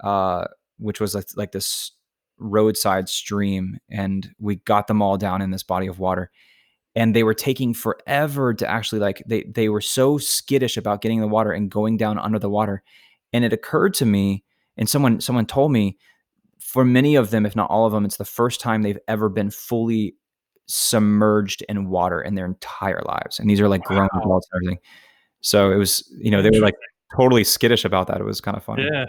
uh, 0.02 0.46
which 0.80 1.00
was 1.00 1.16
like, 1.16 1.26
like 1.36 1.52
this 1.52 1.92
roadside 2.38 3.08
stream, 3.10 3.78
and 3.90 4.30
we 4.40 4.56
got 4.58 4.88
them 4.88 5.02
all 5.02 5.18
down 5.18 5.42
in 5.42 5.52
this 5.52 5.64
body 5.64 5.88
of 5.88 6.00
water. 6.00 6.32
And 6.96 7.16
they 7.16 7.24
were 7.24 7.34
taking 7.34 7.74
forever 7.74 8.54
to 8.54 8.70
actually 8.70 9.00
like 9.00 9.24
they 9.26 9.44
they 9.44 9.70
were 9.70 9.80
so 9.82 10.18
skittish 10.18 10.76
about 10.76 11.02
getting 11.02 11.18
in 11.20 11.22
the 11.22 11.28
water 11.28 11.52
and 11.52 11.72
going 11.72 11.96
down 11.98 12.20
under 12.20 12.38
the 12.40 12.50
water. 12.50 12.84
And 13.32 13.46
it 13.46 13.54
occurred 13.54 13.94
to 13.96 14.06
me 14.06 14.44
and 14.78 14.90
someone 14.90 15.22
someone 15.22 15.46
told 15.46 15.72
me 15.72 15.98
for 16.60 16.84
many 16.84 17.16
of 17.16 17.30
them 17.32 17.46
if 17.46 17.56
not 17.56 17.70
all 17.70 17.86
of 17.86 17.92
them 17.94 18.06
it's 18.06 18.18
the 18.18 18.26
first 18.26 18.60
time 18.62 18.82
they've 18.82 19.00
ever 19.08 19.30
been 19.30 19.50
fully 19.50 20.16
submerged 20.68 21.64
in 21.70 21.90
water 21.90 22.22
in 22.22 22.36
their 22.36 22.46
entire 22.46 23.02
lives 23.06 23.40
and 23.40 23.50
these 23.50 23.60
are 23.60 23.68
like 23.68 23.84
grown 23.84 24.08
Wow. 24.14 24.22
adults 24.22 24.48
and 24.52 24.60
everything 24.66 24.82
so 25.42 25.72
it 25.72 25.76
was 25.76 26.04
you 26.18 26.32
know 26.32 26.42
they 26.42 26.50
were 26.50 26.64
like 26.64 26.76
totally 27.18 27.44
skittish 27.44 27.84
about 27.84 28.08
that 28.08 28.20
it 28.22 28.24
was 28.24 28.40
kind 28.42 28.56
of 28.56 28.64
funny 28.64 28.88
Yeah. 28.92 29.06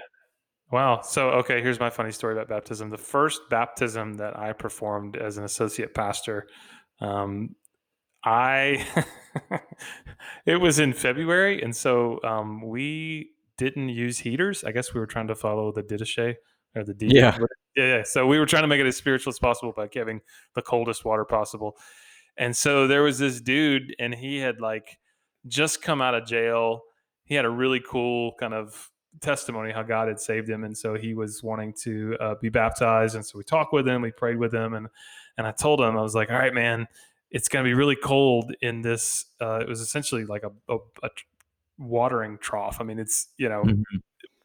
Wow. 0.73 1.03
So, 1.03 1.29
okay, 1.31 1.61
here's 1.61 1.79
my 1.79 1.91
funny 1.91 2.13
story 2.13 2.33
about 2.33 2.49
baptism. 2.49 2.89
The 2.89 2.97
first 2.97 3.43
baptism 3.51 4.15
that 4.15 4.39
I 4.39 4.55
performed 4.55 5.17
as 5.17 5.37
an 5.37 5.45
associate 5.45 5.95
pastor, 5.95 6.49
um, 6.99 7.55
I 8.25 8.87
it 10.47 10.57
was 10.57 10.79
in 10.79 10.95
February, 10.95 11.61
and 11.61 11.77
so 11.77 12.21
um, 12.25 12.67
we 12.67 13.33
didn't 13.59 13.91
use 13.91 14.19
heaters. 14.21 14.65
I 14.65 14.73
guess 14.73 14.95
we 14.95 15.01
were 15.01 15.07
trying 15.07 15.27
to 15.27 15.35
follow 15.35 15.73
the 15.73 15.83
Didache 15.83 16.37
or 16.75 16.85
the 16.85 16.95
D. 16.95 17.09
Yeah. 17.11 17.37
yeah. 17.77 18.03
So 18.05 18.27
we 18.27 18.39
were 18.39 18.47
trying 18.47 18.63
to 18.63 18.69
make 18.69 18.81
it 18.81 18.87
as 18.87 18.97
spiritual 18.97 19.31
as 19.31 19.39
possible 19.39 19.75
by 19.77 19.89
giving 19.89 20.23
the 20.55 20.63
coldest 20.63 21.05
water 21.05 21.27
possible. 21.27 21.77
And 22.39 22.57
so 22.57 22.87
there 22.87 23.03
was 23.03 23.19
this 23.19 23.43
dude, 23.43 23.95
and 23.99 24.15
he 24.15 24.39
had 24.39 24.59
like 24.59 24.99
just 25.47 25.83
come 25.83 26.01
out 26.01 26.15
of 26.15 26.25
jail. 26.25 26.81
He 27.25 27.35
had 27.35 27.45
a 27.45 27.51
really 27.51 27.81
cool 27.81 28.33
kind 28.41 28.55
of 28.55 28.91
testimony 29.21 29.73
how 29.73 29.83
God 29.83 30.09
had 30.09 30.19
saved 30.21 30.49
him, 30.49 30.65
and 30.65 30.77
so 30.77 30.95
he 30.95 31.15
was 31.15 31.43
wanting 31.43 31.73
to 31.83 32.17
uh, 32.21 32.35
be 32.41 32.49
baptized. 32.49 33.15
And 33.15 33.25
so 33.25 33.39
we 33.39 33.45
talked 33.45 33.73
with 33.73 33.87
him, 33.87 34.03
we 34.03 34.11
prayed 34.13 34.37
with 34.39 34.55
him, 34.55 34.75
and 34.75 34.89
and 35.39 35.47
I 35.47 35.53
told 35.53 35.81
him 35.81 35.97
I 35.97 36.03
was 36.03 36.15
like, 36.15 36.31
"All 36.31 36.39
right, 36.39 36.55
man, 36.55 36.87
it's 37.31 37.49
going 37.49 37.65
to 37.65 37.69
be 37.69 37.75
really 37.75 37.97
cold 37.97 38.55
in 38.63 38.83
this." 38.83 39.27
Uh, 39.41 39.59
it 39.61 39.69
was 39.69 39.81
essentially 39.81 40.25
like 40.25 40.43
a, 40.45 40.51
a, 40.73 40.79
a 41.03 41.09
watering 41.79 42.39
trough. 42.39 42.79
I 42.81 42.85
mean, 42.85 42.99
it's 42.99 43.29
you 43.37 43.49
know, 43.49 43.63
Mhm. 43.65 43.83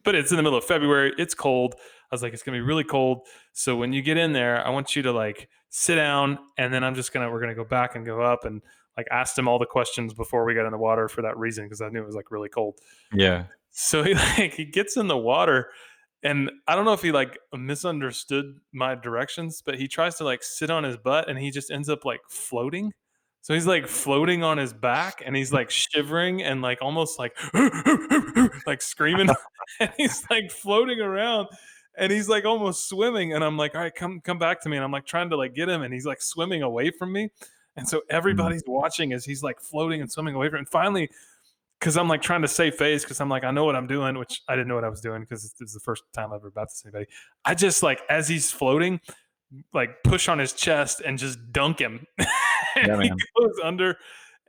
but 0.03 0.15
it's 0.15 0.31
in 0.31 0.37
the 0.37 0.43
middle 0.43 0.57
of 0.57 0.63
February. 0.65 1.13
It's 1.17 1.33
cold. 1.33 1.75
I 1.79 2.15
was 2.15 2.23
like, 2.23 2.33
it's 2.33 2.43
gonna 2.43 2.57
be 2.57 2.61
really 2.61 2.83
cold. 2.85 3.27
So 3.53 3.75
when 3.75 3.91
you 3.93 4.01
get 4.01 4.17
in 4.17 4.33
there, 4.33 4.65
I 4.65 4.69
want 4.69 4.95
you 4.95 5.01
to 5.03 5.11
like 5.11 5.49
sit 5.69 5.95
down, 5.95 6.39
and 6.57 6.73
then 6.73 6.83
I'm 6.83 6.95
just 6.95 7.11
gonna 7.13 7.29
we're 7.31 7.41
gonna 7.41 7.55
go 7.55 7.65
back 7.65 7.95
and 7.95 8.05
go 8.05 8.21
up 8.21 8.45
and 8.45 8.61
like 8.95 9.07
asked 9.11 9.37
him 9.37 9.47
all 9.47 9.59
the 9.59 9.65
questions 9.65 10.13
before 10.13 10.43
we 10.45 10.53
got 10.55 10.65
in 10.65 10.71
the 10.71 10.77
water 10.77 11.07
for 11.07 11.21
that 11.21 11.37
reason 11.37 11.65
because 11.65 11.81
I 11.81 11.89
knew 11.89 12.01
it 12.01 12.05
was 12.05 12.15
like 12.15 12.31
really 12.31 12.49
cold. 12.49 12.79
yeah 13.13 13.43
So 13.79 14.01
he 14.01 14.13
like 14.37 14.55
he 14.55 14.65
gets 14.65 14.97
in 14.97 15.07
the 15.07 15.17
water, 15.17 15.69
and 16.23 16.49
I 16.67 16.75
don't 16.75 16.83
know 16.83 16.93
if 16.93 17.03
he 17.03 17.11
like 17.11 17.37
misunderstood 17.55 18.55
my 18.73 18.95
directions, 18.95 19.61
but 19.63 19.75
he 19.75 19.87
tries 19.87 20.15
to 20.15 20.23
like 20.23 20.43
sit 20.43 20.71
on 20.71 20.83
his 20.83 20.97
butt, 20.97 21.29
and 21.29 21.37
he 21.37 21.51
just 21.51 21.69
ends 21.69 21.87
up 21.87 22.03
like 22.03 22.21
floating. 22.27 22.91
So 23.41 23.53
he's 23.53 23.67
like 23.67 23.87
floating 23.87 24.43
on 24.43 24.57
his 24.57 24.73
back, 24.73 25.21
and 25.23 25.35
he's 25.35 25.53
like 25.53 25.69
shivering 25.69 26.41
and 26.41 26.63
like 26.63 26.79
almost 26.81 27.19
like 27.19 27.37
like 28.65 28.81
screaming, 28.81 29.29
and 29.79 29.91
he's 29.95 30.25
like 30.31 30.49
floating 30.49 30.99
around, 30.99 31.47
and 31.95 32.11
he's 32.11 32.27
like 32.27 32.45
almost 32.45 32.89
swimming, 32.89 33.33
and 33.33 33.43
I'm 33.43 33.57
like, 33.57 33.75
all 33.75 33.81
right, 33.81 33.93
come 33.93 34.21
come 34.21 34.39
back 34.39 34.59
to 34.63 34.69
me, 34.69 34.77
and 34.77 34.83
I'm 34.83 34.91
like 34.91 35.05
trying 35.05 35.29
to 35.29 35.37
like 35.37 35.53
get 35.53 35.69
him, 35.69 35.83
and 35.83 35.93
he's 35.93 36.05
like 36.05 36.23
swimming 36.23 36.63
away 36.63 36.89
from 36.89 37.13
me, 37.13 37.29
and 37.75 37.87
so 37.87 37.99
mm. 37.99 38.03
everybody's 38.09 38.63
watching 38.65 39.13
as 39.13 39.23
he's 39.23 39.43
like 39.43 39.61
floating 39.61 40.01
and 40.01 40.11
swimming 40.11 40.33
away 40.33 40.47
from, 40.49 40.55
him. 40.55 40.61
and 40.61 40.69
finally 40.69 41.11
because 41.79 41.97
I'm 41.97 42.07
like 42.07 42.21
trying 42.21 42.41
to 42.41 42.47
save 42.47 42.75
face 42.75 43.03
because 43.03 43.19
I'm 43.21 43.29
like 43.29 43.43
I 43.43 43.51
know 43.51 43.65
what 43.65 43.75
I'm 43.75 43.87
doing, 43.87 44.17
which 44.17 44.41
I 44.47 44.55
didn't 44.55 44.67
know 44.67 44.75
what 44.75 44.83
I 44.83 44.89
was 44.89 45.01
doing 45.01 45.21
because 45.21 45.43
this 45.43 45.69
is 45.69 45.73
the 45.73 45.79
first 45.79 46.03
time 46.13 46.31
I've 46.31 46.37
ever 46.37 46.51
baptized 46.51 46.85
anybody. 46.85 47.05
I 47.45 47.53
just 47.55 47.83
like 47.83 48.01
as 48.09 48.27
he's 48.27 48.51
floating, 48.51 48.99
like 49.73 50.03
push 50.03 50.27
on 50.27 50.39
his 50.39 50.53
chest 50.53 51.01
and 51.05 51.17
just 51.17 51.39
dunk 51.51 51.79
him. 51.79 52.05
and 52.17 52.27
Yeah, 52.87 53.01
he 53.01 53.09
goes 53.09 53.55
under, 53.63 53.97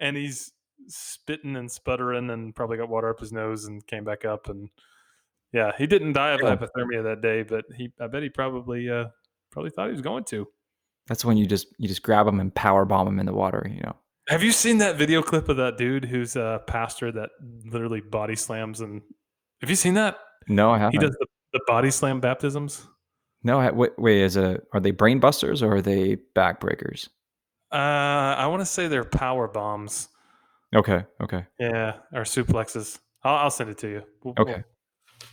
and 0.01 0.17
he's 0.17 0.53
spitting 0.87 1.57
and 1.57 1.71
sputtering 1.71 2.31
and 2.31 2.55
probably 2.55 2.79
got 2.79 2.89
water 2.89 3.11
up 3.11 3.21
his 3.21 3.33
nose 3.33 3.65
and 3.67 3.87
came 3.87 4.05
back 4.05 4.25
up 4.25 4.49
and 4.49 4.71
yeah, 5.53 5.73
he 5.79 5.87
didn't 5.87 6.13
die 6.13 6.31
of 6.33 6.41
Yeah. 6.43 6.57
hypothermia 6.57 7.03
that 7.05 7.21
day, 7.23 7.43
but 7.43 7.65
he 7.77 7.91
I 8.01 8.07
bet 8.07 8.23
he 8.23 8.29
probably 8.29 8.89
uh 8.91 9.07
probably 9.51 9.71
thought 9.71 9.87
he 9.87 9.93
was 9.93 10.03
going 10.03 10.25
to. 10.25 10.47
that's 11.09 11.25
when 11.25 11.37
you 11.37 11.47
just 11.47 11.67
you 11.79 11.89
just 11.89 12.03
grab 12.03 12.27
him 12.27 12.39
and 12.41 12.55
power 12.55 12.85
bomb 12.85 13.09
him 13.09 13.19
in 13.19 13.25
the 13.27 13.33
water 13.33 13.67
you 13.75 13.81
know 13.81 13.97
Have 14.29 14.43
you 14.43 14.53
seen 14.53 14.79
that 14.79 14.97
video 14.97 15.23
clip 15.23 15.49
of 15.49 15.57
that 15.57 15.79
dude 15.79 16.05
who's 16.05 16.37
a 16.37 16.63
pastor 16.67 17.11
that 17.13 17.31
literally 17.65 18.01
body 18.01 18.37
slams 18.37 18.81
and 18.81 19.03
have 19.61 19.71
you 19.71 19.77
seen 19.77 19.95
that? 19.95 20.19
no 20.49 20.71
i 20.71 20.79
haven't 20.79 20.93
He 20.93 20.99
does 20.99 21.17
the, 21.19 21.27
the 21.55 21.61
body 21.67 21.91
slam 21.91 22.21
baptisms. 22.21 22.87
no 23.43 23.59
I, 23.61 23.71
wait, 23.71 23.91
wait 23.99 24.21
is 24.23 24.37
it 24.37 24.67
are 24.73 24.81
they 24.81 24.91
brain 24.93 25.19
busters 25.21 25.63
or 25.63 25.77
are 25.77 25.83
they 25.83 26.17
backbreakers 26.37 27.09
Uh, 27.73 27.77
I 28.39 28.47
want 28.47 28.61
to 28.61 28.67
say 28.67 28.89
they're 28.89 29.05
power 29.05 29.49
bombs. 29.49 30.09
okay 30.75 31.05
okay 31.23 31.45
Yeah, 31.59 31.95
or 32.13 32.23
suplexes. 32.23 32.99
I'll, 33.25 33.37
I'll 33.37 33.51
send 33.51 33.71
it 33.71 33.79
to 33.79 33.89
you. 33.89 34.03
We'll- 34.23 34.35
Okay. 34.39 34.63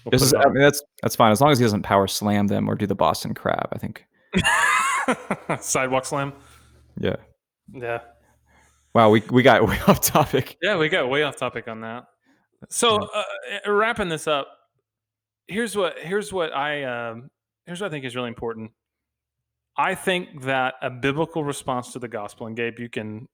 we'll 0.03 0.11
this 0.11 0.21
is 0.21 0.33
I 0.33 0.45
mean, 0.49 0.61
that's 0.63 0.81
that's 1.01 1.15
fine 1.15 1.31
as 1.31 1.39
long 1.41 1.51
as 1.51 1.59
he 1.59 1.65
doesn't 1.65 1.83
power 1.83 2.07
slam 2.07 2.47
them 2.47 2.67
or 2.69 2.75
do 2.75 2.87
the 2.87 2.95
boston 2.95 3.33
crab 3.33 3.67
i 3.73 3.77
think 3.77 4.05
sidewalk 5.61 6.05
slam. 6.05 6.33
yeah 6.99 7.15
Yeah, 7.73 7.99
wow 8.95 9.11
we, 9.11 9.21
we 9.29 9.43
got 9.43 9.67
way 9.67 9.79
off 9.87 10.01
topic 10.01 10.57
yeah, 10.63 10.77
we 10.77 10.89
got 10.89 11.07
way 11.09 11.21
off 11.21 11.35
topic 11.35 11.67
on 11.67 11.81
that. 11.81 12.05
So 12.69 12.95
uh, 12.95 13.23
uh, 13.67 13.71
wrapping 13.71 14.09
this 14.09 14.27
up, 14.27 14.47
here's 15.47 15.75
what 15.75 15.99
here's 15.99 16.33
what 16.33 16.51
I 16.55 16.83
um, 16.83 17.29
here's 17.67 17.79
what 17.81 17.87
I 17.87 17.89
think 17.91 18.05
is 18.05 18.15
really 18.15 18.29
important. 18.29 18.71
I 19.77 19.93
think 19.93 20.43
that 20.43 20.75
a 20.81 20.89
biblical 20.89 21.43
response 21.43 21.91
to 21.93 21.99
the 21.99 22.07
gospel, 22.07 22.47
and 22.47 22.55
Gabe, 22.55 22.79
you 22.79 22.89
can 22.89 23.27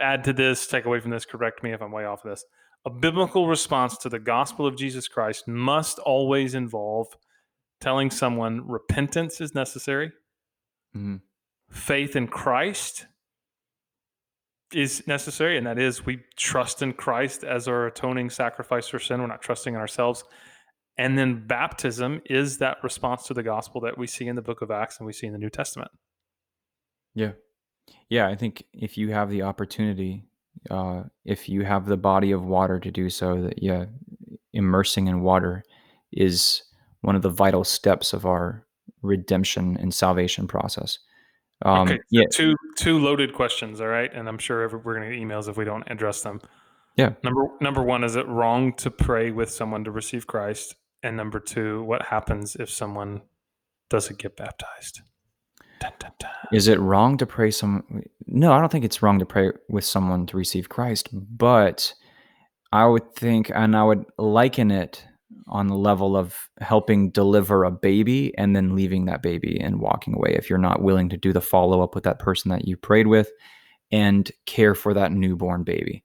add 0.00 0.24
to 0.24 0.32
this, 0.32 0.66
take 0.66 0.84
away 0.84 1.00
from 1.00 1.12
this, 1.12 1.24
correct 1.24 1.62
me 1.62 1.72
if 1.72 1.80
I'm 1.80 1.92
way 1.92 2.04
off 2.04 2.24
of 2.24 2.30
this. 2.30 2.44
A 2.84 2.90
biblical 2.90 3.46
response 3.46 3.96
to 3.98 4.08
the 4.08 4.18
gospel 4.18 4.66
of 4.66 4.76
Jesus 4.76 5.08
Christ 5.08 5.46
must 5.48 5.98
always 6.00 6.54
involve 6.54 7.06
telling 7.80 8.10
someone 8.10 8.66
repentance 8.66 9.40
is 9.40 9.54
necessary, 9.54 10.12
Mhm. 10.96 11.20
faith 11.70 12.16
in 12.16 12.26
Christ 12.26 13.06
is 14.72 15.06
necessary, 15.06 15.56
and 15.56 15.66
that 15.66 15.78
is 15.78 16.04
we 16.04 16.20
trust 16.36 16.82
in 16.82 16.92
Christ 16.92 17.44
as 17.44 17.68
our 17.68 17.86
atoning 17.86 18.30
sacrifice 18.30 18.88
for 18.88 18.98
sin. 18.98 19.20
We're 19.20 19.28
not 19.28 19.42
trusting 19.42 19.74
in 19.74 19.80
ourselves. 19.80 20.24
And 20.98 21.18
then 21.18 21.46
baptism 21.46 22.22
is 22.24 22.58
that 22.58 22.78
response 22.82 23.26
to 23.26 23.34
the 23.34 23.42
gospel 23.42 23.80
that 23.82 23.98
we 23.98 24.06
see 24.06 24.26
in 24.26 24.36
the 24.36 24.42
book 24.42 24.62
of 24.62 24.70
Acts 24.70 24.98
and 24.98 25.06
we 25.06 25.12
see 25.12 25.26
in 25.26 25.32
the 25.32 25.38
New 25.38 25.50
Testament. 25.50 25.90
Yeah. 27.14 27.32
Yeah, 28.08 28.28
I 28.28 28.34
think 28.34 28.64
if 28.72 28.96
you 28.96 29.12
have 29.12 29.30
the 29.30 29.42
opportunity, 29.42 30.24
uh, 30.70 31.04
if 31.24 31.48
you 31.48 31.64
have 31.64 31.86
the 31.86 31.96
body 31.96 32.32
of 32.32 32.44
water 32.44 32.80
to 32.80 32.90
do 32.90 33.10
so, 33.10 33.42
that 33.42 33.62
yeah, 33.62 33.84
immersing 34.52 35.06
in 35.06 35.20
water 35.20 35.62
is 36.12 36.62
one 37.02 37.14
of 37.14 37.22
the 37.22 37.30
vital 37.30 37.62
steps 37.62 38.12
of 38.12 38.24
our 38.24 38.66
redemption 39.02 39.76
and 39.78 39.92
salvation 39.92 40.48
process. 40.48 40.98
Um, 41.64 41.88
okay, 41.88 41.96
so 41.96 42.02
yeah, 42.10 42.24
two 42.32 42.54
two 42.76 42.98
loaded 42.98 43.32
questions, 43.32 43.80
all 43.80 43.86
right, 43.86 44.12
and 44.12 44.28
I'm 44.28 44.38
sure 44.38 44.62
every, 44.62 44.78
we're 44.78 44.94
going 44.94 45.10
to 45.10 45.16
get 45.16 45.24
emails 45.24 45.48
if 45.48 45.56
we 45.56 45.64
don't 45.64 45.84
address 45.86 46.22
them. 46.22 46.40
Yeah. 46.96 47.12
Number 47.22 47.48
number 47.60 47.82
one, 47.82 48.04
is 48.04 48.16
it 48.16 48.26
wrong 48.26 48.72
to 48.74 48.90
pray 48.90 49.30
with 49.30 49.50
someone 49.50 49.84
to 49.84 49.90
receive 49.90 50.26
Christ? 50.26 50.74
And 51.02 51.16
number 51.16 51.40
two, 51.40 51.82
what 51.84 52.06
happens 52.06 52.56
if 52.56 52.70
someone 52.70 53.22
doesn't 53.88 54.18
get 54.18 54.36
baptized? 54.36 55.00
Dun, 55.80 55.92
dun, 55.98 56.12
dun. 56.18 56.30
Is 56.52 56.68
it 56.68 56.80
wrong 56.80 57.18
to 57.18 57.26
pray 57.26 57.50
some? 57.50 58.02
No, 58.26 58.52
I 58.52 58.60
don't 58.60 58.72
think 58.72 58.84
it's 58.84 59.02
wrong 59.02 59.18
to 59.18 59.26
pray 59.26 59.52
with 59.68 59.84
someone 59.84 60.26
to 60.26 60.36
receive 60.36 60.68
Christ, 60.68 61.08
but 61.12 61.92
I 62.72 62.86
would 62.86 63.14
think, 63.14 63.50
and 63.54 63.76
I 63.76 63.84
would 63.84 64.04
liken 64.18 64.70
it 64.70 65.04
on 65.48 65.68
the 65.68 65.76
level 65.76 66.16
of 66.16 66.48
helping 66.60 67.10
deliver 67.10 67.64
a 67.64 67.70
baby 67.70 68.36
and 68.36 68.56
then 68.56 68.74
leaving 68.74 69.04
that 69.04 69.22
baby 69.22 69.60
and 69.60 69.80
walking 69.80 70.14
away 70.14 70.34
if 70.36 70.50
you're 70.50 70.58
not 70.58 70.82
willing 70.82 71.08
to 71.08 71.16
do 71.16 71.32
the 71.32 71.40
follow 71.40 71.82
up 71.82 71.94
with 71.94 72.04
that 72.04 72.18
person 72.18 72.50
that 72.50 72.66
you 72.66 72.76
prayed 72.76 73.06
with 73.06 73.30
and 73.92 74.30
care 74.44 74.74
for 74.74 74.92
that 74.94 75.12
newborn 75.12 75.62
baby. 75.62 76.02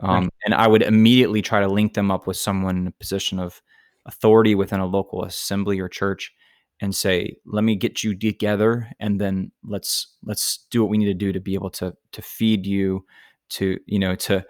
Um, 0.00 0.24
Right. 0.24 0.30
And 0.46 0.54
I 0.54 0.68
would 0.68 0.82
immediately 0.82 1.42
try 1.42 1.60
to 1.60 1.68
link 1.68 1.94
them 1.94 2.10
up 2.10 2.26
with 2.26 2.36
someone 2.36 2.78
in 2.78 2.86
a 2.86 2.92
position 2.92 3.38
of 3.38 3.60
authority 4.06 4.54
within 4.54 4.80
a 4.80 4.86
local 4.86 5.24
assembly 5.24 5.80
or 5.80 5.88
church 5.88 6.32
and 6.80 6.94
say 6.94 7.36
let 7.44 7.64
me 7.64 7.76
get 7.76 8.02
you 8.02 8.14
together 8.16 8.90
and 9.00 9.20
then 9.20 9.50
let's 9.64 10.14
let's 10.24 10.66
do 10.70 10.80
what 10.82 10.90
we 10.90 10.98
need 10.98 11.06
to 11.06 11.14
do 11.14 11.32
to 11.32 11.40
be 11.40 11.54
able 11.54 11.70
to 11.70 11.94
to 12.12 12.22
feed 12.22 12.66
you 12.66 13.04
to 13.50 13.78
you 13.86 13.98
know 13.98 14.14
to 14.14 14.44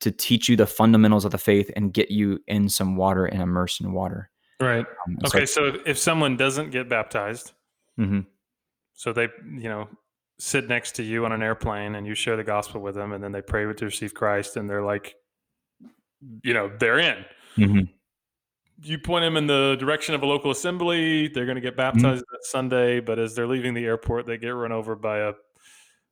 to 0.00 0.10
teach 0.10 0.48
you 0.48 0.56
the 0.56 0.66
fundamentals 0.66 1.24
of 1.24 1.30
the 1.32 1.38
faith 1.38 1.70
and 1.76 1.92
get 1.92 2.10
you 2.10 2.40
in 2.46 2.68
some 2.68 2.96
water 2.96 3.26
and 3.26 3.40
immersed 3.42 3.80
in 3.80 3.92
water 3.92 4.30
Right. 4.60 4.84
Um, 5.06 5.16
and 5.20 5.28
so- 5.28 5.38
Okay. 5.38 5.46
So 5.46 5.78
if- 5.86 5.96
someone 5.98 6.36
doesn't 6.36 6.70
get 6.70 6.86
baptized, 6.88 7.52
Mhm. 7.98 8.26
so 8.92 9.12
they, 9.12 9.28
you 9.46 9.68
know, 9.70 9.88
sit 10.38 10.68
next 10.68 10.92
to 10.96 11.02
you 11.02 11.24
on 11.24 11.32
an 11.32 11.42
airplane 11.42 11.94
and 11.94 12.06
you 12.06 12.14
share 12.14 12.36
the 12.36 12.44
gospel 12.44 12.80
with 12.82 12.94
them 12.94 13.12
and 13.12 13.22
then 13.24 13.32
they 13.32 13.40
pray 13.42 13.64
with 13.66 13.78
to 13.78 13.86
receive 13.86 14.12
Christ 14.12 14.56
and 14.58 14.68
they're 14.68 14.82
like, 14.82 15.14
you 16.42 16.52
know, 16.52 16.68
they're 16.78 16.98
in. 16.98 17.24
Mhm. 17.56 17.88
You 18.82 18.98
point 18.98 19.22
them 19.22 19.36
in 19.38 19.46
the 19.46 19.76
direction 19.78 20.14
of 20.14 20.22
a 20.22 20.26
local 20.26 20.50
assembly. 20.50 21.28
They're 21.28 21.44
going 21.46 21.56
to 21.56 21.60
get 21.62 21.76
baptized 21.76 22.24
that 22.30 22.44
Sunday, 22.44 23.00
but 23.00 23.18
as 23.18 23.34
they're 23.34 23.46
leaving 23.46 23.74
the 23.74 23.84
airport, 23.86 24.26
they 24.26 24.36
get 24.38 24.50
run 24.50 24.72
over 24.72 24.94
by 24.96 25.18
a 25.20 25.34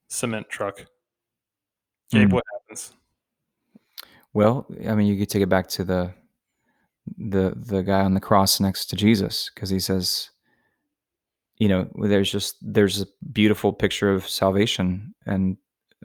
cement 0.08 0.48
truck. 0.50 0.84
Gabe, 2.10 2.28
Mhm. 2.28 2.32
what 2.32 2.44
happens? 2.52 2.94
Well 4.34 4.66
i 4.88 4.94
mean 4.94 5.06
you 5.06 5.18
could 5.18 5.28
take 5.30 5.42
it 5.42 5.48
back 5.48 5.68
to 5.68 5.84
the 5.84 6.12
the 7.16 7.54
the 7.56 7.82
guy 7.82 8.00
on 8.00 8.14
the 8.14 8.20
cross 8.20 8.60
next 8.60 8.86
to 8.86 8.96
jesus 8.96 9.50
because 9.54 9.70
he 9.70 9.80
says 9.80 10.30
you 11.56 11.68
know 11.68 11.88
there's 11.96 12.30
just 12.30 12.56
there's 12.62 13.02
a 13.02 13.06
beautiful 13.32 13.72
picture 13.72 14.12
of 14.12 14.28
salvation. 14.28 15.14
And 15.26 15.56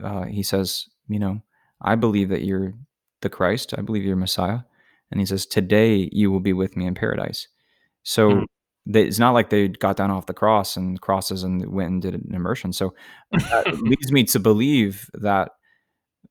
uh, 0.02 0.24
he 0.24 0.42
says 0.42 0.86
you 1.08 1.18
know 1.18 1.40
i 1.80 1.94
believe 1.94 2.28
that 2.30 2.42
you're 2.42 2.74
the 3.20 3.28
christ. 3.28 3.74
I 3.78 3.82
believe 3.82 4.04
you're 4.04 4.16
messiah. 4.16 4.60
And 5.10 5.20
he 5.20 5.26
says 5.26 5.46
today 5.46 6.08
you 6.12 6.30
will 6.32 6.40
be 6.40 6.52
with 6.52 6.76
me 6.76 6.86
in 6.86 6.94
paradise. 6.94 7.46
So 8.02 8.30
Mhm. 8.30 8.44
they, 8.86 9.04
it's 9.04 9.18
not 9.18 9.30
like 9.32 9.50
they 9.50 9.68
got 9.68 9.96
down 9.96 10.10
off 10.10 10.26
the 10.26 10.34
cross 10.34 10.76
and 10.76 11.00
crosses 11.00 11.42
and 11.44 11.64
went 11.72 11.90
and 11.90 12.02
did 12.02 12.14
an 12.14 12.34
immersion. 12.34 12.72
So 12.72 12.94
that 13.30 13.66
leads 13.82 14.10
me 14.10 14.24
to 14.24 14.40
believe 14.40 15.08
that 15.14 15.52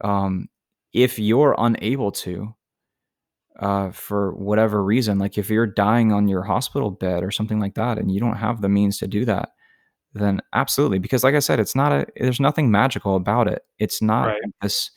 um, 0.02 0.50
if 0.94 1.20
you're 1.20 1.56
unable 1.58 2.12
to 2.12 2.56
uh, 3.60 3.92
for 3.92 4.34
whatever 4.34 4.84
reason, 4.84 5.20
like 5.20 5.38
if 5.38 5.50
you're 5.50 5.68
dying 5.68 6.12
on 6.12 6.28
your 6.28 6.44
hospital 6.44 6.92
bed 6.92 7.24
or 7.24 7.32
something 7.32 7.60
like 7.60 7.76
that, 7.76 7.98
and 7.98 8.12
you 8.12 8.20
don't 8.20 8.38
have 8.38 8.62
the 8.62 8.70
means 8.70 8.98
to 8.98 9.08
do 9.08 9.26
that, 9.26 9.50
then 10.14 10.42
absolutely, 10.54 11.00
because 11.00 11.24
like 11.24 11.36
I 11.36 11.40
said, 11.40 11.60
it's 11.60 11.76
not 11.76 11.92
a, 11.92 12.06
there's 12.20 12.40
nothing 12.40 12.72
magical 12.72 13.16
about 13.16 13.48
it. 13.48 13.64
It's 13.80 14.02
not 14.02 14.26
Right. 14.28 14.42
this, 14.62 14.92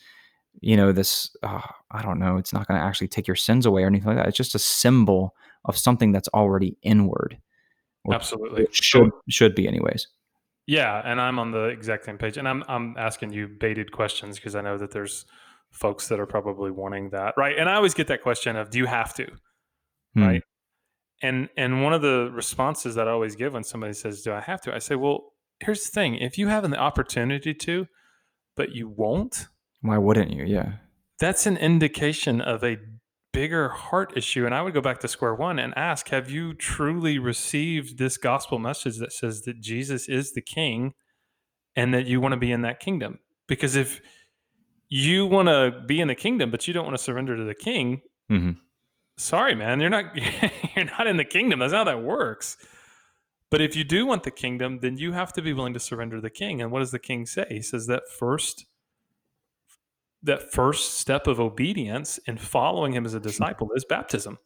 you 0.61 0.77
know, 0.77 0.93
this, 0.93 1.35
uh, 1.43 1.61
I 1.91 2.03
don't 2.03 2.19
know, 2.19 2.37
it's 2.37 2.53
not 2.53 2.67
going 2.67 2.81
to 2.81 2.87
actually 2.87 3.09
take 3.09 3.27
your 3.27 3.37
sins 3.37 3.67
away 3.67 3.83
or 3.83 3.87
anything 3.87 4.09
like 4.09 4.17
that. 4.17 4.29
It's 4.29 4.37
just 4.37 4.55
a 4.55 4.59
symbol 4.59 5.35
of 5.65 5.77
something 5.77 6.13
that's 6.13 6.29
already 6.29 6.77
inward. 6.83 7.39
Absolutely. 8.11 8.69
should 8.71 9.11
should 9.29 9.55
be 9.55 9.67
anyways. 9.67 10.07
Yeah, 10.67 11.03
and 11.05 11.21
I'm 11.21 11.39
on 11.39 11.51
the 11.51 11.65
exact 11.65 12.05
same 12.05 12.19
page, 12.19 12.37
and 12.37 12.49
I'm 12.49 12.65
I'm 12.69 12.95
asking 12.97 13.33
you 13.33 13.49
baited 13.49 13.93
questions 13.93 14.37
because 14.37 14.55
I 14.55 14.61
know 14.61 14.79
that 14.79 14.93
there's 14.93 15.27
folks 15.77 16.09
that 16.09 16.19
are 16.19 16.27
probably 16.27 16.71
wanting 16.71 17.11
that, 17.11 17.35
right? 17.37 17.57
And 17.59 17.69
I 17.69 17.75
always 17.75 17.95
get 17.95 18.07
that 18.09 18.23
question 18.23 18.57
of, 18.57 18.71
"Do 18.71 18.79
you 18.79 18.87
have 18.87 19.15
to?" 19.15 19.27
Hmm. 20.15 20.23
Right. 20.23 20.43
And 21.23 21.49
and 21.57 21.83
one 21.83 21.93
of 21.95 22.03
the 22.03 22.31
responses 22.33 22.95
that 22.95 23.09
I 23.09 23.11
always 23.13 23.37
give 23.37 23.53
when 23.55 23.65
somebody 23.65 23.93
says, 23.93 24.23
"Do 24.23 24.33
I 24.33 24.41
have 24.41 24.61
to?" 24.63 24.75
I 24.75 24.79
say, 24.79 24.95
"Well, 24.97 25.33
here's 25.61 25.85
the 25.85 25.91
thing: 25.91 26.17
if 26.17 26.37
you 26.39 26.49
have 26.49 26.65
an 26.65 26.75
opportunity 26.75 27.55
to, 27.55 27.87
but 28.57 28.75
you 28.75 28.89
won't, 28.89 29.49
Why 29.81 29.99
wouldn't 29.99 30.31
you? 30.33 30.45
Yeah. 30.45 30.73
that's 31.19 31.47
an 31.47 31.57
indication 31.57 32.41
of 32.41 32.63
a 32.65 32.79
bigger 33.33 33.69
heart 33.71 34.13
issue." 34.17 34.45
And 34.47 34.55
I 34.55 34.63
would 34.63 34.75
go 34.75 34.81
back 34.83 35.01
to 35.01 35.09
square 35.09 35.35
one 35.35 35.59
and 35.59 35.73
ask, 35.77 36.09
"Have 36.09 36.31
you 36.31 36.53
truly 36.55 37.19
received 37.19 37.99
this 37.99 38.17
gospel 38.19 38.59
message 38.59 38.99
that 38.99 39.13
says 39.13 39.43
that 39.43 39.61
Jesus 39.61 40.09
is 40.09 40.33
the 40.33 40.43
King, 40.43 40.93
and 41.75 41.95
that 41.95 42.07
you 42.07 42.21
want 42.21 42.33
to 42.33 42.39
be 42.39 42.53
in 42.53 42.63
that 42.63 42.81
kingdom?" 42.81 43.21
Because 43.49 43.77
if 43.77 44.01
you 44.89 45.27
want 45.27 45.49
to 45.49 45.83
be 45.87 46.01
in 46.01 46.09
the 46.09 46.15
kingdom, 46.15 46.51
but 46.51 46.67
you 46.67 46.75
don't 46.75 46.85
want 46.85 46.97
to 46.97 47.03
surrender 47.03 47.37
to 47.37 47.45
the 47.45 47.55
King, 47.55 48.03
hmm 48.29 48.53
sorry 49.19 49.55
man 49.55 49.81
you're 49.81 49.91
not 49.91 50.05
you're 50.77 50.85
not 50.85 51.07
in 51.07 51.17
the 51.17 51.25
kingdom. 51.25 51.61
That's 51.61 51.73
how 51.73 51.85
that 51.85 52.03
works. 52.03 52.57
But 53.51 53.61
if 53.61 53.77
you 53.77 53.85
do 53.85 54.07
want 54.07 54.25
the 54.25 54.31
kingdom 54.31 54.81
then 54.81 54.99
you 54.99 55.13
have 55.13 55.33
to 55.35 55.43
be 55.43 55.53
willing 55.53 55.75
to 55.75 55.81
surrender 55.81 56.17
to 56.17 56.23
the 56.23 56.31
king. 56.31 56.61
And 56.61 56.71
what 56.71 56.81
does 56.81 56.91
the 56.91 56.99
king 56.99 57.27
say? 57.27 57.47
He 57.49 57.63
says 57.63 57.87
that 57.87 58.03
first 58.19 58.67
that 60.23 60.53
first 60.53 60.99
step 60.99 61.27
of 61.27 61.39
obedience 61.39 62.19
and 62.27 62.41
following 62.41 62.93
him 62.93 63.07
as 63.07 63.15
a 63.15 63.21
disciple 63.21 63.71
is 63.75 63.85
baptism. 63.85 64.39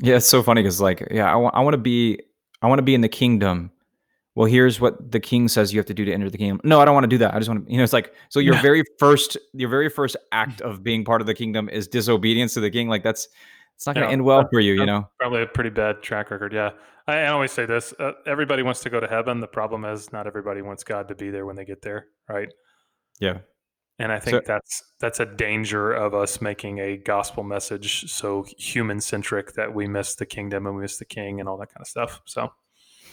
Yeah, 0.00 0.16
it's 0.16 0.26
so 0.26 0.42
funny 0.42 0.62
because 0.62 0.80
like, 0.80 1.06
yeah, 1.10 1.30
I 1.30 1.36
want 1.36 1.54
I 1.54 1.60
want 1.60 1.74
to 1.74 1.78
be 1.78 2.20
I 2.62 2.66
want 2.66 2.78
to 2.78 2.84
be 2.84 2.94
in 2.94 3.00
the 3.00 3.08
kingdom. 3.08 3.70
Well, 4.38 4.46
here's 4.46 4.80
what 4.80 5.10
the 5.10 5.18
king 5.18 5.48
says 5.48 5.72
you 5.72 5.80
have 5.80 5.86
to 5.86 5.94
do 5.94 6.04
to 6.04 6.12
enter 6.12 6.30
the 6.30 6.38
kingdom. 6.38 6.60
No, 6.62 6.80
I 6.80 6.84
don't 6.84 6.94
want 6.94 7.02
to 7.02 7.08
do 7.08 7.18
that. 7.18 7.34
I 7.34 7.38
just 7.38 7.48
want 7.50 7.66
to, 7.66 7.72
you 7.72 7.76
know, 7.78 7.82
it's 7.82 7.92
like 7.92 8.14
so 8.28 8.38
your 8.38 8.54
very 8.62 8.84
first 8.98 9.36
your 9.52 9.68
very 9.68 9.88
first 9.88 10.16
act 10.30 10.60
of 10.60 10.84
being 10.84 11.04
part 11.04 11.20
of 11.20 11.26
the 11.26 11.34
kingdom 11.34 11.68
is 11.68 11.88
disobedience 11.88 12.54
to 12.54 12.60
the 12.60 12.70
king. 12.70 12.88
Like 12.88 13.02
that's 13.02 13.26
it's 13.74 13.84
not 13.84 13.96
going 13.96 14.04
to 14.06 14.10
Yeah, 14.10 14.12
end 14.12 14.24
well 14.24 14.46
for 14.52 14.60
you, 14.60 14.74
you 14.74 14.86
know. 14.86 15.08
probably 15.18 15.42
a 15.42 15.46
pretty 15.46 15.70
bad 15.70 16.02
track 16.02 16.30
record 16.30 16.52
yeah 16.52 16.70
i, 17.08 17.18
I 17.18 17.26
always 17.28 17.52
say 17.52 17.64
this 17.66 17.94
uh, 18.00 18.12
everybody 18.26 18.62
wants 18.64 18.80
to 18.80 18.90
go 18.90 18.98
to 19.00 19.06
heaven 19.06 19.40
the 19.40 19.46
problem 19.46 19.84
is 19.84 20.12
not 20.12 20.26
everybody 20.26 20.62
wants 20.62 20.82
god 20.84 21.06
to 21.08 21.14
be 21.14 21.30
there 21.30 21.46
when 21.46 21.54
they 21.56 21.64
get 21.64 21.80
there 21.82 22.06
right 22.28 22.48
Yeah. 23.20 23.38
and 24.00 24.10
i 24.12 24.18
think 24.18 24.36
So- 24.38 24.42
that's 24.46 24.82
that's 24.98 25.20
a 25.20 25.26
danger 25.26 25.92
of 25.92 26.12
us 26.14 26.40
making 26.40 26.78
a 26.80 26.96
gospel 26.96 27.44
message 27.44 28.10
so 28.10 28.44
human 28.58 29.00
centric 29.00 29.52
that 29.54 29.72
we 29.74 29.86
miss 29.86 30.16
the 30.16 30.26
kingdom 30.26 30.66
and 30.66 30.74
we 30.76 30.82
miss 30.82 30.96
the 30.98 31.04
king 31.04 31.38
and 31.40 31.48
all 31.48 31.56
that 31.58 31.68
kind 31.72 31.80
of 31.82 31.86
stuff 31.88 32.20
so 32.24 32.50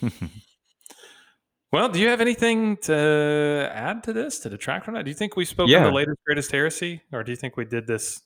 Well, 1.72 1.90
do 1.90 2.00
you 2.00 2.08
have 2.08 2.22
anything 2.22 2.78
to 2.84 3.70
add 3.74 4.04
to 4.06 4.14
this, 4.14 4.40
to 4.40 4.50
detract 4.50 4.86
from 4.86 4.94
that? 4.94 5.04
Do 5.04 5.12
you 5.12 5.16
think 5.16 5.36
we 5.36 5.46
spoke 5.46 5.70
on 5.70 5.84
the 5.84 5.92
latest 5.92 6.18
greatest 6.26 6.52
heresy, 6.52 7.02
or 7.12 7.24
do 7.24 7.32
you 7.32 7.36
think 7.36 7.58
we 7.58 7.66
did 7.66 7.86
this 7.88 8.22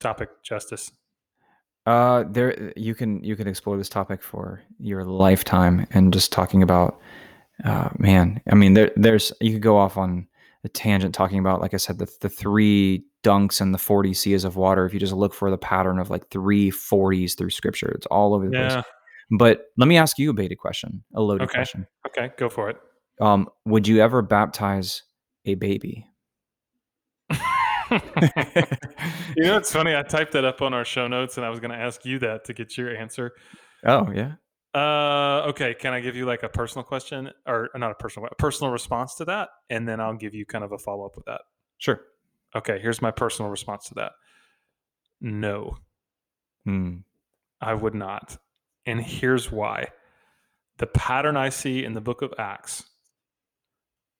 topic 0.00 0.28
justice? 0.42 0.90
Uh, 1.86 2.24
there 2.28 2.72
you 2.76 2.94
can 2.94 3.24
you 3.24 3.36
can 3.36 3.48
explore 3.48 3.78
this 3.78 3.88
topic 3.88 4.22
for 4.22 4.62
your 4.78 5.04
lifetime 5.04 5.86
and 5.92 6.12
just 6.12 6.30
talking 6.30 6.62
about, 6.62 7.00
uh, 7.64 7.88
man. 7.98 8.40
I 8.50 8.54
mean, 8.54 8.74
there 8.74 8.90
there's 8.96 9.32
you 9.40 9.52
could 9.52 9.62
go 9.62 9.78
off 9.78 9.96
on 9.96 10.26
a 10.64 10.68
tangent 10.68 11.14
talking 11.14 11.38
about, 11.38 11.60
like 11.60 11.72
I 11.72 11.78
said, 11.78 11.98
the 11.98 12.10
the 12.20 12.28
three 12.28 13.04
dunks 13.22 13.62
and 13.62 13.72
the 13.72 13.78
forty 13.78 14.12
seas 14.12 14.44
of 14.44 14.56
water. 14.56 14.84
If 14.84 14.92
you 14.92 15.00
just 15.00 15.14
look 15.14 15.32
for 15.32 15.50
the 15.50 15.56
pattern 15.56 15.98
of 15.98 16.10
like 16.10 16.28
three 16.28 16.70
forties 16.70 17.34
through 17.34 17.50
Scripture, 17.50 17.88
it's 17.92 18.06
all 18.06 18.34
over 18.34 18.46
the 18.50 18.56
Yeah. 18.56 18.72
place. 18.72 18.84
But 19.30 19.66
let 19.76 19.86
me 19.86 19.96
ask 19.96 20.18
you 20.18 20.30
a 20.30 20.32
baited 20.32 20.58
question, 20.58 21.04
a 21.14 21.20
loaded 21.20 21.44
Okay. 21.44 21.58
question. 21.58 21.86
Okay, 22.06 22.30
go 22.36 22.48
for 22.48 22.68
it. 22.70 22.76
Um, 23.20 23.48
would 23.64 23.86
you 23.86 24.00
ever 24.00 24.22
baptize 24.22 25.02
a 25.44 25.54
baby? 25.54 26.06
you 27.30 27.36
know, 29.44 29.56
it's 29.56 29.72
funny. 29.72 29.94
I 29.96 30.02
typed 30.02 30.32
that 30.32 30.44
up 30.44 30.62
on 30.62 30.72
our 30.74 30.84
show 30.84 31.06
notes, 31.08 31.36
and 31.36 31.44
I 31.46 31.50
was 31.50 31.60
going 31.60 31.70
to 31.72 31.76
ask 31.76 32.04
you 32.04 32.18
that 32.20 32.44
to 32.44 32.52
get 32.54 32.76
your 32.78 32.94
answer. 32.96 33.32
oh 33.86 34.08
yeah. 34.14 34.32
Uh, 34.72 35.46
okay. 35.48 35.74
Can 35.74 35.92
I 35.92 35.98
give 36.00 36.14
you 36.14 36.24
like 36.26 36.44
a 36.44 36.48
personal 36.48 36.84
question, 36.84 37.30
or 37.46 37.70
not 37.74 37.90
a 37.90 37.94
personal, 37.94 38.28
a 38.30 38.34
personal 38.36 38.72
response 38.72 39.16
to 39.16 39.24
that, 39.26 39.48
and 39.68 39.88
then 39.88 40.00
I'll 40.00 40.14
give 40.16 40.34
you 40.34 40.46
kind 40.46 40.62
of 40.64 40.70
a 40.72 40.78
follow 40.78 41.04
up 41.06 41.16
with 41.16 41.24
that. 41.26 41.40
Sure. 41.78 42.00
Okay. 42.54 42.78
Here's 42.80 43.02
my 43.02 43.10
personal 43.10 43.50
response 43.50 43.88
to 43.88 43.94
that. 43.94 44.12
No, 45.20 45.76
Hmm. 46.64 46.98
I 47.60 47.74
would 47.74 47.94
not. 47.94 48.36
And 48.86 49.00
here's 49.02 49.52
why. 49.52 49.88
The 50.78 50.86
pattern 50.86 51.36
I 51.36 51.50
see 51.50 51.84
in 51.84 51.94
the 51.94 52.00
book 52.00 52.22
of 52.22 52.32
Acts, 52.38 52.84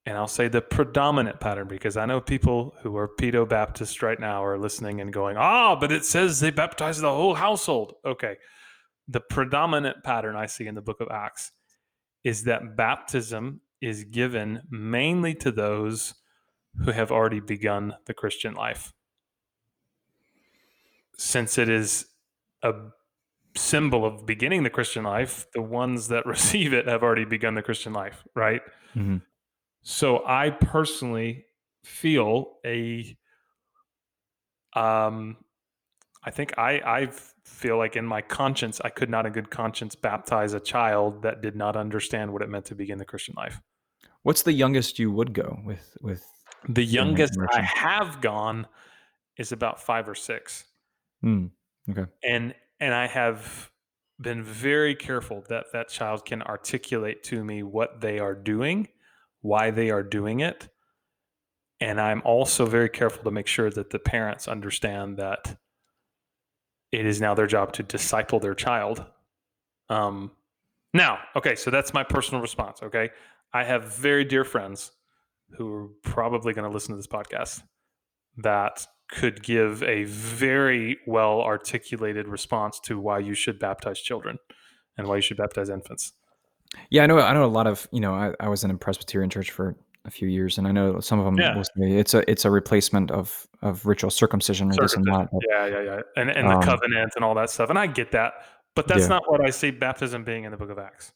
and 0.07 0.17
I'll 0.17 0.29
say 0.29 0.49
the 0.49 0.63
predominant 0.63 1.41
pattern 1.41 1.69
because 1.69 1.97
I 1.97 2.07
know 2.07 2.21
people 2.21 2.75
who 2.83 2.97
are 2.97 3.09
pedo 3.09 3.49
Baptist 3.49 4.03
right 4.03 4.19
now 4.21 4.45
are 4.45 4.59
listening 4.59 5.01
and 5.01 5.13
going, 5.13 5.37
ah, 5.37 5.77
but 5.77 5.93
it 5.93 6.05
says 6.05 6.41
they 6.41 6.51
baptize 6.51 7.01
the 7.01 7.11
whole 7.11 7.35
household. 7.35 7.95
Okay. 8.05 8.37
The 9.09 9.21
predominant 9.21 10.05
pattern 10.05 10.37
I 10.37 10.47
see 10.47 10.67
in 10.67 10.75
the 10.75 10.83
book 10.83 11.01
of 11.01 11.09
Acts 11.11 11.53
is 12.25 12.45
that 12.45 12.77
baptism 12.77 13.61
is 13.81 14.05
given 14.05 14.63
mainly 14.71 15.35
to 15.35 15.51
those 15.51 16.15
who 16.85 16.93
have 16.93 17.11
already 17.11 17.41
begun 17.41 17.95
the 18.07 18.15
Christian 18.15 18.55
life. 18.55 18.93
since 21.21 21.59
it 21.59 21.69
is 21.69 22.07
a 22.63 22.73
symbol 23.57 24.05
of 24.05 24.27
beginning 24.27 24.63
the 24.63 24.71
Christian 24.71 25.05
life, 25.05 25.47
the 25.55 25.63
ones 25.63 26.09
that 26.09 26.27
receive 26.35 26.73
it 26.73 26.87
have 26.87 27.03
already 27.03 27.25
begun 27.25 27.55
the 27.55 27.63
Christian 27.63 27.93
life, 27.93 28.25
right? 28.35 28.63
hmm 28.95 29.19
So 29.83 30.23
I 30.27 30.51
personally 30.51 31.47
feel 31.85 32.59
a 32.65 33.17
um 34.75 35.37
I 36.23 36.31
think 36.31 36.57
I 36.59 36.81
I 36.85 37.09
feel 37.45 37.79
like 37.79 37.97
in 37.97 38.07
my 38.07 38.21
conscience 38.23 38.81
I 38.85 38.91
could 38.91 39.09
not 39.11 39.27
in 39.27 39.33
good 39.33 39.51
conscience 39.51 39.95
baptize 39.95 40.53
a 40.53 40.61
child 40.61 41.23
that 41.23 41.41
did 41.41 41.57
not 41.57 41.77
understand 41.77 42.33
what 42.33 42.43
it 42.43 42.49
meant 42.49 42.67
to 42.67 42.75
begin 42.75 42.99
the 42.99 43.05
Christian 43.05 43.35
life. 43.37 43.61
What's 44.23 44.43
the 44.43 44.53
youngest 44.53 44.99
you 44.99 45.11
would 45.11 45.33
go 45.33 45.59
with? 45.65 45.97
With 46.03 46.25
The 46.69 46.85
youngest 46.85 47.39
I 47.53 47.63
have 47.63 48.21
gone 48.21 48.67
is 49.39 49.51
about 49.53 49.83
5 49.83 50.11
or 50.11 50.15
6. 50.15 50.65
Hmm, 51.23 51.47
okay. 51.91 52.05
and 52.23 52.55
and 52.81 52.95
I 52.95 53.07
have 53.07 53.71
been 54.21 54.43
very 54.43 54.95
careful 54.95 55.45
that 55.49 55.67
that 55.73 55.89
child 55.89 56.25
can 56.25 56.43
articulate 56.43 57.23
to 57.25 57.45
me 57.45 57.63
what 57.63 58.01
they 58.01 58.19
are 58.19 58.35
doing, 58.35 58.89
why 59.41 59.71
they 59.71 59.91
are 59.91 60.03
doing 60.03 60.41
it, 60.41 60.69
and 61.81 62.01
I'm 62.01 62.21
also 62.25 62.67
very 62.67 62.91
careful 62.91 63.25
to 63.25 63.31
make 63.31 63.47
sure 63.47 63.71
that 63.71 63.91
the 63.91 63.99
parents 63.99 64.47
understand 64.47 65.17
that 65.17 65.57
it 66.93 67.07
is 67.07 67.21
now 67.21 67.35
their 67.35 67.47
job 67.47 67.73
to 67.75 67.83
disciple 67.83 68.39
their 68.39 68.55
child. 68.55 69.05
Um, 69.89 70.33
now, 70.93 71.19
okay, 71.37 71.55
so 71.55 71.71
that's 71.71 71.95
my 71.95 72.05
personal 72.05 72.43
response. 72.43 72.83
Okay, 72.83 73.11
I 73.53 73.65
have 73.65 73.97
very 73.97 74.25
dear 74.25 74.45
friends 74.45 74.93
who 75.57 75.73
are 75.73 75.89
probably 76.03 76.53
going 76.53 76.69
to 76.69 76.73
listen 76.73 76.93
to 76.93 76.97
this 76.97 77.07
podcast 77.07 77.63
that 78.39 78.87
could 79.11 79.43
give 79.43 79.83
a 79.83 80.05
very 80.05 80.99
well 81.07 81.41
articulated 81.43 82.29
response 82.29 82.79
to 82.81 82.99
why 82.99 83.19
you 83.19 83.35
should 83.35 83.59
baptize 83.59 84.01
children 84.01 84.39
and 84.97 85.07
why 85.09 85.17
you 85.17 85.23
should 85.23 85.37
baptize 85.37 85.69
infants. 85.69 86.13
Yeah, 86.91 87.03
I 87.03 87.07
know. 87.07 87.19
I 87.19 87.33
know 87.35 87.45
a 87.45 87.47
lot 87.47 87.67
of 87.67 87.89
you 87.91 88.01
know. 88.01 88.15
I, 88.15 88.33
I 88.39 88.49
was 88.49 88.63
in 88.65 88.71
a 88.71 88.77
Presbyterian 88.77 89.29
church 89.31 89.51
for 89.51 89.77
a 90.05 90.11
few 90.11 90.29
years, 90.29 90.57
and 90.57 90.67
I 90.69 90.73
know 90.73 91.01
some 91.01 91.19
of 91.19 91.25
them 91.25 91.37
Yeah. 91.37 91.57
will 91.57 91.65
say 91.65 91.93
it's 91.93 92.15
a 92.15 92.31
it's 92.31 92.45
a 92.45 92.51
replacement 92.51 93.11
of 93.11 93.47
of 93.63 93.85
ritual 93.85 94.11
circumcision 94.11 94.71
or 94.71 94.75
this 94.81 94.95
and 94.95 95.05
that. 95.07 95.29
but- 95.33 95.43
Yeah, 95.51 95.67
yeah, 95.67 95.83
yeah. 95.83 96.01
And 96.17 96.31
and 96.31 96.47
Um, 96.47 96.61
the 96.61 96.67
covenant 96.67 97.13
and 97.17 97.25
all 97.25 97.35
that 97.35 97.51
stuff. 97.51 97.71
And 97.71 97.79
I 97.79 97.87
get 97.89 98.13
that. 98.13 98.35
But 98.77 98.87
that's 98.87 99.03
Yeah. 99.03 99.09
not 99.09 99.31
what 99.31 99.45
I 99.45 99.51
see 99.51 99.73
baptism 99.73 100.23
being 100.23 100.45
in 100.45 100.53
the 100.53 100.57
book 100.57 100.71
of 100.71 100.79
Acts. 100.79 101.13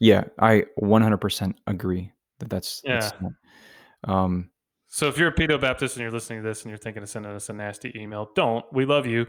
Yeah, 0.00 0.24
I 0.38 0.64
100% 0.80 1.54
agree 1.66 2.12
that 2.38 2.48
that's, 2.48 2.80
that's 2.86 3.12
Yeah. 3.20 3.28
not- 4.06 4.14
um, 4.16 4.50
So 4.88 5.06
if 5.08 5.18
you're 5.18 5.28
a 5.28 5.34
pedo 5.34 5.60
Baptist 5.60 5.96
and 5.96 6.02
you're 6.02 6.10
listening 6.10 6.42
to 6.42 6.48
this 6.48 6.62
and 6.62 6.70
you're 6.70 6.78
thinking 6.78 7.02
of 7.02 7.08
sending 7.08 7.30
us 7.30 7.48
a 7.50 7.52
nasty 7.52 7.92
email, 7.94 8.30
don't. 8.34 8.64
We 8.72 8.86
love 8.86 9.06
you. 9.06 9.26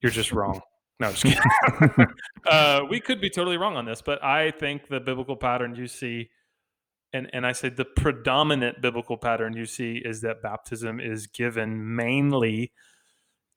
You're 0.00 0.12
just 0.12 0.32
wrong. 0.32 0.60
No, 0.98 1.12
just 1.12 1.24
kidding. 1.24 2.06
uh, 2.46 2.80
we 2.88 3.00
could 3.00 3.20
be 3.20 3.28
totally 3.28 3.56
wrong 3.56 3.76
on 3.76 3.84
this, 3.84 4.00
but 4.00 4.22
I 4.24 4.50
think 4.50 4.88
the 4.88 5.00
biblical 5.00 5.36
pattern 5.36 5.74
you 5.74 5.86
see, 5.86 6.30
and, 7.12 7.28
and 7.32 7.46
I 7.46 7.52
say 7.52 7.68
the 7.68 7.84
predominant 7.84 8.80
biblical 8.80 9.18
pattern 9.18 9.54
you 9.54 9.66
see 9.66 10.00
is 10.04 10.22
that 10.22 10.42
baptism 10.42 11.00
is 11.00 11.26
given 11.26 11.94
mainly 11.96 12.72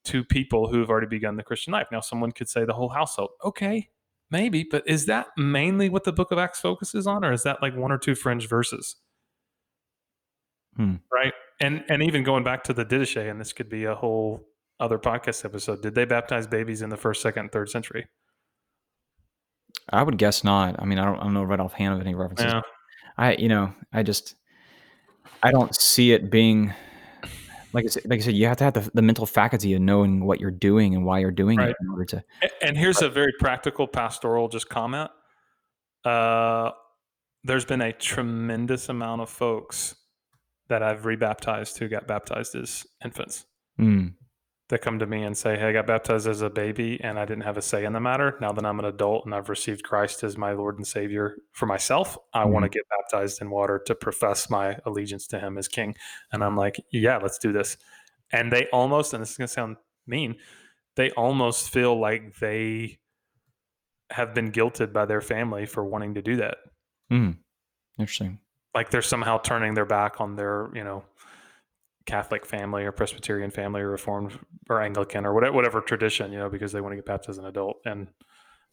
to 0.06 0.24
people 0.24 0.70
who 0.70 0.80
have 0.80 0.90
already 0.90 1.08
begun 1.08 1.38
the 1.38 1.44
Christian 1.44 1.74
life. 1.74 1.88
Now, 1.92 2.02
someone 2.02 2.32
could 2.32 2.50
say 2.50 2.66
the 2.66 2.74
whole 2.74 2.90
household. 2.90 3.32
Okay, 3.44 3.90
maybe, 4.32 4.66
but 4.70 4.88
is 4.88 5.06
that 5.06 5.28
mainly 5.38 5.90
what 5.90 6.04
the 6.04 6.14
book 6.14 6.32
of 6.32 6.38
Acts 6.38 6.60
focuses 6.60 7.08
on, 7.08 7.24
or 7.24 7.32
is 7.32 7.44
that 7.44 7.62
like 7.62 7.76
one 7.76 7.92
or 7.92 7.98
two 7.98 8.16
fringe 8.16 8.50
verses? 8.50 8.96
Hmm. 10.78 10.96
Right. 11.12 11.34
And 11.60 11.84
and 11.90 12.04
even 12.04 12.24
going 12.24 12.44
back 12.44 12.64
to 12.66 12.74
the 12.74 12.86
Didache, 12.86 13.30
and 13.30 13.42
this 13.42 13.52
could 13.52 13.68
be 13.70 13.86
a 13.86 13.96
whole 13.96 14.48
other 14.80 15.00
podcast 15.00 15.44
episode. 15.44 15.82
Did 15.82 15.96
they 15.96 16.06
baptize 16.06 16.46
babies 16.46 16.82
in 16.84 16.90
the 16.90 16.98
first, 16.98 17.22
second, 17.22 17.52
third 17.52 17.70
century? 17.70 18.06
I 19.90 20.04
would 20.04 20.18
guess 20.18 20.44
not. 20.44 20.76
I 20.80 20.86
mean, 20.86 21.00
I 21.00 21.06
don't, 21.06 21.18
I 21.18 21.24
don't 21.24 21.34
know 21.34 21.44
right 21.44 21.60
offhand 21.60 21.96
of 21.96 22.02
any 22.02 22.14
references. 22.14 22.54
Yeah. 22.54 22.62
I, 23.18 23.34
you 23.34 23.48
know, 23.48 23.74
I 23.92 24.04
just, 24.04 24.36
I 25.42 25.50
don't 25.52 25.74
see 25.74 26.12
it 26.12 26.30
being, 26.30 26.74
like 27.74 27.86
I 27.86 27.88
said, 27.88 28.04
like 28.06 28.20
I 28.20 28.24
said, 28.24 28.36
you 28.36 28.46
have 28.48 28.58
to 28.58 28.66
have 28.66 28.74
the, 28.74 28.92
the 28.94 29.02
mental 29.02 29.26
faculty 29.26 29.74
of 29.74 29.82
knowing 29.82 30.26
what 30.26 30.40
you're 30.40 30.52
doing 30.52 30.94
and 30.94 31.06
why 31.06 31.20
you're 31.20 31.32
doing 31.32 31.58
Right. 31.58 31.70
it 31.70 31.76
in 31.82 31.90
order 31.90 32.06
to. 32.06 32.24
And 32.62 32.78
here's 32.78 33.02
a 33.02 33.10
very 33.10 33.34
practical 33.40 33.88
pastoral 33.88 34.48
just 34.50 34.70
comment. 34.70 35.10
Uh, 36.06 36.72
there's 37.44 37.66
been 37.66 37.82
a 37.82 37.94
tremendous 37.94 38.90
amount 38.90 39.22
of 39.22 39.30
folks 39.30 39.96
that 40.70 40.84
I've 40.84 41.06
rebaptized 41.06 41.78
who 41.78 41.88
got 41.88 42.08
baptized 42.08 42.56
as 42.56 42.86
infants 43.04 43.46
Mm, 43.80 44.16
that 44.70 44.82
come 44.82 45.00
to 45.00 45.06
me 45.06 45.24
and 45.24 45.38
say, 45.38 45.58
Hey, 45.58 45.68
I 45.70 45.72
got 45.74 45.86
baptized 45.86 46.28
as 46.28 46.42
a 46.42 46.50
baby 46.50 47.00
and 47.02 47.20
I 47.20 47.26
didn't 47.26 47.44
have 47.44 47.58
a 47.58 47.62
say 47.62 47.86
in 47.86 47.94
the 47.94 48.00
matter. 48.00 48.38
Now 48.42 48.52
that 48.52 48.66
I'm 48.66 48.80
an 48.80 48.86
adult 48.86 49.26
and 49.26 49.36
I've 49.36 49.50
received 49.50 49.84
Christ 49.84 50.24
as 50.24 50.38
my 50.38 50.52
Lord 50.54 50.78
and 50.78 50.88
Savior 50.88 51.38
for 51.52 51.68
myself, 51.68 52.18
I 52.34 52.46
want 52.46 52.64
to 52.64 52.70
get 52.70 52.84
baptized 52.90 53.42
in 53.42 53.50
water 53.50 53.82
to 53.86 53.96
profess 53.96 54.50
my 54.50 54.78
allegiance 54.86 55.28
to 55.28 55.40
Him 55.40 55.58
as 55.58 55.68
King. 55.68 55.96
And 56.32 56.44
I'm 56.44 56.58
like, 56.58 56.78
Yeah, 56.92 57.18
let's 57.18 57.38
do 57.38 57.52
this. 57.54 57.78
And 58.32 58.52
they 58.52 58.66
almost, 58.74 59.14
and 59.14 59.22
this 59.22 59.32
is 59.32 59.38
going 59.38 59.48
to 59.48 59.54
sound 59.54 59.78
mean, 60.08 60.36
they 60.96 61.12
almost 61.12 61.70
feel 61.70 61.98
like 61.98 62.38
they 62.40 62.98
have 64.10 64.34
been 64.34 64.52
guilted 64.52 64.92
by 64.92 65.06
their 65.06 65.22
family 65.22 65.66
for 65.66 65.86
wanting 65.86 66.16
to 66.16 66.22
do 66.22 66.38
that. 66.38 66.58
mm, 67.12 67.38
interesting. 68.00 68.40
Like 68.74 68.90
they're 68.90 69.02
somehow 69.02 69.38
turning 69.40 69.74
their 69.74 69.86
back 69.86 70.22
on 70.22 70.36
their, 70.36 70.70
you 70.74 70.84
know, 70.84 71.04
Catholic 72.06 72.46
family 72.46 72.84
or 72.84 72.92
Presbyterian 72.92 73.52
family 73.52 73.82
or 73.82 73.90
Reformed 73.90 74.38
or 74.70 74.82
Anglican 74.82 75.26
or 75.26 75.34
whatever, 75.34 75.54
whatever 75.56 75.82
tradition, 75.82 76.32
you 76.32 76.40
know, 76.40 76.50
because 76.50 76.72
they 76.72 76.82
want 76.82 76.94
to 76.94 76.96
get 76.96 77.06
baptized 77.06 77.32
as 77.32 77.38
an 77.38 77.46
adult. 77.46 77.78
And 77.86 78.08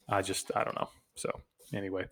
I 0.09 0.23
just, 0.23 0.53
I 0.55 0.63
don't 0.63 0.77
know. 0.77 0.89
So 1.17 1.31
anyway, 1.73 2.05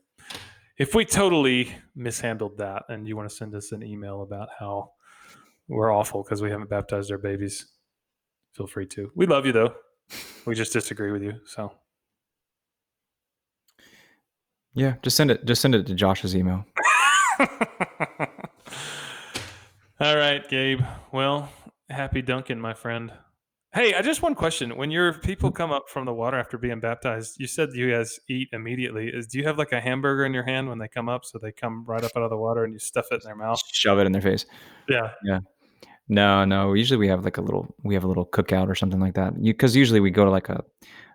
if 0.79 0.95
we 0.95 1.05
totally 1.05 1.75
mishandled 1.95 2.59
that 2.59 2.85
and 2.89 3.07
you 3.07 3.17
want 3.17 3.29
to 3.29 3.35
send 3.35 3.55
us 3.55 3.73
an 3.73 3.83
email 3.83 4.23
about 4.23 4.49
how 4.59 4.93
we're 5.69 5.95
awful 5.95 6.23
because 6.23 6.43
we 6.43 6.51
haven't 6.51 6.71
baptized 6.71 7.11
our 7.13 7.19
babies, 7.19 7.67
feel 8.55 8.67
free 8.67 8.87
to. 8.87 9.11
We 9.15 9.27
love 9.27 9.47
you 9.47 9.53
though. 9.53 9.75
We 10.45 10.55
just 10.55 10.73
disagree 10.73 11.13
with 11.13 11.23
you. 11.23 11.35
So 11.47 11.73
Yeah, 14.75 14.95
just 15.03 15.17
send 15.17 15.31
it. 15.31 15.45
Just 15.45 15.61
send 15.61 15.75
it 15.75 15.87
to 15.87 15.95
Josh's 15.95 16.35
email. 16.35 16.65
All 20.01 20.17
right, 20.17 20.47
Gabe. 20.49 20.81
Well, 21.13 21.49
happy 21.89 22.23
Duncan, 22.23 22.61
my 22.61 22.75
friend. 22.75 23.13
Hey, 23.75 23.95
I 23.95 24.03
just 24.03 24.21
one 24.21 24.35
question. 24.35 24.77
When 24.77 24.91
your 24.91 25.15
people 25.15 25.51
come 25.51 25.73
up 25.73 25.89
from 25.89 26.05
the 26.05 26.13
water 26.13 26.39
after 26.39 26.59
being 26.59 26.81
baptized, 26.81 27.41
you 27.41 27.47
said 27.47 27.71
you 27.73 27.91
guys 27.91 28.21
eat 28.29 28.49
immediately. 28.53 29.09
Is 29.09 29.27
do 29.27 29.39
you 29.39 29.45
have 29.45 29.57
like 29.57 29.73
a 29.73 29.81
hamburger 29.81 30.27
in 30.27 30.35
your 30.35 30.43
hand 30.43 30.69
when 30.69 30.79
they 30.79 30.89
come 30.89 31.09
up, 31.09 31.25
so 31.25 31.39
they 31.39 31.53
come 31.53 31.85
right 31.87 32.05
up 32.05 32.11
out 32.17 32.23
of 32.23 32.31
the 32.31 32.37
water 32.37 32.65
and 32.65 32.73
you 32.73 32.79
stuff 32.79 33.07
it 33.11 33.15
in 33.15 33.21
their 33.25 33.37
mouth? 33.37 33.61
Shove 33.73 33.99
it 33.99 34.07
in 34.07 34.13
their 34.13 34.21
face. 34.21 34.45
Yeah. 34.89 35.13
Yeah. 35.25 35.39
No, 36.09 36.45
no. 36.45 36.75
Usually 36.75 36.99
we 36.99 37.09
have 37.09 37.25
like 37.25 37.39
a 37.39 37.41
little 37.41 37.75
we 37.83 37.95
have 37.95 38.05
a 38.05 38.09
little 38.09 38.27
cookout 38.27 38.69
or 38.69 38.75
something 38.75 39.01
like 39.01 39.15
that. 39.15 39.41
Because 39.41 39.75
usually 39.75 40.01
we 40.01 40.11
go 40.11 40.25
to 40.25 40.31
like 40.31 40.51
a 40.51 40.63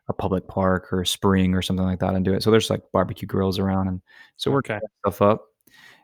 a 0.10 0.14
public 0.14 0.48
park 0.48 0.92
or 0.94 1.02
a 1.02 1.06
spring 1.06 1.54
or 1.54 1.62
something 1.62 1.86
like 1.86 2.00
that 2.00 2.16
and 2.16 2.24
do 2.26 2.34
it. 2.34 2.42
So 2.42 2.50
there's 2.50 2.70
like 2.70 2.82
barbecue 2.94 3.28
grills 3.28 3.60
around, 3.60 3.90
and 3.90 4.02
so 4.38 4.50
we're 4.50 4.60
Okay. 4.60 4.80
stuff 5.06 5.22
up. 5.22 5.46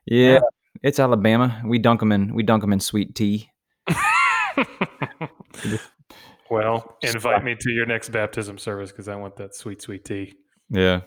Yeah, 0.06 0.40
it's 0.82 1.00
Alabama. 1.00 1.62
We 1.66 1.80
dunk 1.80 2.00
them 2.00 2.12
in 2.12 2.34
we 2.34 2.44
dunk 2.44 2.62
them 2.62 2.74
in 2.74 2.80
sweet 2.80 3.16
tea. 3.16 3.50
well, 6.50 6.98
invite 7.02 7.44
me 7.44 7.56
to 7.60 7.72
your 7.72 7.86
next 7.86 8.10
baptism 8.10 8.58
service 8.58 8.92
because 8.92 9.08
I 9.08 9.16
want 9.16 9.36
that 9.38 9.56
sweet, 9.56 9.82
sweet 9.82 10.06
tea. 10.06 10.34
Yeah. 10.70 11.02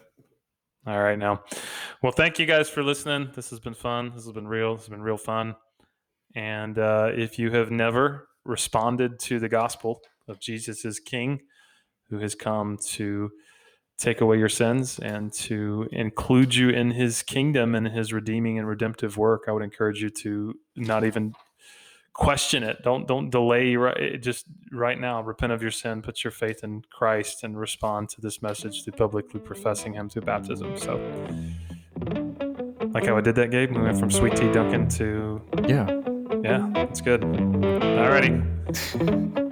All 0.86 1.02
right, 1.02 1.18
now. 1.18 1.42
Well, 2.00 2.12
thank 2.12 2.38
you 2.38 2.46
guys 2.46 2.70
for 2.70 2.84
listening. 2.84 3.30
This 3.34 3.50
has 3.50 3.58
been 3.58 3.74
fun. 3.74 4.12
This 4.14 4.24
has 4.24 4.32
been 4.32 4.46
real. 4.46 4.76
This 4.76 4.84
has 4.84 4.90
been 4.90 5.02
real 5.02 5.16
fun. 5.16 5.56
And 6.36 6.78
uh, 6.78 7.10
if 7.12 7.40
you 7.40 7.50
have 7.50 7.72
never 7.72 8.28
responded 8.44 9.18
to 9.20 9.40
the 9.40 9.48
gospel 9.48 10.00
of 10.28 10.40
Jesus 10.40 10.84
as 10.84 11.00
King, 11.00 11.40
who 12.08 12.20
has 12.20 12.36
come 12.36 12.78
to 12.90 13.30
take 13.98 14.20
away 14.20 14.38
your 14.38 14.48
sins 14.48 14.98
and 14.98 15.32
to 15.32 15.88
include 15.90 16.54
you 16.54 16.68
in 16.68 16.90
his 16.90 17.22
kingdom 17.22 17.74
and 17.74 17.88
his 17.88 18.12
redeeming 18.12 18.58
and 18.58 18.68
redemptive 18.68 19.16
work, 19.16 19.44
I 19.48 19.52
would 19.52 19.62
encourage 19.62 20.02
you 20.02 20.10
to 20.10 20.54
not 20.76 21.04
even 21.04 21.34
question 22.12 22.62
it. 22.62 22.82
Don't 22.82 23.06
don't 23.06 23.30
delay. 23.30 23.76
Right, 23.76 24.20
just 24.20 24.46
right 24.72 24.98
now, 24.98 25.22
repent 25.22 25.52
of 25.52 25.62
your 25.62 25.70
sin, 25.70 26.02
put 26.02 26.24
your 26.24 26.30
faith 26.30 26.64
in 26.64 26.82
Christ, 26.90 27.44
and 27.44 27.58
respond 27.58 28.08
to 28.10 28.20
this 28.20 28.42
message 28.42 28.84
through 28.84 28.94
publicly 28.94 29.40
professing 29.40 29.94
Him 29.94 30.08
through 30.08 30.22
baptism. 30.22 30.76
So, 30.78 30.96
like 32.94 33.06
how 33.06 33.16
I 33.16 33.20
did 33.20 33.34
that, 33.36 33.50
Gabe. 33.50 33.74
We 33.76 33.82
went 33.82 33.98
from 33.98 34.10
sweet 34.10 34.36
tea 34.36 34.50
Duncan 34.52 34.88
to 34.90 35.40
Yeah. 35.66 35.86
yeah, 36.42 36.70
it's 36.76 37.00
good. 37.00 37.20
Alrighty, 37.22 38.42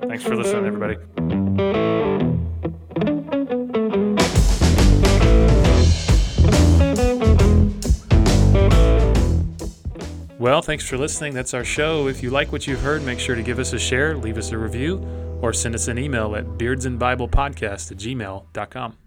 thanks 0.08 0.22
for 0.24 0.36
listening, 0.36 0.66
everybody. 0.66 1.73
Well, 10.44 10.60
thanks 10.60 10.86
for 10.86 10.98
listening. 10.98 11.32
That's 11.32 11.54
our 11.54 11.64
show. 11.64 12.06
If 12.06 12.22
you 12.22 12.28
like 12.28 12.52
what 12.52 12.66
you've 12.66 12.82
heard, 12.82 13.02
make 13.02 13.18
sure 13.18 13.34
to 13.34 13.42
give 13.42 13.58
us 13.58 13.72
a 13.72 13.78
share, 13.78 14.14
leave 14.14 14.36
us 14.36 14.52
a 14.52 14.58
review, 14.58 14.98
or 15.40 15.54
send 15.54 15.74
us 15.74 15.88
an 15.88 15.96
email 15.98 16.36
at 16.36 16.44
beardsandbiblepodcast 16.44 17.90
at 17.92 17.96
gmail.com. 17.96 18.98